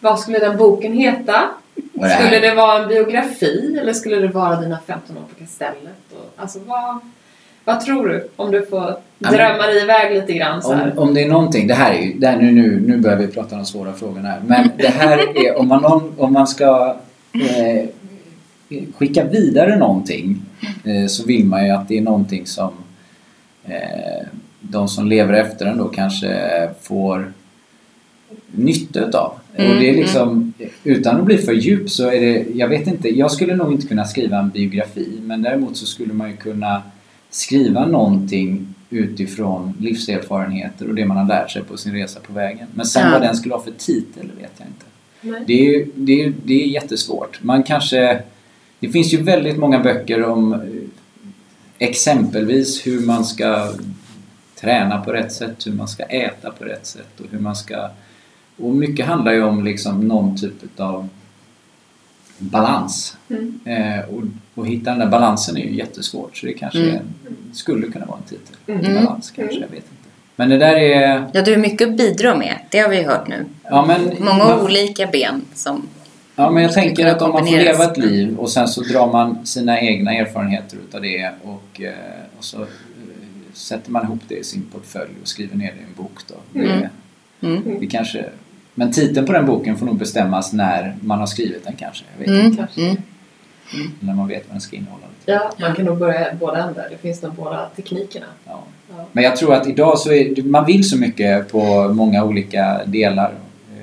Vad 0.00 0.20
skulle 0.20 0.38
den 0.38 0.56
boken 0.56 0.92
heta? 0.92 1.48
Det 1.74 2.08
Skulle 2.08 2.38
det 2.38 2.54
vara 2.54 2.82
en 2.82 2.88
biografi 2.88 3.78
eller 3.80 3.92
skulle 3.92 4.16
det 4.16 4.28
vara 4.28 4.60
dina 4.60 4.78
15 4.86 5.16
år 5.16 5.20
på 5.20 5.34
Kastellet? 5.38 6.12
Och, 6.12 6.42
alltså 6.42 6.58
vad, 6.66 7.00
vad 7.64 7.80
tror 7.80 8.08
du? 8.08 8.28
Om 8.36 8.50
du 8.50 8.66
får 8.66 8.96
drömma 9.18 9.66
dig 9.66 9.82
iväg 9.82 10.14
lite 10.14 10.32
grann 10.32 10.62
så 10.62 10.72
här. 10.72 10.92
Om, 10.92 11.08
om 11.08 11.14
det 11.14 11.22
är 11.22 11.28
någonting, 11.28 11.66
det 11.66 11.74
här 11.74 11.94
är 11.94 12.02
ju, 12.02 12.12
det 12.12 12.26
här, 12.26 12.36
nu, 12.36 12.52
nu, 12.52 12.80
nu 12.80 12.96
börjar 12.96 13.16
vi 13.16 13.26
prata 13.26 13.54
om 13.54 13.58
de 13.58 13.66
svåra 13.66 13.92
frågorna 13.92 14.28
här. 14.28 14.40
Men 14.46 14.70
det 14.76 14.88
här 14.88 15.46
är, 15.46 15.58
om 15.58 15.68
man, 15.68 16.12
om 16.18 16.32
man 16.32 16.46
ska 16.46 16.96
eh, 17.32 17.88
skicka 18.96 19.24
vidare 19.24 19.76
någonting 19.76 20.42
eh, 20.84 21.06
så 21.06 21.26
vill 21.26 21.44
man 21.44 21.66
ju 21.66 21.70
att 21.70 21.88
det 21.88 21.98
är 21.98 22.02
någonting 22.02 22.46
som 22.46 22.72
eh, 23.64 24.26
de 24.60 24.88
som 24.88 25.06
lever 25.06 25.32
efter 25.32 25.64
den 25.64 25.78
då 25.78 25.88
kanske 25.88 26.68
får 26.82 27.32
nytta 28.50 29.00
utav. 29.00 29.38
Mm, 29.56 29.70
Och 29.70 29.76
det 29.80 29.90
är 29.90 29.94
liksom, 29.96 30.52
utan 30.84 31.16
att 31.20 31.24
bli 31.24 31.38
för 31.38 31.52
djup 31.52 31.90
så 31.90 32.08
är 32.10 32.20
det, 32.20 32.46
jag 32.54 32.68
vet 32.68 32.86
inte, 32.86 33.08
jag 33.08 33.30
skulle 33.30 33.56
nog 33.56 33.72
inte 33.72 33.86
kunna 33.86 34.04
skriva 34.04 34.38
en 34.38 34.50
biografi 34.50 35.08
men 35.22 35.42
däremot 35.42 35.76
så 35.76 35.86
skulle 35.86 36.12
man 36.12 36.30
ju 36.30 36.36
kunna 36.36 36.82
skriva 37.30 37.86
någonting 37.86 38.74
utifrån 38.90 39.74
livserfarenheter 39.80 40.88
och 40.88 40.94
det 40.94 41.04
man 41.06 41.16
har 41.16 41.26
lärt 41.28 41.50
sig 41.50 41.62
på 41.62 41.76
sin 41.76 41.92
resa 41.92 42.20
på 42.20 42.32
vägen. 42.32 42.66
Men 42.74 42.86
sen 42.86 43.02
Ja. 43.06 43.10
vad 43.12 43.22
den 43.22 43.36
skulle 43.36 43.54
ha 43.54 43.62
för 43.62 43.70
titel 43.70 44.30
vet 44.40 44.52
jag 44.58 44.66
inte. 44.68 44.84
Nej. 45.20 45.44
Det 45.46 45.76
är, 45.76 45.86
det, 45.94 46.22
är, 46.24 46.32
det 46.44 46.62
är 46.62 46.66
jättesvårt. 46.66 47.42
Man 47.42 47.62
kanske... 47.62 48.22
Det 48.80 48.88
finns 48.88 49.12
ju 49.14 49.22
väldigt 49.22 49.56
många 49.58 49.78
böcker 49.80 50.22
om 50.24 50.52
eh, 50.52 50.58
exempelvis 51.78 52.86
hur 52.86 53.00
man 53.06 53.24
ska 53.24 53.72
träna 54.60 54.98
på 55.00 55.12
rätt 55.12 55.32
sätt, 55.32 55.66
hur 55.66 55.72
man 55.72 55.88
ska 55.88 56.02
äta 56.02 56.50
på 56.50 56.64
rätt 56.64 56.86
sätt 56.86 57.20
och 57.20 57.26
hur 57.30 57.38
man 57.38 57.56
ska... 57.56 57.88
Och 58.56 58.74
mycket 58.74 59.06
handlar 59.06 59.32
ju 59.32 59.42
om 59.42 59.64
liksom 59.64 60.08
någon 60.08 60.36
typ 60.36 60.80
av 60.80 61.08
balans. 62.38 63.16
Mm. 63.30 63.60
Eh, 63.64 64.04
och, 64.04 64.22
och 64.54 64.66
hitta 64.66 64.90
den 64.90 64.98
där 64.98 65.06
balansen 65.06 65.56
är 65.56 65.60
ju 65.60 65.74
jättesvårt 65.74 66.36
så 66.36 66.46
det 66.46 66.52
kanske 66.52 66.78
Mm. 66.82 66.94
är, 66.94 67.02
skulle 67.54 67.86
kunna 67.86 68.06
vara 68.06 68.18
en 68.18 68.22
titel. 68.24 68.56
Mm. 68.66 69.04
Balans 69.04 69.30
kanske, 69.30 69.56
Mm. 69.56 69.62
jag 69.62 69.68
vet 69.76 69.84
inte. 69.84 70.08
Men 70.36 70.48
det 70.48 70.58
där 70.58 70.74
är... 70.74 71.30
Ja, 71.32 71.42
du 71.42 71.52
är 71.52 71.56
mycket 71.58 71.88
att 71.88 71.96
bidra 71.96 72.36
med. 72.36 72.58
Det 72.70 72.78
har 72.78 72.88
vi 72.88 73.02
hört 73.02 73.28
nu. 73.28 73.44
Ja, 73.62 73.84
men, 73.86 74.00
Många 74.18 74.44
man- 74.44 74.60
olika 74.60 75.06
ben 75.06 75.42
som... 75.54 75.82
Ja, 76.36 76.50
men 76.50 76.62
jag 76.62 76.72
tänker 76.72 77.06
att 77.06 77.22
om 77.22 77.30
man 77.32 77.46
får 77.46 77.52
leva 77.56 77.84
ett 77.84 77.96
liv 77.98 78.36
och 78.38 78.50
sen 78.50 78.68
så 78.68 78.80
drar 78.82 79.12
man 79.12 79.46
sina 79.46 79.80
egna 79.80 80.14
erfarenheter 80.14 80.76
utav 80.88 81.02
det 81.02 81.32
och, 81.42 81.80
eh, 81.80 81.92
och 82.38 82.44
så 82.44 82.60
eh, 82.62 82.66
sätter 83.52 83.90
man 83.90 84.04
ihop 84.04 84.18
det 84.28 84.34
i 84.34 84.44
sin 84.44 84.62
portfölj 84.72 85.10
och 85.22 85.28
skriver 85.28 85.56
ner 85.56 85.72
det 85.72 85.80
i 85.80 85.84
en 85.84 85.94
bok 85.96 86.18
då. 86.28 86.60
Mm. 86.60 86.80
Det, 86.80 86.90
Mm. 87.46 87.80
det 87.80 87.86
kanske, 87.86 88.24
men 88.74 88.92
titeln 88.92 89.26
på 89.26 89.32
den 89.32 89.46
boken 89.46 89.76
får 89.76 89.86
nog 89.86 89.96
bestämmas 89.98 90.52
när 90.52 90.96
man 91.00 91.18
har 91.18 91.26
skrivit 91.26 91.64
den 91.64 91.76
kanske. 91.76 92.04
Jag 92.12 92.18
vet 92.18 92.28
inte. 92.28 92.40
Mm. 92.44 92.56
Kanske. 92.56 92.80
Mm. 93.74 93.90
När 94.00 94.14
man 94.14 94.28
vet 94.28 94.42
vad 94.48 94.54
den 94.54 94.60
ska 94.60 94.76
innehålla. 94.76 95.04
Ja, 95.24 95.52
man 95.60 95.74
kan 95.74 95.84
nog 95.84 95.98
börja 95.98 96.34
båda 96.40 96.68
ändar. 96.68 96.86
Det 96.90 96.98
finns 96.98 97.22
nog 97.22 97.32
båda 97.34 97.68
teknikerna. 97.76 98.26
Ja. 98.46 98.62
Ja. 98.96 99.04
Men 99.12 99.24
jag 99.24 99.36
tror 99.36 99.54
att 99.54 99.66
idag 99.66 99.98
så 99.98 100.12
är 100.12 100.42
man 100.42 100.66
vill 100.66 100.88
så 100.88 100.98
mycket 100.98 101.52
på 101.52 101.88
många 101.88 102.24
olika 102.24 102.80
delar. 102.86 103.34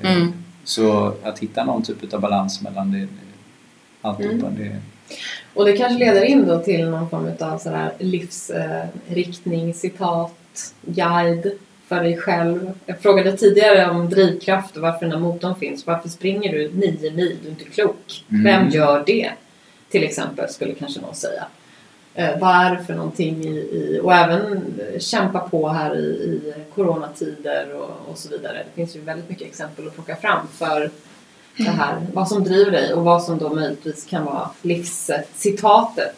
Eh, 0.02 0.16
Mm. 0.16 0.32
Så 0.64 1.14
att 1.22 1.38
hitta 1.38 1.64
någon 1.64 1.82
typ 1.82 2.14
av 2.14 2.20
balans 2.20 2.62
mellan 2.62 2.92
det, 2.92 3.08
alltihopa. 4.02 4.46
Mm. 4.46 4.54
Det, 4.58 4.76
Och 5.54 5.64
det 5.64 5.72
kanske 5.76 5.98
leder 5.98 6.24
in 6.24 6.46
då 6.46 6.58
till 6.58 6.88
någon 6.88 7.10
form 7.10 7.30
av 7.40 7.58
sådär 7.58 7.92
livsriktning, 7.98 9.74
citat, 9.74 10.74
guide 10.82 11.52
för 11.92 12.02
dig 12.02 12.16
själv. 12.16 12.72
Jag 12.86 13.00
frågade 13.00 13.36
tidigare 13.36 13.90
om 13.90 14.08
drivkraft 14.08 14.76
och 14.76 14.82
varför 14.82 15.00
den 15.00 15.12
här 15.12 15.18
motorn 15.18 15.54
finns. 15.54 15.86
Varför 15.86 16.08
springer 16.08 16.52
du 16.52 16.70
nio 16.72 17.10
mil? 17.10 17.38
Du 17.42 17.48
är 17.48 17.50
inte 17.50 17.64
klok. 17.64 18.24
Mm. 18.30 18.44
Vem 18.44 18.68
gör 18.68 19.02
det? 19.06 19.30
Till 19.90 20.04
exempel, 20.04 20.48
skulle 20.48 20.74
kanske 20.74 21.00
någon 21.00 21.14
säga. 21.14 21.44
Eh, 22.14 22.38
vad 22.40 22.54
är 22.54 22.76
det 22.76 22.84
för 22.84 22.94
någonting 22.94 23.44
i, 23.44 23.56
i 23.56 24.00
och 24.02 24.14
även 24.14 24.74
kämpa 24.98 25.38
på 25.38 25.68
här 25.68 25.96
i, 25.96 26.00
i 26.00 26.54
coronatider 26.74 27.74
och, 27.74 28.10
och 28.10 28.18
så 28.18 28.28
vidare. 28.28 28.58
Det 28.64 28.74
finns 28.74 28.96
ju 28.96 29.00
väldigt 29.00 29.28
mycket 29.30 29.46
exempel 29.46 29.86
att 29.86 29.94
plocka 29.94 30.16
fram 30.16 30.46
för 30.52 30.90
det 31.56 31.70
här. 31.70 32.06
Vad 32.12 32.28
som 32.28 32.44
driver 32.44 32.70
dig 32.70 32.92
och 32.94 33.04
vad 33.04 33.22
som 33.22 33.38
då 33.38 33.54
möjligtvis 33.54 34.06
kan 34.06 34.24
vara 34.24 34.50
livscitatet. 34.62 36.16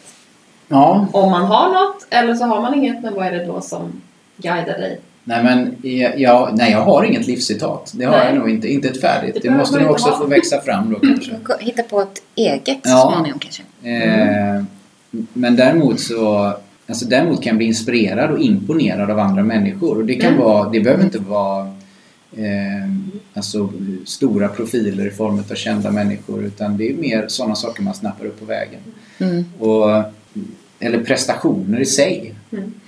ja, 0.67 1.07
Om 1.13 1.31
man 1.31 1.45
har 1.45 1.69
något 1.69 2.07
eller 2.09 2.35
så 2.35 2.45
har 2.45 2.61
man 2.61 2.73
inget, 2.73 3.03
men 3.03 3.13
vad 3.13 3.25
är 3.25 3.31
det 3.31 3.45
då 3.45 3.61
som 3.61 4.01
guidar 4.37 4.77
dig? 4.77 4.99
Nej 5.27 5.43
men 5.43 5.75
jag, 6.19 6.57
nej, 6.57 6.71
jag 6.71 6.81
har 6.81 7.03
inget 7.03 7.27
livscitat. 7.27 7.91
Det 7.95 8.05
har 8.05 8.17
Nej. 8.17 8.25
jag 8.25 8.35
nog 8.35 8.49
inte. 8.49 8.67
Inte 8.67 8.87
ett 8.87 9.01
färdigt. 9.01 9.33
Det 9.33 9.49
Det, 9.49 9.57
måste 9.57 9.79
nog 9.79 9.91
också 9.91 10.09
ha. 10.09 10.17
få 10.17 10.25
växa 10.25 10.61
fram 10.61 10.93
då 10.93 10.99
kanske. 10.99 11.31
Hitta 11.59 11.83
på 11.83 12.01
ett 12.01 12.21
eget 12.35 12.79
så 12.83 12.89
Ja. 12.89 13.11
småningom 13.13 13.39
kanske. 13.39 13.63
Eh, 13.83 14.63
men 15.33 15.55
däremot 15.55 15.99
så 15.99 16.53
Alltså 16.87 17.05
däremot 17.05 17.43
kan 17.43 17.49
jag 17.49 17.57
bli 17.57 17.65
inspirerad 17.65 18.31
och 18.31 18.39
imponerad 18.39 19.11
av 19.11 19.19
andra 19.19 19.43
människor. 19.43 19.97
Och 19.97 20.05
det 20.05 20.15
kan 20.15 20.33
Mm. 20.33 20.43
vara, 20.45 20.69
det 20.69 20.79
behöver 20.79 21.03
inte 21.03 21.19
vara 21.19 21.65
eh, 22.37 22.89
alltså, 23.33 23.69
stora 24.05 24.47
profiler 24.47 25.07
i 25.07 25.11
form 25.11 25.39
av 25.51 25.55
kända 25.55 25.91
människor 25.91 26.43
utan 26.43 26.77
det 26.77 26.89
är 26.89 26.93
mer 26.93 27.25
sådana 27.27 27.55
saker 27.55 27.83
man 27.83 27.93
snappar 27.93 28.25
upp 28.25 28.39
på 28.39 28.45
vägen. 28.45 28.79
Mm. 29.19 29.45
Och, 29.59 30.03
eller 30.79 31.03
prestationer 31.03 31.79
i 31.79 31.85
sig. 31.85 32.33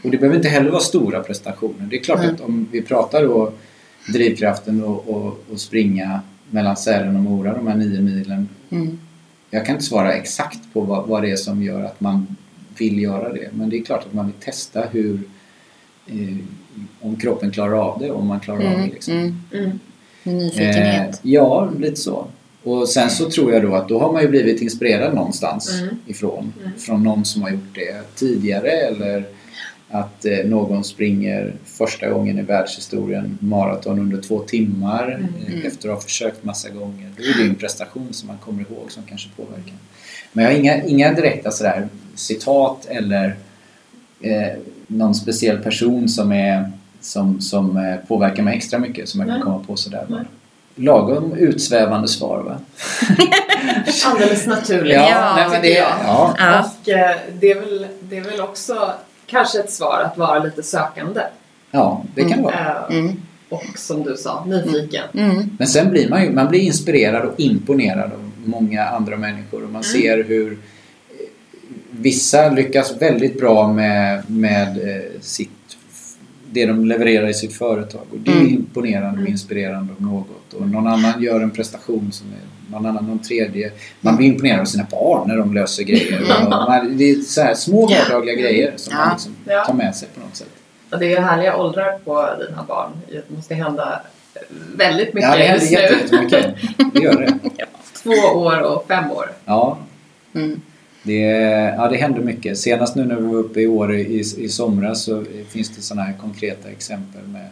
Mm. 0.07 0.09
Och 0.09 0.11
det 0.11 0.17
behöver 0.17 0.35
inte 0.37 0.49
heller 0.49 0.69
vara 0.71 0.81
stora 0.81 1.23
prestationer. 1.23 1.87
Det 1.89 1.95
är 1.95 2.03
klart 2.03 2.19
Mm. 2.23 2.35
att 2.35 2.41
om 2.41 2.67
vi 2.71 2.81
pratar 2.81 3.23
då 3.23 3.51
drivkraften 4.13 4.83
och, 4.83 5.09
och, 5.09 5.43
och 5.51 5.59
springa 5.59 6.21
mellan 6.49 6.77
Sälen 6.77 7.15
och 7.15 7.21
Mora, 7.21 7.53
de 7.53 7.67
här 7.67 7.75
nio 7.75 8.01
milen. 8.01 8.49
Mm. 8.69 8.99
Jag 9.49 9.65
kan 9.65 9.75
inte 9.75 9.85
svara 9.87 10.13
exakt 10.13 10.59
på 10.73 10.81
vad, 10.81 11.07
vad 11.07 11.21
det 11.23 11.31
är 11.31 11.35
som 11.35 11.63
gör 11.63 11.83
att 11.83 12.01
man 12.01 12.35
vill 12.77 13.01
göra 13.01 13.33
det. 13.33 13.49
Men 13.53 13.69
det 13.69 13.77
är 13.77 13.83
klart 13.83 14.05
att 14.05 14.13
man 14.13 14.25
vill 14.25 14.35
testa 14.39 14.81
hur 14.91 15.19
eh, 16.07 16.37
om 17.01 17.15
kroppen 17.15 17.51
klarar 17.51 17.73
av 17.73 17.99
det, 17.99 18.11
om 18.11 18.27
man 18.27 18.39
klarar 18.39 18.57
av 18.59 18.63
det. 18.71 18.75
Mm. 18.75 18.89
Liksom. 18.89 19.13
Mm. 19.13 19.35
Mm. 19.53 19.79
Nyfikenhet. 20.37 21.09
Eh, 21.23 21.31
ja, 21.31 21.69
lite 21.79 21.95
så. 21.95 22.27
Och 22.63 22.89
sen 22.89 23.09
så 23.09 23.29
tror 23.29 23.53
jag 23.53 23.61
då 23.61 23.75
att 23.75 23.89
då 23.89 23.99
har 23.99 24.13
man 24.13 24.21
ju 24.21 24.27
blivit 24.27 24.61
inspirerad 24.61 25.15
någonstans 25.15 25.81
Mm. 25.81 25.95
ifrån. 26.05 26.53
Mm. 26.61 26.71
Från 26.77 27.03
någon 27.03 27.25
som 27.25 27.41
har 27.41 27.49
gjort 27.49 27.73
det 27.75 28.15
tidigare 28.15 28.69
eller 28.71 29.25
att 29.89 30.25
eh, 30.25 30.45
någon 30.45 30.83
springer 30.83 31.53
första 31.65 32.09
gången 32.09 32.39
i 32.39 32.41
världshistorien 32.41 33.37
maraton 33.41 33.99
under 33.99 34.21
två 34.21 34.39
timmar 34.39 35.03
Mm. 35.07 35.23
eh, 35.47 35.53
Mm. 35.53 35.67
efter 35.67 35.89
att 35.89 35.95
ha 35.95 36.01
försökt 36.01 36.43
massa 36.43 36.69
gånger. 36.69 37.11
Då 37.17 37.23
är 37.23 37.33
det 37.37 37.43
ju 37.43 37.49
en 37.49 37.55
prestation 37.55 38.07
som 38.13 38.27
man 38.27 38.37
kommer 38.37 38.61
ihåg 38.61 38.91
som 38.91 39.03
kanske 39.03 39.29
påverkar. 39.37 39.73
Men 40.33 40.43
jag 40.45 40.51
har 40.51 40.57
inga, 40.59 40.83
inga 40.83 41.13
direkta 41.13 41.51
sådär 41.51 41.87
citat 42.15 42.85
eller 42.89 43.35
eh, 44.21 44.53
någon 44.87 45.15
speciell 45.15 45.57
person 45.57 46.09
som, 46.09 46.31
är, 46.31 46.71
som, 47.01 47.41
som 47.41 47.77
eh, 47.77 47.95
påverkar 48.07 48.43
mig 48.43 48.57
extra 48.57 48.79
mycket 48.79 49.09
som 49.09 49.19
jag 49.19 49.29
kan 49.29 49.41
komma 49.41 49.63
på 49.67 49.75
sådär. 49.75 50.05
Nej. 50.09 50.23
Lagom 50.75 51.33
utsvävande 51.33 52.07
svar 52.07 52.37
va? 52.43 52.57
Alldeles 54.05 54.47
naturligt. 54.47 54.93
Ja, 54.93 55.33
nej, 55.35 55.47
men 55.51 55.61
det, 55.61 55.69
ja, 55.69 56.35
Ja. 56.37 56.59
Och 56.83 56.89
eh, 56.89 57.15
det 57.39 57.51
är, 57.51 57.55
väl, 57.59 57.87
det 58.01 58.17
är 58.17 58.21
väl 58.21 58.41
också 58.41 58.93
kanske 59.27 59.59
ett 59.59 59.71
svar 59.71 60.01
att 60.11 60.17
vara 60.17 60.39
lite 60.43 60.63
sökande. 60.63 61.21
ja, 61.71 62.03
det 62.15 62.21
kan 62.21 62.31
Mm. 62.31 62.41
det 62.41 62.47
vara. 62.47 62.87
Eh, 62.89 62.97
Mm. 62.99 63.15
Och 63.49 63.63
som 63.75 64.03
du 64.03 64.15
sa, 64.17 64.45
nyfiken. 64.45 65.03
Mm. 65.13 65.49
Men 65.59 65.67
sen 65.67 65.89
blir 65.89 66.09
man 66.09 66.23
ju 66.23 66.31
man 66.31 66.47
blir 66.47 66.59
inspirerad 66.59 67.25
och 67.25 67.39
imponerad 67.39 68.11
av 68.13 68.31
många 68.45 68.83
andra 68.85 69.17
människor 69.17 69.57
och 69.63 69.69
man 69.71 69.83
Mm. 69.83 69.83
ser 69.83 70.23
hur 70.23 70.51
eh, 70.51 70.57
vissa 71.91 72.49
lyckas 72.49 73.01
väldigt 73.01 73.39
bra 73.39 73.73
med, 73.73 74.23
med 74.29 74.67
eh, 74.67 75.03
sitt, 75.21 75.77
det 76.51 76.65
de 76.65 76.85
levererar 76.85 77.27
i 77.27 77.33
sitt 77.33 77.53
företag 77.53 78.01
och 78.11 78.17
det 78.17 78.31
är 78.31 78.35
Mm. 78.35 78.53
imponerande 78.53 79.09
och 79.09 79.17
Mm. 79.17 79.31
inspirerande 79.31 79.93
av 79.93 80.01
något 80.01 80.53
och 80.53 80.67
någon 80.69 80.87
annan 80.87 81.21
gör 81.21 81.41
en 81.41 81.51
prestation 81.51 82.11
som 82.11 82.27
är 82.27 82.56
någon 82.71 82.85
annan, 82.85 83.05
någon 83.05 83.19
tredje. 83.19 83.71
Man 84.01 84.15
blir 84.17 84.27
imponerad 84.27 84.59
av 84.59 84.65
sina 84.65 84.87
barn 84.91 85.27
när 85.27 85.37
de 85.37 85.53
löser 85.53 85.83
grejer. 85.83 86.21
Och 86.21 86.49
man, 86.49 86.97
det 86.97 87.09
är 87.11 87.15
så 87.15 87.41
här 87.41 87.53
små 87.53 87.87
vardagliga 87.87 88.35
grejer 88.35 88.73
som 88.75 88.93
Ja. 88.93 88.99
man 89.05 89.13
liksom 89.13 89.35
Ja. 89.45 89.63
tar 89.65 89.73
med 89.73 89.95
sig 89.95 90.07
på 90.13 90.19
något 90.19 90.35
sätt. 90.35 90.47
Och 90.91 90.99
det 90.99 91.05
är 91.05 91.09
ju 91.09 91.19
härliga 91.19 91.57
åldrar 91.57 91.97
på 92.05 92.29
dina 92.47 92.63
barn. 92.67 92.91
Det 93.11 93.35
måste 93.35 93.55
hända 93.55 94.01
väldigt 94.75 95.13
mycket 95.13 95.29
Ja, 95.29 95.37
det 95.37 95.43
händer 95.43 95.61
just 95.65 95.71
nu. 95.71 95.79
jättemycket. 95.79 96.55
Det 96.93 96.99
gör 96.99 97.15
det. 97.21 97.39
Två 98.03 98.11
år 98.39 98.61
och 98.61 98.85
fem 98.87 99.11
år. 99.11 99.31
Ja, 99.45 99.77
Mm. 100.33 100.61
Det, 101.03 101.19
ja, 101.77 101.87
det 101.87 101.97
händer 101.97 102.21
mycket. 102.21 102.57
Senast 102.57 102.95
nu 102.95 103.05
när 103.05 103.15
vi 103.15 103.27
var 103.27 103.35
uppe 103.35 103.61
i 103.61 103.67
Åre 103.67 103.99
i, 103.99 104.19
i 104.37 104.49
somras 104.49 105.03
så 105.03 105.23
finns 105.49 105.75
det 105.75 105.81
sådana 105.81 106.01
här 106.07 106.13
konkreta 106.21 106.69
exempel 106.69 107.21
med 107.27 107.47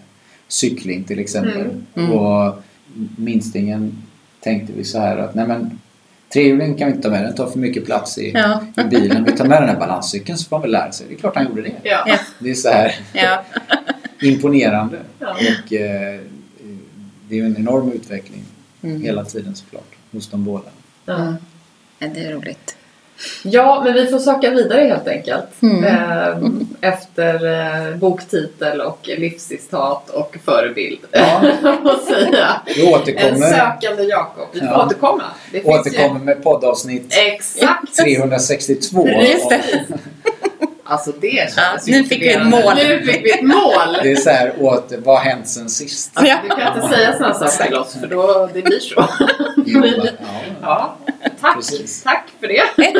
cykling 0.48 1.04
till 1.04 1.20
exempel. 1.20 1.62
Mm. 1.62 1.86
Mm. 1.96 2.12
Och 2.12 2.54
minstingen 3.18 3.98
tänkte 4.46 4.74
vi 4.74 4.84
så 4.84 5.00
här 5.00 5.18
att 5.18 5.36
nej 5.36 5.48
men 5.48 5.80
trehjuling 6.34 6.76
kan 6.76 6.88
vi 6.88 6.92
inte 6.94 7.04
ta 7.08 7.12
med, 7.16 7.24
den 7.24 7.36
tar 7.36 7.50
för 7.50 7.60
mycket 7.60 7.86
plats 7.86 8.18
i, 8.18 8.32
Ja. 8.32 8.62
i 8.78 8.84
bilen. 8.84 9.24
Vi 9.24 9.32
tar 9.32 9.46
med 9.46 9.62
den 9.62 9.70
här 9.70 9.80
balanscykeln 9.80 10.38
så 10.38 10.50
får 10.50 10.56
han 10.56 10.62
väl 10.62 10.72
lära 10.72 10.92
sig. 10.92 11.06
Det 11.10 11.14
är 11.14 11.18
klart 11.18 11.36
han 11.36 11.46
gjorde 11.46 11.62
det. 11.62 11.72
Ja. 11.84 12.18
Det 12.40 12.50
är 12.52 12.56
så 12.56 12.70
här 12.70 12.96
Ja. 13.14 13.44
imponerande. 14.22 14.98
Ja. 15.20 15.32
Och 15.32 15.74
eh, 15.74 16.20
det 17.30 17.36
är 17.36 17.40
ju 17.40 17.46
en 17.46 17.58
enorm 17.58 17.92
utveckling 17.92 18.44
Mm. 18.84 19.02
hela 19.02 19.26
tiden 19.26 19.56
såklart 19.56 19.96
hos 20.12 20.30
de 20.30 20.44
båda. 20.44 20.70
Ja. 21.06 21.36
Ja, 22.00 22.08
det 22.14 22.20
är 22.20 22.32
roligt. 22.34 22.76
Ja, 23.44 23.82
men 23.86 23.94
vi 23.94 24.06
får 24.08 24.20
söka 24.20 24.50
vidare 24.50 24.82
helt 24.82 25.08
enkelt. 25.08 25.62
Mm. 25.62 25.84
Eh, 25.84 26.90
efter 26.90 27.46
eh, 27.92 27.96
boktitel 27.98 28.82
och 28.82 29.00
livscitat 29.18 30.10
och 30.10 30.36
förebild. 30.46 31.00
Ja. 31.12 31.42
Säga. 32.08 32.62
Vi 32.66 32.88
En 32.88 32.94
återkommer, 32.94 33.48
sökande 33.50 34.04
Jakob. 34.04 34.48
Vi 34.54 34.60
får 34.60 34.68
Ja. 34.68 34.86
återkomma. 34.86 35.24
Det 35.52 35.64
återkommer 35.64 36.20
med 36.20 36.44
poddavsnitt 36.44 37.16
ju... 37.18 37.32
Exakt. 37.34 37.96
362. 38.04 39.08
Just 39.10 39.52
Alltså 40.88 41.12
det 41.22 41.28
Ja, 41.28 41.46
kändes 41.56 41.88
nu 41.88 42.04
fick 42.04 42.22
vi 42.22 42.30
ett 42.30 42.48
mål. 42.48 42.74
Nu 42.76 43.02
fick 43.06 43.26
vi 43.26 43.32
ett 43.32 43.42
mål. 43.42 43.98
Det 44.04 44.12
är 44.12 44.16
så 44.16 44.30
här, 44.30 44.54
åter, 44.60 45.00
vad 45.04 45.18
har 45.18 45.24
hänt 45.26 45.48
sen 45.48 45.70
sist? 45.70 46.12
Alltså, 46.14 46.34
du 46.44 46.50
kan 46.50 46.76
inte 46.78 46.96
säga 46.96 47.14
sådana 47.14 47.34
saker 47.36 47.66
till 47.66 47.76
oss 47.76 47.94
för 48.00 48.08
då 48.08 48.50
det 48.54 48.62
blir 48.62 48.80
så. 48.80 49.08
Jo, 49.66 49.84
ja. 49.98 50.06
Ja, 50.62 50.96
tack. 51.46 51.56
Precis. 51.56 52.04
Tack 52.04 52.30
för 52.40 52.48
det. 52.48 52.64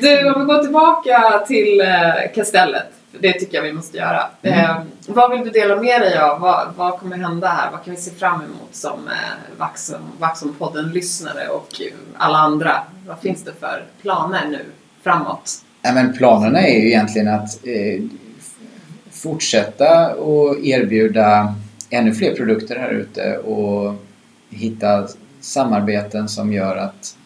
Du, 0.00 0.32
om 0.32 0.40
vi 0.40 0.54
går 0.54 0.62
tillbaka 0.62 1.44
till 1.46 1.80
eh, 1.80 2.34
kastellet. 2.34 2.86
Det 3.20 3.32
tycker 3.32 3.56
jag 3.56 3.62
vi 3.62 3.72
måste 3.72 3.96
göra. 3.96 4.26
Mm. 4.42 4.58
Eh, 4.58 4.76
vad 5.06 5.30
vill 5.30 5.44
du 5.44 5.50
dela 5.50 5.76
med 5.76 6.00
dig 6.00 6.18
av? 6.18 6.40
Vad, 6.40 6.74
vad 6.76 6.98
kommer 6.98 7.16
hända 7.16 7.48
här? 7.48 7.70
Vad 7.70 7.84
kan 7.84 7.94
vi 7.94 8.00
se 8.00 8.10
fram 8.10 8.34
emot 8.34 8.68
som 8.74 9.08
eh, 9.08 9.58
Vaxholm, 9.58 10.02
Vaxholm-podden-lyssnare 10.18 11.48
och 11.48 11.80
alla 12.16 12.38
andra? 12.38 12.82
Vad 13.06 13.18
finns 13.18 13.44
det 13.44 13.52
för 13.60 13.84
planer 14.02 14.46
nu 14.50 14.64
framåt? 15.02 15.52
Nej, 15.82 15.94
men 15.94 16.12
planerna 16.16 16.60
är 16.60 16.80
ju 16.80 16.88
egentligen 16.88 17.28
att 17.28 17.66
eh, 17.66 18.02
fortsätta 19.10 20.14
och 20.14 20.58
erbjuda 20.64 21.54
ännu 21.90 22.14
fler 22.14 22.34
produkter 22.34 22.78
här 22.78 22.90
ute 22.90 23.36
och 23.36 23.94
hitta 24.50 25.08
samarbeten 25.40 26.28
som 26.28 26.52
gör 26.52 26.76
att 26.76 27.16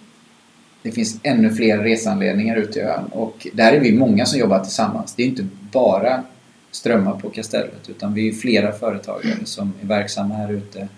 det 0.82 0.92
finns 0.92 1.20
ännu 1.22 1.54
fler 1.54 1.78
resanledningar 1.78 2.56
ute 2.56 2.78
i 2.78 2.82
ön. 2.82 3.04
Och 3.04 3.46
där 3.52 3.72
är 3.72 3.80
vi 3.80 3.92
många 3.92 4.26
som 4.26 4.38
jobbar 4.38 4.58
tillsammans. 4.60 5.14
Det 5.14 5.22
är 5.22 5.26
inte 5.26 5.46
bara 5.72 6.22
Strömmar 6.70 7.12
på 7.12 7.30
Kastellet 7.30 7.88
utan 7.88 8.14
vi 8.14 8.28
är 8.28 8.32
flera 8.32 8.72
företagare 8.72 9.44
som 9.44 9.72
är 9.82 9.86
verksamma 9.86 10.34
här 10.34 10.52
ute. 10.52 10.88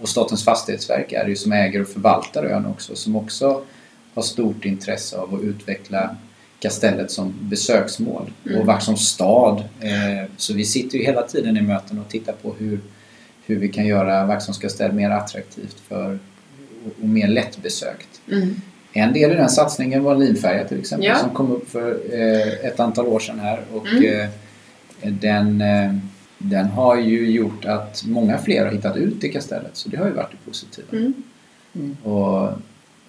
Och 0.00 0.08
Statens 0.08 0.44
fastighetsverk 0.44 1.12
är 1.12 1.28
ju 1.28 1.36
som 1.36 1.52
äger 1.52 1.80
och 1.80 1.88
förvaltar 1.88 2.44
ön 2.44 2.66
också 2.66 2.94
som 2.96 3.16
också 3.16 3.62
har 4.14 4.22
stort 4.22 4.64
intresse 4.64 5.16
av 5.16 5.34
att 5.34 5.42
utveckla 5.42 6.16
Kastellet 6.60 7.10
som 7.10 7.34
besöksmål 7.40 8.32
Mm. 8.46 8.60
och 8.60 8.66
Vaxholms 8.66 9.08
stad. 9.08 9.64
Eh, 9.80 10.30
så 10.36 10.54
vi 10.54 10.64
sitter 10.64 10.98
ju 10.98 11.04
hela 11.04 11.22
tiden 11.22 11.56
i 11.56 11.62
möten 11.62 11.98
och 11.98 12.08
tittar 12.08 12.32
på 12.32 12.54
hur, 12.58 12.80
hur 13.46 13.56
vi 13.58 13.68
kan 13.68 13.86
göra 13.86 14.26
Vaxholms 14.26 14.58
kastell 14.58 14.92
mer 14.92 15.10
attraktivt 15.10 15.80
för, 15.88 16.18
och, 16.86 17.08
mer 17.08 17.28
lättbesökt. 17.28 18.20
en 18.92 19.12
del 19.12 19.30
i 19.32 19.34
den 19.34 19.48
satsningen 19.48 20.02
var 20.02 20.16
linfärja 20.16 20.64
till 20.68 20.78
exempel 20.80 21.08
Ja. 21.08 21.16
som 21.18 21.30
kom 21.30 21.52
upp 21.52 21.70
för 21.70 22.00
eh, 22.12 22.66
ett 22.66 22.80
antal 22.80 23.06
år 23.06 23.20
sedan 23.20 23.38
här 23.38 23.60
och 23.72 23.86
Mm. 23.86 24.20
eh, 24.20 24.28
den, 25.12 25.60
eh, 25.60 25.94
den 26.38 26.66
har 26.66 26.96
ju 27.00 27.30
gjort 27.30 27.64
att 27.64 28.02
många 28.06 28.38
fler 28.38 28.64
har 28.64 28.72
hittat 28.72 28.96
ut 28.96 29.20
till 29.20 29.32
kastellet 29.32 29.70
så 29.76 29.88
det 29.88 29.96
har 29.96 30.06
ju 30.06 30.12
varit 30.12 30.30
det 30.30 30.50
positiva. 30.50 30.88
Mm. 30.92 31.96
Och 32.02 32.48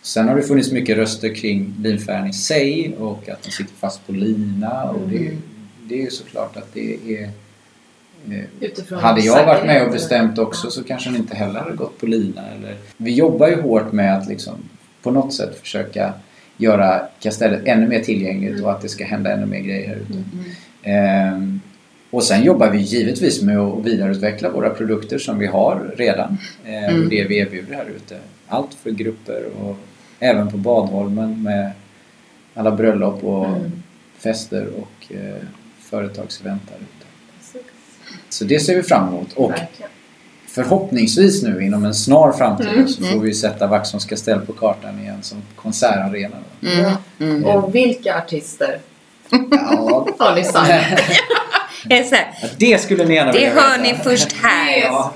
sen 0.02 0.28
har 0.30 0.36
det 0.36 0.44
funnits 0.44 0.72
mycket 0.72 0.98
röster 0.98 1.36
kring 1.36 1.74
linfärjan 1.80 2.28
i 2.28 2.34
sig 2.34 2.96
och 3.00 3.30
att 3.30 3.44
den 3.44 3.52
sitter 3.52 3.74
fast 3.76 4.08
på 4.08 4.12
lina 4.12 4.84
och 4.90 5.08
det, 5.10 5.18
Mm. 5.18 5.38
det 5.84 5.96
är 5.96 6.02
ju 6.04 6.10
såklart 6.10 6.58
att 6.58 6.74
det 6.74 6.94
är 7.18 7.30
Utifrån 8.60 9.00
hade 9.00 9.22
jag 9.22 9.46
varit 9.46 9.66
med 9.66 9.86
och 9.86 9.92
bestämt 9.92 10.38
också 10.40 10.72
så 10.72 10.84
kanske 10.84 11.10
den 11.10 11.18
inte 11.20 11.36
heller 11.36 11.60
hade 11.60 11.76
gått 11.76 12.00
på 12.00 12.06
lina. 12.06 12.42
Eller... 12.58 12.76
Vi 12.98 13.12
jobbar 13.14 13.48
ju 13.48 13.62
hårt 13.62 13.92
med 13.92 14.18
att 14.18 14.28
liksom 14.28 14.56
på 15.02 15.12
något 15.12 15.34
sätt 15.34 15.60
försöka 15.60 16.14
göra 16.58 17.02
kastellet 17.20 17.62
ännu 17.66 17.88
mer 17.88 18.00
tillgängligt 18.00 18.52
Mm. 18.54 18.66
och 18.66 18.72
att 18.72 18.82
det 18.82 18.90
ska 18.90 19.06
hända 19.06 19.32
ännu 19.34 19.46
mer 19.46 19.60
grejer 19.60 19.88
här 19.88 19.96
ute. 19.96 20.14
Mm. 20.14 20.46
Ehm, 20.84 21.62
och 22.10 22.24
sen 22.24 22.44
jobbar 22.44 22.70
vi 22.70 22.78
givetvis 22.78 23.42
med 23.42 23.58
att 23.60 23.86
vidareutveckla 23.86 24.50
våra 24.50 24.70
produkter 24.70 25.18
som 25.18 25.40
vi 25.40 25.46
har 25.48 25.94
redan. 25.98 26.38
Ehm, 26.66 26.84
Mm. 26.84 27.04
och 27.04 27.10
det 27.10 27.24
vi 27.24 27.38
erbjuder 27.38 27.76
här 27.76 27.86
ute. 27.96 28.18
Allt 28.48 28.74
för 28.74 28.92
grupper 28.92 29.44
och 29.62 29.78
även 30.20 30.52
på 30.52 30.58
Badholmen 30.58 31.44
med 31.44 31.72
alla 32.54 32.72
bröllop 32.72 33.24
och 33.24 33.46
Mm. 33.48 33.72
fester 34.18 34.68
och 34.82 35.14
eh, 35.16 35.36
företagsevent 35.80 36.62
där 36.70 36.76
ute. 36.76 37.03
Så 38.34 38.44
det 38.44 38.60
ser 38.60 38.76
vi 38.76 38.84
fram 38.84 39.08
emot. 39.08 39.34
Och 39.36 39.52
Verkligen. 39.52 39.90
förhoppningsvis 40.48 41.44
nu 41.44 41.64
inom 41.64 41.86
en 41.86 41.94
snar 41.94 42.32
framtid 42.32 42.68
Mm. 42.68 42.88
så 42.88 43.04
får 43.04 43.20
vi 43.20 43.34
sätta 43.34 43.68
Vaxholms 43.68 44.06
kastell 44.06 44.40
på 44.40 44.54
kartan 44.54 45.00
igen 45.00 45.18
som 45.22 45.42
konsertarena. 45.56 46.36
Mm. 46.62 46.92
Mm. 47.20 47.46
Och 47.46 47.76
vilka 47.76 48.18
artister 48.18 48.80
Ja, 49.52 50.08
har 50.20 50.36
ni? 50.36 50.42
Det 51.86 52.06
det 52.60 52.82
skulle 52.82 53.06
ni 53.06 53.14
gärna 53.16 53.32
Det 53.32 53.40
vilja 53.40 53.54
hör 53.54 53.78
veta. 53.80 53.98
ni 53.98 54.04
först 54.04 54.32
här. 54.44 54.78
Ja. 54.82 55.14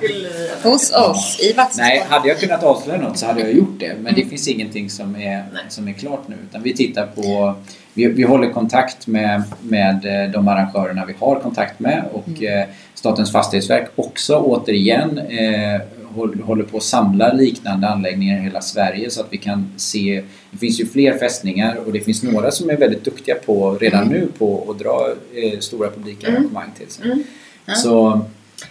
Hos 0.64 0.91
oss 0.91 1.39
i 1.41 1.53
Vaxholm. 1.53 1.88
Nej, 1.88 2.03
hade 2.10 2.27
jag 2.27 2.39
kunnat 2.39 2.64
avslöja 2.64 3.02
något 3.02 3.18
så 3.18 3.26
hade 3.26 3.39
jag 3.39 3.53
gjort 3.53 3.80
det. 3.80 3.94
Men 4.02 4.14
det 4.15 4.22
Mm. 4.22 4.30
finns 4.30 4.48
ingenting 4.48 4.89
som 4.89 5.15
är, 5.15 5.19
Nej. 5.53 5.64
som 5.69 5.88
är 5.88 5.94
klart 5.94 6.27
nu. 6.27 6.35
Utan 6.49 6.64
vi 6.64 6.73
tittar 6.76 7.06
på... 7.07 7.56
Vi, 7.94 8.06
vi 8.07 8.23
håller 8.23 8.49
kontakt 8.49 9.07
med, 9.07 9.44
med 9.61 10.06
eh, 10.26 10.31
de 10.31 10.48
arrangörerna 10.48 11.06
vi 11.06 11.14
har 11.19 11.39
kontakt 11.39 11.80
med 11.80 12.03
och 12.14 12.27
Mm. 12.27 12.69
Statens 12.97 13.31
fastighetsverk 13.31 13.89
också 13.95 14.35
återigen 14.37 15.17
eh, 15.19 15.81
håll- 16.15 16.41
håller 16.41 16.63
på 16.63 16.77
att 16.77 16.83
samla 16.83 17.33
liknande 17.33 17.87
anläggningar 17.89 18.37
i 18.37 18.41
hela 18.41 18.61
Sverige 18.61 19.09
så 19.09 19.21
att 19.21 19.27
vi 19.29 19.37
kan 19.37 19.71
se... 19.77 20.23
Det 20.51 20.57
finns 20.57 20.79
ju 20.79 20.85
fler 20.85 21.17
fästningar 21.17 21.75
och 21.85 21.91
det 21.91 21.99
finns 21.99 22.23
några 22.23 22.51
som 22.51 22.69
är 22.69 22.77
väldigt 22.77 23.03
duktiga 23.05 23.35
på 23.35 23.71
redan 23.81 24.01
Mm. 24.03 24.13
nu 24.13 24.27
på 24.37 24.67
att 24.71 24.79
dra 24.79 25.07
eh, 25.33 25.59
stora 25.59 25.89
publikarrangemang 25.89 26.71
till 26.77 26.87
sig. 26.87 27.05
Mm. 27.05 27.23
Ja. 27.65 27.73
Så 27.75 28.21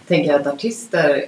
tänker 0.09 0.35
att 0.35 0.47
artister 0.47 1.25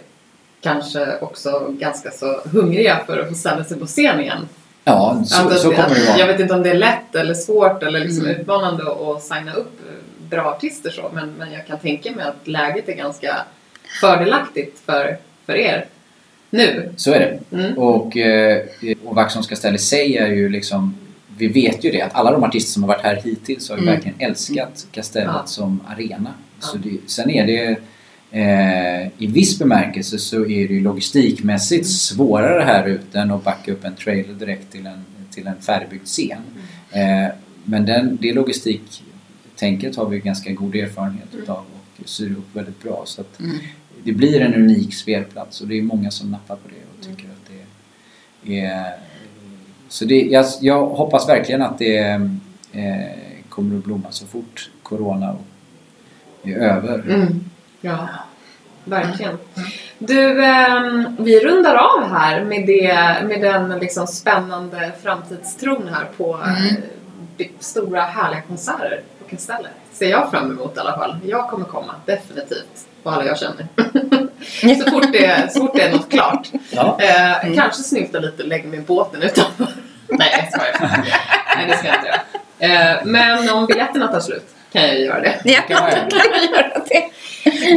kanske 0.61 1.19
också 1.21 1.67
ganska 1.79 2.11
så 2.11 2.41
hungriga 2.45 3.01
för 3.07 3.19
att 3.19 3.29
få 3.29 3.35
ställa 3.35 3.65
sig 3.65 3.77
på 3.79 3.87
scen 3.87 4.21
igen. 4.21 4.49
ja, 4.85 5.23
så, 5.27 5.49
Att- 5.49 5.59
så 5.59 5.71
kommer 5.71 5.95
det 5.95 6.07
vara. 6.07 6.19
Jag 6.19 6.27
vet 6.27 6.41
inte 6.41 6.55
om 6.55 6.63
det 6.63 6.71
är 6.71 6.75
lätt 6.79 7.15
eller 7.15 7.35
svårt 7.35 7.83
eller 7.83 8.01
liksom 8.01 8.25
Mm. 8.25 8.41
utmanande 8.41 8.83
att 8.83 9.23
signa 9.23 9.53
upp 9.55 9.73
bra 10.31 10.43
artister 10.43 10.91
så 10.91 11.11
men, 11.15 11.31
men 11.39 11.53
jag 11.53 11.67
kan 11.67 11.79
tänka 11.79 12.13
mig 12.13 12.25
att 12.25 12.49
läget 12.49 12.89
är 12.89 12.95
ganska 12.95 13.37
fördelaktigt 14.01 14.79
för, 14.87 15.17
för 15.47 15.55
er 15.55 15.85
nu. 16.51 16.93
Så 16.97 17.13
är 17.13 17.19
det. 17.21 17.57
Mm. 17.57 17.79
Och, 17.79 18.17
eh, 18.17 18.63
och 19.05 19.15
Vaxholms 19.17 19.47
kastell 19.47 19.75
i 19.75 19.79
sig 19.79 20.17
är 20.17 20.27
ju 20.29 20.49
liksom 20.49 20.95
vi 21.37 21.49
vet 21.49 21.85
ju 21.85 21.91
det 21.91 22.03
att 22.03 22.15
alla 22.15 22.31
de 22.31 22.45
artister 22.45 22.73
som 22.73 22.83
har 22.83 22.89
varit 22.89 23.03
här 23.03 23.21
hittills 23.25 23.69
har 23.71 23.77
ju 23.77 23.83
Mm. 23.83 23.95
verkligen 23.95 24.21
älskat 24.21 24.87
Kastellet 24.93 25.31
Ja. 25.35 25.47
som 25.47 25.81
arena. 25.89 26.35
Så 26.61 26.77
Ja. 26.77 26.81
det, 26.91 27.11
sen 27.11 27.31
är 27.31 27.47
det 27.47 27.77
eh, 28.31 29.07
i 29.19 29.27
viss 29.27 29.59
bemärkelse 29.59 30.19
så 30.19 30.37
är 30.43 30.69
det 30.69 30.75
ju 30.75 30.81
logistikmässigt 30.81 31.87
svårare 31.87 32.63
här 32.63 32.87
ute 32.87 33.19
än 33.19 33.31
att 33.31 33.45
backa 33.45 33.73
upp 33.73 33.85
en 33.85 33.95
trailer 33.95 34.35
direkt 34.35 34.73
till 34.73 34.87
en, 34.87 35.05
till 35.31 35.47
en 35.47 35.61
färdigbyggd 35.63 36.05
scen. 36.07 36.39
Mm. 36.93 37.25
Eh, 37.25 37.31
men 37.65 37.87
den, 37.87 38.19
det 38.21 38.33
logistiktänket 39.59 39.97
har 39.97 40.07
vi 40.07 40.19
ganska 40.19 40.53
god 40.53 40.75
erfarenhet 40.75 41.29
Mm. 41.33 41.43
utav 41.43 41.65
och 42.03 42.09
syr 42.09 42.31
upp 42.31 42.57
väldigt 42.57 42.83
bra. 42.83 43.03
Så 43.07 43.21
att 43.21 43.41
Mm. 43.41 43.57
det 44.05 44.13
blir 44.13 44.41
en 44.41 44.55
unik 44.55 44.95
spelplats 44.95 45.61
och 45.61 45.69
det 45.69 45.79
är 45.79 45.83
många 45.83 46.11
som 46.11 46.31
nappar 46.31 46.57
på 46.57 46.69
det 46.69 46.75
och 46.99 47.05
Mm. 47.07 47.17
tycker 47.17 47.29
att 47.31 47.51
det 48.43 48.61
är... 48.61 48.93
Så 49.89 50.05
det, 50.05 50.21
jag, 50.23 50.45
jag 50.61 50.87
hoppas 50.87 51.29
verkligen 51.29 51.63
att 51.63 51.79
det 51.79 51.99
eh, 52.73 53.11
kommer 53.49 53.79
att 53.79 53.85
blomma 53.85 54.11
så 54.11 54.27
fort 54.27 54.71
Corona 54.83 55.37
är 56.45 56.55
över. 56.57 56.99
Mm. 56.99 57.45
Ja, 57.81 58.09
verkligen. 58.85 59.39
Du, 59.99 60.45
ehm, 60.45 61.17
vi 61.19 61.41
rundar 61.41 61.75
av 61.75 62.09
här 62.11 62.45
med, 62.45 62.67
det, 62.67 63.27
med 63.29 63.41
den 63.41 63.79
liksom 63.79 64.07
spännande 64.07 64.93
framtidstron 65.03 65.89
här 65.89 66.05
på 66.17 66.37
Mm. 66.37 66.77
eh, 67.39 67.47
stora 67.59 68.01
härliga 68.03 68.41
konserter 68.43 69.03
Kastellet. 69.31 69.71
Ser 69.93 70.11
jag 70.11 70.31
fram 70.31 70.51
emot 70.51 70.77
i 70.77 70.81
alla 70.81 70.93
fall. 70.97 71.17
Jag 71.25 71.49
kommer 71.51 71.65
komma, 71.65 71.95
definitivt. 72.07 72.87
På 73.03 73.11
alla 73.11 73.25
jag 73.25 73.39
känner. 73.39 73.67
så, 74.85 74.91
fort 74.91 75.13
det, 75.13 75.53
så 75.53 75.61
fort 75.61 75.75
det 75.75 75.83
är 75.83 75.93
något 75.93 76.11
klart. 76.11 76.49
Ja. 76.71 76.99
Eh, 77.01 77.45
Mm. 77.45 77.57
Kanske 77.57 77.83
snylta 77.83 78.19
lite 78.19 78.43
och 78.43 78.49
lägga 78.49 78.69
mig 78.69 78.79
i 78.79 78.83
båten 78.83 79.23
utanför. 79.23 79.67
Nej, 80.09 80.29
jag 80.33 80.53
skojar. 80.53 81.05
Nej, 81.57 81.67
det 81.69 81.77
ska 81.77 81.87
jag 81.87 81.97
inte 81.97 82.09
göra. 82.09 82.93
Eh, 82.95 82.97
men 83.05 83.49
om 83.51 83.67
biljetterna 83.67 84.09
tar 84.09 84.21
slut 84.21 84.47
kan 84.73 84.83
jag 84.83 84.95
ju 84.99 85.05
göra 85.05 85.21
det. 85.21 85.41
Ja, 85.45 85.61
kan 85.69 85.83
man 85.83 85.91
göra 86.53 86.83
det. 86.89 87.11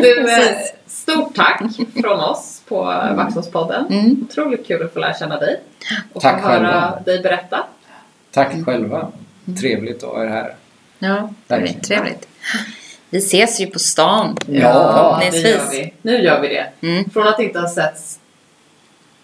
Du, 0.02 0.32
eh, 0.32 0.58
stort 0.88 1.36
tack 1.36 1.64
från 2.02 2.20
oss 2.20 2.62
på 2.68 2.84
Vaxholmspodden. 3.16 3.86
Mm. 3.90 4.28
Otroligt 4.30 4.68
kul 4.68 4.84
att 4.86 4.94
få 4.94 5.00
lära 5.00 5.14
känna 5.14 5.38
dig. 5.40 5.62
Och 6.14 6.22
Tack 6.22 6.42
få 6.42 6.48
höra 6.48 6.58
själva. 6.64 7.00
dig 7.06 7.20
berätta. 7.22 7.64
Tack 8.32 8.66
själva. 8.66 9.12
Trevligt 9.62 10.04
att 10.04 10.10
ha 10.10 10.24
er 10.24 10.28
här. 10.28 10.56
Ja, 11.02 11.34
Verkligen. 11.48 11.82
trevligt, 11.82 11.88
trevligt. 11.88 12.28
Vi 13.10 13.18
ses 13.18 13.62
ju 13.62 13.68
på 13.68 13.80
stan. 13.80 14.38
Ja, 14.40 14.46
det 14.46 14.60
gör 14.60 14.94
förhoppningsvis. 14.94 15.80
vi. 15.80 15.94
Nu 16.02 16.24
gör 16.24 16.42
vi 16.42 16.48
det. 16.48 16.88
Mm. 16.88 17.10
Från 17.10 17.28
att 17.28 17.40
inte 17.40 17.60
ha 17.60 17.70
setts 17.70 18.20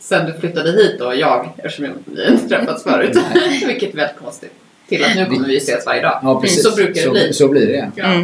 sen 0.08 0.26
du 0.26 0.34
flyttade 0.40 0.72
hit 0.72 1.02
och 1.02 1.16
jag, 1.16 1.50
eftersom 1.58 1.86
vi 1.86 2.32
inte 2.32 2.48
träffats 2.50 2.84
förut. 2.84 3.18
Vilket 3.68 3.94
är 3.94 3.98
väldigt 3.98 4.18
konstigt. 4.24 4.54
Till 4.90 5.04
att 5.04 5.16
nu 5.16 5.26
kommer 5.26 5.48
vi 5.48 5.58
ses 5.58 5.86
varje 5.86 6.02
dag. 6.02 6.20
Ja, 6.24 6.42
precis. 6.42 6.64
Så 6.64 6.76
brukar 6.76 7.04
det 7.04 7.10
bli. 7.10 7.34
Så 7.34 7.48
blir 7.48 7.68
det. 7.68 7.92
Ja. 7.96 8.04
Mm. 8.04 8.22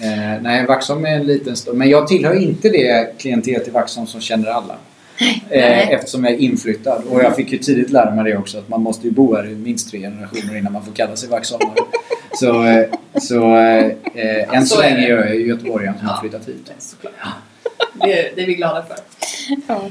Eh, 0.00 0.42
nej, 0.42 0.66
Vaxholm 0.66 1.06
är 1.06 1.10
en 1.10 1.26
liten 1.26 1.56
stad. 1.56 1.74
Men 1.74 1.90
jag 1.90 2.08
tillhör 2.08 2.34
inte 2.34 2.68
det 2.68 3.18
klientelet 3.18 3.68
i 3.68 3.70
Vaxholm 3.70 4.06
som 4.06 4.20
känner 4.20 4.48
alla. 4.50 4.76
Nej. 5.20 5.42
Eh, 5.50 5.90
eftersom 5.90 6.24
jag 6.24 6.32
är 6.32 6.38
inflyttad. 6.38 7.02
Och 7.10 7.22
jag 7.22 7.36
fick 7.36 7.52
ju 7.52 7.58
tidigt 7.58 7.90
lära 7.90 8.14
mig 8.14 8.24
det 8.32 8.38
också 8.38 8.58
att 8.58 8.68
man 8.68 8.82
måste 8.82 9.06
ju 9.06 9.12
bo 9.12 9.34
här 9.36 9.46
i 9.48 9.54
minst 9.54 9.90
tre 9.90 10.00
generationer 10.00 10.56
innan 10.56 10.72
man 10.72 10.84
får 10.84 10.92
kalla 10.92 11.16
sig 11.16 11.28
vaxholmare. 11.28 11.76
så 12.34 12.64
eh, 12.64 12.86
så 13.20 13.56
eh, 13.56 14.56
än 14.56 14.66
så, 14.66 14.74
Så 14.76 14.80
länge 14.82 14.96
det. 14.96 15.06
är 15.06 15.16
jag 15.26 15.40
göteborgaren 15.40 15.98
som 15.98 16.06
Ja. 16.06 16.12
har 16.12 16.20
flyttat 16.20 16.48
hit. 16.48 16.72
Såklart. 16.78 17.12
Det, 17.94 18.32
det 18.36 18.42
är 18.42 18.46
vi 18.46 18.54
glada 18.54 18.82
för. 18.82 18.96
Ja. 19.68 19.90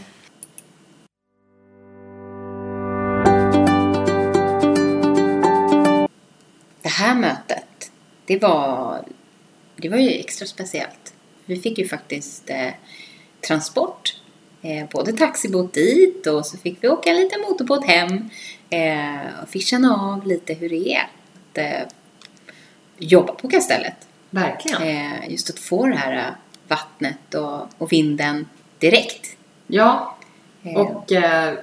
Det 6.81 6.89
här 6.89 7.15
mötet, 7.15 7.91
det 8.25 8.41
var, 8.41 9.05
det 9.75 9.89
var 9.89 9.97
ju 9.97 10.09
extra 10.09 10.47
speciellt. 10.47 11.13
Vi 11.45 11.55
fick 11.59 11.77
ju 11.77 11.87
faktiskt 11.87 12.49
eh, 12.49 12.69
transport, 13.47 14.15
eh, 14.65 14.89
både 14.91 15.13
taxibåt 15.13 15.73
dit 15.73 16.27
och 16.27 16.45
så 16.45 16.57
fick 16.57 16.77
vi 16.83 16.87
åka 16.89 17.09
en 17.09 17.15
liten 17.15 17.41
motorbåt 17.41 17.85
hem 17.85 18.29
eh, 18.69 19.41
och 19.43 19.49
fick 19.49 19.63
känna 19.63 19.95
av 19.95 20.27
lite 20.27 20.53
hur 20.53 20.69
det 20.69 20.93
är 20.93 21.01
att 21.01 21.57
eh, 21.57 21.87
jobba 22.97 23.33
på 23.33 23.49
kastellet. 23.49 24.07
Verkligen. 24.29 24.81
Eh, 24.81 25.29
just 25.31 25.49
att 25.49 25.59
få 25.59 25.87
det 25.87 25.95
här 25.95 26.13
eh, 26.17 26.33
vattnet 26.67 27.33
och, 27.33 27.67
och 27.77 27.91
vinden 27.91 28.45
direkt. 28.79 29.37
Ja, 29.67 30.11
Eh, 30.63 30.75
och 30.75 31.11
eh, 31.11 31.53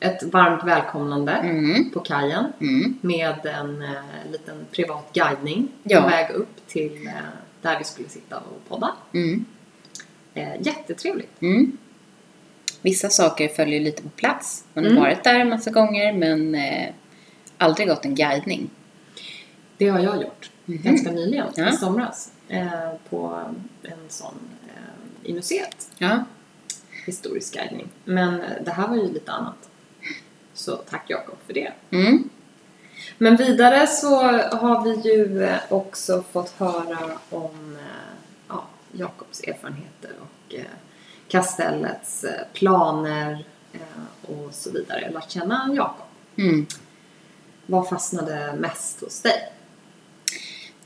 ett 0.00 0.22
varmt 0.22 0.64
välkomnande 0.64 1.32
mm, 1.32 1.90
på 1.90 2.00
kajen. 2.00 2.44
mm, 2.60 2.98
med 3.00 3.46
en 3.46 3.84
liten 4.32 4.66
privat 4.72 5.10
guidning 5.12 5.68
Ja. 5.82 6.00
på 6.02 6.08
väg 6.08 6.30
upp 6.30 6.66
till 6.66 7.10
där 7.62 7.78
vi 7.78 7.84
skulle 7.84 8.08
sitta 8.08 8.36
och 8.38 8.68
podda. 8.68 8.92
mm, 9.12 9.44
jättetrevligt. 10.60 11.42
mm. 11.42 11.78
Vissa 12.82 13.08
saker 13.10 13.48
följer 13.48 13.80
lite 13.80 14.02
på 14.02 14.08
plats. 14.08 14.64
Man 14.74 14.84
har 14.84 14.90
Mm. 14.90 15.02
varit 15.02 15.24
där 15.24 15.34
en 15.40 15.48
massa 15.48 15.70
gånger 15.70 16.12
men 16.12 16.54
eh, 16.54 16.88
aldrig 17.58 17.88
gått 17.88 18.04
en 18.04 18.14
guidning. 18.14 18.70
Det 19.76 19.88
har 19.88 19.98
jag 20.00 20.22
gjort 20.22 20.50
Mhm. 20.64 20.82
ganska 20.82 21.10
nyligen, 21.10 21.46
Ja. 21.56 21.68
i 21.68 21.72
somras. 21.72 22.32
Eh, 22.48 22.90
på 23.10 23.40
en 23.82 23.98
sån 24.08 24.34
eh, 24.66 25.30
i 25.30 25.34
museet, 25.34 25.88
Ja, 25.98 26.24
historisk 27.06 27.54
guidning. 27.54 27.88
Men 28.04 28.40
eh, 28.40 28.46
det 28.64 28.70
här 28.70 28.88
var 28.88 28.96
ju 28.96 29.12
lite 29.12 29.32
annat. 29.32 29.68
Så 30.54 30.76
tack 30.76 31.04
Jakob 31.10 31.36
för 31.46 31.52
det. 31.54 31.72
mm. 31.90 32.28
Men 33.18 33.36
vidare 33.36 33.86
så 33.86 34.16
har 34.56 34.84
vi 34.84 35.10
ju 35.14 35.42
eh, 35.44 35.56
också 35.68 36.24
fått 36.32 36.50
höra 36.50 36.98
om 37.30 37.76
eh, 37.80 38.14
ja, 38.48 38.64
Jakobs 38.92 39.40
erfarenheter 39.40 40.10
och 40.20 40.54
kastellets 41.28 42.24
eh, 42.24 42.30
planer 42.52 43.44
eh, 43.72 44.30
och 44.30 44.54
så 44.54 44.70
vidare. 44.70 45.10
Lärt 45.10 45.30
känna 45.30 45.70
Jakob. 45.76 46.06
Mm. 46.38 46.66
Vad 47.66 47.88
fastnade 47.88 48.52
mest 48.58 49.00
hos 49.00 49.22
dig? 49.22 49.52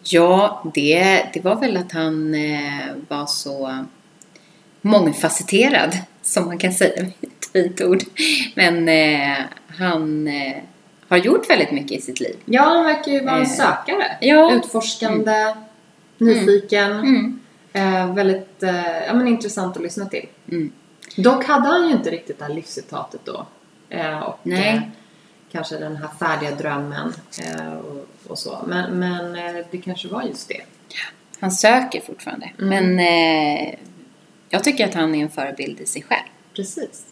Ja, 0.03 0.63
det, 0.75 1.27
det 1.35 1.41
var 1.45 1.57
väl 1.57 1.77
att 1.77 1.93
han 1.93 2.35
eh, 2.35 2.95
var 3.09 3.27
så 3.27 3.85
mångfacetterad, 4.81 5.99
som 6.23 6.47
man 6.47 6.59
kan 6.59 6.73
säga 6.73 7.03
ett 7.21 7.51
fint 7.53 7.81
ord. 7.81 8.03
Men 8.55 8.89
eh, 8.89 9.39
han 9.79 10.29
eh, 10.29 10.57
har 11.09 11.17
gjort 11.17 11.51
väldigt 11.51 11.71
mycket 11.71 11.99
i 11.99 12.01
sitt 12.01 12.21
liv. 12.21 12.37
Ja, 12.45 12.63
han 12.63 12.85
verkar 12.85 13.13
ju 13.13 13.25
vara 13.25 13.37
en 13.37 13.43
Eh, 13.43 13.49
sökare. 13.49 14.17
ja. 14.21 14.53
Utforskande, 14.55 15.55
nyfiken. 16.19 16.93
Mm. 16.93 17.41
Eh, 17.73 18.15
väldigt 18.15 18.63
eh, 18.63 19.07
ja, 19.07 19.15
men 19.15 19.29
intressant 19.29 19.77
att 19.77 19.83
lyssna 19.83 20.07
till. 20.07 20.29
Mm. 20.49 20.73
Dock 21.17 21.45
hade 21.45 21.69
han 21.69 21.89
ju 21.89 21.93
inte 21.93 22.11
riktigt 22.11 22.39
det 22.39 22.45
här 22.45 22.55
livscitatet 22.55 23.21
då. 23.25 23.47
Eh, 23.89 24.19
och 24.19 24.39
Nej. 24.43 24.77
Eh, 24.77 24.83
kanske 25.53 25.79
den 25.79 25.97
här 25.97 26.09
färdiga 26.19 26.51
drömmen 26.51 27.13
eh, 27.45 27.73
och, 27.73 28.07
och 28.27 28.39
så. 28.39 28.59
Men, 28.67 28.99
men 28.99 29.37
eh, 29.37 29.65
det 29.71 29.79
kanske 29.79 30.09
var 30.09 30.23
just 30.23 30.49
det. 30.49 30.61
Han 31.41 31.51
söker 31.51 32.01
fortfarande. 32.01 32.51
Mm. 32.59 32.95
Men 32.95 33.07
jag 34.49 34.65
tycker 34.65 34.89
att 34.89 34.95
han 34.95 35.15
är 35.15 35.23
en 35.23 35.31
förebild 35.31 35.81
i 35.81 35.87
sig 35.87 36.03
själv. 36.03 36.29
Precis. 36.55 37.07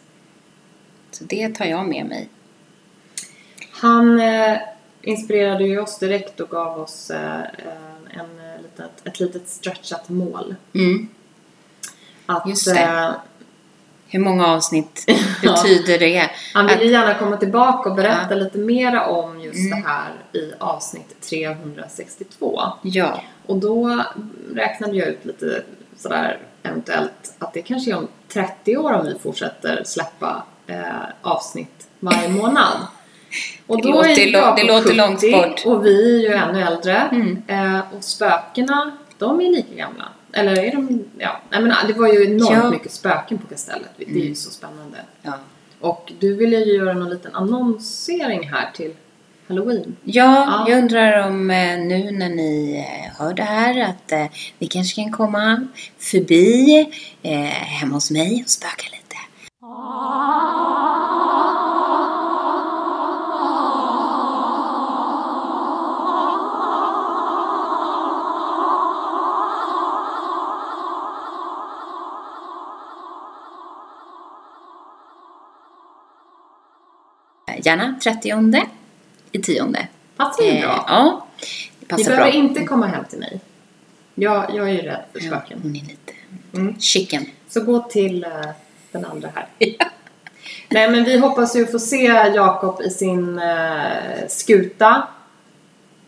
Så 1.11 1.23
det 1.23 1.55
tar 1.55 1.65
jag 1.65 1.87
med 1.87 2.05
mig. 2.05 2.29
Han 3.71 4.21
inspirerade 5.01 5.63
ju 5.63 5.79
oss 5.79 5.99
direkt 5.99 6.39
och 6.39 6.49
gav 6.49 6.79
oss 6.79 7.11
en, 7.11 8.39
litet, 8.77 9.07
ett 9.07 9.19
litet 9.19 9.47
stretchat 9.49 10.09
mål. 10.09 10.55
Mm. 10.73 11.07
Att, 12.25 12.47
Just 12.49 12.65
det. 12.73 12.79
eh, 12.81 13.11
Hur 14.07 14.19
många 14.19 14.47
avsnitt 14.47 15.05
betyder 15.41 15.99
det? 15.99 16.29
Han 16.53 16.67
vill 16.67 16.75
Att- 16.77 16.83
ju 16.83 16.91
gärna 16.91 17.13
komma 17.19 17.37
tillbaka 17.37 17.89
och 17.89 17.95
berätta 17.95 18.27
Ja. 18.29 18.35
lite 18.35 18.57
mera 18.57 19.05
om 19.07 19.39
just 19.41 19.57
Mm. 19.59 19.81
det 19.81 19.87
här 19.87 20.11
i 20.33 20.53
avsnitt 20.59 21.21
362. 21.29 22.61
Ja. 22.81 23.21
Och 23.45 23.57
då 23.57 24.03
räknade 24.55 24.97
jag 24.97 25.07
ut 25.07 25.25
lite 25.25 25.63
sådär 25.97 26.39
eventuellt 26.63 27.35
att 27.39 27.53
det 27.53 27.61
kanske 27.61 27.91
är 27.91 27.97
om 27.97 28.07
30 28.27 28.77
år 28.77 28.91
om 28.93 29.05
vi 29.05 29.19
fortsätter 29.19 29.83
släppa 29.85 30.43
eh, 30.67 30.81
avsnitt 31.21 31.87
varje 31.99 32.29
månad. 32.41 32.77
Och 33.67 33.81
Det 33.81 33.87
låter 33.89 34.09
är 34.09 34.27
Jakob 34.27 34.57
det 34.57 34.63
låter 34.73 34.93
långt 34.93 35.21
70 35.21 35.31
bort. 35.31 35.61
Och 35.65 35.85
vi 35.85 36.15
är 36.15 36.29
ju 36.29 36.33
ännu 36.35 36.61
äldre. 36.61 36.97
Mm. 37.11 37.41
Eh, 37.47 37.79
och 37.97 38.03
spökena, 38.03 38.91
de 39.17 39.41
är 39.41 39.49
lika 39.49 39.75
gamla. 39.75 40.03
Eller 40.33 40.63
är 40.63 40.71
de... 40.71 41.05
Ja, 41.17 41.39
nej 41.49 41.61
men 41.61 41.73
det 41.87 41.93
var 41.93 42.07
ju 42.07 42.25
enormt 42.25 42.51
Ja. 42.63 42.69
mycket 42.69 42.91
spöken 42.91 43.37
på 43.37 43.47
kastellet. 43.47 43.89
Det 43.97 44.03
är 44.03 44.09
ju 44.09 44.21
Mm. 44.21 44.35
så 44.35 44.51
spännande. 44.51 44.97
Ja. 45.21 45.33
Och 45.79 46.11
du 46.19 46.35
ville 46.35 46.57
ju 46.57 46.73
göra 46.75 46.93
någon 46.93 47.09
liten 47.09 47.35
annonsering 47.35 48.49
här 48.49 48.71
till 48.75 48.93
Halloween. 49.47 49.95
Ja, 50.03 50.23
Ja. 50.47 50.65
jag 50.69 50.79
undrar 50.79 51.27
om 51.27 51.49
eh, 51.51 51.77
nu 51.79 52.11
när 52.11 52.29
ni 52.29 52.75
eh, 52.77 53.19
hör 53.19 53.33
det 53.33 53.43
här 53.43 53.81
att 53.89 54.11
eh, 54.11 54.25
ni 54.59 54.67
kanske 54.67 55.01
kan 55.01 55.11
komma 55.11 55.67
förbi 55.99 56.79
eh, 57.23 57.31
hemma 57.79 57.93
hos 57.95 58.11
mig 58.11 58.41
och 58.45 58.49
spöka 58.49 58.83
lite. 58.91 59.15
Gärna 77.65 77.99
30 78.03 78.61
i 79.31 79.39
tionde. 79.41 79.87
Passar 80.17 80.43
ju 80.43 80.49
Eh, 80.49 80.61
bra. 80.61 80.85
Ja, 80.87 81.27
det 81.39 81.45
Ni 81.79 81.87
passar 81.87 82.03
bra. 82.05 82.15
behöver 82.15 82.37
inte 82.37 82.63
komma 82.63 82.87
hem 82.87 83.03
till 83.09 83.19
mig. 83.19 83.39
Jag, 84.15 84.45
jag 84.55 84.69
är 84.69 84.73
ju 84.73 84.81
rädd 84.81 85.03
för 85.13 85.19
Ja, 85.19 85.27
spöken. 85.27 85.59
hon 85.63 85.75
är 85.75 85.79
lite 85.81 86.11
Mm. 86.53 86.79
chicken. 86.79 87.25
Så 87.49 87.61
gå 87.61 87.79
till 87.79 88.23
eh, 88.23 88.29
den 88.91 89.05
andra 89.05 89.29
här. 89.35 89.47
Nej 90.69 90.89
men 90.91 91.03
vi 91.03 91.17
hoppas 91.17 91.55
ju 91.55 91.65
få 91.65 91.79
se 91.79 92.05
Jakob 92.35 92.81
i 92.81 92.89
sin 92.89 93.39
eh, 93.39 94.27
skuta. 94.27 95.07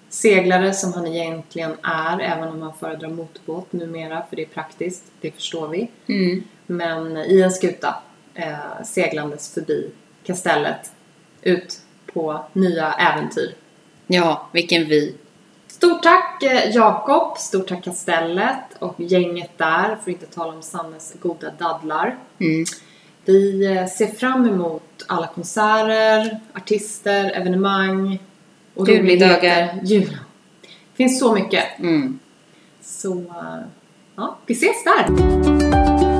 Seglare 0.09 0.73
som 0.73 0.93
han 0.93 1.07
egentligen 1.07 1.75
är, 1.83 2.19
även 2.19 2.47
om 2.49 2.61
han 2.61 2.73
föredrar 2.79 3.09
motorbåt 3.09 3.73
numera 3.73 4.23
för 4.29 4.35
det 4.35 4.41
är 4.41 4.45
praktiskt, 4.47 5.03
det 5.21 5.31
förstår 5.31 5.67
vi. 5.67 5.87
Mm. 6.07 6.43
Men 6.65 7.17
i 7.17 7.41
en 7.41 7.51
skuta 7.51 7.95
eh, 8.33 8.83
seglandes 8.85 9.53
förbi 9.53 9.91
kastellet 10.25 10.91
ut 11.45 11.79
på 12.13 12.45
nya 12.53 12.93
äventyr. 12.93 13.55
Ja, 14.07 14.49
vilken 14.51 14.85
vy. 14.85 15.13
Stort 15.67 16.03
tack 16.03 16.43
eh, 16.43 16.71
Jakob, 16.71 17.37
stort 17.37 17.67
tack 17.67 17.83
Kastellet 17.83 18.59
och 18.79 18.95
gänget 18.97 19.57
där, 19.57 19.85
för 19.85 20.01
att 20.01 20.07
inte 20.07 20.25
tala 20.25 20.53
om 20.53 20.61
Sannes 20.61 21.13
goda 21.21 21.51
dadlar. 21.59 22.17
Mm. 22.39 22.65
Vi 23.25 23.65
eh, 23.65 23.87
ser 23.87 24.07
fram 24.07 24.49
emot 24.49 25.05
alla 25.07 25.27
konserter, 25.27 26.39
artister, 26.53 27.31
evenemang 27.31 28.19
och 28.73 28.89
Julmiddagar. 28.89 29.79
Jul. 29.83 30.17
Det 30.61 30.97
finns 30.97 31.19
så 31.19 31.33
mycket. 31.33 31.79
Mm. 31.79 32.19
Så, 32.81 33.13
eh, 33.19 33.59
ja, 34.15 34.37
vi 34.45 34.53
ses 34.53 34.83
där! 34.83 36.12